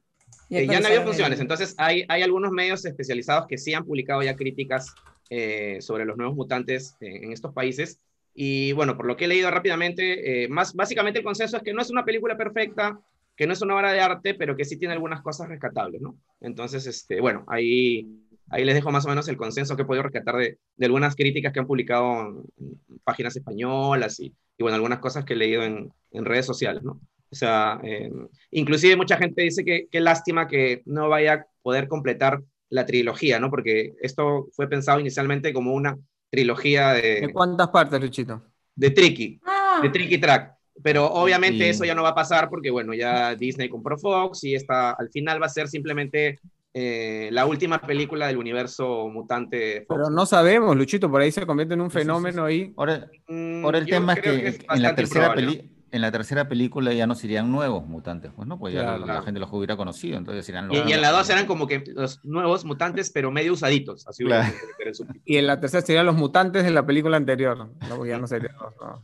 Eh, 0.50 0.66
ya 0.68 0.78
han 0.78 0.86
habido 0.86 1.02
actualizaron 1.02 1.06
funciones, 1.08 1.40
el- 1.40 1.42
entonces 1.42 1.76
hay, 1.78 2.06
hay 2.08 2.22
algunos 2.22 2.52
medios 2.52 2.86
especializados 2.86 3.48
que 3.48 3.58
sí 3.58 3.74
han 3.74 3.84
publicado 3.86 4.22
ya 4.24 4.36
críticas 4.36 4.94
eh, 5.30 5.78
sobre 5.82 6.06
los 6.06 6.16
nuevos 6.18 6.36
mutantes 6.36 6.96
eh, 7.02 7.20
en 7.24 7.34
estos 7.34 7.54
países. 7.54 8.00
Y 8.40 8.72
bueno, 8.74 8.96
por 8.96 9.08
lo 9.08 9.18
que 9.18 9.26
he 9.26 9.28
leído 9.28 9.50
rápidamente, 9.50 10.44
eh, 10.44 10.48
más 10.48 10.76
básicamente 10.76 11.18
el 11.18 11.26
consenso 11.26 11.58
es 11.58 11.64
que 11.64 11.74
no 11.74 11.82
es 11.82 11.90
una 11.90 12.06
película 12.06 12.38
perfecta, 12.38 13.00
que 13.36 13.48
no 13.48 13.54
es 13.54 13.64
una 13.64 13.76
obra 13.76 13.92
de 13.92 14.00
arte, 14.00 14.36
pero 14.36 14.56
que 14.56 14.64
sí 14.64 14.78
tiene 14.78 14.94
algunas 14.94 15.24
cosas 15.24 15.50
rescatables, 15.50 16.00
¿no? 16.02 16.20
Entonces, 16.40 16.86
este, 16.86 17.20
bueno, 17.20 17.46
ahí, 17.48 18.08
ahí 18.52 18.64
les 18.64 18.76
dejo 18.76 18.92
más 18.92 19.08
o 19.08 19.10
menos 19.10 19.28
el 19.28 19.38
consenso 19.38 19.76
que 19.76 19.82
he 19.82 19.86
podido 19.86 20.04
rescatar 20.04 20.36
de, 20.36 20.60
de 20.76 20.86
algunas 20.86 21.16
críticas 21.16 21.52
que 21.52 21.60
han 21.60 21.66
publicado 21.66 22.44
en, 22.60 22.80
páginas 23.04 23.36
españolas 23.36 24.20
y, 24.20 24.28
y, 24.56 24.62
bueno, 24.62 24.76
algunas 24.76 25.00
cosas 25.00 25.26
que 25.26 25.34
he 25.34 25.38
leído 25.38 25.64
en, 25.64 25.92
en 26.12 26.24
redes 26.24 26.46
sociales, 26.46 26.84
¿no? 26.84 27.02
O 27.32 27.36
sea, 27.36 27.80
eh, 27.84 28.12
inclusive 28.52 28.96
mucha 28.96 29.18
gente 29.18 29.42
dice 29.42 29.66
que 29.66 29.88
qué 29.90 30.00
lástima 30.00 30.48
que 30.48 30.84
no 30.86 31.10
vaya 31.10 31.34
a 31.34 31.46
poder 31.64 31.88
completar 31.88 32.44
la 32.70 32.86
trilogía, 32.86 33.40
¿no? 33.40 33.50
Porque 33.50 33.94
esto 34.00 34.48
fue 34.52 34.70
pensado 34.70 35.00
inicialmente 35.00 35.54
como 35.54 35.74
una 35.74 35.98
trilogía 36.30 36.94
¿De 36.94 37.02
de, 37.28 37.34
cuántas 37.34 37.70
partes, 37.70 38.00
Luchito? 38.02 38.42
de 38.76 38.92
Tricky, 38.92 39.40
Ah, 39.46 39.80
de 39.82 39.90
Tricky 39.90 40.18
Track. 40.18 40.54
Pero 40.84 41.08
obviamente 41.08 41.68
eso 41.70 41.86
ya 41.86 41.96
no 41.96 42.04
va 42.04 42.10
a 42.10 42.16
pasar 42.16 42.50
porque, 42.50 42.70
bueno, 42.70 42.94
ya 42.94 43.34
Disney 43.36 43.68
compró 43.68 43.98
Fox 43.98 44.44
y 44.44 44.54
esta, 44.54 44.92
al 44.92 45.10
final 45.10 45.42
va 45.42 45.48
a 45.48 45.50
ser 45.50 45.68
simplemente 45.68 46.40
eh, 46.72 47.30
la 47.32 47.48
última 47.48 47.82
película 47.82 48.28
del 48.28 48.38
universo 48.38 49.08
mutante 49.10 49.58
de 49.58 49.86
Fox. 49.88 50.00
Pero 50.00 50.10
no 50.12 50.28
sabemos, 50.28 50.76
Luchito, 50.76 51.10
por 51.10 51.22
ahí 51.22 51.32
se 51.32 51.48
convierte 51.48 51.74
en 51.74 51.82
un 51.82 51.90
Sí, 51.90 51.94
sí, 51.98 52.00
sí, 52.02 52.06
fenómeno 52.06 52.46
ahí. 52.46 52.74
Ahora, 52.78 53.10
Mm, 53.28 53.66
ahora 53.66 53.80
el 53.80 53.86
yo 53.88 53.96
tema 53.96 54.14
es 54.14 54.20
que, 54.20 54.48
es 54.48 54.60
en, 54.70 54.84
la 54.84 54.96
tercera 54.96 55.34
peli- 55.34 55.77
en 55.92 56.02
la 56.02 56.12
tercera 56.12 56.50
película 56.50 56.92
ya 56.94 57.08
no 57.08 57.16
serían 57.16 57.52
nuevos 57.52 57.86
mutantes, 57.88 58.32
pues 58.36 58.48
no, 58.48 58.60
pues 58.60 58.74
ya 58.74 58.82
Claro. 58.82 59.06
la, 59.06 59.14
la 59.16 59.22
gente 59.22 59.40
los 59.40 59.52
hubiera 59.54 59.78
conocido, 59.78 60.18
entonces 60.18 60.46
serían 60.46 60.72
Y, 60.72 60.78
los 60.78 60.90
y 60.90 60.94
en 60.94 61.02
la 61.02 61.12
2 61.12 61.30
eran 61.30 61.46
como 61.46 61.66
que 61.66 61.84
los 61.96 62.24
nuevos 62.26 62.66
mutantes, 62.66 63.10
pero 63.10 63.32
medio 63.32 63.54
usaditos. 63.54 64.08
Así 64.08 64.24
Claro. 64.26 64.54
Y 65.26 65.38
en 65.38 65.48
la 65.48 65.60
tercera 65.60 65.86
serían 65.86 66.06
los 66.06 66.16
mutantes 66.16 66.64
de 66.64 66.72
la 66.72 66.86
película 66.86 67.18
anterior. 67.18 67.70
No, 67.90 68.06
ya 68.06 68.18
no 68.18 68.28
serían 68.28 68.54
los. 68.62 68.74
no. 68.82 69.02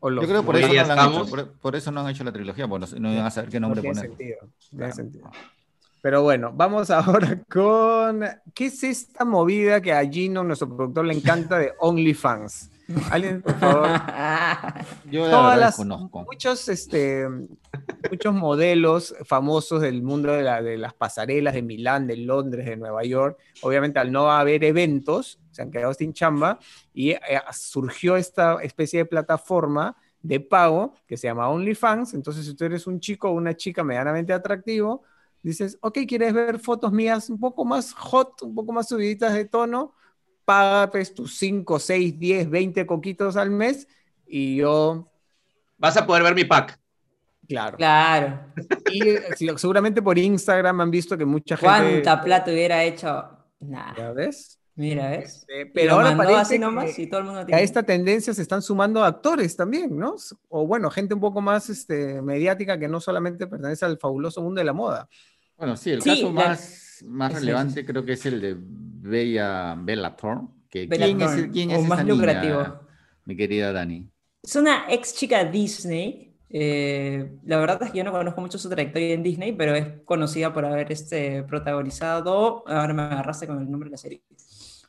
O 0.00 0.10
los- 0.10 0.22
Yo 0.24 0.28
creo 0.28 0.40
que 0.42 0.46
por 0.46 0.56
eso, 0.56 0.66
no 0.86 0.92
han 1.00 1.12
hecho, 1.12 1.26
por, 1.30 1.52
por 1.52 1.76
eso 1.76 1.92
no 1.92 2.00
han 2.00 2.08
hecho 2.08 2.24
la 2.24 2.32
trilogía, 2.32 2.66
porque 2.66 2.86
no, 2.94 3.00
no 3.08 3.12
iban 3.12 3.26
a 3.26 3.30
saber 3.30 3.50
qué 3.50 3.60
no 3.60 3.68
nombre 3.68 3.82
tiene 3.82 3.94
poner. 3.96 4.10
sentido. 4.10 4.38
tiene 4.58 4.76
Claro. 4.78 4.94
sentido. 4.94 5.30
Pero 6.02 6.22
bueno, 6.22 6.52
vamos 6.52 6.90
ahora 6.90 7.38
con. 7.48 8.24
¿Qué 8.52 8.66
es 8.66 8.82
esta 8.82 9.24
movida 9.24 9.80
que 9.80 9.92
a 9.92 10.04
Gino, 10.08 10.42
nuestro 10.42 10.68
productor, 10.74 11.04
le 11.04 11.14
encanta 11.14 11.58
de 11.58 11.72
OnlyFans? 11.78 12.70
Alguien, 13.10 13.42
por 13.42 13.54
favor. 13.58 13.88
Yo 15.10 15.24
la 15.26 15.30
Todas 15.30 15.58
las, 15.58 15.70
desconozco. 15.76 16.24
muchos, 16.24 16.68
este, 16.68 17.26
muchos 18.10 18.34
modelos 18.34 19.14
famosos 19.24 19.80
del 19.82 20.02
mundo 20.02 20.32
de, 20.32 20.42
la- 20.42 20.62
de 20.62 20.78
las 20.78 20.94
pasarelas 20.94 21.54
de 21.54 21.62
Milán, 21.62 22.06
de 22.06 22.16
Londres, 22.16 22.66
de 22.66 22.76
Nueva 22.76 23.04
York, 23.04 23.38
obviamente 23.62 23.98
al 23.98 24.10
no 24.12 24.30
haber 24.30 24.64
eventos, 24.64 25.38
se 25.50 25.62
han 25.62 25.70
quedado 25.70 25.92
sin 25.94 26.12
chamba 26.12 26.58
y 26.94 27.10
eh, 27.10 27.20
surgió 27.52 28.16
esta 28.16 28.62
especie 28.62 29.00
de 29.00 29.04
plataforma 29.06 29.96
de 30.22 30.40
pago 30.40 30.94
que 31.06 31.16
se 31.16 31.26
llama 31.26 31.48
OnlyFans. 31.48 32.14
Entonces, 32.14 32.46
si 32.46 32.54
tú 32.54 32.64
eres 32.64 32.86
un 32.86 33.00
chico 33.00 33.28
o 33.28 33.32
una 33.32 33.54
chica 33.56 33.82
medianamente 33.84 34.32
atractivo, 34.32 35.02
dices, 35.42 35.76
ok, 35.80 35.98
¿quieres 36.06 36.32
ver 36.32 36.58
fotos 36.60 36.92
mías 36.92 37.28
un 37.28 37.38
poco 37.40 37.64
más 37.64 37.92
hot, 37.92 38.40
un 38.42 38.54
poco 38.54 38.72
más 38.72 38.88
subiditas 38.88 39.34
de 39.34 39.44
tono? 39.46 39.94
Paga 40.44 40.90
pues 40.90 41.14
tus 41.14 41.36
5, 41.38 41.78
6, 41.78 42.18
10, 42.18 42.50
20 42.50 42.86
coquitos 42.86 43.36
al 43.36 43.50
mes 43.50 43.86
y 44.26 44.56
yo 44.56 45.08
Vas 45.78 45.96
a 45.96 46.06
poder 46.06 46.22
ver 46.22 46.34
mi 46.34 46.44
pack. 46.44 46.78
Claro. 47.48 47.76
Claro. 47.76 48.40
Y 48.90 49.08
eh, 49.08 49.22
seguramente 49.56 50.00
por 50.00 50.16
Instagram 50.16 50.80
han 50.80 50.90
visto 50.92 51.18
que 51.18 51.24
mucha 51.24 51.56
gente. 51.56 51.66
¿Cuánta 52.02 52.20
plata 52.22 52.50
hubiera 52.52 52.84
hecho? 52.84 53.28
Nah. 53.60 53.94
¿Ya 53.96 54.12
ves? 54.12 54.58
Mira, 54.76 55.10
¿ves? 55.10 55.44
Este, 55.48 55.66
Pero 55.66 55.94
ahora 55.94 56.16
parece 56.16 56.36
así 56.36 56.58
nomás 56.58 56.94
que 56.94 57.02
y 57.02 57.06
todo 57.08 57.20
el 57.20 57.26
mundo 57.26 57.40
a 57.40 57.46
tiene. 57.46 57.62
esta 57.62 57.82
tendencia 57.82 58.32
se 58.32 58.40
están 58.42 58.62
sumando 58.62 59.04
actores 59.04 59.54
también, 59.56 59.98
¿no? 59.98 60.14
O 60.48 60.66
bueno, 60.66 60.88
gente 60.90 61.14
un 61.14 61.20
poco 61.20 61.40
más 61.42 61.68
este, 61.68 62.22
mediática 62.22 62.78
que 62.78 62.88
no 62.88 63.00
solamente 63.00 63.46
pertenece 63.46 63.84
al 63.84 63.98
fabuloso 63.98 64.40
mundo 64.40 64.60
de 64.60 64.64
la 64.64 64.72
moda. 64.72 65.08
Bueno, 65.58 65.76
sí, 65.76 65.90
el 65.90 66.00
Sí, 66.00 66.08
caso 66.10 66.32
la- 66.32 66.46
más, 66.48 67.04
más 67.06 67.34
relevante 67.34 67.84
creo 67.84 68.04
que 68.04 68.12
es 68.12 68.24
el 68.24 68.40
de 68.40 68.56
Bella 69.02 69.74
Bellator. 69.78 70.42
Que, 70.70 70.86
Bella 70.86 71.04
¿Quién 71.06 71.20
es, 71.20 71.46
quién 71.52 71.70
o 71.70 71.74
es 71.74 71.82
más 71.86 71.98
esa 71.98 72.04
niña, 72.04 72.14
lucrativo. 72.16 72.80
mi 73.26 73.36
querida 73.36 73.72
Dani? 73.72 74.08
Es 74.42 74.56
una 74.56 74.86
ex 74.88 75.14
chica 75.14 75.44
Disney. 75.44 76.34
eh, 76.48 77.32
la 77.44 77.58
verdad 77.58 77.82
es 77.82 77.90
que 77.92 77.98
yo 77.98 78.04
no 78.04 78.12
conozco 78.12 78.40
mucho 78.40 78.58
su 78.58 78.68
trayectoria 78.68 79.14
en 79.14 79.22
Disney, 79.22 79.52
pero 79.52 79.74
es 79.74 79.86
conocida 80.04 80.52
por 80.52 80.64
haber 80.64 80.90
este, 80.92 81.42
protagonizado. 81.44 82.64
Ahora 82.66 82.92
me 82.94 83.02
agarraste 83.02 83.46
con 83.46 83.58
el 83.60 83.70
nombre 83.70 83.88
de 83.88 83.92
la 83.92 83.96
serie. 83.98 84.22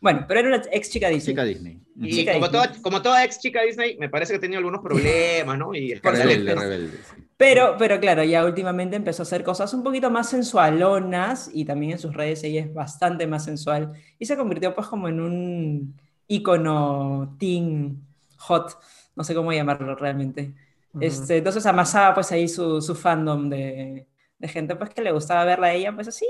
Bueno, 0.01 0.25
pero 0.27 0.41
era 0.41 0.49
una 0.49 0.61
ex 0.71 0.89
chica 0.89 1.07
Disney. 1.09 1.33
Chica 1.33 1.43
Disney. 1.45 1.81
Y 1.95 2.11
Chica 2.11 2.33
como 2.33 2.47
Disney. 2.47 2.67
toda, 2.67 2.81
como 2.81 3.01
toda 3.01 3.23
ex 3.23 3.39
chica 3.39 3.61
Disney, 3.61 3.97
me 3.97 4.09
parece 4.09 4.33
que 4.33 4.37
ha 4.37 4.41
tenido 4.41 4.57
algunos 4.59 4.81
problemas, 4.81 5.57
¿no? 5.57 5.73
Y 5.73 5.93
Rebelde, 5.95 6.55
rebelde. 6.55 6.97
sí. 6.97 7.22
Pero, 7.37 7.75
pero 7.77 7.99
claro, 7.99 8.23
ya 8.23 8.45
últimamente 8.45 8.95
empezó 8.95 9.23
a 9.23 9.25
hacer 9.25 9.43
cosas 9.43 9.73
un 9.73 9.83
poquito 9.83 10.09
más 10.09 10.29
sensualonas 10.29 11.49
y 11.53 11.65
también 11.65 11.93
en 11.93 11.99
sus 11.99 12.13
redes 12.13 12.43
ella 12.43 12.61
es 12.61 12.73
bastante 12.73 13.25
más 13.27 13.43
sensual 13.43 13.91
y 14.19 14.25
se 14.25 14.37
convirtió 14.37 14.73
pues 14.75 14.87
como 14.87 15.07
en 15.07 15.19
un 15.19 15.95
icono 16.27 17.35
teen 17.39 18.01
hot, 18.37 18.77
no 19.15 19.23
sé 19.23 19.33
cómo 19.33 19.51
llamarlo 19.51 19.95
realmente. 19.95 20.53
este, 20.99 21.37
entonces 21.37 21.65
amasaba 21.65 22.13
pues 22.13 22.31
ahí 22.31 22.47
su, 22.47 22.81
su 22.81 22.93
fandom 22.93 23.49
de, 23.49 24.07
de, 24.37 24.47
gente 24.47 24.75
pues 24.75 24.91
que 24.91 25.01
le 25.01 25.11
gustaba 25.11 25.43
verla 25.43 25.67
a 25.67 25.73
ella 25.73 25.93
pues 25.93 26.07
así, 26.07 26.27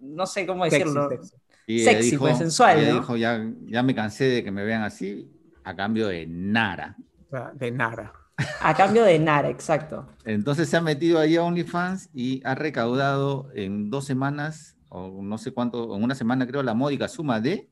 no 0.00 0.26
sé 0.26 0.46
cómo 0.46 0.64
decirlo. 0.64 1.08
Sexy, 1.66 2.18
pues 2.18 2.38
sensual. 2.38 2.86
¿no? 2.86 2.94
dijo, 3.00 3.16
ya, 3.16 3.42
ya 3.66 3.82
me 3.82 3.94
cansé 3.94 4.24
de 4.24 4.44
que 4.44 4.50
me 4.50 4.64
vean 4.64 4.82
así 4.82 5.30
a 5.64 5.74
cambio 5.74 6.08
de 6.08 6.26
nada. 6.26 6.96
De 7.54 7.70
nada. 7.70 8.12
A 8.60 8.74
cambio 8.74 9.04
de 9.04 9.18
nada, 9.18 9.48
exacto. 9.48 10.08
Entonces 10.24 10.68
se 10.68 10.76
ha 10.76 10.80
metido 10.80 11.18
ahí 11.18 11.36
a 11.36 11.42
OnlyFans 11.42 12.10
y 12.12 12.40
ha 12.44 12.54
recaudado 12.54 13.48
en 13.54 13.90
dos 13.90 14.04
semanas, 14.04 14.76
o 14.88 15.22
no 15.22 15.38
sé 15.38 15.52
cuánto, 15.52 15.94
en 15.96 16.02
una 16.02 16.14
semana 16.14 16.46
creo, 16.46 16.62
la 16.62 16.74
módica 16.74 17.08
suma 17.08 17.40
de... 17.40 17.70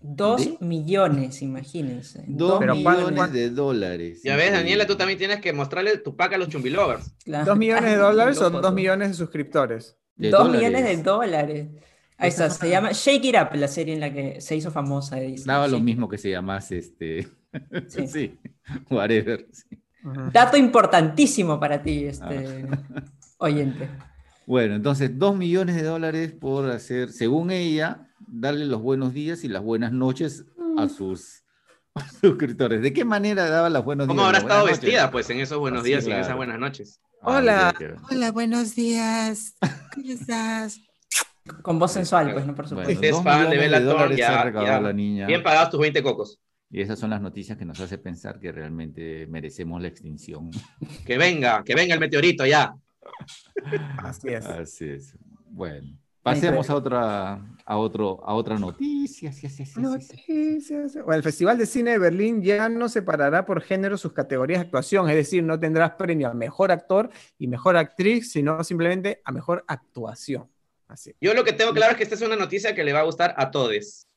Dos 0.00 0.60
millones, 0.60 1.42
imagínense. 1.42 2.24
Dos 2.28 2.60
millones 2.60 3.32
de 3.32 3.50
dólares. 3.50 4.20
Ya 4.22 4.36
ves, 4.36 4.52
Daniela, 4.52 4.86
tú 4.86 4.94
también 4.94 5.18
tienes 5.18 5.40
que 5.40 5.52
mostrarle 5.52 5.98
tu 5.98 6.14
pack 6.14 6.34
a 6.34 6.38
los 6.38 6.48
chumbilovers. 6.48 7.14
¿Dos 7.26 7.58
millones 7.58 7.90
de 7.90 7.96
dólares 7.96 8.40
o 8.40 8.50
dos 8.50 8.72
millones 8.72 9.08
de 9.08 9.14
suscriptores? 9.14 9.96
dos 10.16 10.50
millones 10.50 10.84
de 10.84 11.02
dólares. 11.02 11.68
Ahí 12.16 12.28
está, 12.28 12.50
se 12.50 12.68
llama 12.70 12.90
Shake 12.92 13.24
It 13.24 13.36
Up, 13.36 13.56
la 13.56 13.68
serie 13.68 13.94
en 13.94 14.00
la 14.00 14.12
que 14.12 14.40
se 14.40 14.56
hizo 14.56 14.70
famosa. 14.70 15.16
Daba 15.44 15.68
lo 15.68 15.80
mismo 15.80 16.08
que 16.08 16.18
se 16.18 16.30
llamase 16.30 16.78
este. 16.78 17.28
Sí, 17.88 18.38
whatever. 18.90 19.46
Dato 20.32 20.56
importantísimo 20.56 21.58
para 21.58 21.82
ti, 21.82 22.04
este 22.04 22.66
ah. 22.70 23.02
oyente. 23.38 23.88
Bueno, 24.46 24.76
entonces, 24.76 25.18
dos 25.18 25.36
millones 25.36 25.76
de 25.76 25.82
dólares 25.82 26.32
por 26.32 26.70
hacer, 26.70 27.10
según 27.10 27.50
ella, 27.50 28.08
darle 28.26 28.64
los 28.64 28.80
buenos 28.80 29.12
días 29.12 29.44
y 29.44 29.48
las 29.48 29.62
buenas 29.62 29.92
noches 29.92 30.46
a 30.78 30.86
mm. 30.86 30.90
sus 30.90 31.42
suscriptores. 32.20 32.80
¿De 32.80 32.92
qué 32.92 33.04
manera 33.04 33.48
daba 33.50 33.68
las 33.68 33.84
buenos 33.84 34.06
días? 34.06 34.16
¿Cómo 34.16 34.26
habrá 34.26 34.38
estado 34.38 34.66
vestida, 34.66 35.10
pues, 35.10 35.28
en 35.30 35.40
esos 35.40 35.58
buenos 35.58 35.84
días 35.84 36.06
y 36.06 36.12
en 36.12 36.18
esas 36.18 36.36
buenas 36.36 36.58
noches? 36.58 37.00
Hola, 37.22 37.74
hola, 38.10 38.32
buenos 38.32 38.74
días. 38.74 39.54
¿Cómo 39.94 40.08
estás? 40.08 40.80
Con 41.62 41.78
voz 41.78 41.92
sensual, 41.92 42.32
pues, 42.32 42.46
no 42.46 42.54
por 42.54 42.68
supuesto. 42.68 42.94
Bueno, 42.94 43.16
es 43.18 43.22
fan 43.22 43.50
de 43.50 43.56
Bellator, 43.56 44.14
ya, 44.14 44.52
ya, 44.52 44.80
la 44.80 44.92
niña. 44.92 45.26
bien 45.26 45.42
pagados 45.42 45.70
tus 45.70 45.80
20 45.80 46.02
cocos. 46.02 46.38
Y 46.70 46.82
esas 46.82 46.98
son 46.98 47.10
las 47.10 47.20
noticias 47.20 47.56
que 47.56 47.64
nos 47.64 47.80
hace 47.80 47.96
pensar 47.96 48.38
que 48.38 48.52
realmente 48.52 49.26
merecemos 49.26 49.80
la 49.80 49.88
extinción. 49.88 50.50
Que 51.06 51.16
venga, 51.16 51.62
que 51.64 51.74
venga 51.74 51.94
el 51.94 52.00
meteorito 52.00 52.44
ya. 52.44 52.74
Así 53.98 54.28
es. 54.28 54.44
Así 54.44 54.84
es. 54.90 55.14
Bueno, 55.46 55.98
pasemos 56.22 56.68
a 56.68 56.74
otra, 56.74 57.40
a 57.64 57.76
otro, 57.78 58.22
a 58.22 58.34
otra 58.34 58.58
noticia. 58.58 59.32
noticias. 59.76 60.94
Bueno, 60.94 61.14
el 61.14 61.22
Festival 61.22 61.56
de 61.56 61.64
Cine 61.64 61.92
de 61.92 61.98
Berlín 61.98 62.42
ya 62.42 62.68
no 62.68 62.88
separará 62.90 63.46
por 63.46 63.62
género 63.62 63.96
sus 63.96 64.12
categorías 64.12 64.60
de 64.60 64.66
actuación, 64.66 65.08
es 65.08 65.16
decir, 65.16 65.42
no 65.42 65.58
tendrás 65.58 65.92
premio 65.92 66.28
a 66.28 66.34
mejor 66.34 66.70
actor 66.70 67.08
y 67.38 67.46
mejor 67.46 67.78
actriz, 67.78 68.30
sino 68.30 68.62
simplemente 68.62 69.22
a 69.24 69.32
mejor 69.32 69.64
actuación. 69.66 70.50
Así. 70.86 71.14
Yo 71.20 71.34
lo 71.34 71.44
que 71.44 71.52
tengo 71.52 71.72
claro 71.72 71.92
es 71.92 71.98
que 71.98 72.04
esta 72.04 72.14
es 72.14 72.22
una 72.22 72.36
noticia 72.36 72.74
que 72.74 72.84
le 72.84 72.92
va 72.92 73.00
a 73.00 73.04
gustar 73.04 73.34
a 73.36 73.50
todos. 73.50 74.07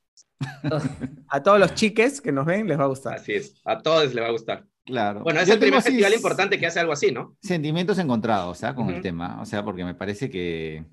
A 1.27 1.43
todos 1.43 1.59
los 1.59 1.75
chiques 1.75 2.21
que 2.21 2.31
nos 2.31 2.45
ven 2.45 2.67
les 2.67 2.79
va 2.79 2.85
a 2.85 2.87
gustar. 2.87 3.15
Así 3.15 3.33
es, 3.33 3.61
a 3.65 3.79
todos 3.79 4.13
les 4.13 4.23
va 4.23 4.27
a 4.27 4.31
gustar. 4.31 4.65
Claro. 4.85 5.21
Bueno, 5.23 5.39
es 5.39 5.49
el 5.49 5.59
primer 5.59 5.81
festival 5.81 6.13
importante 6.13 6.59
que 6.59 6.65
hace 6.65 6.79
algo 6.79 6.93
así, 6.93 7.11
¿no? 7.11 7.37
Sentimientos 7.41 7.99
encontrados, 7.99 8.57
o 8.57 8.59
sea, 8.59 8.73
con 8.73 8.89
el 8.89 9.01
tema. 9.01 9.39
O 9.41 9.45
sea, 9.45 9.63
porque 9.63 9.85
me 9.85 9.93
parece 9.93 10.29
que, 10.29 10.83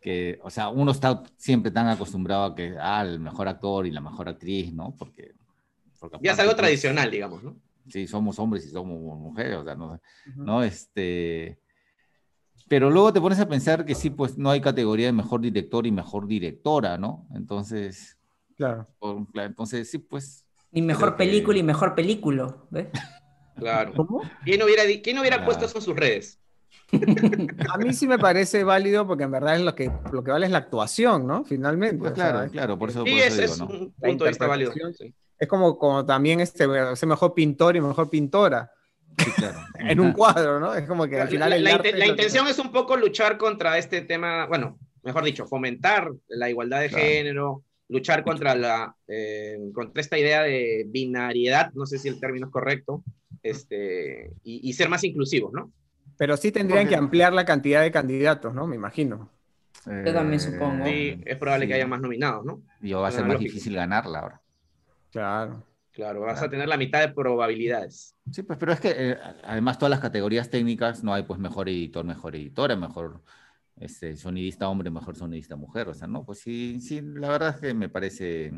que, 0.00 0.38
o 0.42 0.50
sea, 0.50 0.68
uno 0.68 0.90
está 0.90 1.22
siempre 1.36 1.70
tan 1.70 1.88
acostumbrado 1.88 2.44
a 2.44 2.54
que, 2.54 2.74
ah, 2.78 3.02
el 3.02 3.20
mejor 3.20 3.48
actor 3.48 3.86
y 3.86 3.90
la 3.90 4.00
mejor 4.00 4.28
actriz, 4.28 4.72
¿no? 4.72 4.94
Porque... 4.98 5.32
ya 6.20 6.32
es 6.32 6.38
algo 6.38 6.52
pues, 6.52 6.62
tradicional, 6.62 7.10
digamos, 7.10 7.42
¿no? 7.42 7.56
Sí, 7.88 8.06
somos 8.06 8.38
hombres 8.38 8.66
y 8.66 8.70
somos 8.70 8.98
mujeres, 9.18 9.56
o 9.56 9.64
sea, 9.64 9.74
no, 9.74 10.00
¿no? 10.36 10.62
Este... 10.62 11.58
Pero 12.68 12.90
luego 12.90 13.12
te 13.12 13.20
pones 13.20 13.38
a 13.40 13.48
pensar 13.48 13.84
que 13.84 13.94
sí, 13.94 14.10
pues 14.10 14.38
no 14.38 14.50
hay 14.50 14.60
categoría 14.60 15.06
de 15.06 15.12
mejor 15.12 15.40
director 15.40 15.86
y 15.86 15.92
mejor 15.92 16.26
directora, 16.26 16.96
¿no? 16.96 17.26
Entonces, 17.34 18.16
Claro. 18.56 18.86
entonces, 19.34 19.90
sí, 19.90 19.98
pues. 19.98 20.44
Ni 20.70 20.82
mejor 20.82 21.16
película 21.16 21.58
y 21.58 21.62
mejor 21.62 21.94
película, 21.94 22.54
¿ves? 22.70 22.88
Claro. 23.56 23.92
¿Cómo? 23.94 24.20
¿Quién 24.44 24.60
hubiera, 24.64 24.82
quién 25.00 25.16
hubiera 25.16 25.44
puesto 25.44 25.66
eso 25.66 25.78
en 25.78 25.84
sus 25.84 25.94
redes? 25.94 26.40
A 27.70 27.78
mí 27.78 27.92
sí 27.92 28.08
me 28.08 28.18
parece 28.18 28.64
válido 28.64 29.06
porque 29.06 29.22
en 29.22 29.30
verdad 29.30 29.54
es 29.54 29.62
lo 29.62 29.76
que, 29.76 29.92
lo 30.12 30.24
que 30.24 30.32
vale 30.32 30.46
es 30.46 30.50
la 30.50 30.58
actuación, 30.58 31.24
¿no? 31.24 31.44
Finalmente. 31.44 31.98
Pues 31.98 32.12
claro, 32.14 32.50
claro, 32.50 32.76
por 32.76 32.90
eso, 32.90 33.04
sí, 33.04 33.16
ese 33.20 33.44
es 33.44 33.60
un 33.60 33.92
punto 33.92 34.24
de 34.24 34.30
vista 34.30 34.48
válido. 34.48 34.72
Es 35.38 35.48
como, 35.48 35.78
como 35.78 36.04
también 36.04 36.40
este, 36.40 36.66
ese 36.92 37.06
mejor 37.06 37.32
pintor 37.32 37.76
y 37.76 37.80
mejor 37.80 38.10
pintora. 38.10 38.72
Sí, 39.18 39.30
claro. 39.32 39.58
en 39.78 40.00
un 40.00 40.12
cuadro, 40.12 40.60
¿no? 40.60 40.74
Es 40.74 40.86
como 40.86 41.06
que 41.06 41.20
al 41.20 41.28
final. 41.28 41.50
La, 41.62 41.78
la 41.78 42.06
intención 42.06 42.46
es 42.48 42.58
un 42.58 42.72
poco 42.72 42.96
luchar 42.96 43.38
contra 43.38 43.78
este 43.78 44.02
tema, 44.02 44.46
bueno, 44.46 44.78
mejor 45.02 45.24
dicho, 45.24 45.46
fomentar 45.46 46.10
la 46.28 46.50
igualdad 46.50 46.80
de 46.80 46.88
género, 46.88 47.62
luchar 47.88 48.24
contra, 48.24 48.54
la, 48.54 48.96
eh, 49.06 49.58
contra 49.74 50.00
esta 50.00 50.18
idea 50.18 50.42
de 50.42 50.84
binariedad, 50.88 51.72
no 51.74 51.86
sé 51.86 51.98
si 51.98 52.08
el 52.08 52.18
término 52.18 52.46
es 52.46 52.52
correcto, 52.52 53.04
este, 53.42 54.32
y, 54.42 54.72
ser 54.72 54.88
más 54.88 55.04
inclusivos, 55.04 55.52
¿no? 55.52 55.70
Pero 56.16 56.36
sí 56.36 56.50
tendrían 56.50 56.88
que 56.88 56.96
ampliar 56.96 57.32
la 57.32 57.44
cantidad 57.44 57.82
de 57.82 57.90
candidatos, 57.90 58.54
¿no? 58.54 58.66
Me 58.66 58.76
imagino. 58.76 59.30
Yo 59.84 60.14
también 60.14 60.40
supongo. 60.40 60.86
Sí, 60.86 61.20
es 61.26 61.36
probable 61.36 61.66
que 61.68 61.74
haya 61.74 61.86
más 61.86 62.00
nominados, 62.00 62.44
¿no? 62.44 62.62
Y 62.80 62.92
va 62.92 63.08
a 63.08 63.12
ser 63.12 63.26
más 63.26 63.38
difícil 63.38 63.74
ganarla 63.74 64.20
ahora. 64.20 64.40
Claro. 65.10 65.62
Claro, 65.94 66.22
vas 66.22 66.42
a 66.42 66.50
tener 66.50 66.66
la 66.66 66.76
mitad 66.76 67.00
de 67.00 67.14
probabilidades. 67.14 68.16
Sí, 68.32 68.42
pues, 68.42 68.58
pero 68.58 68.72
es 68.72 68.80
que 68.80 68.92
eh, 68.96 69.18
además 69.44 69.78
todas 69.78 69.90
las 69.90 70.00
categorías 70.00 70.50
técnicas 70.50 71.04
no 71.04 71.14
hay 71.14 71.22
pues 71.22 71.38
mejor 71.38 71.68
editor, 71.68 72.04
mejor 72.04 72.34
editora, 72.34 72.74
mejor 72.74 73.22
este, 73.78 74.16
sonidista 74.16 74.68
hombre, 74.68 74.90
mejor 74.90 75.14
sonidista 75.14 75.54
mujer, 75.54 75.88
o 75.88 75.94
sea, 75.94 76.08
¿no? 76.08 76.24
Pues 76.24 76.40
sí, 76.40 76.80
sí, 76.80 77.00
la 77.00 77.28
verdad 77.28 77.54
es 77.54 77.60
que 77.60 77.74
me 77.74 77.88
parece... 77.88 78.52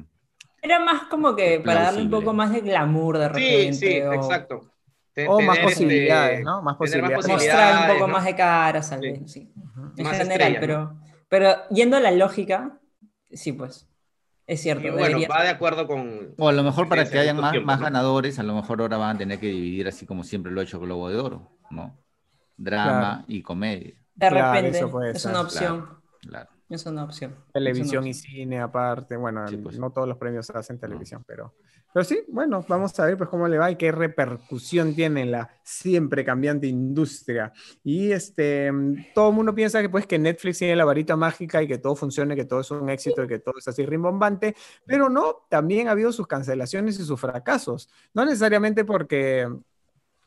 Era 0.62 0.82
más 0.82 1.09
como 1.09 1.37
que 1.37 1.61
para 1.61 1.82
darle 1.82 2.03
un 2.03 2.11
poco 2.11 2.32
más 2.32 2.53
de 2.53 2.62
glamour 2.62 3.18
de 3.18 3.28
repente. 3.28 3.72
Sí, 3.74 3.78
sí, 3.78 3.97
exacto. 3.97 4.72
o 5.28 5.41
más 5.43 5.59
este, 5.59 5.68
posibilidades, 5.68 6.43
¿no? 6.43 6.62
Más 6.62 6.76
posibilidades. 6.76 7.28
Mostrar 7.28 7.91
un 7.91 7.99
poco 7.99 8.09
más 8.11 8.24
de 8.24 8.34
cara, 8.34 8.82
¿sabes? 8.82 9.30
Sí. 9.30 9.53
En 9.99 10.07
general, 10.07 10.57
pero, 10.59 10.99
pero 11.28 11.68
yendo 11.68 11.99
a 11.99 12.01
la 12.01 12.12
lógica, 12.12 12.80
sí, 13.30 13.53
pues. 13.53 13.87
Es 14.47 14.62
cierto. 14.62 14.92
bueno, 14.92 15.18
va 15.28 15.42
de 15.42 15.49
acuerdo 15.49 15.86
con. 15.86 16.34
O 16.38 16.49
a 16.49 16.53
lo 16.53 16.62
mejor 16.62 16.88
para 16.88 17.09
que 17.09 17.18
hayan 17.18 17.36
más, 17.36 17.55
más 17.62 17.80
ganadores, 17.80 18.38
a 18.38 18.44
lo 18.44 18.55
mejor 18.55 18.80
ahora 18.80 18.97
van 18.97 19.16
a 19.16 19.18
tener 19.18 19.40
que 19.40 19.49
dividir 19.49 19.88
así 19.88 20.07
como 20.07 20.22
siempre 20.22 20.53
lo 20.53 20.61
ha 20.61 20.64
hecho 20.64 20.78
Globo 20.78 21.09
de 21.09 21.16
Oro, 21.16 21.51
¿no? 21.70 21.99
Drama 22.57 23.24
y 23.26 23.42
comedia. 23.42 23.94
De 24.14 24.30
repente, 24.30 24.80
es 25.12 25.24
una 25.24 25.40
opción. 25.40 25.88
Es 26.68 26.86
una 26.86 27.05
opción. 27.05 27.34
Televisión 27.53 28.07
y 28.07 28.14
cine 28.14 28.61
aparte, 28.61 29.16
bueno, 29.16 29.44
pues. 29.62 29.78
no 29.78 29.90
todos 29.90 30.09
los 30.09 30.16
premios 30.16 30.47
se 30.47 30.57
hacen 30.57 30.78
televisión, 30.78 31.24
pero, 31.26 31.55
pero 31.97 32.05
sí, 32.05 32.22
bueno, 32.28 32.62
vamos 32.68 33.01
a 33.01 33.07
ver 33.07 33.16
pues 33.16 33.30
cómo 33.30 33.49
le 33.49 33.57
va 33.57 33.70
y 33.70 33.76
qué 33.76 33.90
repercusión 33.90 34.94
tiene 34.94 35.22
en 35.22 35.30
la 35.30 35.49
siempre 35.62 36.26
cambiante 36.26 36.66
industria. 36.66 37.55
Y 37.82 38.12
este, 38.12 38.70
todo 39.14 39.30
el 39.30 39.34
mundo 39.34 39.55
piensa 39.55 39.80
que 39.80 39.88
pues 39.88 40.07
que 40.07 40.18
Netflix 40.18 40.59
tiene 40.59 40.76
la 40.76 40.84
varita 40.84 41.16
mágica 41.16 41.62
y 41.62 41.66
que 41.66 41.78
todo 41.78 41.97
funcione, 41.97 42.36
que 42.36 42.44
todo 42.44 42.61
es 42.61 42.70
un 42.70 42.90
éxito 42.90 43.24
y 43.24 43.28
que 43.28 43.38
todo 43.38 43.55
es 43.57 43.66
así 43.66 43.86
rimbombante, 43.86 44.55
pero 44.84 45.09
no, 45.09 45.47
también 45.49 45.88
ha 45.88 45.92
habido 45.92 46.12
sus 46.12 46.26
cancelaciones 46.26 47.01
y 47.01 47.03
sus 47.03 47.18
fracasos. 47.18 47.88
No 48.12 48.26
necesariamente 48.26 48.84
porque 48.84 49.49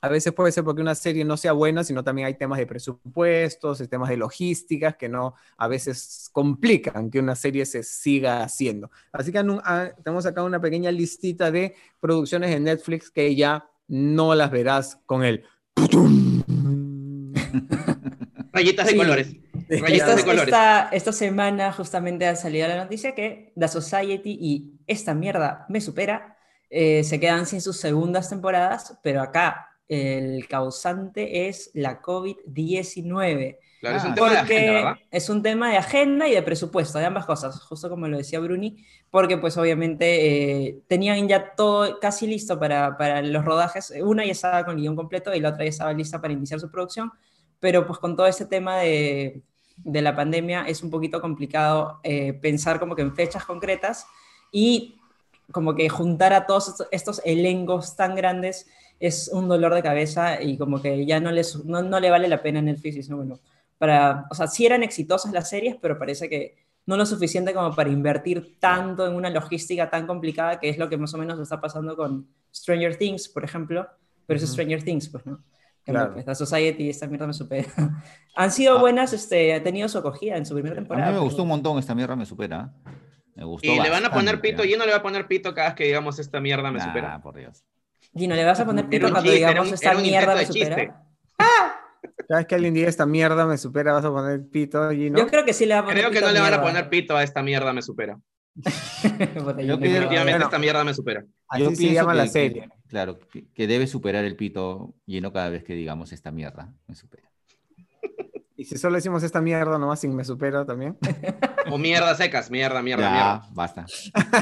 a 0.01 0.09
veces 0.09 0.33
puede 0.33 0.51
ser 0.51 0.63
porque 0.63 0.81
una 0.81 0.95
serie 0.95 1.23
no 1.25 1.37
sea 1.37 1.51
buena, 1.51 1.83
sino 1.83 2.03
también 2.03 2.27
hay 2.27 2.35
temas 2.35 2.59
de 2.59 2.65
presupuestos, 2.65 3.87
temas 3.89 4.09
de 4.09 4.17
logísticas 4.17 4.95
que 4.95 5.09
no 5.09 5.35
a 5.57 5.67
veces 5.67 6.29
complican 6.31 7.11
que 7.11 7.19
una 7.19 7.35
serie 7.35 7.65
se 7.65 7.83
siga 7.83 8.43
haciendo. 8.43 8.89
Así 9.11 9.31
que 9.31 9.39
ah, 9.39 9.91
tenemos 10.03 10.25
acá 10.25 10.43
una 10.43 10.61
pequeña 10.61 10.91
listita 10.91 11.51
de 11.51 11.75
producciones 11.99 12.49
de 12.49 12.59
Netflix 12.59 13.11
que 13.11 13.35
ya 13.35 13.69
no 13.87 14.35
las 14.35 14.51
verás 14.51 14.99
con 15.05 15.23
el 15.23 15.43
rayitas 18.53 18.87
de 18.87 18.95
colores. 18.95 19.35
Rayitas 19.69 20.15
de 20.15 20.23
colores. 20.23 20.45
Esta, 20.45 20.89
esta, 20.91 21.11
semana 21.11 21.73
justamente 21.73 22.27
ha 22.27 22.35
salido 22.35 22.67
la 22.67 22.77
noticia 22.77 23.15
que 23.15 23.51
The 23.55 23.67
Society 23.67 24.37
y 24.39 24.79
esta 24.87 25.13
mierda 25.13 25.65
me 25.69 25.81
supera 25.81 26.37
eh, 26.69 27.03
se 27.03 27.19
quedan 27.19 27.47
sin 27.47 27.61
sus 27.61 27.77
segundas 27.77 28.29
temporadas, 28.29 28.99
pero 29.01 29.21
acá 29.21 29.68
el 29.89 30.47
causante 30.47 31.49
es 31.49 31.71
la 31.73 32.01
COVID-19. 32.01 33.57
Claro, 33.79 33.97
es 33.97 34.05
un 34.05 34.11
Ah, 34.11 34.15
tema 34.15 34.31
de 34.31 34.37
porque 34.37 34.55
agenda, 34.55 34.73
¿verdad? 34.73 34.99
es 35.11 35.29
un 35.29 35.41
tema 35.43 35.71
de 35.71 35.77
agenda 35.77 36.27
y 36.27 36.33
de 36.33 36.43
presupuesto, 36.43 36.99
de 36.99 37.05
ambas 37.05 37.25
cosas, 37.25 37.61
justo 37.61 37.89
como 37.89 38.07
lo 38.09 38.17
decía 38.17 38.39
Bruni, 38.39 38.85
porque 39.09 39.37
pues 39.37 39.57
obviamente 39.57 40.67
eh, 40.67 40.81
tenían 40.87 41.27
ya 41.29 41.55
todo 41.55 41.99
casi 41.99 42.27
listo 42.27 42.59
para, 42.59 42.97
para 42.97 43.21
los 43.21 43.45
rodajes, 43.45 43.93
una 44.03 44.25
ya 44.25 44.33
estaba 44.33 44.65
con 44.65 44.75
el 44.75 44.81
guion 44.81 44.95
completo 44.97 45.33
y 45.33 45.39
la 45.39 45.49
otra 45.49 45.63
ya 45.63 45.69
estaba 45.69 45.93
lista 45.93 46.21
para 46.21 46.33
iniciar 46.33 46.59
su 46.59 46.69
producción, 46.69 47.11
pero 47.59 47.87
pues 47.87 47.99
con 47.99 48.15
todo 48.17 48.27
este 48.27 48.45
tema 48.45 48.77
de, 48.77 49.43
de 49.77 50.01
la 50.01 50.15
pandemia 50.15 50.65
es 50.67 50.83
un 50.83 50.89
poquito 50.89 51.21
complicado 51.21 51.99
eh, 52.03 52.33
pensar 52.33 52.79
como 52.79 52.95
que 52.95 53.01
en 53.01 53.15
fechas 53.15 53.45
concretas 53.45 54.05
y 54.51 54.97
como 55.51 55.73
que 55.75 55.89
juntar 55.89 56.33
a 56.33 56.45
todos 56.45 56.67
estos, 56.69 56.87
estos 56.91 57.21
elencos 57.25 57.95
tan 57.95 58.15
grandes 58.15 58.67
es 58.99 59.29
un 59.33 59.47
dolor 59.47 59.73
de 59.73 59.81
cabeza 59.83 60.41
y 60.41 60.57
como 60.57 60.81
que 60.81 61.05
ya 61.05 61.19
no, 61.19 61.31
les, 61.31 61.63
no, 61.65 61.81
no 61.81 61.99
le 61.99 62.09
vale 62.09 62.27
la 62.27 62.41
pena 62.41 62.59
en 62.59 62.65
Netflix, 62.65 63.07
y 63.09 63.13
bueno, 63.13 63.39
para, 63.77 64.25
o 64.29 64.35
sea, 64.35 64.47
sí 64.47 64.65
eran 64.65 64.83
exitosas 64.83 65.31
las 65.31 65.49
series, 65.49 65.75
pero 65.81 65.97
parece 65.97 66.27
que 66.29 66.57
no 66.85 66.97
lo 66.97 67.05
suficiente 67.05 67.53
como 67.53 67.73
para 67.75 67.89
invertir 67.89 68.57
tanto 68.59 69.07
en 69.07 69.13
una 69.15 69.29
logística 69.29 69.89
tan 69.89 70.05
complicada, 70.07 70.59
que 70.59 70.69
es 70.69 70.77
lo 70.77 70.89
que 70.89 70.97
más 70.97 71.13
o 71.13 71.17
menos 71.17 71.39
está 71.39 71.61
pasando 71.61 71.95
con 71.95 72.27
Stranger 72.53 72.97
Things, 72.97 73.29
por 73.29 73.43
ejemplo, 73.43 73.87
pero 74.25 74.37
eso 74.37 74.45
es 74.45 74.51
Ujú. 74.51 74.55
Stranger 74.61 74.83
Things, 74.83 75.07
pues, 75.09 75.25
¿no? 75.25 75.43
Claro. 75.85 76.13
pues, 76.13 76.25
la 76.27 76.35
Society, 76.35 76.89
esta 76.89 77.07
mierda 77.07 77.25
me 77.25 77.33
supera. 77.33 77.67
Han 78.35 78.51
sido 78.51 78.77
Ah. 78.77 78.81
buenas, 78.81 79.11
este, 79.13 79.53
ha 79.55 79.63
tenido 79.63 79.87
su 79.89 79.97
acogida 79.97 80.35
en 80.37 80.45
su 80.45 80.53
primera 80.53 80.73
A 80.73 80.75
temporada. 80.75 81.05
mí 81.07 81.11
me 81.13 81.17
pero- 81.17 81.23
gustó 81.25 81.43
un 81.43 81.49
montón 81.49 81.79
esta 81.79 81.95
mierda, 81.95 82.15
me 82.15 82.25
supera. 82.25 82.71
Me 83.35 83.43
gustó 83.45 83.67
Y 83.71 83.79
le 83.79 83.89
van 83.89 84.05
a 84.05 84.09
poner 84.11 84.35
bastante, 84.35 84.49
pito, 84.49 84.63
¿ah? 84.63 84.65
y 84.67 84.75
no 84.77 84.85
le 84.85 84.91
va 84.91 84.97
a 84.97 85.01
poner 85.01 85.25
pito 85.25 85.53
cada 85.53 85.69
vez 85.69 85.75
que 85.75 85.85
digamos 85.85 86.19
esta 86.19 86.39
mierda 86.41 86.69
me 86.71 86.77
Nah, 86.79 86.85
supera. 86.85 87.21
por 87.21 87.35
Dios. 87.37 87.63
Gino, 88.15 88.35
¿le 88.35 88.43
vas 88.43 88.59
a 88.59 88.65
poner 88.65 88.87
pito 88.87 89.03
cuando 89.09 89.21
chiste, 89.21 89.35
digamos 89.37 89.67
un- 89.67 89.73
esta 89.73 89.93
mierda 89.95 90.35
me 90.35 90.45
supera? 90.45 91.03
Cada 92.27 92.39
vez 92.41 92.47
que 92.47 92.55
alguien 92.55 92.73
diga 92.73 92.87
esta 92.89 93.05
mierda 93.05 93.45
me 93.47 93.57
supera, 93.57 93.93
vas 93.93 94.05
a 94.05 94.09
poner 94.11 94.47
pito 94.49 94.91
y 94.91 95.09
no. 95.09 95.17
Yo 95.19 95.27
creo 95.27 95.43
que 95.45 95.53
sí 95.53 95.65
le 95.65 95.73
va 95.73 95.79
a 95.81 95.85
poner 95.85 95.97
Creo 95.99 96.11
que 96.11 96.21
no 96.21 96.31
le 96.31 96.39
van 96.39 96.53
a 96.53 96.57
mierda. 96.57 96.63
poner 96.65 96.89
pito 96.89 97.15
a 97.17 97.23
esta 97.23 97.41
mierda 97.41 97.73
me 97.73 97.81
supera. 97.81 98.19
Yo 98.55 99.53
Gino. 99.55 99.77
Definitivamente 99.77 100.09
bueno. 100.23 100.45
esta 100.45 100.59
mierda 100.59 100.83
me 100.83 100.93
supera. 100.93 101.23
Así 101.47 101.63
Yo 101.63 101.69
se 101.71 101.77
pienso 101.77 101.95
llama 101.95 102.13
la 102.13 102.23
que- 102.23 102.27
que- 102.29 102.31
serie. 102.33 102.69
claro, 102.87 103.19
que, 103.19 103.47
que 103.51 103.67
debe 103.67 103.87
superar 103.87 104.25
el 104.25 104.35
pito 104.35 104.93
lleno 105.05 105.31
cada 105.33 105.49
vez 105.49 105.63
que 105.63 105.73
digamos 105.73 106.11
esta 106.11 106.31
mierda. 106.31 106.73
Me 106.87 106.95
supera. 106.95 107.28
Y 108.59 108.65
si 108.65 108.77
solo 108.77 108.95
decimos 108.95 109.23
esta 109.23 109.39
mierda 109.41 109.77
nomás 109.79 110.01
sin 110.01 110.13
me 110.13 110.25
supera 110.25 110.65
también. 110.65 110.97
O 111.71 111.77
mierda 111.77 112.13
secas, 112.15 112.51
mierda, 112.51 112.81
mierda, 112.81 113.03
ya, 113.03 113.11
mierda. 113.11 113.47
basta. 113.53 113.85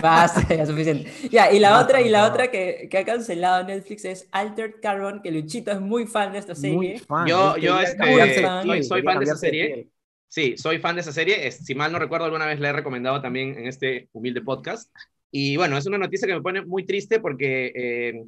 Basta, 0.02 0.56
ya 0.56 0.66
suficiente. 0.66 1.12
Ya, 1.30 1.52
y 1.52 1.60
la 1.60 1.70
Basta, 1.72 1.84
otra, 1.86 2.02
y 2.02 2.10
la 2.10 2.22
no. 2.22 2.28
otra 2.34 2.50
que, 2.50 2.88
que 2.90 2.98
ha 2.98 3.06
cancelado 3.06 3.64
Netflix 3.66 4.06
es 4.06 4.28
Altered 4.32 4.76
Carbon, 4.82 5.22
que 5.22 5.30
Luchito 5.32 5.72
es 5.72 5.80
muy 5.80 6.08
fan 6.08 6.34
de 6.34 6.40
esta 6.40 6.56
serie. 6.56 6.76
Muy 6.76 6.98
fan. 6.98 7.28
Yo- 7.28 7.56
Es 7.56 7.62
yo, 7.64 7.80
este, 7.80 8.06
de 8.06 8.64
soy- 8.66 8.84
soy 8.84 9.02
fan 9.04 9.20
de 9.20 9.26
esa 9.26 9.36
serie. 9.38 9.88
Sí, 10.30 10.58
soy 10.58 10.80
fan 10.80 10.96
de 10.96 11.02
esa 11.02 11.12
serie. 11.12 11.48
Es- 11.48 11.58
si 11.64 11.76
mal 11.76 11.92
no 11.92 12.00
recuerdo, 12.00 12.26
alguna 12.26 12.46
vez 12.48 12.60
la 12.60 12.70
he 12.70 12.74
recomendado 12.74 13.22
también 13.22 13.58
en 13.58 13.68
este 13.68 14.10
humilde 14.14 14.42
podcast. 14.42 14.92
Y 15.30 15.58
bueno, 15.58 15.78
es 15.78 15.86
una 15.86 15.98
noticia 16.00 16.28
que 16.28 16.34
me 16.34 16.42
pone 16.42 16.66
muy 16.66 16.86
triste 16.86 17.20
porque 17.20 17.72
eh, 17.76 18.24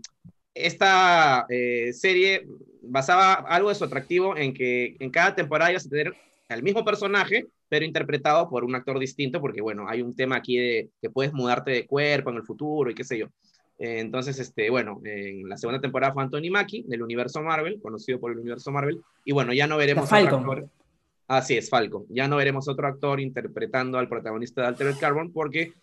esta 0.54 1.46
eh, 1.50 1.94
serie 1.94 2.46
basaba 2.90 3.34
algo 3.34 3.70
de 3.70 3.76
su 3.76 3.84
atractivo 3.84 4.36
en 4.36 4.54
que 4.54 4.96
en 5.00 5.10
cada 5.10 5.36
temporada 5.36 5.72
ibas 5.72 5.86
a 5.86 5.90
tener 5.90 6.14
al 6.50 6.64
mismo 6.64 6.84
personaje, 6.84 7.46
pero 7.70 7.86
interpretado 7.86 8.50
por 8.50 8.64
un 8.64 8.76
actor 8.76 8.98
distinto, 9.00 9.40
porque 9.40 9.62
bueno, 9.62 9.88
hay 9.88 10.02
un 10.02 10.16
tema 10.16 10.38
aquí 10.38 10.58
de 10.58 10.90
que 11.02 11.10
puedes 11.10 11.32
mudarte 11.32 11.72
de 11.72 11.86
cuerpo 11.86 12.32
en 12.32 12.38
el 12.38 12.44
futuro 12.44 12.90
y 12.90 12.96
qué 12.96 13.04
sé 13.04 13.20
yo. 13.20 13.28
Eh, 13.78 14.00
entonces, 14.00 14.40
este, 14.40 14.70
bueno, 14.70 15.00
en 15.06 15.48
la 15.48 15.58
segunda 15.58 15.80
temporada 15.80 16.14
fue 16.14 16.24
Anthony 16.24 16.52
Mackie, 16.52 16.84
del 16.88 17.02
universo 17.02 17.42
Marvel, 17.42 17.80
conocido 17.82 18.20
por 18.20 18.32
el 18.32 18.40
universo 18.40 18.72
Marvel, 18.72 19.02
y 19.24 19.32
bueno, 19.32 19.54
ya 19.54 19.68
no 19.68 19.78
veremos 19.78 20.12
otro 20.12 20.38
actor. 20.38 20.68
Así 21.28 21.56
es, 21.56 21.70
Falcon. 21.70 22.06
Ya 22.10 22.28
no 22.28 22.38
veremos 22.38 22.68
otro 22.68 22.88
actor 22.88 23.20
interpretando 23.20 24.00
al 24.00 24.10
protagonista 24.10 24.62
de 24.62 24.68
Altered 24.68 24.96
Carbon 25.00 25.32
porque 25.32 25.74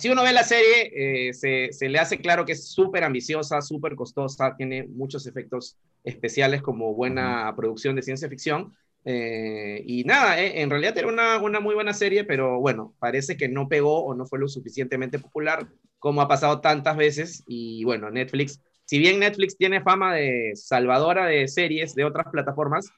si 0.00 0.08
uno 0.08 0.22
ve 0.22 0.32
la 0.32 0.44
serie, 0.44 1.28
eh, 1.28 1.34
se, 1.34 1.72
se 1.72 1.90
le 1.90 1.98
hace 1.98 2.18
claro 2.18 2.46
que 2.46 2.52
es 2.52 2.70
súper 2.70 3.04
ambiciosa, 3.04 3.60
súper 3.60 3.94
costosa, 3.96 4.56
tiene 4.56 4.84
muchos 4.84 5.26
efectos 5.26 5.76
especiales 6.04 6.62
como 6.62 6.94
buena 6.94 7.52
producción 7.54 7.96
de 7.96 8.02
ciencia 8.02 8.28
ficción. 8.28 8.72
eh, 9.04 9.82
y 9.86 10.04
nada, 10.04 10.40
eh, 10.40 10.62
en 10.62 10.70
realidad 10.70 10.96
era 10.96 11.08
una, 11.08 11.38
una 11.38 11.60
muy 11.60 11.74
buena 11.74 11.92
serie, 11.92 12.24
pero 12.24 12.60
bueno, 12.60 12.94
parece 12.98 13.36
que 13.36 13.48
no 13.48 13.68
pegó 13.68 14.04
o 14.04 14.14
no 14.14 14.24
fue 14.26 14.38
lo 14.38 14.48
suficientemente 14.48 15.18
popular 15.18 15.68
como 15.98 16.22
ha 16.22 16.28
pasado 16.28 16.60
tantas 16.62 16.96
veces. 16.96 17.44
Y 17.46 17.84
bueno, 17.84 18.10
Netflix, 18.10 18.62
si 18.86 18.98
bien 18.98 19.18
Netflix 19.20 19.56
tiene 19.58 19.82
fama 19.82 20.14
de 20.14 20.52
salvadora 20.54 21.26
de 21.26 21.46
series 21.46 21.94
de 21.94 22.04
otras 22.04 22.26
plataformas, 22.32 22.90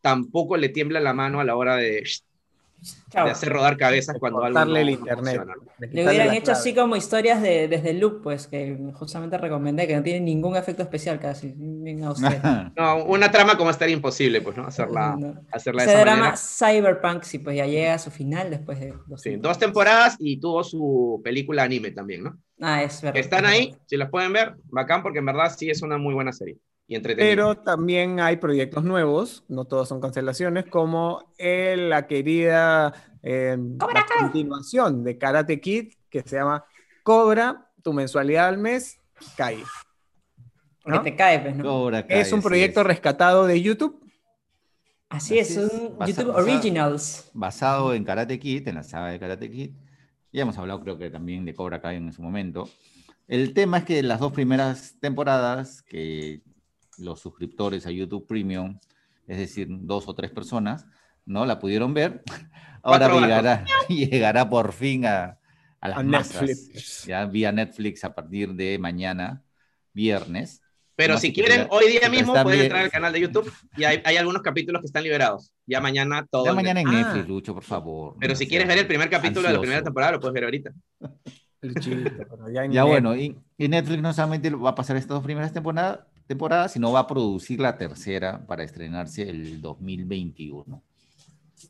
tampoco 0.00 0.56
le 0.56 0.68
tiembla 0.68 1.00
la 1.00 1.14
mano 1.14 1.40
a 1.40 1.44
la 1.44 1.56
hora 1.56 1.76
de, 1.76 2.04
Chao. 3.10 3.24
de 3.26 3.30
hacer 3.32 3.48
rodar 3.50 3.76
cabezas 3.76 4.16
cuando 4.18 4.42
algo 4.44 4.64
no- 4.64 4.76
el 4.76 4.90
internet. 4.90 5.40
Le 5.90 6.06
hubieran 6.06 6.34
hecho 6.34 6.52
así 6.52 6.74
como 6.74 6.96
historias 6.96 7.40
de, 7.40 7.68
desde 7.68 7.90
el 7.90 8.00
loop, 8.00 8.22
pues, 8.22 8.46
que 8.46 8.76
justamente 8.94 9.38
recomendé, 9.38 9.86
que 9.86 9.96
no 9.96 10.02
tiene 10.02 10.20
ningún 10.20 10.56
efecto 10.56 10.82
especial 10.82 11.18
casi. 11.20 11.52
Bien 11.56 12.02
austero. 12.04 12.34
No, 12.76 13.04
una 13.04 13.30
trama 13.30 13.56
como 13.56 13.70
esta 13.70 13.84
era 13.84 13.92
imposible, 13.92 14.40
pues, 14.40 14.56
¿no? 14.56 14.66
Hacerla, 14.66 15.16
No. 15.18 15.34
hacerla 15.52 15.82
de 15.84 15.88
Ese 15.88 15.94
esa 15.96 16.04
drama 16.04 16.20
manera. 16.20 16.36
Cyberpunk, 16.36 17.22
sí, 17.22 17.38
pues 17.38 17.56
ya 17.56 17.66
llega 17.66 17.94
a 17.94 17.98
su 17.98 18.10
final 18.10 18.50
después 18.50 18.80
de 18.80 18.92
dos 19.06 19.22
Sí, 19.22 19.36
dos 19.36 19.58
temporadas 19.58 20.16
y 20.18 20.38
tuvo 20.40 20.62
su 20.64 21.20
película 21.24 21.62
anime 21.62 21.90
también, 21.92 22.24
¿no? 22.24 22.38
Ah, 22.60 22.82
es 22.82 23.00
verdad. 23.02 23.20
Están 23.20 23.46
ahí, 23.46 23.74
si 23.86 23.96
las 23.96 24.10
pueden 24.10 24.32
ver, 24.32 24.54
bacán, 24.64 25.02
porque 25.02 25.18
en 25.20 25.26
verdad 25.26 25.52
sí 25.56 25.70
es 25.70 25.82
una 25.82 25.98
muy 25.98 26.14
buena 26.14 26.32
serie 26.32 26.56
y. 26.86 26.98
Pero 27.00 27.56
también 27.56 28.20
hay 28.20 28.36
proyectos 28.36 28.84
nuevos, 28.84 29.44
no 29.48 29.64
todos 29.64 29.88
son 29.88 30.00
cancelaciones, 30.00 30.66
como 30.66 31.32
el- 31.38 31.88
la 31.90 32.06
querida 32.06 32.92
eh, 33.22 33.56
la 33.58 34.06
continuación 34.20 35.02
de 35.02 35.16
Karate 35.16 35.60
Kid, 35.60 35.94
que 36.10 36.20
se 36.22 36.36
llama 36.36 36.64
Cobra, 37.02 37.70
tu 37.82 37.92
mensualidad 37.94 38.48
al 38.48 38.58
mes, 38.58 38.98
cae. 39.36 39.62
Porque 40.82 40.98
te 41.10 41.16
cae, 41.16 41.40
pues, 41.40 41.56
¿no? 41.56 41.64
Cobra 41.64 42.00
Es 42.08 42.32
un 42.32 42.42
proyecto 42.42 42.80
es. 42.82 42.86
rescatado 42.86 43.46
de 43.46 43.62
YouTube. 43.62 43.98
Así 45.08 45.38
es, 45.38 45.56
Así 45.56 45.60
es. 45.66 45.72
un 45.72 45.96
Basa- 45.98 46.10
YouTube 46.10 46.32
basa- 46.34 46.42
Originals. 46.42 47.30
basado 47.32 47.94
en 47.94 48.04
Karate 48.04 48.38
Kid, 48.38 48.68
en 48.68 48.74
la 48.74 48.82
saga 48.82 49.08
de 49.08 49.18
Karate 49.18 49.50
Kid. 49.50 49.70
Ya 50.32 50.42
hemos 50.42 50.58
hablado, 50.58 50.80
creo 50.80 50.98
que 50.98 51.08
también 51.10 51.44
de 51.46 51.54
Cobra 51.54 51.80
Kai 51.80 51.96
en 51.96 52.12
su 52.12 52.20
momento. 52.20 52.68
El 53.28 53.54
tema 53.54 53.78
es 53.78 53.84
que 53.84 54.02
las 54.02 54.20
dos 54.20 54.32
primeras 54.32 54.96
temporadas, 55.00 55.80
que 55.82 56.42
los 56.98 57.20
suscriptores 57.20 57.86
a 57.86 57.90
YouTube 57.90 58.26
Premium, 58.26 58.78
es 59.26 59.38
decir, 59.38 59.68
dos 59.70 60.08
o 60.08 60.14
tres 60.14 60.30
personas, 60.30 60.86
no 61.26 61.46
la 61.46 61.58
pudieron 61.58 61.94
ver. 61.94 62.22
Ahora 62.82 63.08
llegará, 63.20 63.64
llegará 63.88 64.48
por 64.48 64.72
fin 64.72 65.06
a, 65.06 65.38
a 65.80 65.88
las 65.88 65.98
A 65.98 66.02
masas, 66.02 66.42
Netflix. 66.42 67.04
ya 67.06 67.24
vía 67.24 67.50
Netflix 67.52 68.04
a 68.04 68.14
partir 68.14 68.52
de 68.54 68.78
mañana, 68.78 69.42
viernes. 69.92 70.60
Pero 70.96 71.14
No, 71.14 71.20
si 71.20 71.32
quieren, 71.32 71.66
hoy 71.70 71.88
día 71.88 72.08
mismo 72.08 72.34
pueden 72.42 72.60
entrar 72.60 72.82
al 72.84 72.90
canal 72.90 73.12
de 73.12 73.20
YouTube 73.20 73.50
y 73.76 73.82
hay, 73.82 74.00
hay 74.04 74.16
algunos 74.16 74.42
capítulos 74.42 74.80
que 74.80 74.86
están 74.86 75.02
liberados. 75.02 75.50
Ya 75.66 75.80
mañana 75.80 76.24
todo. 76.30 76.44
Ya 76.44 76.52
mañana 76.52 76.80
en 76.82 76.86
Ah. 76.88 76.92
Netflix, 76.92 77.26
Lucho, 77.26 77.52
por 77.54 77.64
favor. 77.64 78.16
Pero 78.20 78.34
no 78.34 78.36
si 78.38 78.46
quieres 78.46 78.68
ver 78.68 78.78
el 78.78 78.86
primer 78.86 79.10
capítulo 79.10 79.48
de 79.48 79.54
la 79.54 79.58
primera 79.58 79.78
ansioso. 79.78 79.84
temporada, 79.86 80.12
lo 80.12 80.20
puedes 80.20 80.34
ver 80.34 80.44
ahorita. 80.44 80.70
Luchito, 81.62 82.10
pero 82.30 82.50
ya 82.52 82.64
en 82.64 82.72
Ya 82.72 82.84
bueno, 82.84 83.16
y, 83.16 83.36
y 83.56 83.68
Netflix 83.68 84.02
no 84.02 84.12
solamente 84.12 84.50
va 84.50 84.70
a 84.70 84.74
pasar 84.74 84.96
estas 84.96 85.16
dos 85.16 85.24
primeras 85.24 85.52
temporada- 86.26 86.68
sino 86.68 86.92
va 86.92 87.00
a 87.00 87.06
producir 87.06 87.60
la 87.60 87.76
tercera 87.76 88.44
para 88.46 88.64
estrenarse 88.64 89.22
el 89.28 89.60
2021. 89.60 90.82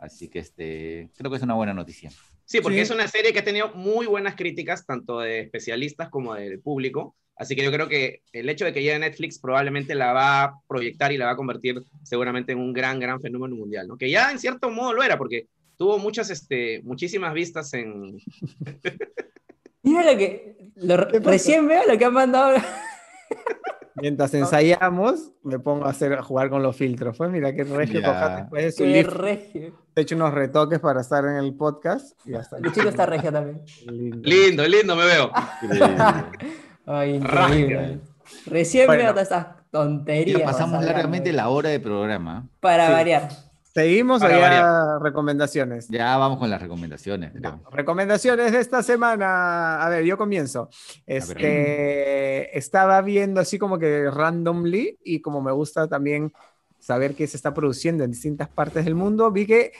Así 0.00 0.28
que 0.28 0.38
este, 0.40 1.10
creo 1.16 1.30
que 1.30 1.36
es 1.36 1.42
una 1.42 1.54
buena 1.54 1.74
noticia. 1.74 2.10
Sí, 2.44 2.60
porque 2.60 2.76
Sí. 2.78 2.82
es 2.82 2.90
una 2.90 3.08
serie 3.08 3.32
que 3.32 3.38
ha 3.38 3.44
tenido 3.44 3.72
muy 3.74 4.06
buenas 4.06 4.34
críticas, 4.34 4.84
tanto 4.84 5.20
de 5.20 5.40
especialistas 5.40 6.08
como 6.10 6.34
del 6.34 6.60
público. 6.60 7.16
Así 7.36 7.56
que 7.56 7.64
yo 7.64 7.72
creo 7.72 7.88
que 7.88 8.22
el 8.32 8.48
hecho 8.48 8.64
de 8.64 8.72
que 8.72 8.80
llegue 8.80 8.94
a 8.94 8.98
Netflix 8.98 9.38
probablemente 9.38 9.94
la 9.94 10.12
va 10.12 10.44
a 10.44 10.60
proyectar 10.68 11.10
y 11.10 11.16
la 11.16 11.26
va 11.26 11.32
a 11.32 11.36
convertir 11.36 11.82
seguramente 12.02 12.52
en 12.52 12.58
un 12.58 12.72
gran, 12.72 13.00
gran 13.00 13.20
fenómeno 13.20 13.56
mundial, 13.56 13.88
¿no? 13.88 13.96
Que 13.96 14.08
ya 14.10 14.30
en 14.30 14.38
cierto 14.38 14.70
modo 14.70 14.92
lo 14.92 15.02
era, 15.02 15.16
porque 15.18 15.48
tuvo 15.76 15.98
muchas, 15.98 16.30
este, 16.30 16.80
muchísimas 16.84 17.34
vistas 17.34 17.72
en... 17.74 18.18
Mira 19.82 20.12
lo 20.12 20.16
que. 20.18 20.56
lo- 20.76 20.96
recién 20.96 21.66
veo 21.68 21.82
lo 21.86 21.98
que 21.98 22.04
han 22.04 22.12
mandado. 22.14 22.56
Mientras 23.96 24.34
ensayamos, 24.34 25.30
me 25.42 25.58
pongo 25.58 25.86
a, 25.86 25.90
hacer, 25.90 26.12
a 26.14 26.22
jugar 26.22 26.50
con 26.50 26.62
los 26.62 26.74
filtros. 26.76 27.16
Pues 27.16 27.30
mira 27.30 27.54
qué 27.54 27.64
regio 27.64 28.00
después 28.00 28.64
de 28.64 28.72
su 28.72 28.82
Qué 28.84 29.02
regio. 29.04 29.72
He 29.94 30.00
hecho 30.00 30.16
unos 30.16 30.34
retoques 30.34 30.80
para 30.80 31.00
estar 31.00 31.24
en 31.24 31.36
el 31.36 31.54
podcast 31.54 32.18
y 32.24 32.32
ya 32.32 32.40
está. 32.40 33.06
Regio 33.06 33.32
también. 33.32 33.62
Lindo. 33.86 34.28
Lindo, 34.28 34.66
lindo 34.68 34.96
me 34.96 35.04
veo. 35.06 35.30
Ay, 36.86 37.14
increíble. 37.14 38.00
Recién 38.46 38.86
Bueno. 38.86 39.02
veo 39.02 39.12
todas 39.12 39.24
estas 39.28 39.46
tonterías. 39.70 40.40
Ya 40.40 40.44
pasamos 40.46 40.84
largamente 40.84 41.32
la 41.32 41.48
hora 41.48 41.68
de 41.70 41.80
programa. 41.80 42.48
Para 42.60 42.86
Sí. 42.88 42.92
variar. 42.92 43.28
¿Seguimos 43.74 44.22
o 44.22 44.28
ya 44.28 44.98
recomendaciones? 45.00 45.88
Ya 45.88 46.16
vamos 46.16 46.38
con 46.38 46.48
las 46.48 46.62
recomendaciones, 46.62 47.32
creo. 47.32 47.60
Recomendaciones 47.72 48.52
de 48.52 48.60
esta 48.60 48.84
semana. 48.84 49.84
A 49.84 49.88
ver, 49.88 50.04
yo 50.04 50.16
comienzo. 50.16 50.68
Este, 51.06 52.56
estaba 52.56 53.02
viendo 53.02 53.40
así 53.40 53.58
como 53.58 53.76
que 53.76 54.08
randomly 54.10 54.96
y 55.02 55.20
como 55.20 55.42
me 55.42 55.50
gusta 55.50 55.88
también 55.88 56.32
saber 56.78 57.16
qué 57.16 57.26
se 57.26 57.36
está 57.36 57.52
produciendo 57.52 58.04
en 58.04 58.12
distintas 58.12 58.48
partes 58.48 58.84
del 58.84 58.94
mundo, 58.94 59.32
vi 59.32 59.44
que 59.44 59.72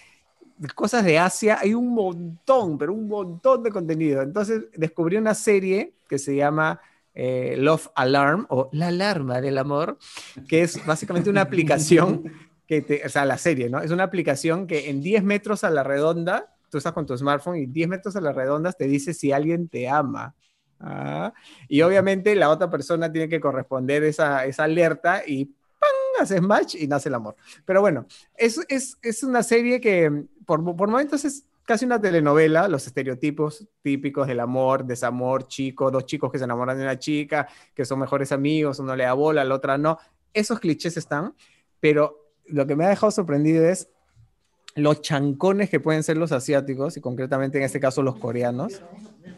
cosas 0.75 1.05
de 1.05 1.19
Asia 1.19 1.59
hay 1.61 1.75
un 1.75 1.95
montón, 1.95 2.79
pero 2.79 2.93
un 2.93 3.07
montón 3.07 3.63
de 3.63 3.71
contenido. 3.71 4.23
Entonces 4.23 4.65
descubrí 4.75 5.19
una 5.19 5.35
serie 5.35 5.95
que 6.09 6.19
se 6.19 6.35
llama 6.35 6.81
eh, 7.15 7.55
Love 7.59 7.91
Alarm 7.95 8.47
o 8.49 8.69
La 8.73 8.89
Alarma 8.89 9.41
del 9.41 9.59
Amor, 9.59 9.99
que 10.49 10.63
es 10.63 10.85
básicamente 10.85 11.31
una 11.31 11.43
aplicación 11.43 12.33
que 12.67 12.81
te, 12.81 13.03
o 13.05 13.09
sea, 13.09 13.25
la 13.25 13.39
serie, 13.39 13.69
¿no? 13.69 13.81
Es 13.81 13.91
una 13.91 14.05
aplicación 14.05 14.67
que 14.67 14.91
en 14.91 15.03
10 15.03 15.23
metros 15.25 15.65
a 15.65 15.71
la 15.71 15.83
redonda, 15.83 16.55
tú 16.71 16.79
estás 16.79 16.93
con 16.93 17.07
tu 17.07 17.17
smartphone 17.17 17.57
y 17.57 17.67
10 17.67 17.89
metros 17.89 18.17
a 18.17 18.21
la 18.21 18.33
redonda 18.33 18.73
te 18.73 18.87
dice 18.87 19.15
si 19.15 19.33
alguien 19.33 19.69
te 19.69 19.89
ama. 19.89 20.35
Ah, 20.81 21.33
y 21.69 21.83
obviamente 21.83 22.35
la 22.35 22.51
otra 22.51 22.69
persona 22.69 23.11
tiene 23.11 23.29
que 23.29 23.41
corresponder 23.41 24.03
esa, 24.05 24.45
esa 24.45 24.65
alerta 24.65 25.23
y 25.27 25.47
¡pam! 25.47 26.23
haces 26.23 26.43
match 26.43 26.75
y 26.75 26.87
nace 26.87 27.09
el 27.09 27.15
amor. 27.15 27.37
Pero 27.65 27.81
bueno, 27.81 28.07
es, 28.37 28.61
es, 28.69 28.99
es 29.03 29.23
una 29.23 29.43
serie 29.43 29.81
que 29.81 30.27
por, 30.45 30.63
por 30.77 30.89
momentos 30.89 31.25
es 31.25 31.45
casi 31.65 31.85
una 31.85 32.01
telenovela, 32.01 32.69
los 32.69 32.87
estereotipos 32.87 33.67
típicos 33.83 34.27
del 34.27 34.41
amor, 34.41 34.85
desamor, 34.85 35.47
chico, 35.49 35.91
dos 35.91 36.07
chicos 36.07 36.31
que 36.31 36.39
se 36.39 36.45
enamoran 36.45 36.77
de 36.77 36.85
una 36.85 36.99
chica, 36.99 37.49
que 37.75 37.85
son 37.85 38.01
mejores 38.01 38.33
amigos, 38.33 38.79
uno 38.79 38.95
le 38.95 39.05
da 39.05 39.15
bola, 39.15 39.45
la 39.45 39.55
otra 39.55 39.79
no. 39.79 39.99
Esos 40.33 40.61
clichés 40.61 40.97
están, 40.97 41.35
pero 41.81 42.24
lo 42.47 42.67
que 42.67 42.77
me 42.77 42.85
ha 42.85 42.89
dejado 42.89 43.11
sorprendido 43.11 43.67
es 43.67 43.89
los 44.77 45.03
chancones 45.03 45.71
que 45.71 45.81
pueden 45.81 46.03
ser 46.03 46.17
los 46.17 46.33
asiáticos, 46.33 46.97
y 46.97 47.01
concretamente 47.01 47.59
en 47.59 47.65
este 47.65 47.81
caso 47.81 48.03
los 48.03 48.17
coreanos. 48.17 48.83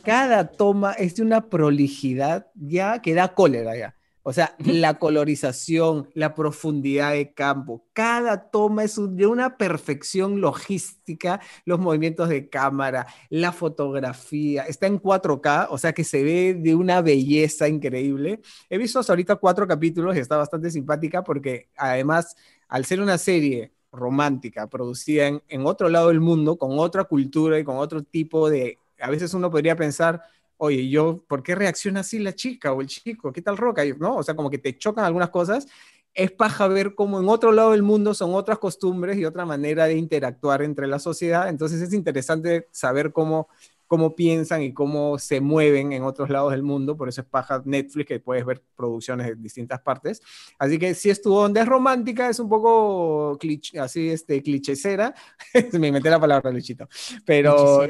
Cada 0.03 0.49
toma 0.49 0.93
es 0.93 1.17
de 1.17 1.23
una 1.23 1.49
prolijidad 1.49 2.47
ya 2.55 3.03
que 3.03 3.15
da 3.15 3.35
cólera 3.35 3.77
ya. 3.77 3.97
O 4.29 4.33
sea, 4.33 4.57
la 4.59 4.99
colorización, 4.99 6.11
la 6.13 6.35
profundidad 6.35 7.13
de 7.13 7.33
campo, 7.33 7.87
cada 7.93 8.51
toma 8.51 8.83
es 8.83 8.99
de 8.99 9.25
una 9.25 9.57
perfección 9.57 10.41
logística, 10.41 11.41
los 11.65 11.79
movimientos 11.79 12.29
de 12.29 12.49
cámara, 12.49 13.07
la 13.31 13.53
fotografía, 13.53 14.65
está 14.65 14.89
en 14.89 15.01
4K, 15.01 15.69
o 15.71 15.79
sea 15.79 15.93
que 15.93 16.03
se 16.03 16.25
ve 16.25 16.55
de 16.59 16.75
una 16.75 17.03
belleza 17.03 17.69
increíble. 17.69 18.41
He 18.69 18.79
visto 18.79 18.99
hasta 18.99 19.13
ahorita 19.13 19.37
cuatro 19.37 19.65
capítulos 19.69 20.17
y 20.17 20.19
está 20.19 20.37
bastante 20.37 20.73
simpática 20.73 21.23
porque 21.23 21.69
además, 21.77 22.35
al 22.69 22.85
ser 22.85 23.01
una 23.01 23.19
serie 23.19 23.73
romántica, 23.93 24.69
producida 24.69 25.27
en, 25.27 25.67
otro 25.67 25.89
lado 25.89 26.09
del 26.09 26.21
mundo, 26.21 26.57
con 26.57 26.79
otra 26.79 27.05
cultura 27.05 27.59
y 27.59 27.65
con 27.65 27.79
otro 27.79 28.03
tipo 28.03 28.51
de... 28.51 28.79
A 29.01 29.11
veces 29.11 29.35
uno 29.35 29.51
podría 29.51 29.77
pensar, 29.77 30.23
oye, 30.57 30.89
yo, 30.89 31.25
¿por 31.29 31.43
qué 31.43 31.55
reacciona 31.55 32.01
así 32.01 32.19
la 32.19 32.35
chica 32.35 32.73
o 32.73 32.81
el 32.81 32.87
chico? 32.87 33.33
¿Qué 33.33 33.43
tal 33.43 33.57
roca? 33.57 33.83
¿No? 33.99 34.17
O 34.17 34.23
sea, 34.23 34.35
como 34.35 34.51
que 34.51 34.59
te 34.59 34.77
chocan 34.77 35.05
algunas 35.05 35.31
cosas. 35.31 35.67
Es 36.15 36.31
paja 36.31 36.67
ver 36.67 36.95
cómo 36.95 37.21
en 37.21 37.29
otro 37.29 37.53
lado 37.53 37.73
del 37.73 37.83
mundo 37.83 38.15
son 38.15 38.35
otras 38.35 38.59
costumbres 38.59 39.19
y 39.19 39.25
otra 39.25 39.45
manera 39.45 39.85
de 39.87 39.97
interactuar 39.97 40.63
entre 40.63 40.87
la 40.87 40.99
sociedad. 40.99 41.49
Entonces 41.49 41.81
es 41.83 41.93
interesante 41.93 42.69
saber 42.71 43.13
cómo, 43.13 43.49
cómo 43.87 44.15
piensan 44.15 44.63
y 44.63 44.73
cómo 44.73 45.19
se 45.19 45.41
mueven 45.41 45.93
en 45.93 46.03
otros 46.03 46.31
lados 46.31 46.53
del 46.53 46.63
mundo. 46.63 46.97
Por 46.97 47.09
eso 47.09 47.21
es 47.21 47.27
paja 47.27 47.63
Netflix, 47.65 48.07
que 48.07 48.21
puedes 48.21 48.45
ver 48.45 48.63
producciones 48.77 49.27
de 49.27 49.35
distintas 49.37 49.81
partes. 49.81 50.21
Así 50.59 50.79
que 50.79 50.95
si 50.95 51.11
es 51.11 51.23
tu 51.23 51.35
onda 51.35 51.63
es 51.63 51.69
romántica, 51.69 52.29
es 52.29 52.39
un 52.39 52.49
poco 52.49 53.39
así, 53.81 54.09
este, 54.09 54.43
clichecera. 54.43 55.15
Me 55.73 55.89
inventé 55.89 56.11
la 56.11 56.21
palabra, 56.21 56.51
Luchito. 56.51 56.89
Pero... 57.25 57.87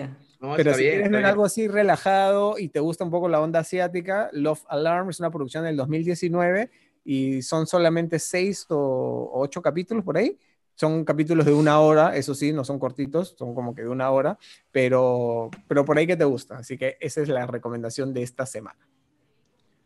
Pero 0.54 0.74
si 0.74 0.82
quieres 0.82 1.10
ver 1.10 1.24
algo 1.24 1.46
así 1.46 1.66
relajado 1.66 2.58
y 2.58 2.68
te 2.68 2.78
gusta 2.78 3.04
un 3.04 3.10
poco 3.10 3.26
la 3.26 3.40
onda 3.40 3.60
asiática, 3.60 4.28
Love 4.32 4.64
Alarm 4.68 5.08
es 5.08 5.18
una 5.18 5.30
producción 5.30 5.64
del 5.64 5.76
2019 5.76 6.70
y 7.04 7.40
son 7.40 7.66
solamente 7.66 8.18
seis 8.18 8.66
o 8.68 9.30
ocho 9.32 9.62
capítulos 9.62 10.04
por 10.04 10.18
ahí. 10.18 10.38
Son 10.76 11.04
capítulos 11.04 11.46
de 11.46 11.54
una 11.54 11.80
hora, 11.80 12.14
eso 12.16 12.34
sí, 12.34 12.52
no 12.52 12.64
son 12.64 12.78
cortitos, 12.78 13.34
son 13.38 13.54
como 13.54 13.74
que 13.74 13.82
de 13.82 13.88
una 13.88 14.10
hora, 14.10 14.38
pero, 14.70 15.50
pero 15.66 15.84
por 15.84 15.96
ahí 15.96 16.06
que 16.06 16.16
te 16.16 16.24
gusta. 16.24 16.58
Así 16.58 16.76
que 16.76 16.98
esa 17.00 17.22
es 17.22 17.28
la 17.28 17.46
recomendación 17.46 18.12
de 18.12 18.22
esta 18.22 18.44
semana. 18.44 18.78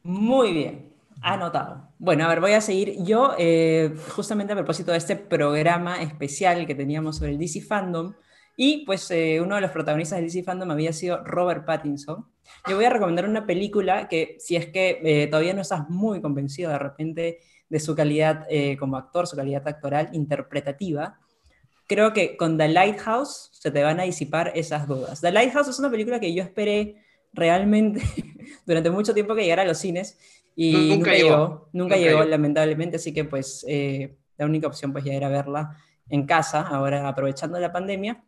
Muy 0.02 0.52
bien, 0.52 0.92
anotado. 1.22 1.88
Bueno, 1.98 2.24
a 2.24 2.28
ver, 2.28 2.40
voy 2.40 2.52
a 2.52 2.60
seguir. 2.60 3.02
Yo, 3.04 3.34
eh, 3.38 3.94
justamente 4.10 4.52
a 4.52 4.56
propósito 4.56 4.90
de 4.90 4.98
este 4.98 5.14
programa 5.14 6.02
especial 6.02 6.66
que 6.66 6.74
teníamos 6.74 7.18
sobre 7.18 7.32
el 7.32 7.38
DC 7.38 7.60
Fandom, 7.60 8.12
y 8.56 8.84
pues 8.84 9.10
eh, 9.10 9.40
uno 9.40 9.54
de 9.54 9.60
los 9.60 9.70
protagonistas 9.70 10.18
del 10.18 10.26
DC 10.26 10.42
Fandom 10.42 10.70
había 10.70 10.92
sido 10.92 11.24
Robert 11.24 11.64
Pattinson. 11.64 12.26
Yo 12.68 12.76
voy 12.76 12.84
a 12.84 12.90
recomendar 12.90 13.28
una 13.28 13.46
película 13.46 14.08
que 14.08 14.36
si 14.38 14.56
es 14.56 14.66
que 14.66 15.00
eh, 15.02 15.28
todavía 15.28 15.54
no 15.54 15.62
estás 15.62 15.88
muy 15.88 16.20
convencido 16.20 16.70
de 16.70 16.78
repente 16.78 17.38
de 17.70 17.80
su 17.80 17.94
calidad 17.94 18.46
eh, 18.50 18.76
como 18.76 18.98
actor, 18.98 19.26
su 19.26 19.36
calidad 19.36 19.66
actoral 19.66 20.10
interpretativa, 20.12 21.18
creo 21.86 22.12
que 22.12 22.36
con 22.36 22.58
The 22.58 22.68
Lighthouse 22.68 23.48
se 23.52 23.70
te 23.70 23.82
van 23.82 23.98
a 23.98 24.02
disipar 24.02 24.52
esas 24.54 24.86
dudas. 24.86 25.22
The 25.22 25.32
Lighthouse 25.32 25.68
es 25.68 25.78
una 25.78 25.90
película 25.90 26.20
que 26.20 26.34
yo 26.34 26.42
esperé 26.42 26.96
realmente 27.32 28.02
durante 28.66 28.90
mucho 28.90 29.14
tiempo 29.14 29.34
que 29.34 29.44
llegara 29.44 29.62
a 29.62 29.66
los 29.66 29.78
cines 29.78 30.18
y 30.54 30.90
nunca, 30.90 31.14
llegó, 31.14 31.70
nunca, 31.72 31.96
llegó, 31.96 32.22
lamentablemente, 32.24 32.96
así 32.96 33.14
que 33.14 33.24
pues 33.24 33.64
la 34.36 34.46
única 34.46 34.66
opción 34.66 34.92
pues 34.92 35.04
ya 35.04 35.14
era 35.14 35.28
verla 35.28 35.78
en 36.10 36.26
casa, 36.26 36.60
ahora 36.60 37.08
aprovechando 37.08 37.58
la 37.58 37.72
pandemia. 37.72 38.22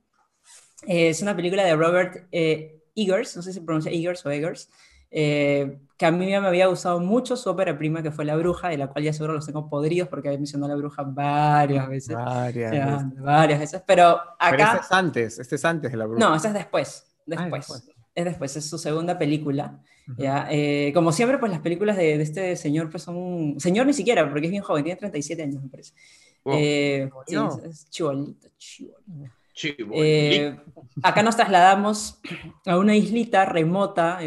Eh, 0.87 1.09
es 1.09 1.23
una 1.23 1.37
película 1.37 1.65
de 1.65 1.77
Robert 1.77 2.27
eh, 2.33 2.81
Eggers, 2.95 3.37
no 3.37 3.43
sé 3.43 3.53
si 3.53 3.61
pronuncia 3.61 3.93
Eggers 3.93 4.25
o 4.25 4.31
Eggers, 4.31 4.71
eh, 5.13 5.79
que 5.97 6.07
a 6.07 6.11
mí 6.11 6.27
me 6.27 6.35
había 6.35 6.67
gustado 6.67 6.99
mucho 6.99 7.37
su 7.37 7.49
ópera 7.51 7.77
prima, 7.77 8.03
que 8.03 8.11
fue 8.11 8.25
La 8.25 8.35
Bruja, 8.35 8.69
de 8.69 8.79
la 8.79 8.89
cual 8.89 9.05
ya 9.05 9.13
seguro 9.13 9.35
los 9.35 9.47
tengo 9.47 9.69
podridos 9.69 10.09
porque 10.09 10.29
había 10.29 10.39
mencionado 10.39 10.73
a 10.73 10.75
La 10.75 10.81
Bruja 10.81 11.03
varias 11.05 11.89
veces. 11.89 12.17
Varias, 12.17 12.71
veces. 12.71 13.21
varias 13.21 13.61
veces. 13.61 13.83
Pero 13.87 14.09
acá... 14.39 14.51
Pero 14.51 14.65
este 14.65 14.79
es 14.79 14.93
antes, 14.93 15.39
este 15.39 15.55
es 15.57 15.65
antes 15.65 15.93
de 15.93 15.97
La 15.97 16.07
Bruja. 16.07 16.19
No, 16.19 16.35
este 16.35 16.49
es 16.49 16.55
después, 16.55 17.05
ah, 17.37 17.49
después. 17.49 17.89
Es 18.15 18.25
después, 18.25 18.57
es 18.57 18.69
su 18.69 18.79
segunda 18.79 19.19
película. 19.19 19.79
¿ya? 20.19 20.49
como 20.93 21.13
siempre, 21.13 21.39
pues 21.39 21.53
las 21.53 21.61
películas 21.61 21.97
de, 21.97 22.21
este 22.21 22.57
señor 22.57 22.91
pues 22.91 23.05
son... 23.05 23.61
Señor 23.61 23.87
ni 23.87 23.93
siquiera, 23.93 24.29
porque 24.29 24.47
es 24.47 24.51
bien 24.51 24.63
joven, 24.63 24.85
tiene 24.85 24.99
37 24.99 25.43
años, 25.43 25.63
me 25.63 25.69
parece. 25.69 25.93
sí, 26.45 27.37
es, 27.65 27.89
chibolito, 27.91 28.49
chibolito. 28.59 29.42
Eh, 29.55 30.57
acá 31.03 31.23
nos 31.23 31.37
trasladamos 31.37 32.21
a 32.67 32.79
una 32.79 32.97
islita 32.97 33.45
remota, 33.45 34.19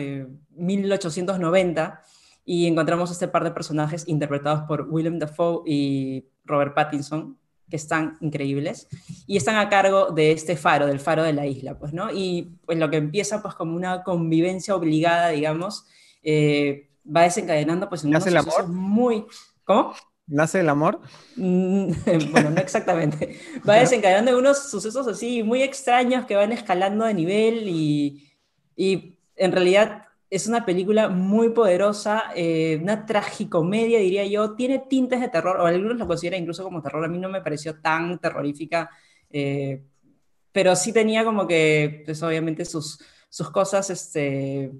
1890, 0.51 2.01
eh, 2.01 2.05
y 2.45 2.67
encontramos 2.67 3.11
este 3.11 3.27
par 3.27 3.43
de 3.43 3.51
personajes 3.51 4.07
interpretados 4.07 4.61
por 4.67 4.87
Willem 4.89 5.17
Dafoe 5.17 5.63
y 5.65 6.25
Robert 6.45 6.75
Pattinson, 6.75 7.37
que 7.69 7.75
están 7.75 8.17
increíbles, 8.21 8.87
y 9.25 9.37
están 9.37 9.55
a 9.55 9.69
cargo 9.69 10.11
de 10.11 10.31
este 10.31 10.55
faro, 10.55 10.85
del 10.85 10.99
faro 10.99 11.23
de 11.23 11.33
la 11.33 11.47
isla, 11.47 11.77
pues, 11.79 11.93
¿no? 11.93 12.11
Y 12.11 12.55
pues 12.65 12.77
lo 12.77 12.91
que 12.91 12.97
empieza 12.97 13.41
pues 13.41 13.55
como 13.55 13.75
una 13.75 14.03
convivencia 14.03 14.75
obligada, 14.75 15.29
digamos, 15.29 15.85
eh, 16.21 16.89
va 17.05 17.23
desencadenando 17.23 17.89
pues 17.89 18.03
en 18.03 18.09
unos 18.09 18.23
sucesos 18.23 18.67
muy... 18.69 19.25
¿Cómo? 19.63 19.95
¿Nace 20.27 20.61
el 20.61 20.69
amor? 20.69 21.01
Mm, 21.35 21.91
bueno, 22.31 22.49
no 22.49 22.61
exactamente. 22.61 23.39
Va 23.67 23.75
desencadenando 23.75 24.37
unos 24.37 24.69
sucesos 24.69 25.07
así 25.07 25.43
muy 25.43 25.61
extraños 25.61 26.25
que 26.25 26.35
van 26.35 26.51
escalando 26.51 27.05
de 27.05 27.13
nivel 27.13 27.69
y, 27.69 28.31
y 28.75 29.19
en 29.35 29.51
realidad 29.51 30.05
es 30.29 30.47
una 30.47 30.65
película 30.65 31.07
muy 31.07 31.49
poderosa, 31.49 32.31
eh, 32.35 32.79
una 32.81 33.05
tragicomedia 33.05 33.99
diría 33.99 34.25
yo, 34.25 34.55
tiene 34.55 34.79
tintes 34.79 35.21
de 35.21 35.29
terror, 35.29 35.57
o 35.61 35.65
algunos 35.65 35.97
lo 35.97 36.07
consideran 36.07 36.41
incluso 36.41 36.63
como 36.63 36.81
terror, 36.81 37.05
a 37.05 37.07
mí 37.07 37.19
no 37.19 37.29
me 37.29 37.41
pareció 37.41 37.79
tan 37.79 38.19
terrorífica, 38.19 38.89
eh, 39.29 39.83
pero 40.51 40.75
sí 40.75 40.91
tenía 40.91 41.23
como 41.23 41.47
que, 41.47 42.01
pues 42.05 42.21
obviamente 42.23 42.65
sus, 42.65 42.99
sus 43.29 43.51
cosas, 43.51 43.89
este 43.91 44.71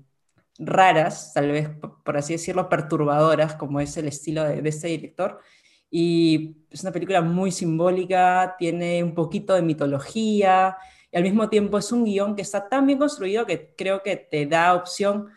raras, 0.58 1.34
tal 1.34 1.52
vez 1.52 1.70
por 2.04 2.18
así 2.18 2.34
decirlo, 2.34 2.70
perturbadoras, 2.70 3.56
como 3.56 3.80
es 3.80 3.98
el 3.98 4.08
estilo 4.08 4.44
de, 4.44 4.68
este 4.68 4.88
director. 4.88 5.40
Y 5.90 6.58
es 6.70 6.82
una 6.84 6.92
película 6.92 7.22
muy 7.22 7.52
simbólica, 7.52 8.56
tiene 8.58 9.04
un 9.04 9.14
poquito 9.14 9.54
de 9.54 9.62
mitología, 9.62 10.78
y 11.12 11.18
al 11.18 11.24
mismo 11.24 11.50
tiempo 11.50 11.78
es 11.78 11.92
un 11.92 12.04
guion 12.06 12.36
que 12.36 12.42
está 12.42 12.68
tan 12.68 12.86
bien 12.86 13.00
construido 13.00 13.46
que 13.46 13.74
creo 13.78 14.04
que 14.04 14.18
te 14.18 14.46
da 14.46 14.74
opción 14.74 15.28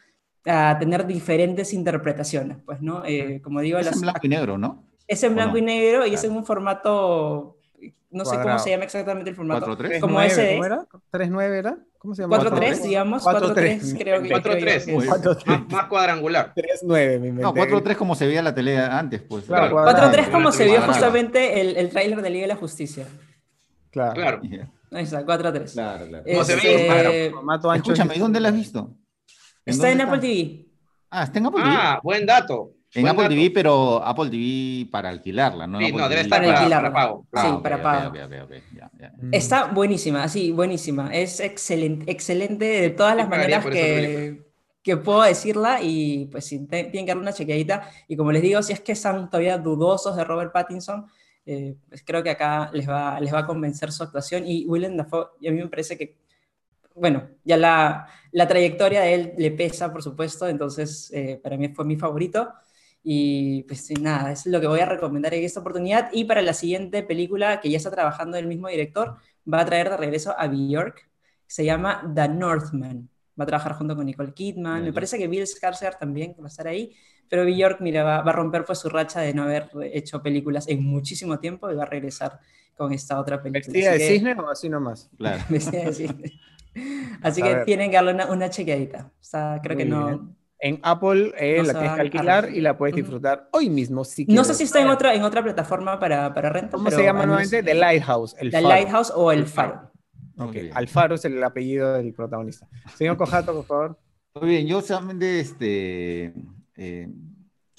a 0.44 0.76
tener 0.78 1.06
diferentes 1.06 1.72
interpretaciones, 1.72 2.58
pues, 2.64 2.80
¿no? 2.80 3.04
Eh, 3.04 3.40
como 3.42 3.60
digo... 3.60 3.78
Es 3.78 3.92
en 3.92 4.00
blanco 4.00 4.20
y 4.22 4.28
negro, 4.28 4.58
¿no? 4.58 4.84
Es 5.06 5.22
en 5.22 5.34
blanco 5.34 5.58
y 5.58 5.62
negro 5.62 6.06
y 6.06 6.14
es 6.14 6.24
en 6.24 6.32
un 6.32 6.44
formato 6.44 7.58
no 8.10 8.24
sé 8.24 8.40
cómo 8.40 8.58
se 8.58 8.70
llama 8.70 8.84
exactamente 8.84 9.30
el 9.30 9.36
formato. 9.36 9.66
4-3. 9.76 10.00
Como 10.00 10.20
SD. 10.20 10.54
¿Cómo 10.54 10.64
era? 10.64 10.86
¿3-9 11.12 11.58
era? 11.58 11.78
¿Cómo 11.98 12.14
se 12.14 12.22
llama? 12.22 12.38
4-3, 12.38 12.82
digamos. 12.82 13.24
4-3, 13.24 13.98
creo 13.98 14.22
que. 14.22 14.30
4-3. 14.30 15.68
Más, 15.68 15.86
cuadrangular. 15.86 16.54
3-9, 16.54 17.18
mi 17.18 17.32
No, 17.32 17.52
4-3 17.52 17.96
como 17.96 18.14
se 18.14 18.26
veía 18.26 18.40
la 18.40 18.54
tele 18.54 18.78
antes, 18.78 19.20
pues. 19.22 19.44
Claro, 19.46 19.76
4-3 19.76 20.30
como 20.30 20.52
se 20.52 20.66
vio 20.66 20.80
justamente 20.82 21.60
el, 21.60 21.76
el 21.76 21.90
tráiler 21.90 22.22
de 22.22 22.30
Liga 22.30 22.42
de 22.42 22.48
la 22.48 22.56
Justicia. 22.56 23.06
Claro. 23.90 24.14
Claro. 24.14 24.40
Ahí 24.92 25.04
está, 25.04 25.24
4-3. 25.24 25.72
Claro, 25.72 26.06
claro. 26.06 26.24
Como 26.24 26.44
se 26.44 26.56
ve 26.56 27.32
Escúchame, 27.74 28.16
¿y 28.16 28.18
dónde 28.20 28.40
la 28.40 28.48
has 28.48 28.54
visto? 28.54 28.94
Está 29.64 29.90
en 29.90 30.00
Apple 30.00 30.18
TV. 30.18 30.66
Ah, 31.10 31.24
está 31.24 31.38
en 31.38 31.46
Apple 31.46 31.62
TV. 31.62 31.74
Ah, 31.76 32.00
buen 32.02 32.24
dato. 32.24 32.74
En 32.94 33.06
Apple 33.06 33.28
TV, 33.28 33.51
pero 33.51 34.02
Apple 34.02 34.31
TV 34.31 34.90
para 34.90 35.10
alquilarla, 35.10 35.66
¿no? 35.66 35.78
Sí, 35.78 35.93
no, 35.93 36.09
debe 36.09 36.23
estar 36.23 36.40
para, 36.40 36.59
alquilarla. 36.59 36.93
para 36.93 37.06
pago. 37.06 37.27
sí, 37.35 37.62
para 37.62 37.82
pago. 37.82 38.12
Está 39.31 39.66
buenísima, 39.66 40.27
sí, 40.28 40.52
buenísima. 40.52 41.15
Es 41.15 41.40
excelente, 41.40 42.10
excelente 42.10 42.65
de 42.65 42.90
todas 42.90 43.15
las 43.15 43.28
maneras 43.28 43.66
que, 43.66 44.43
que 44.82 44.97
puedo 44.97 45.23
decirla 45.23 45.81
y 45.82 46.27
pues 46.27 46.47
sí, 46.47 46.66
tienen 46.66 47.05
que 47.05 47.06
darle 47.06 47.23
una 47.23 47.32
chequeadita. 47.32 47.90
Y 48.09 48.16
como 48.16 48.32
les 48.32 48.40
digo, 48.40 48.62
si 48.62 48.73
es 48.73 48.81
que 48.81 48.93
están 48.93 49.28
todavía 49.28 49.59
dudosos 49.59 50.16
de 50.16 50.24
Robert 50.24 50.52
Pattinson, 50.52 51.06
eh, 51.44 51.77
pues 51.89 52.02
creo 52.05 52.23
que 52.23 52.31
acá 52.31 52.70
les 52.73 52.89
va, 52.89 53.20
les 53.20 53.32
va 53.32 53.40
a 53.40 53.47
convencer 53.47 53.93
su 53.93 54.02
actuación. 54.02 54.47
Y 54.47 54.65
Willem 54.66 54.97
Dafoe, 54.97 55.28
y 55.40 55.48
a 55.48 55.52
mí 55.52 55.59
me 55.59 55.69
parece 55.69 55.98
que, 55.98 56.16
bueno, 56.94 57.28
ya 57.44 57.59
la, 57.59 58.06
la 58.32 58.48
trayectoria 58.48 59.02
de 59.02 59.15
él 59.15 59.32
le 59.36 59.51
pesa, 59.51 59.93
por 59.93 60.02
supuesto, 60.02 60.48
entonces 60.48 61.10
eh, 61.12 61.39
para 61.43 61.56
mí 61.56 61.69
fue 61.69 61.85
mi 61.85 61.97
favorito. 61.97 62.52
Y 63.02 63.62
pues 63.64 63.90
nada, 64.00 64.32
es 64.32 64.46
lo 64.46 64.60
que 64.60 64.66
voy 64.66 64.80
a 64.80 64.86
recomendar 64.86 65.32
en 65.34 65.44
esta 65.44 65.60
oportunidad. 65.60 66.10
Y 66.12 66.24
para 66.24 66.42
la 66.42 66.52
siguiente 66.52 67.02
película 67.02 67.60
que 67.60 67.70
ya 67.70 67.76
está 67.76 67.90
trabajando 67.90 68.36
el 68.36 68.46
mismo 68.46 68.68
director, 68.68 69.16
va 69.52 69.60
a 69.60 69.64
traer 69.64 69.90
de 69.90 69.96
regreso 69.96 70.34
a 70.36 70.46
Bjork, 70.46 71.08
se 71.46 71.64
llama 71.64 72.12
The 72.14 72.28
Northman. 72.28 73.08
Va 73.38 73.44
a 73.44 73.46
trabajar 73.46 73.74
junto 73.74 73.94
con 73.94 74.04
Nicole 74.04 74.34
Kidman. 74.34 74.82
Me 74.82 74.92
parece 74.92 75.16
que 75.16 75.28
Bill 75.28 75.44
Skarsgård 75.44 75.98
también 75.98 76.34
va 76.40 76.44
a 76.44 76.48
estar 76.48 76.66
ahí. 76.66 76.92
Pero 77.28 77.44
Bjork, 77.44 77.80
mira, 77.80 78.02
va, 78.02 78.18
a 78.18 78.32
romper 78.32 78.64
pues 78.64 78.80
su 78.80 78.88
racha 78.88 79.20
de 79.20 79.32
no 79.32 79.44
haber 79.44 79.70
hecho 79.92 80.22
películas 80.22 80.66
en 80.68 80.82
muchísimo 80.82 81.38
tiempo 81.38 81.70
y 81.70 81.76
va 81.76 81.84
a 81.84 81.86
regresar 81.86 82.40
con 82.76 82.92
esta 82.92 83.18
otra 83.20 83.40
película. 83.40 83.72
¿Vestida 83.72 83.92
de 83.92 84.00
cisne 84.00 84.34
o 84.34 84.50
así 84.50 84.68
nomás? 84.68 85.10
Claro. 85.16 85.44
Vestida 85.48 85.84
de 85.84 85.92
cisne. 85.92 86.32
Así 87.22 87.42
que 87.42 87.56
tienen 87.64 87.90
que 87.90 87.96
darle 87.96 88.14
una, 88.14 88.26
una 88.26 88.50
chequeadita. 88.50 89.10
O 89.12 89.24
sea, 89.24 89.58
creo 89.60 89.76
que 89.76 89.84
no, 89.84 90.36
en 90.60 90.80
Apple 90.82 91.32
eh, 91.39 91.62
la 91.64 91.72
tienes 91.72 91.93
que 91.93 92.01
alquilar 92.01 92.51
y 92.52 92.60
la 92.60 92.76
puedes 92.76 92.97
disfrutar 92.97 93.48
hoy 93.52 93.70
mismo. 93.70 94.05
Si 94.05 94.26
no 94.26 94.44
sé 94.44 94.55
si 94.55 94.64
está 94.64 94.80
en 94.80 94.89
otra, 94.89 95.14
en 95.14 95.22
otra 95.22 95.43
plataforma 95.43 95.98
para, 95.98 96.35
para 96.35 96.51
renta. 96.51 96.76
¿Cómo 96.76 96.90
se 96.90 97.02
llama 97.02 97.26
nuevamente? 97.26 97.62
The 97.62 97.74
Lighthouse. 97.74 98.35
El 98.39 98.51
The 98.51 98.62
Lighthouse 98.62 99.12
o 99.14 99.30
El 99.32 99.47
Faro. 99.47 99.90
Ok, 100.39 100.56
Alfaro 100.72 101.16
es 101.16 101.24
el 101.24 101.43
apellido 101.43 101.94
del 101.94 102.12
protagonista. 102.12 102.68
Señor 102.97 103.16
Cojato, 103.16 103.52
por 103.55 103.64
favor. 103.64 103.98
Muy 104.35 104.51
bien, 104.51 104.66
yo 104.66 104.80
solamente 104.80 105.40
este, 105.40 106.32
eh, 106.76 107.09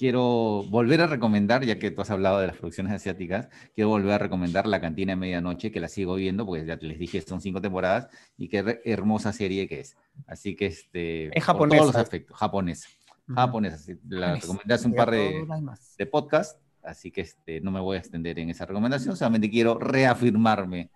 quiero 0.00 0.64
volver 0.70 1.02
a 1.02 1.06
recomendar, 1.06 1.62
ya 1.62 1.78
que 1.78 1.90
tú 1.90 2.00
has 2.00 2.10
hablado 2.10 2.40
de 2.40 2.46
las 2.46 2.56
producciones 2.56 2.90
asiáticas, 2.90 3.50
quiero 3.74 3.90
volver 3.90 4.12
a 4.12 4.18
recomendar 4.18 4.66
La 4.66 4.80
Cantina 4.80 5.12
de 5.12 5.16
Medianoche, 5.16 5.70
que 5.70 5.78
la 5.78 5.88
sigo 5.88 6.14
viendo, 6.14 6.46
porque 6.46 6.64
ya 6.64 6.76
les 6.76 6.98
dije, 6.98 7.20
son 7.20 7.42
cinco 7.42 7.60
temporadas, 7.60 8.08
y 8.38 8.48
qué 8.48 8.80
hermosa 8.86 9.30
serie 9.34 9.68
que 9.68 9.80
es. 9.80 9.98
Así 10.26 10.56
que, 10.56 10.64
este, 10.64 11.36
es 11.36 11.44
japonesa. 11.44 11.76
todos 11.76 11.92
los 11.92 12.02
aspectos, 12.02 12.34
japonesa. 12.34 12.88
Japonesa, 13.28 13.92
la 14.08 14.36
recomendé 14.36 14.72
hace 14.72 14.86
un 14.86 14.94
par 14.94 15.10
de, 15.10 15.46
de 15.98 16.06
podcasts, 16.06 16.58
así 16.82 17.10
que 17.10 17.20
este, 17.20 17.60
no 17.60 17.70
me 17.70 17.80
voy 17.80 17.96
a 17.96 18.00
extender 18.00 18.38
en 18.38 18.48
esa 18.48 18.64
recomendación, 18.64 19.18
solamente 19.18 19.50
quiero 19.50 19.78
reafirmarme 19.78 20.88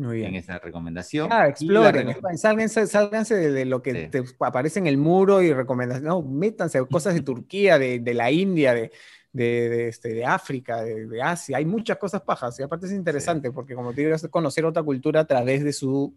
en 0.00 0.34
esa 0.34 0.58
recomendación. 0.58 1.28
Ah, 1.30 1.48
exploren, 1.48 2.14
sálganse, 2.36 3.34
de, 3.34 3.64
lo 3.64 3.82
que 3.82 4.08
te 4.08 4.24
aparece 4.40 4.78
en 4.78 4.86
el 4.86 4.96
muro 4.96 5.42
y 5.42 5.52
recomendaciones. 5.52 6.08
No, 6.08 6.22
métanse 6.22 6.84
cosas 6.86 7.14
de 7.14 7.22
Turquía, 7.22 7.78
de, 7.78 8.00
de 8.00 8.14
la 8.14 8.30
India, 8.30 8.74
de, 8.74 8.90
de, 9.32 9.88
este, 9.88 10.14
de 10.14 10.24
África, 10.24 10.82
de, 10.82 11.22
Asia. 11.22 11.58
Hay 11.58 11.64
muchas 11.64 11.98
cosas 11.98 12.22
pajas 12.22 12.58
y 12.58 12.62
aparte 12.62 12.86
es 12.86 12.92
interesante 12.92 13.50
porque, 13.52 13.74
como 13.74 13.92
te 13.92 14.02
digo, 14.02 14.14
es 14.14 14.26
conocer 14.28 14.64
otra 14.64 14.82
cultura 14.82 15.20
a 15.20 15.24
través 15.24 15.62
de 15.64 15.72
su 15.72 16.14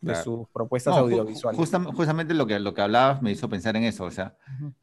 de 0.00 0.16
sus 0.16 0.48
propuestas 0.48 0.96
audiovisuales. 0.96 1.60
justamente 1.94 2.34
lo 2.34 2.44
que, 2.44 2.58
lo 2.58 2.74
que 2.74 2.82
hablabas 2.82 3.22
me 3.22 3.30
hizo 3.30 3.48
pensar 3.48 3.76
en 3.76 3.84
eso, 3.84 4.04
o 4.04 4.10
sea, 4.10 4.34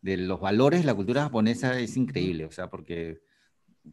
de 0.01 0.15
los 0.15 0.39
valores, 0.39 0.85
la 0.85 0.93
cultura 0.93 1.23
japonesa 1.23 1.77
es 1.77 1.97
increíble, 1.97 2.45
o 2.45 2.51
sea, 2.51 2.69
porque 2.69 3.19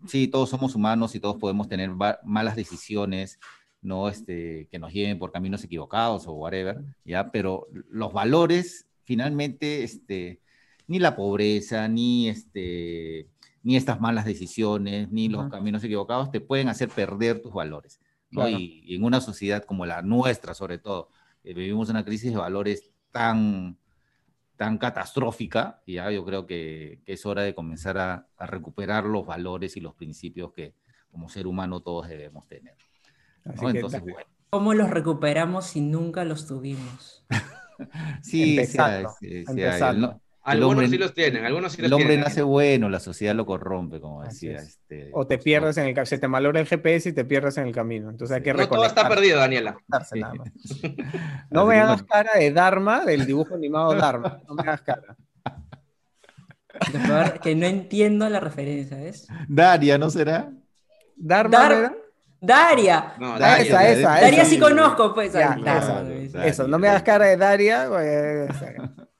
sí, 0.06 0.28
todos 0.28 0.48
somos 0.48 0.76
humanos 0.76 1.16
y 1.16 1.20
todos 1.20 1.36
podemos 1.36 1.68
tener 1.68 1.90
malas 1.90 2.54
decisiones, 2.54 3.40
no 3.86 4.08
este, 4.08 4.68
que 4.70 4.78
nos 4.78 4.92
lleven 4.92 5.18
por 5.18 5.32
caminos 5.32 5.64
equivocados 5.64 6.26
o 6.26 6.32
whatever, 6.32 6.82
¿ya? 7.04 7.30
Pero 7.30 7.68
los 7.88 8.12
valores, 8.12 8.86
finalmente, 9.04 9.84
este, 9.84 10.40
ni 10.88 10.98
la 10.98 11.16
pobreza, 11.16 11.88
ni, 11.88 12.28
este, 12.28 13.28
ni 13.62 13.76
estas 13.76 14.00
malas 14.00 14.24
decisiones, 14.24 15.10
ni 15.10 15.28
los 15.28 15.48
caminos 15.50 15.82
equivocados 15.84 16.30
te 16.30 16.40
pueden 16.40 16.68
hacer 16.68 16.88
perder 16.88 17.40
tus 17.40 17.52
valores. 17.52 18.00
¿no? 18.30 18.48
Y, 18.48 18.84
en 18.94 19.04
una 19.04 19.20
sociedad 19.20 19.64
como 19.64 19.86
la 19.86 20.02
nuestra, 20.02 20.52
sobre 20.52 20.78
todo, 20.78 21.08
eh, 21.44 21.54
vivimos 21.54 21.88
una 21.88 22.04
crisis 22.04 22.32
de 22.32 22.38
valores 22.38 22.90
tan, 23.12 23.78
tan 24.56 24.78
catastrófica, 24.78 25.80
ya 25.86 26.10
yo 26.10 26.24
creo 26.24 26.44
que, 26.44 27.00
es 27.06 27.24
hora 27.24 27.42
de 27.42 27.54
comenzar 27.54 27.98
a, 27.98 28.26
a 28.36 28.46
recuperar 28.46 29.04
los 29.04 29.24
valores 29.24 29.76
y 29.76 29.80
los 29.80 29.94
principios 29.94 30.52
que 30.52 30.74
como 31.08 31.28
ser 31.28 31.46
humano 31.46 31.80
todos 31.80 32.08
debemos 32.08 32.46
tener. 32.48 32.74
¿Cómo 34.50 34.74
los 34.74 34.90
recuperamos 34.90 35.66
si 35.66 35.80
nunca 35.80 36.24
los 36.24 36.46
tuvimos? 36.46 37.24
sí, 38.22 38.58
algunos 40.42 40.88
sí 40.88 40.96
los 40.96 41.12
tienen, 41.12 41.44
algunos 41.44 41.72
sí 41.72 41.82
los 41.82 41.90
El 41.90 41.92
hombre 41.94 42.16
nace 42.16 42.40
bueno, 42.42 42.88
la 42.88 43.00
sociedad 43.00 43.34
lo 43.34 43.44
corrompe, 43.44 44.00
como 44.00 44.22
decía. 44.22 44.58
Este, 44.58 45.10
o 45.12 45.26
te 45.26 45.38
pierdes 45.38 45.76
en 45.76 45.86
el 45.86 46.06
se 46.06 46.18
te 46.18 46.28
malora 46.28 46.60
el 46.60 46.66
GPS 46.66 47.08
y 47.08 47.12
te 47.12 47.24
pierdes 47.24 47.58
en 47.58 47.66
el 47.66 47.74
camino. 47.74 48.10
Entonces 48.10 48.36
hay 48.36 48.42
que 48.44 48.54
No 48.54 48.68
todo 48.68 48.86
está 48.86 49.08
perdido, 49.08 49.40
Daniela. 49.40 49.76
no 51.50 51.66
me 51.66 51.80
hagas 51.80 52.04
cara 52.04 52.30
de 52.38 52.52
Dharma, 52.52 53.04
del 53.04 53.26
dibujo 53.26 53.56
animado 53.56 53.94
Dharma. 53.94 54.40
No 54.46 54.54
me 54.54 54.62
hagas 54.62 54.82
cara. 54.82 55.16
Que 57.42 57.54
no 57.54 57.66
entiendo 57.66 58.28
la 58.28 58.38
referencia, 58.38 59.02
¿es? 59.02 59.26
Daria, 59.48 59.96
¿no 59.96 60.10
será? 60.10 60.52
Dharma. 61.16 61.94
Daria. 62.46 63.14
No, 63.18 63.38
Daria. 63.38 63.64
Esa, 63.64 63.88
esa, 63.88 64.20
Daria 64.20 64.44
sí 64.44 64.58
conozco, 64.58 65.12
pues. 65.12 65.34
eso, 66.44 66.68
no 66.68 66.78
me 66.78 66.88
hagas 66.88 67.02
cara 67.02 67.26
de 67.26 67.36
Daria. 67.36 67.86
Pues, 67.88 68.48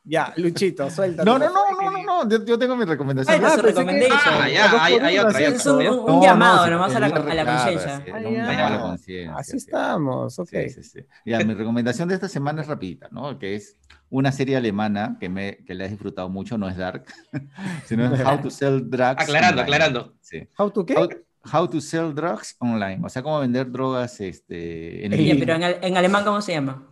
ya, 0.08 0.32
Luchito, 0.36 0.88
suelta. 0.90 1.24
No, 1.24 1.36
no, 1.36 1.46
no, 1.46 1.90
no, 2.04 2.24
no, 2.24 2.44
yo, 2.44 2.56
tengo 2.58 2.76
mi 2.76 2.84
recomendación. 2.84 3.44
Ah, 3.44 3.56
ah, 3.56 4.48
ya, 4.48 4.84
hay, 4.84 4.94
hay 4.94 5.18
otra. 5.18 5.40
Es 5.40 5.66
un, 5.66 5.84
un 5.84 6.22
llamado 6.22 6.70
nomás 6.70 6.94
a 6.94 7.00
la, 7.00 7.06
a 7.06 7.34
la 7.34 7.44
conciencia. 7.44 9.34
Así 9.36 9.56
estamos, 9.56 10.38
ok. 10.38 10.48
Sí, 10.48 10.70
sí, 10.70 10.82
sí. 10.84 11.00
Ya, 11.24 11.40
mi 11.40 11.54
recomendación 11.54 12.08
de 12.08 12.14
esta 12.14 12.28
semana 12.28 12.62
es 12.62 12.68
rapidita, 12.68 13.08
¿no? 13.10 13.36
Que 13.38 13.56
es 13.56 13.76
una 14.08 14.30
serie 14.30 14.56
alemana 14.56 15.16
que, 15.18 15.28
me, 15.28 15.58
que 15.64 15.74
le 15.74 15.86
he 15.86 15.88
disfrutado 15.88 16.28
mucho, 16.28 16.56
no 16.56 16.68
es 16.68 16.76
Dark, 16.76 17.06
sino 17.84 18.14
es 18.14 18.24
How 18.24 18.40
to 18.40 18.50
Sell 18.50 18.88
Drugs. 18.88 19.22
Aclarando, 19.22 19.62
aclarando. 19.62 20.14
Sí. 20.20 20.48
¿How 20.56 20.70
to 20.70 20.86
qué? 20.86 20.94
How 20.96 21.08
to 21.70 21.80
Sell 21.80 22.14
Drugs 22.14 22.56
Online, 22.58 23.00
o 23.02 23.08
sea, 23.08 23.22
cómo 23.22 23.40
vender 23.40 23.70
drogas 23.70 24.20
este, 24.20 25.04
en 25.04 25.12
línea. 25.12 25.36
Pero 25.38 25.54
en, 25.54 25.84
en, 25.84 25.96
alemán, 25.96 26.24
¿cómo 26.24 26.40
se 26.40 26.52
llama? 26.52 26.86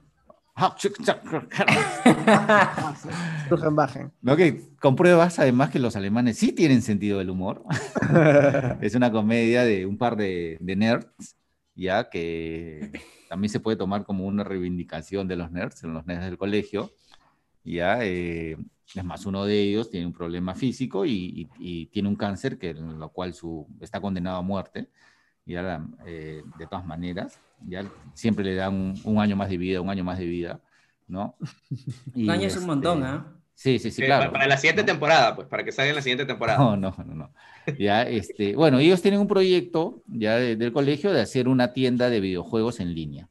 que 4.36 4.62
compruebas 4.80 5.40
además 5.40 5.70
que 5.70 5.80
los 5.80 5.96
alemanes 5.96 6.38
sí 6.38 6.52
tienen 6.52 6.82
sentido 6.82 7.18
del 7.18 7.30
humor. 7.30 7.64
es 8.80 8.94
una 8.94 9.10
comedia 9.10 9.64
de 9.64 9.84
un 9.84 9.98
par 9.98 10.16
de, 10.16 10.56
de, 10.60 10.76
nerds, 10.76 11.36
ya 11.74 12.08
que 12.08 12.92
también 13.28 13.50
se 13.50 13.58
puede 13.58 13.76
tomar 13.76 14.04
como 14.04 14.26
una 14.26 14.44
reivindicación 14.44 15.26
de 15.26 15.36
los 15.36 15.50
nerds, 15.50 15.82
en 15.82 15.92
los 15.92 16.06
nerds 16.06 16.24
del 16.24 16.38
colegio. 16.38 16.92
Ya, 17.64 17.98
eh, 18.02 18.56
es 18.94 19.04
más, 19.04 19.26
uno 19.26 19.44
de 19.44 19.60
ellos 19.60 19.90
tiene 19.90 20.06
un 20.06 20.12
problema 20.12 20.54
físico 20.54 21.04
y, 21.06 21.48
tiene 21.92 22.08
un 22.08 22.16
cáncer 22.16 22.58
que, 22.58 22.70
en 22.70 22.98
lo 22.98 23.08
cual 23.10 23.34
su, 23.34 23.66
está 23.80 24.00
condenado 24.00 24.38
a 24.38 24.42
muerte. 24.42 24.88
Y 25.46 25.56
ahora, 25.56 25.86
eh, 26.06 26.42
de 26.58 26.66
todas 26.66 26.86
maneras, 26.86 27.38
ya 27.66 27.84
siempre 28.14 28.44
le 28.44 28.54
dan 28.54 28.94
un, 29.04 29.18
año 29.18 29.36
más 29.36 29.50
de 29.50 29.58
vida, 29.58 29.80
un 29.80 29.90
año 29.90 30.04
más 30.04 30.18
de 30.18 30.26
vida, 30.26 30.60
¿no? 31.06 31.36
un 32.14 32.30
año 32.30 32.46
es 32.46 32.56
un 32.56 32.66
montón, 32.66 32.98
este, 32.98 33.08
¿ah? 33.08 33.26
Sí, 33.54 33.78
sí, 33.78 33.90
sí, 33.90 34.02
claro. 34.02 34.32
Para, 34.32 34.46
la 34.46 34.56
siguiente 34.56 34.82
temporada, 34.82 35.36
pues, 35.36 35.46
para 35.46 35.64
que 35.64 35.70
salga 35.70 35.90
en 35.90 35.96
la 35.96 36.02
siguiente 36.02 36.26
temporada. 36.26 36.58
No, 36.58 36.76
no, 36.76 36.94
no, 37.06 37.14
no. 37.14 37.30
Ya, 37.78 38.02
este, 38.02 38.56
bueno, 38.56 38.78
ellos 38.78 39.00
tienen 39.00 39.20
un 39.20 39.28
proyecto 39.28 40.02
ya 40.06 40.36
del 40.36 40.72
colegio 40.72 41.12
de 41.12 41.20
hacer 41.20 41.48
una 41.48 41.72
tienda 41.72 42.10
de 42.10 42.20
videojuegos 42.20 42.80
en 42.80 42.94
línea. 42.94 43.28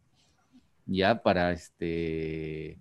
Ya, 0.85 1.21
para 1.21 1.51
este... 1.51 2.79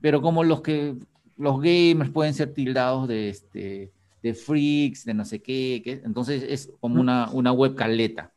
Pero 0.00 0.20
como 0.20 0.44
los 0.44 0.62
que 0.62 0.96
los 1.40 1.60
gamers 1.60 2.10
pueden 2.10 2.34
ser 2.34 2.52
tildados 2.52 3.08
de, 3.08 3.30
este, 3.30 3.92
de 4.22 4.34
freaks, 4.34 5.06
de 5.06 5.14
no 5.14 5.24
sé 5.24 5.40
qué, 5.40 5.82
entonces 6.04 6.44
es 6.46 6.70
como 6.80 7.00
una, 7.00 7.30
una 7.32 7.50
web 7.52 7.74
caleta. 7.74 8.32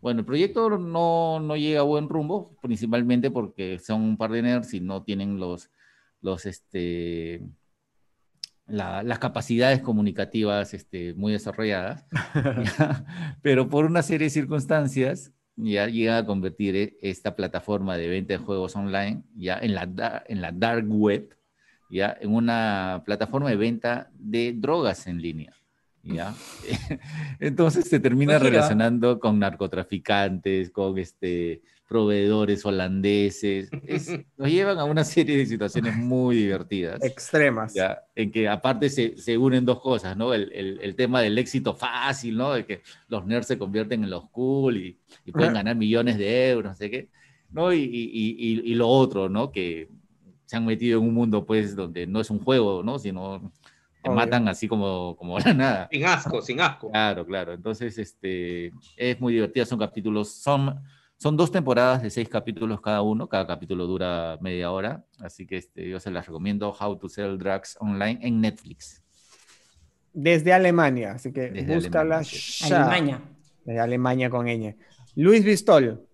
Bueno, 0.00 0.20
el 0.20 0.26
proyecto 0.26 0.68
no, 0.78 1.40
no, 1.40 1.56
llega 1.56 1.80
a 1.80 1.84
buen 1.84 2.08
rumbo, 2.08 2.54
principalmente 2.60 3.30
porque 3.30 3.78
son 3.78 4.02
un 4.02 4.16
par 4.16 4.32
de 4.32 4.42
nerds 4.42 4.74
y 4.74 4.80
no 4.80 5.02
tienen 5.02 5.38
los, 5.38 5.70
los 6.20 6.44
este, 6.44 7.40
las 8.66 9.18
capacidades 9.18 9.80
comunicativas 9.80 10.74
este, 10.74 11.14
muy 11.14 11.32
desarrolladas, 11.32 12.04
pero 13.42 13.68
por 13.68 13.86
una 13.86 14.02
serie 14.02 14.26
de 14.26 14.30
circunstancias 14.30 15.32
ya 15.56 15.86
llega 15.86 16.18
a 16.18 16.26
convertir 16.26 16.76
e, 16.76 16.98
esta 17.00 17.34
plataforma 17.34 17.96
de 17.96 18.08
venta 18.08 18.34
de 18.34 18.38
juegos 18.38 18.76
online 18.76 19.22
ya 19.36 19.58
en 19.58 19.74
la, 19.74 20.24
en 20.26 20.42
la 20.42 20.52
dark 20.52 20.86
web, 20.88 21.34
¿ya? 21.92 22.16
en 22.20 22.34
una 22.34 23.02
plataforma 23.04 23.50
de 23.50 23.56
venta 23.56 24.10
de 24.14 24.54
drogas 24.56 25.06
en 25.06 25.20
línea. 25.20 25.52
¿ya? 26.02 26.34
Entonces 27.40 27.88
se 27.88 28.00
termina 28.00 28.38
relacionando 28.38 29.20
con 29.20 29.38
narcotraficantes, 29.38 30.70
con 30.70 30.98
este, 30.98 31.60
proveedores 31.86 32.64
holandeses. 32.64 33.70
nos 34.38 34.50
llevan 34.50 34.78
a 34.78 34.84
una 34.84 35.04
serie 35.04 35.36
de 35.36 35.46
situaciones 35.46 35.94
muy 35.94 36.36
divertidas. 36.36 37.04
Extremas. 37.04 37.74
¿ya? 37.74 38.02
En 38.16 38.32
que 38.32 38.48
aparte 38.48 38.88
se, 38.88 39.16
se, 39.18 39.36
unen 39.36 39.66
dos 39.66 39.80
cosas, 39.80 40.16
¿no? 40.16 40.32
El, 40.32 40.50
el, 40.52 40.80
el, 40.80 40.96
tema 40.96 41.20
del 41.20 41.36
éxito 41.36 41.74
fácil, 41.74 42.36
¿no? 42.36 42.54
De 42.54 42.64
que 42.64 42.82
los 43.08 43.26
nerds 43.26 43.46
se 43.46 43.58
convierten 43.58 44.02
en 44.02 44.10
los 44.10 44.28
cool 44.30 44.78
y, 44.78 44.98
y 45.26 45.32
pueden 45.32 45.52
ganar 45.52 45.76
millones 45.76 46.16
de 46.16 46.50
euros, 46.50 46.72
no 46.72 46.76
sé 46.76 46.90
qué. 46.90 47.08
¿no? 47.50 47.72
Y, 47.72 47.82
y, 47.82 48.62
y, 48.64 48.74
lo 48.74 48.88
otro, 48.88 49.28
¿no? 49.28 49.52
Que 49.52 49.88
se 50.52 50.58
han 50.58 50.66
metido 50.66 51.00
en 51.00 51.08
un 51.08 51.14
mundo, 51.14 51.46
pues, 51.46 51.74
donde 51.74 52.06
no 52.06 52.20
es 52.20 52.28
un 52.28 52.38
juego, 52.38 52.82
¿no? 52.82 52.98
Sino 52.98 53.50
te 54.02 54.10
matan 54.10 54.48
así 54.48 54.68
como, 54.68 55.16
como 55.16 55.38
nada. 55.56 55.88
Sin 55.90 56.04
asco, 56.04 56.42
sin 56.42 56.60
asco. 56.60 56.90
Claro, 56.90 57.24
claro. 57.24 57.54
Entonces, 57.54 57.96
este, 57.96 58.70
es 58.98 59.18
muy 59.18 59.32
divertido, 59.32 59.64
son 59.64 59.78
capítulos, 59.78 60.28
son, 60.30 60.78
son 61.16 61.38
dos 61.38 61.50
temporadas 61.50 62.02
de 62.02 62.10
seis 62.10 62.28
capítulos 62.28 62.82
cada 62.82 63.00
uno, 63.00 63.30
cada 63.30 63.46
capítulo 63.46 63.86
dura 63.86 64.36
media 64.42 64.70
hora, 64.70 65.06
así 65.20 65.46
que 65.46 65.56
este, 65.56 65.88
yo 65.88 65.98
se 65.98 66.10
las 66.10 66.26
recomiendo, 66.26 66.76
How 66.78 66.98
to 66.98 67.08
Sell 67.08 67.38
Drugs 67.38 67.78
Online 67.80 68.18
en 68.20 68.42
Netflix. 68.42 69.02
Desde 70.12 70.52
Alemania, 70.52 71.12
así 71.12 71.32
que 71.32 71.48
Desde 71.48 71.74
búscala 71.74 72.20
Alemania. 72.64 73.22
Desde 73.64 73.80
Alemania 73.80 74.28
con 74.28 74.44
ñ. 74.44 74.76
Luis 75.16 75.42
Bistol. 75.46 76.06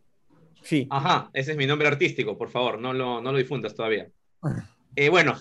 Sí. 0.62 0.86
Ajá, 0.90 1.28
ese 1.32 1.50
es 1.52 1.56
mi 1.56 1.66
nombre 1.66 1.88
artístico, 1.88 2.38
por 2.38 2.50
favor, 2.50 2.78
no 2.78 2.92
lo, 2.92 3.20
no 3.20 3.32
lo 3.32 3.38
difundas 3.38 3.74
todavía. 3.74 4.08
Eh, 4.96 5.08
bueno, 5.08 5.36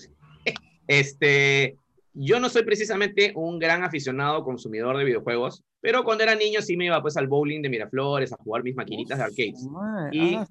este, 0.87 1.77
yo 2.13 2.39
no 2.39 2.49
soy 2.49 2.63
precisamente 2.63 3.31
un 3.35 3.59
gran 3.59 3.83
aficionado 3.83 4.43
consumidor 4.43 4.97
de 4.97 5.03
videojuegos, 5.03 5.63
pero 5.81 6.03
cuando 6.03 6.23
era 6.23 6.35
niño 6.35 6.61
sí 6.61 6.75
me 6.75 6.85
iba 6.85 7.01
pues 7.01 7.17
al 7.17 7.27
bowling 7.27 7.61
de 7.61 7.69
Miraflores, 7.69 8.33
a 8.33 8.37
jugar 8.37 8.63
mis 8.63 8.75
maquinitas 8.75 9.17
de 9.17 9.23
arcades. 9.23 9.67
y, 10.11 10.35
ah, 10.35 10.47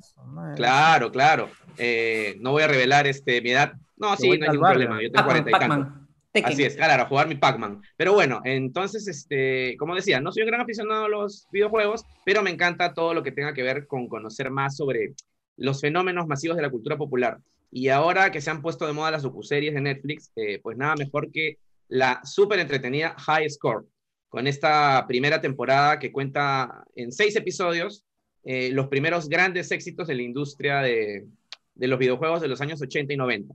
claro, 0.54 1.10
claro, 1.10 1.50
eh, 1.76 2.36
no 2.40 2.52
voy 2.52 2.62
a 2.62 2.68
revelar 2.68 3.06
este, 3.06 3.40
mi 3.42 3.50
edad. 3.50 3.72
No, 3.96 4.16
sí, 4.16 4.28
no 4.28 4.34
hay 4.34 4.40
ningún 4.40 4.68
problema, 4.68 5.02
yo 5.02 5.10
tengo 5.10 5.26
40 5.26 5.50
y 5.50 5.52
tanto. 5.52 6.06
Así 6.44 6.64
es, 6.64 6.76
claro, 6.76 7.02
a 7.02 7.06
jugar 7.06 7.28
mi 7.28 7.34
Pac-Man. 7.34 7.80
Pero 7.96 8.12
bueno, 8.12 8.42
entonces, 8.44 9.08
este, 9.08 9.74
como 9.78 9.94
decía, 9.94 10.20
no 10.20 10.32
soy 10.32 10.42
un 10.42 10.48
gran 10.48 10.60
aficionado 10.60 11.06
a 11.06 11.08
los 11.08 11.48
videojuegos, 11.50 12.04
pero 12.24 12.42
me 12.42 12.50
encanta 12.50 12.92
todo 12.92 13.14
lo 13.14 13.22
que 13.22 13.32
tenga 13.32 13.54
que 13.54 13.62
ver 13.62 13.86
con 13.86 14.06
conocer 14.06 14.50
más 14.50 14.76
sobre 14.76 15.14
los 15.56 15.80
fenómenos 15.80 16.26
masivos 16.26 16.56
de 16.56 16.62
la 16.62 16.70
cultura 16.70 16.98
popular. 16.98 17.38
Y 17.70 17.88
ahora 17.88 18.30
que 18.30 18.40
se 18.40 18.50
han 18.50 18.62
puesto 18.62 18.86
de 18.86 18.92
moda 18.92 19.10
las 19.10 19.22
docuseries 19.22 19.74
de 19.74 19.80
Netflix, 19.80 20.30
eh, 20.36 20.60
pues 20.62 20.76
nada 20.76 20.94
mejor 20.96 21.30
que 21.30 21.58
la 21.88 22.20
súper 22.24 22.58
entretenida 22.58 23.14
High 23.18 23.50
Score, 23.50 23.86
con 24.28 24.46
esta 24.46 25.04
primera 25.06 25.40
temporada 25.40 25.98
que 25.98 26.12
cuenta 26.12 26.84
en 26.94 27.12
seis 27.12 27.36
episodios 27.36 28.04
eh, 28.44 28.70
los 28.72 28.86
primeros 28.86 29.28
grandes 29.28 29.72
éxitos 29.72 30.06
de 30.06 30.14
la 30.14 30.22
industria 30.22 30.80
de, 30.80 31.26
los 31.74 31.98
videojuegos 31.98 32.40
de 32.40 32.48
los 32.48 32.60
años 32.60 32.80
80 32.80 33.12
y 33.12 33.16
90. 33.16 33.54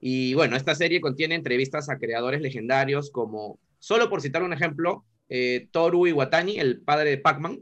Y 0.00 0.34
bueno, 0.34 0.56
esta 0.56 0.74
serie 0.74 1.00
contiene 1.00 1.34
entrevistas 1.34 1.90
a 1.90 1.98
creadores 1.98 2.40
legendarios 2.40 3.10
como, 3.10 3.58
solo 3.80 4.08
por 4.08 4.22
citar 4.22 4.42
un 4.42 4.52
ejemplo, 4.52 5.04
eh, 5.28 5.68
Toru 5.72 6.06
Iwatani, 6.06 6.58
el 6.58 6.80
padre 6.80 7.10
de 7.10 7.18
Pac-Man. 7.18 7.60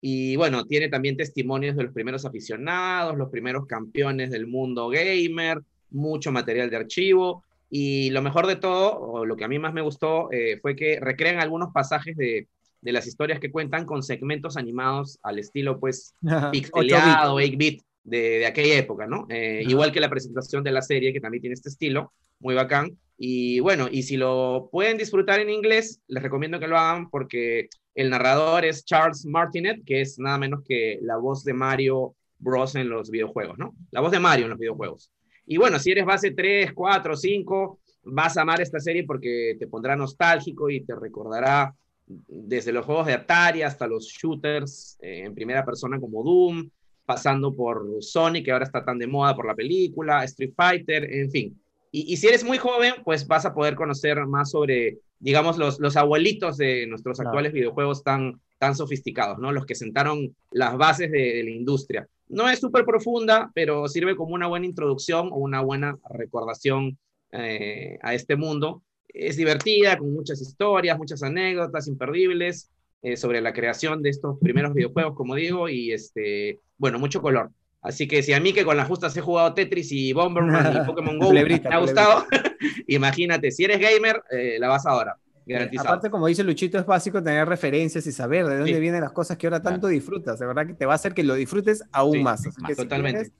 Y 0.00 0.36
bueno, 0.36 0.64
tiene 0.64 0.88
también 0.88 1.16
testimonios 1.16 1.76
de 1.76 1.84
los 1.84 1.92
primeros 1.92 2.24
aficionados, 2.24 3.16
los 3.16 3.30
primeros 3.30 3.66
campeones 3.66 4.30
del 4.30 4.46
mundo 4.46 4.88
gamer, 4.88 5.60
mucho 5.90 6.32
material 6.32 6.70
de 6.70 6.76
archivo. 6.76 7.44
Y 7.68 8.10
lo 8.10 8.22
mejor 8.22 8.46
de 8.46 8.56
todo, 8.56 8.98
o 8.98 9.24
lo 9.24 9.36
que 9.36 9.44
a 9.44 9.48
mí 9.48 9.58
más 9.58 9.72
me 9.72 9.82
gustó, 9.82 10.32
eh, 10.32 10.58
fue 10.60 10.74
que 10.74 10.98
recrean 11.00 11.38
algunos 11.38 11.72
pasajes 11.72 12.16
de, 12.16 12.48
de, 12.80 12.92
las 12.92 13.06
historias 13.06 13.38
que 13.38 13.52
cuentan 13.52 13.84
con 13.84 14.02
segmentos 14.02 14.56
animados 14.56 15.18
al 15.22 15.38
estilo, 15.38 15.78
pues, 15.78 16.14
pixeleado, 16.52 17.38
8-bit 17.38 17.82
de, 18.02 18.46
aquella 18.46 18.76
época, 18.76 19.06
¿no? 19.06 19.26
Eh, 19.28 19.62
igual 19.68 19.92
que 19.92 20.00
la 20.00 20.10
presentación 20.10 20.64
de 20.64 20.72
la 20.72 20.82
serie, 20.82 21.12
que 21.12 21.20
también 21.20 21.42
tiene 21.42 21.54
este 21.54 21.68
estilo, 21.68 22.12
muy 22.40 22.54
bacán. 22.54 22.98
Y 23.16 23.60
bueno, 23.60 23.88
y 23.90 24.02
si 24.02 24.16
lo 24.16 24.68
pueden 24.72 24.96
disfrutar 24.96 25.40
en 25.40 25.50
inglés, 25.50 26.00
les 26.08 26.22
recomiendo 26.22 26.58
que 26.58 26.68
lo 26.68 26.78
hagan 26.78 27.10
porque 27.10 27.68
el 27.94 28.10
narrador 28.10 28.64
es 28.64 28.84
Charles 28.84 29.26
Martinet, 29.26 29.84
que 29.84 30.00
es 30.00 30.18
nada 30.18 30.38
menos 30.38 30.62
que 30.66 30.98
la 31.02 31.16
voz 31.16 31.44
de 31.44 31.52
Mario 31.52 32.14
Bros. 32.38 32.74
en 32.74 32.88
los 32.88 33.10
videojuegos, 33.10 33.58
¿no? 33.58 33.74
La 33.90 34.00
voz 34.00 34.10
de 34.10 34.20
Mario 34.20 34.46
en 34.46 34.50
los 34.50 34.58
videojuegos. 34.58 35.10
Y 35.46 35.56
bueno, 35.56 35.78
si 35.78 35.90
eres 35.90 36.04
base 36.04 36.30
3, 36.30 36.72
4, 36.72 37.16
5, 37.16 37.80
vas 38.04 38.36
a 38.36 38.42
amar 38.42 38.60
esta 38.60 38.80
serie 38.80 39.04
porque 39.04 39.56
te 39.58 39.66
pondrá 39.66 39.96
nostálgico 39.96 40.70
y 40.70 40.82
te 40.82 40.94
recordará 40.94 41.74
desde 42.06 42.72
los 42.72 42.86
juegos 42.86 43.06
de 43.06 43.14
Atari 43.14 43.62
hasta 43.62 43.86
los 43.86 44.06
shooters 44.06 44.98
eh, 45.00 45.22
en 45.24 45.34
primera 45.34 45.64
persona 45.64 46.00
como 46.00 46.22
Doom, 46.22 46.68
pasando 47.04 47.54
por 47.54 48.02
Sonic, 48.02 48.44
que 48.44 48.52
ahora 48.52 48.64
está 48.64 48.84
tan 48.84 48.98
de 48.98 49.06
moda 49.06 49.34
por 49.34 49.46
la 49.46 49.54
película, 49.54 50.24
Street 50.24 50.52
Fighter, 50.56 51.12
en 51.12 51.30
fin. 51.30 51.62
Y, 51.92 52.12
y, 52.12 52.16
si 52.16 52.28
eres 52.28 52.44
muy 52.44 52.58
joven, 52.58 52.94
pues 53.04 53.26
vas 53.26 53.44
a 53.46 53.54
poder 53.54 53.74
conocer 53.74 54.24
más 54.26 54.50
sobre, 54.50 54.98
digamos, 55.18 55.58
los, 55.58 55.80
los 55.80 55.96
abuelitos 55.96 56.56
de 56.56 56.86
nuestros 56.86 57.16
claro. 57.16 57.30
actuales 57.30 57.52
videojuegos 57.52 58.04
tan, 58.04 58.40
tan 58.58 58.76
sofisticados, 58.76 59.38
¿no? 59.38 59.50
Los 59.50 59.66
que 59.66 59.74
sentaron 59.74 60.36
las 60.52 60.76
bases 60.76 61.10
de, 61.10 61.34
de 61.34 61.44
la 61.44 61.50
industria. 61.50 62.06
No 62.28 62.48
es 62.48 62.60
súper 62.60 62.84
profunda, 62.84 63.50
pero 63.54 63.88
sirve 63.88 64.14
como 64.14 64.34
una 64.34 64.46
buena 64.46 64.66
introducción 64.66 65.30
o 65.32 65.36
una 65.36 65.62
buena 65.62 65.98
recordación 66.10 66.96
eh, 67.32 67.98
a 68.02 68.14
este 68.14 68.36
mundo. 68.36 68.82
Es 69.08 69.36
divertida, 69.36 69.98
con 69.98 70.12
muchas 70.12 70.40
historias, 70.40 70.98
muchas 70.98 71.22
anécdotas 71.22 71.88
imperdibles 71.88 72.70
eh, 73.02 73.16
sobre 73.16 73.40
la 73.40 73.52
creación 73.52 74.02
de 74.02 74.10
estos 74.10 74.38
primeros 74.40 74.74
videojuegos, 74.74 75.14
como 75.16 75.34
digo, 75.34 75.68
y 75.68 75.92
este, 75.92 76.58
bueno, 76.76 76.98
mucho 76.98 77.22
color. 77.22 77.50
Así 77.82 78.06
que 78.06 78.22
si 78.22 78.32
a 78.32 78.40
mí 78.40 78.52
que 78.52 78.64
con 78.64 78.76
las 78.76 78.86
justas 78.86 79.16
he 79.16 79.20
jugado 79.20 79.54
Tetris 79.54 79.90
y 79.92 80.12
Bomberman 80.12 80.76
y 80.76 80.80
Pokémon 80.86 81.18
Go 81.18 81.32
me 81.32 81.62
ha 81.70 81.78
gustado, 81.78 82.26
imagínate, 82.86 83.50
si 83.50 83.64
eres 83.64 83.80
gamer, 83.80 84.22
eh, 84.30 84.56
la 84.58 84.68
vas 84.68 84.84
ahora. 84.86 85.16
Garantizado. 85.46 85.88
Aparte, 85.88 86.10
como 86.10 86.26
dice 86.26 86.44
Luchito, 86.44 86.78
es 86.78 86.86
básico 86.86 87.22
tener 87.22 87.48
referencias 87.48 88.06
y 88.06 88.12
saber 88.12 88.46
de 88.46 88.58
dónde 88.58 88.74
sí. 88.74 88.80
vienen 88.80 89.00
las 89.00 89.12
cosas 89.12 89.36
que 89.36 89.46
ahora 89.46 89.60
tanto 89.60 89.80
claro. 89.80 89.94
disfrutas. 89.94 90.38
De 90.38 90.46
verdad 90.46 90.66
que 90.66 90.74
te 90.74 90.86
va 90.86 90.92
a 90.92 90.96
hacer 90.96 91.14
que 91.14 91.24
lo 91.24 91.34
disfrutes 91.34 91.82
aún 91.90 92.18
sí, 92.18 92.22
más. 92.22 92.42
Totalmente. 92.76 93.24
Si 93.24 93.30
quieres, 93.30 93.32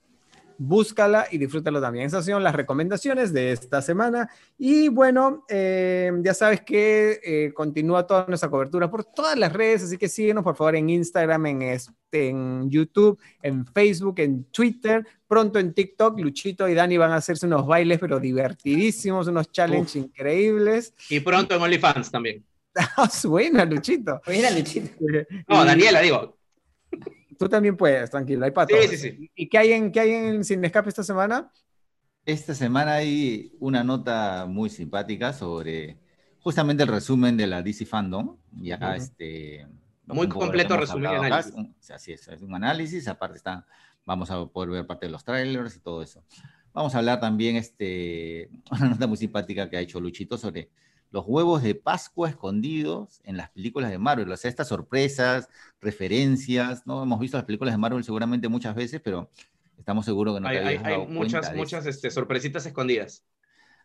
búscala 0.61 1.27
y 1.31 1.39
disfrútalo 1.39 1.81
también. 1.81 2.05
Esas 2.05 2.23
son 2.23 2.43
las 2.43 2.53
recomendaciones 2.53 3.33
de 3.33 3.51
esta 3.51 3.81
semana. 3.81 4.29
Y 4.59 4.89
bueno, 4.89 5.43
eh, 5.49 6.11
ya 6.23 6.35
sabes 6.35 6.61
que 6.61 7.19
eh, 7.23 7.51
continúa 7.53 8.05
toda 8.05 8.25
nuestra 8.27 8.49
cobertura 8.49 8.89
por 8.89 9.03
todas 9.03 9.37
las 9.37 9.51
redes, 9.51 9.83
así 9.83 9.97
que 9.97 10.07
síguenos 10.07 10.43
por 10.43 10.55
favor 10.55 10.75
en 10.75 10.89
Instagram, 10.89 11.47
en, 11.47 11.61
este, 11.63 12.29
en 12.29 12.69
YouTube, 12.69 13.19
en 13.41 13.65
Facebook, 13.65 14.19
en 14.19 14.43
Twitter, 14.45 15.05
pronto 15.27 15.57
en 15.57 15.73
TikTok. 15.73 16.19
Luchito 16.19 16.69
y 16.69 16.75
Dani 16.75 16.97
van 16.97 17.11
a 17.11 17.15
hacerse 17.15 17.47
unos 17.47 17.65
bailes, 17.65 17.97
pero 17.97 18.19
divertidísimos, 18.19 19.27
unos 19.27 19.51
challenges 19.51 19.95
Uf. 19.95 20.03
increíbles. 20.03 20.93
Y 21.09 21.21
pronto 21.21 21.55
en 21.55 21.61
OnlyFans 21.61 22.11
también. 22.11 22.45
Buena, 23.23 23.65
Luchito. 23.65 24.21
Buena, 24.25 24.51
Luchito. 24.51 24.91
No, 25.47 25.65
Daniela, 25.65 26.01
digo. 26.01 26.37
Tú 27.41 27.49
también 27.49 27.75
puedes, 27.75 28.11
tranquilo, 28.11 28.45
hay 28.45 28.51
para 28.51 28.67
sí, 28.67 28.87
sí, 28.89 28.97
sí. 28.97 29.31
¿Y 29.33 29.49
qué 29.49 29.57
hay, 29.57 29.71
en, 29.73 29.91
qué 29.91 29.99
hay 29.99 30.11
en 30.11 30.43
Sin 30.43 30.63
Escape 30.63 30.89
esta 30.89 31.03
semana? 31.03 31.51
Esta 32.23 32.53
semana 32.53 32.93
hay 32.93 33.51
una 33.59 33.83
nota 33.83 34.45
muy 34.47 34.69
simpática 34.69 35.33
sobre 35.33 35.97
justamente 36.39 36.83
el 36.83 36.89
resumen 36.89 37.35
de 37.37 37.47
la 37.47 37.63
DC 37.63 37.87
Fandom. 37.87 38.37
Ya 38.51 38.75
uh 38.75 38.79
-huh. 38.79 38.95
este, 38.95 39.67
muy 40.05 40.29
completo 40.29 40.77
resumen 40.77 41.13
y 41.13 41.15
análisis. 41.15 41.53
Un, 41.55 41.75
así 41.91 42.13
es, 42.13 42.27
es 42.27 42.43
un 42.43 42.53
análisis, 42.53 43.07
aparte 43.07 43.37
está, 43.37 43.65
vamos 44.05 44.29
a 44.29 44.45
poder 44.45 44.69
ver 44.69 44.85
parte 44.85 45.07
de 45.07 45.11
los 45.11 45.23
trailers 45.23 45.75
y 45.75 45.79
todo 45.79 46.03
eso. 46.03 46.23
Vamos 46.73 46.93
a 46.93 46.99
hablar 46.99 47.19
también 47.19 47.55
este, 47.55 48.51
una 48.71 48.89
nota 48.89 49.07
muy 49.07 49.17
simpática 49.17 49.67
que 49.67 49.77
ha 49.77 49.81
hecho 49.81 49.99
Luchito 49.99 50.37
sobre 50.37 50.69
los 51.11 51.25
huevos 51.27 51.61
de 51.61 51.75
Pascua 51.75 52.29
escondidos 52.29 53.21
en 53.23 53.37
las 53.37 53.49
películas 53.51 53.91
de 53.91 53.97
Marvel. 53.97 54.31
O 54.31 54.37
sea, 54.37 54.49
estas 54.49 54.69
sorpresas, 54.69 55.49
referencias, 55.81 56.87
¿no? 56.87 57.03
Hemos 57.03 57.19
visto 57.19 57.37
las 57.37 57.45
películas 57.45 57.73
de 57.73 57.77
Marvel 57.77 58.03
seguramente 58.03 58.47
muchas 58.47 58.75
veces, 58.75 59.01
pero 59.03 59.29
estamos 59.77 60.05
seguros 60.05 60.35
que 60.35 60.41
no 60.41 60.47
hay, 60.47 60.57
te 60.57 60.63
hay, 60.63 60.77
dado 60.77 61.01
hay 61.01 61.07
muchas, 61.07 61.41
cuenta 61.41 61.55
muchas 61.57 61.85
este, 61.85 62.09
sorpresitas 62.09 62.65
escondidas. 62.65 63.25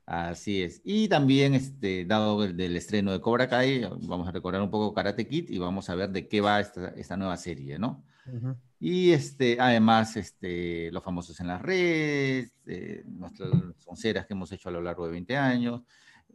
Así 0.07 0.62
es. 0.62 0.81
Y 0.85 1.09
también, 1.09 1.55
este, 1.55 2.05
dado 2.05 2.44
el 2.44 2.57
del 2.57 2.77
estreno 2.77 3.11
de 3.11 3.20
Cobra 3.20 3.48
Kai, 3.48 3.89
vamos 4.03 4.28
a 4.28 4.31
recordar 4.31 4.62
un 4.62 4.70
poco 4.70 4.94
Karate 4.94 5.27
Kid 5.27 5.51
y 5.51 5.59
vamos 5.59 5.90
a 5.90 5.97
ver 5.97 6.11
de 6.11 6.28
qué 6.28 6.40
va 6.40 6.61
esta, 6.61 6.90
esta 6.90 7.16
nueva 7.16 7.36
serie, 7.36 7.77
¿no? 7.77 8.05
Uh 8.27 8.31
-huh. 8.31 8.57
Y 8.78 9.11
este, 9.11 9.57
además, 9.59 10.16
este, 10.16 10.93
los 10.93 11.03
famosos 11.03 11.40
en 11.40 11.48
las 11.48 11.61
redes, 11.61 12.53
eh, 12.66 13.03
nuestras 13.07 13.51
onceras 13.86 14.27
que 14.27 14.35
hemos 14.35 14.53
hecho 14.53 14.69
a 14.69 14.73
lo 14.73 14.81
largo 14.81 15.07
de 15.07 15.12
20 15.12 15.36
años, 15.36 15.82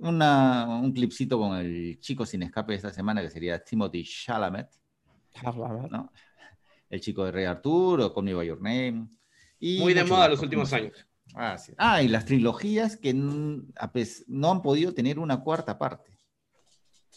una, 0.02 0.68
un 0.82 0.92
clipcito 0.92 1.38
con 1.40 1.58
el 1.58 2.00
chico 2.00 2.26
sin 2.26 2.44
escape 2.44 2.74
de 2.74 2.78
esta 2.78 2.92
semana 2.92 3.22
que 3.22 3.30
sería 3.30 3.64
Timothy 3.64 4.04
Chalamet, 4.04 4.68
¿no? 5.90 6.12
el 6.90 7.00
chico 7.02 7.24
de 7.26 7.32
Rey 7.32 7.46
Arturo, 7.46 8.14
Me 8.22 8.34
By 8.34 8.48
Your 8.48 8.62
Name. 8.62 9.08
Y 9.60 9.80
Muy 9.80 9.94
de 9.94 10.04
moda 10.04 10.28
los 10.28 10.42
últimos 10.42 10.74
años. 10.74 10.94
Ah, 11.36 11.58
sí. 11.58 11.74
ah, 11.78 12.02
y 12.02 12.08
las 12.10 12.26
trilogías 12.26 12.98
que 12.98 13.14
no 13.14 14.52
han 14.52 14.62
podido 14.62 14.94
tener 14.94 15.20
una 15.20 15.42
cuarta 15.42 15.78
parte. 15.78 16.12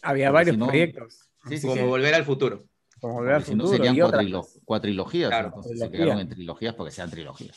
Había 0.03 0.29
Porque 0.29 0.35
varios 0.35 0.55
si 0.55 0.59
no- 0.61 0.67
proyectos. 0.69 1.29
Sí, 1.49 1.59
sí, 1.59 1.67
Como 1.67 1.83
sí. 1.83 1.89
volver 1.89 2.15
al 2.15 2.25
futuro. 2.25 2.65
Como 3.01 3.15
volver 3.15 3.35
al 3.35 3.41
Porque 3.41 3.51
si 3.51 3.57
no 3.57 3.65
futuro 3.65 3.85
serían 3.85 3.97
cuatrilo- 3.97 4.47
cuatrilogías, 4.65 5.31
Claro. 5.31 5.49
entonces 5.49 5.81
se 5.81 5.91
quedaron 5.91 6.21
en 6.21 6.29
trilogías 6.29 6.75
porque 6.75 6.91
sean 6.93 7.11
trilogías. 7.11 7.57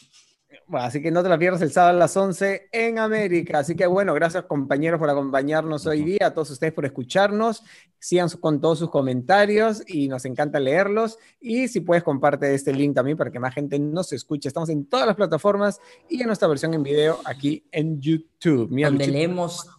Bueno, 0.68 0.86
así 0.86 1.02
que 1.02 1.12
no 1.12 1.24
te 1.24 1.30
la 1.30 1.38
pierdas 1.38 1.62
el 1.62 1.72
sábado 1.72 1.96
a 1.96 2.00
las 2.00 2.16
11 2.16 2.70
en 2.72 3.00
América. 3.00 3.60
Así 3.60 3.76
que 3.76 3.88
bueno, 3.88 4.14
gracias 4.14 4.44
compañeros 4.46 5.00
por 5.00 5.10
acompañarnos 5.10 5.86
hoy 5.86 6.04
día, 6.04 6.28
a 6.28 6.34
todos 6.34 6.52
ustedes 6.52 6.74
por 6.74 6.86
escucharnos. 6.86 7.64
Sigan 8.00 8.30
con 8.40 8.60
todos 8.60 8.80
sus 8.80 8.90
comentarios 8.90 9.82
y 9.88 10.08
nos 10.08 10.26
encanta 10.26 10.60
leerlos. 10.60 11.18
Y 11.40 11.68
si 11.68 11.82
puedes, 11.82 12.04
comparte 12.04 12.54
este 12.54 12.74
link 12.74 12.96
también 12.96 13.18
para 13.18 13.32
que 13.32 13.40
más 13.40 13.54
gente 13.54 13.80
nos 13.80 14.12
escuche. 14.14 14.48
Estamos 14.48 14.70
en 14.70 14.86
todas 14.86 15.08
las 15.08 15.16
plataformas 15.16 15.80
y 16.10 16.22
en 16.22 16.28
nuestra 16.28 16.48
versión 16.48 16.74
en 16.74 16.84
video 16.84 17.20
aquí 17.26 17.64
en 17.72 18.00
YouTube. 18.02 18.70
Mira, 18.70 18.90
donde 18.90 19.08
Luchito, 19.08 19.18
leemos 19.18 19.70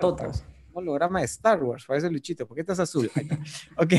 todo. 0.00 0.32
Holograma 0.78 1.20
de 1.20 1.26
Star 1.26 1.62
Wars. 1.62 1.84
Parece 1.86 2.10
Luchito. 2.10 2.46
¿Por 2.46 2.54
qué 2.54 2.62
estás 2.62 2.80
azul? 2.80 3.10
Ok, 3.76 3.92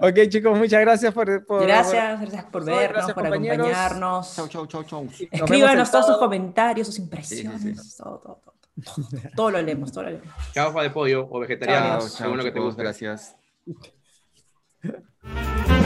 ok 0.00 0.28
chicos, 0.28 0.58
muchas 0.58 0.80
gracias 0.80 1.12
por... 1.14 1.44
por- 1.46 1.62
Gracias, 1.62 2.20
gracias 2.20 2.44
por 2.46 2.64
Gracias, 2.64 2.92
vernos, 2.94 3.12
por 3.12 3.26
acompañarnos. 3.26 4.34
Chau, 4.36 4.48
chau, 4.48 4.66
chau, 4.66 4.84
chau. 4.84 5.08
Escríbanos 5.30 5.90
todos 5.90 6.06
sus 6.06 6.16
comentarios, 6.18 6.86
sus 6.86 6.98
impresiones, 6.98 7.62
Sí, 7.62 7.74
sí, 7.74 7.96
Todo, 8.02 8.18
todo, 8.18 8.40
todo, 8.44 8.54
todo. 8.54 8.58
Todo 9.34 9.50
lo 9.50 9.62
leemos, 9.62 9.90
todo 9.92 10.04
lo 10.04 10.10
leemos. 10.10 10.28
Chaufa 10.52 10.82
de 10.82 10.90
pollo 10.90 11.26
o 11.30 11.40
vegetariano, 11.40 11.86
Chao, 11.88 11.98
chao, 12.00 12.08
según 12.08 12.36
lo 12.38 12.44
que 12.44 12.52
te 12.52 12.60
guste. 12.60 12.82
gracias. 12.82 13.36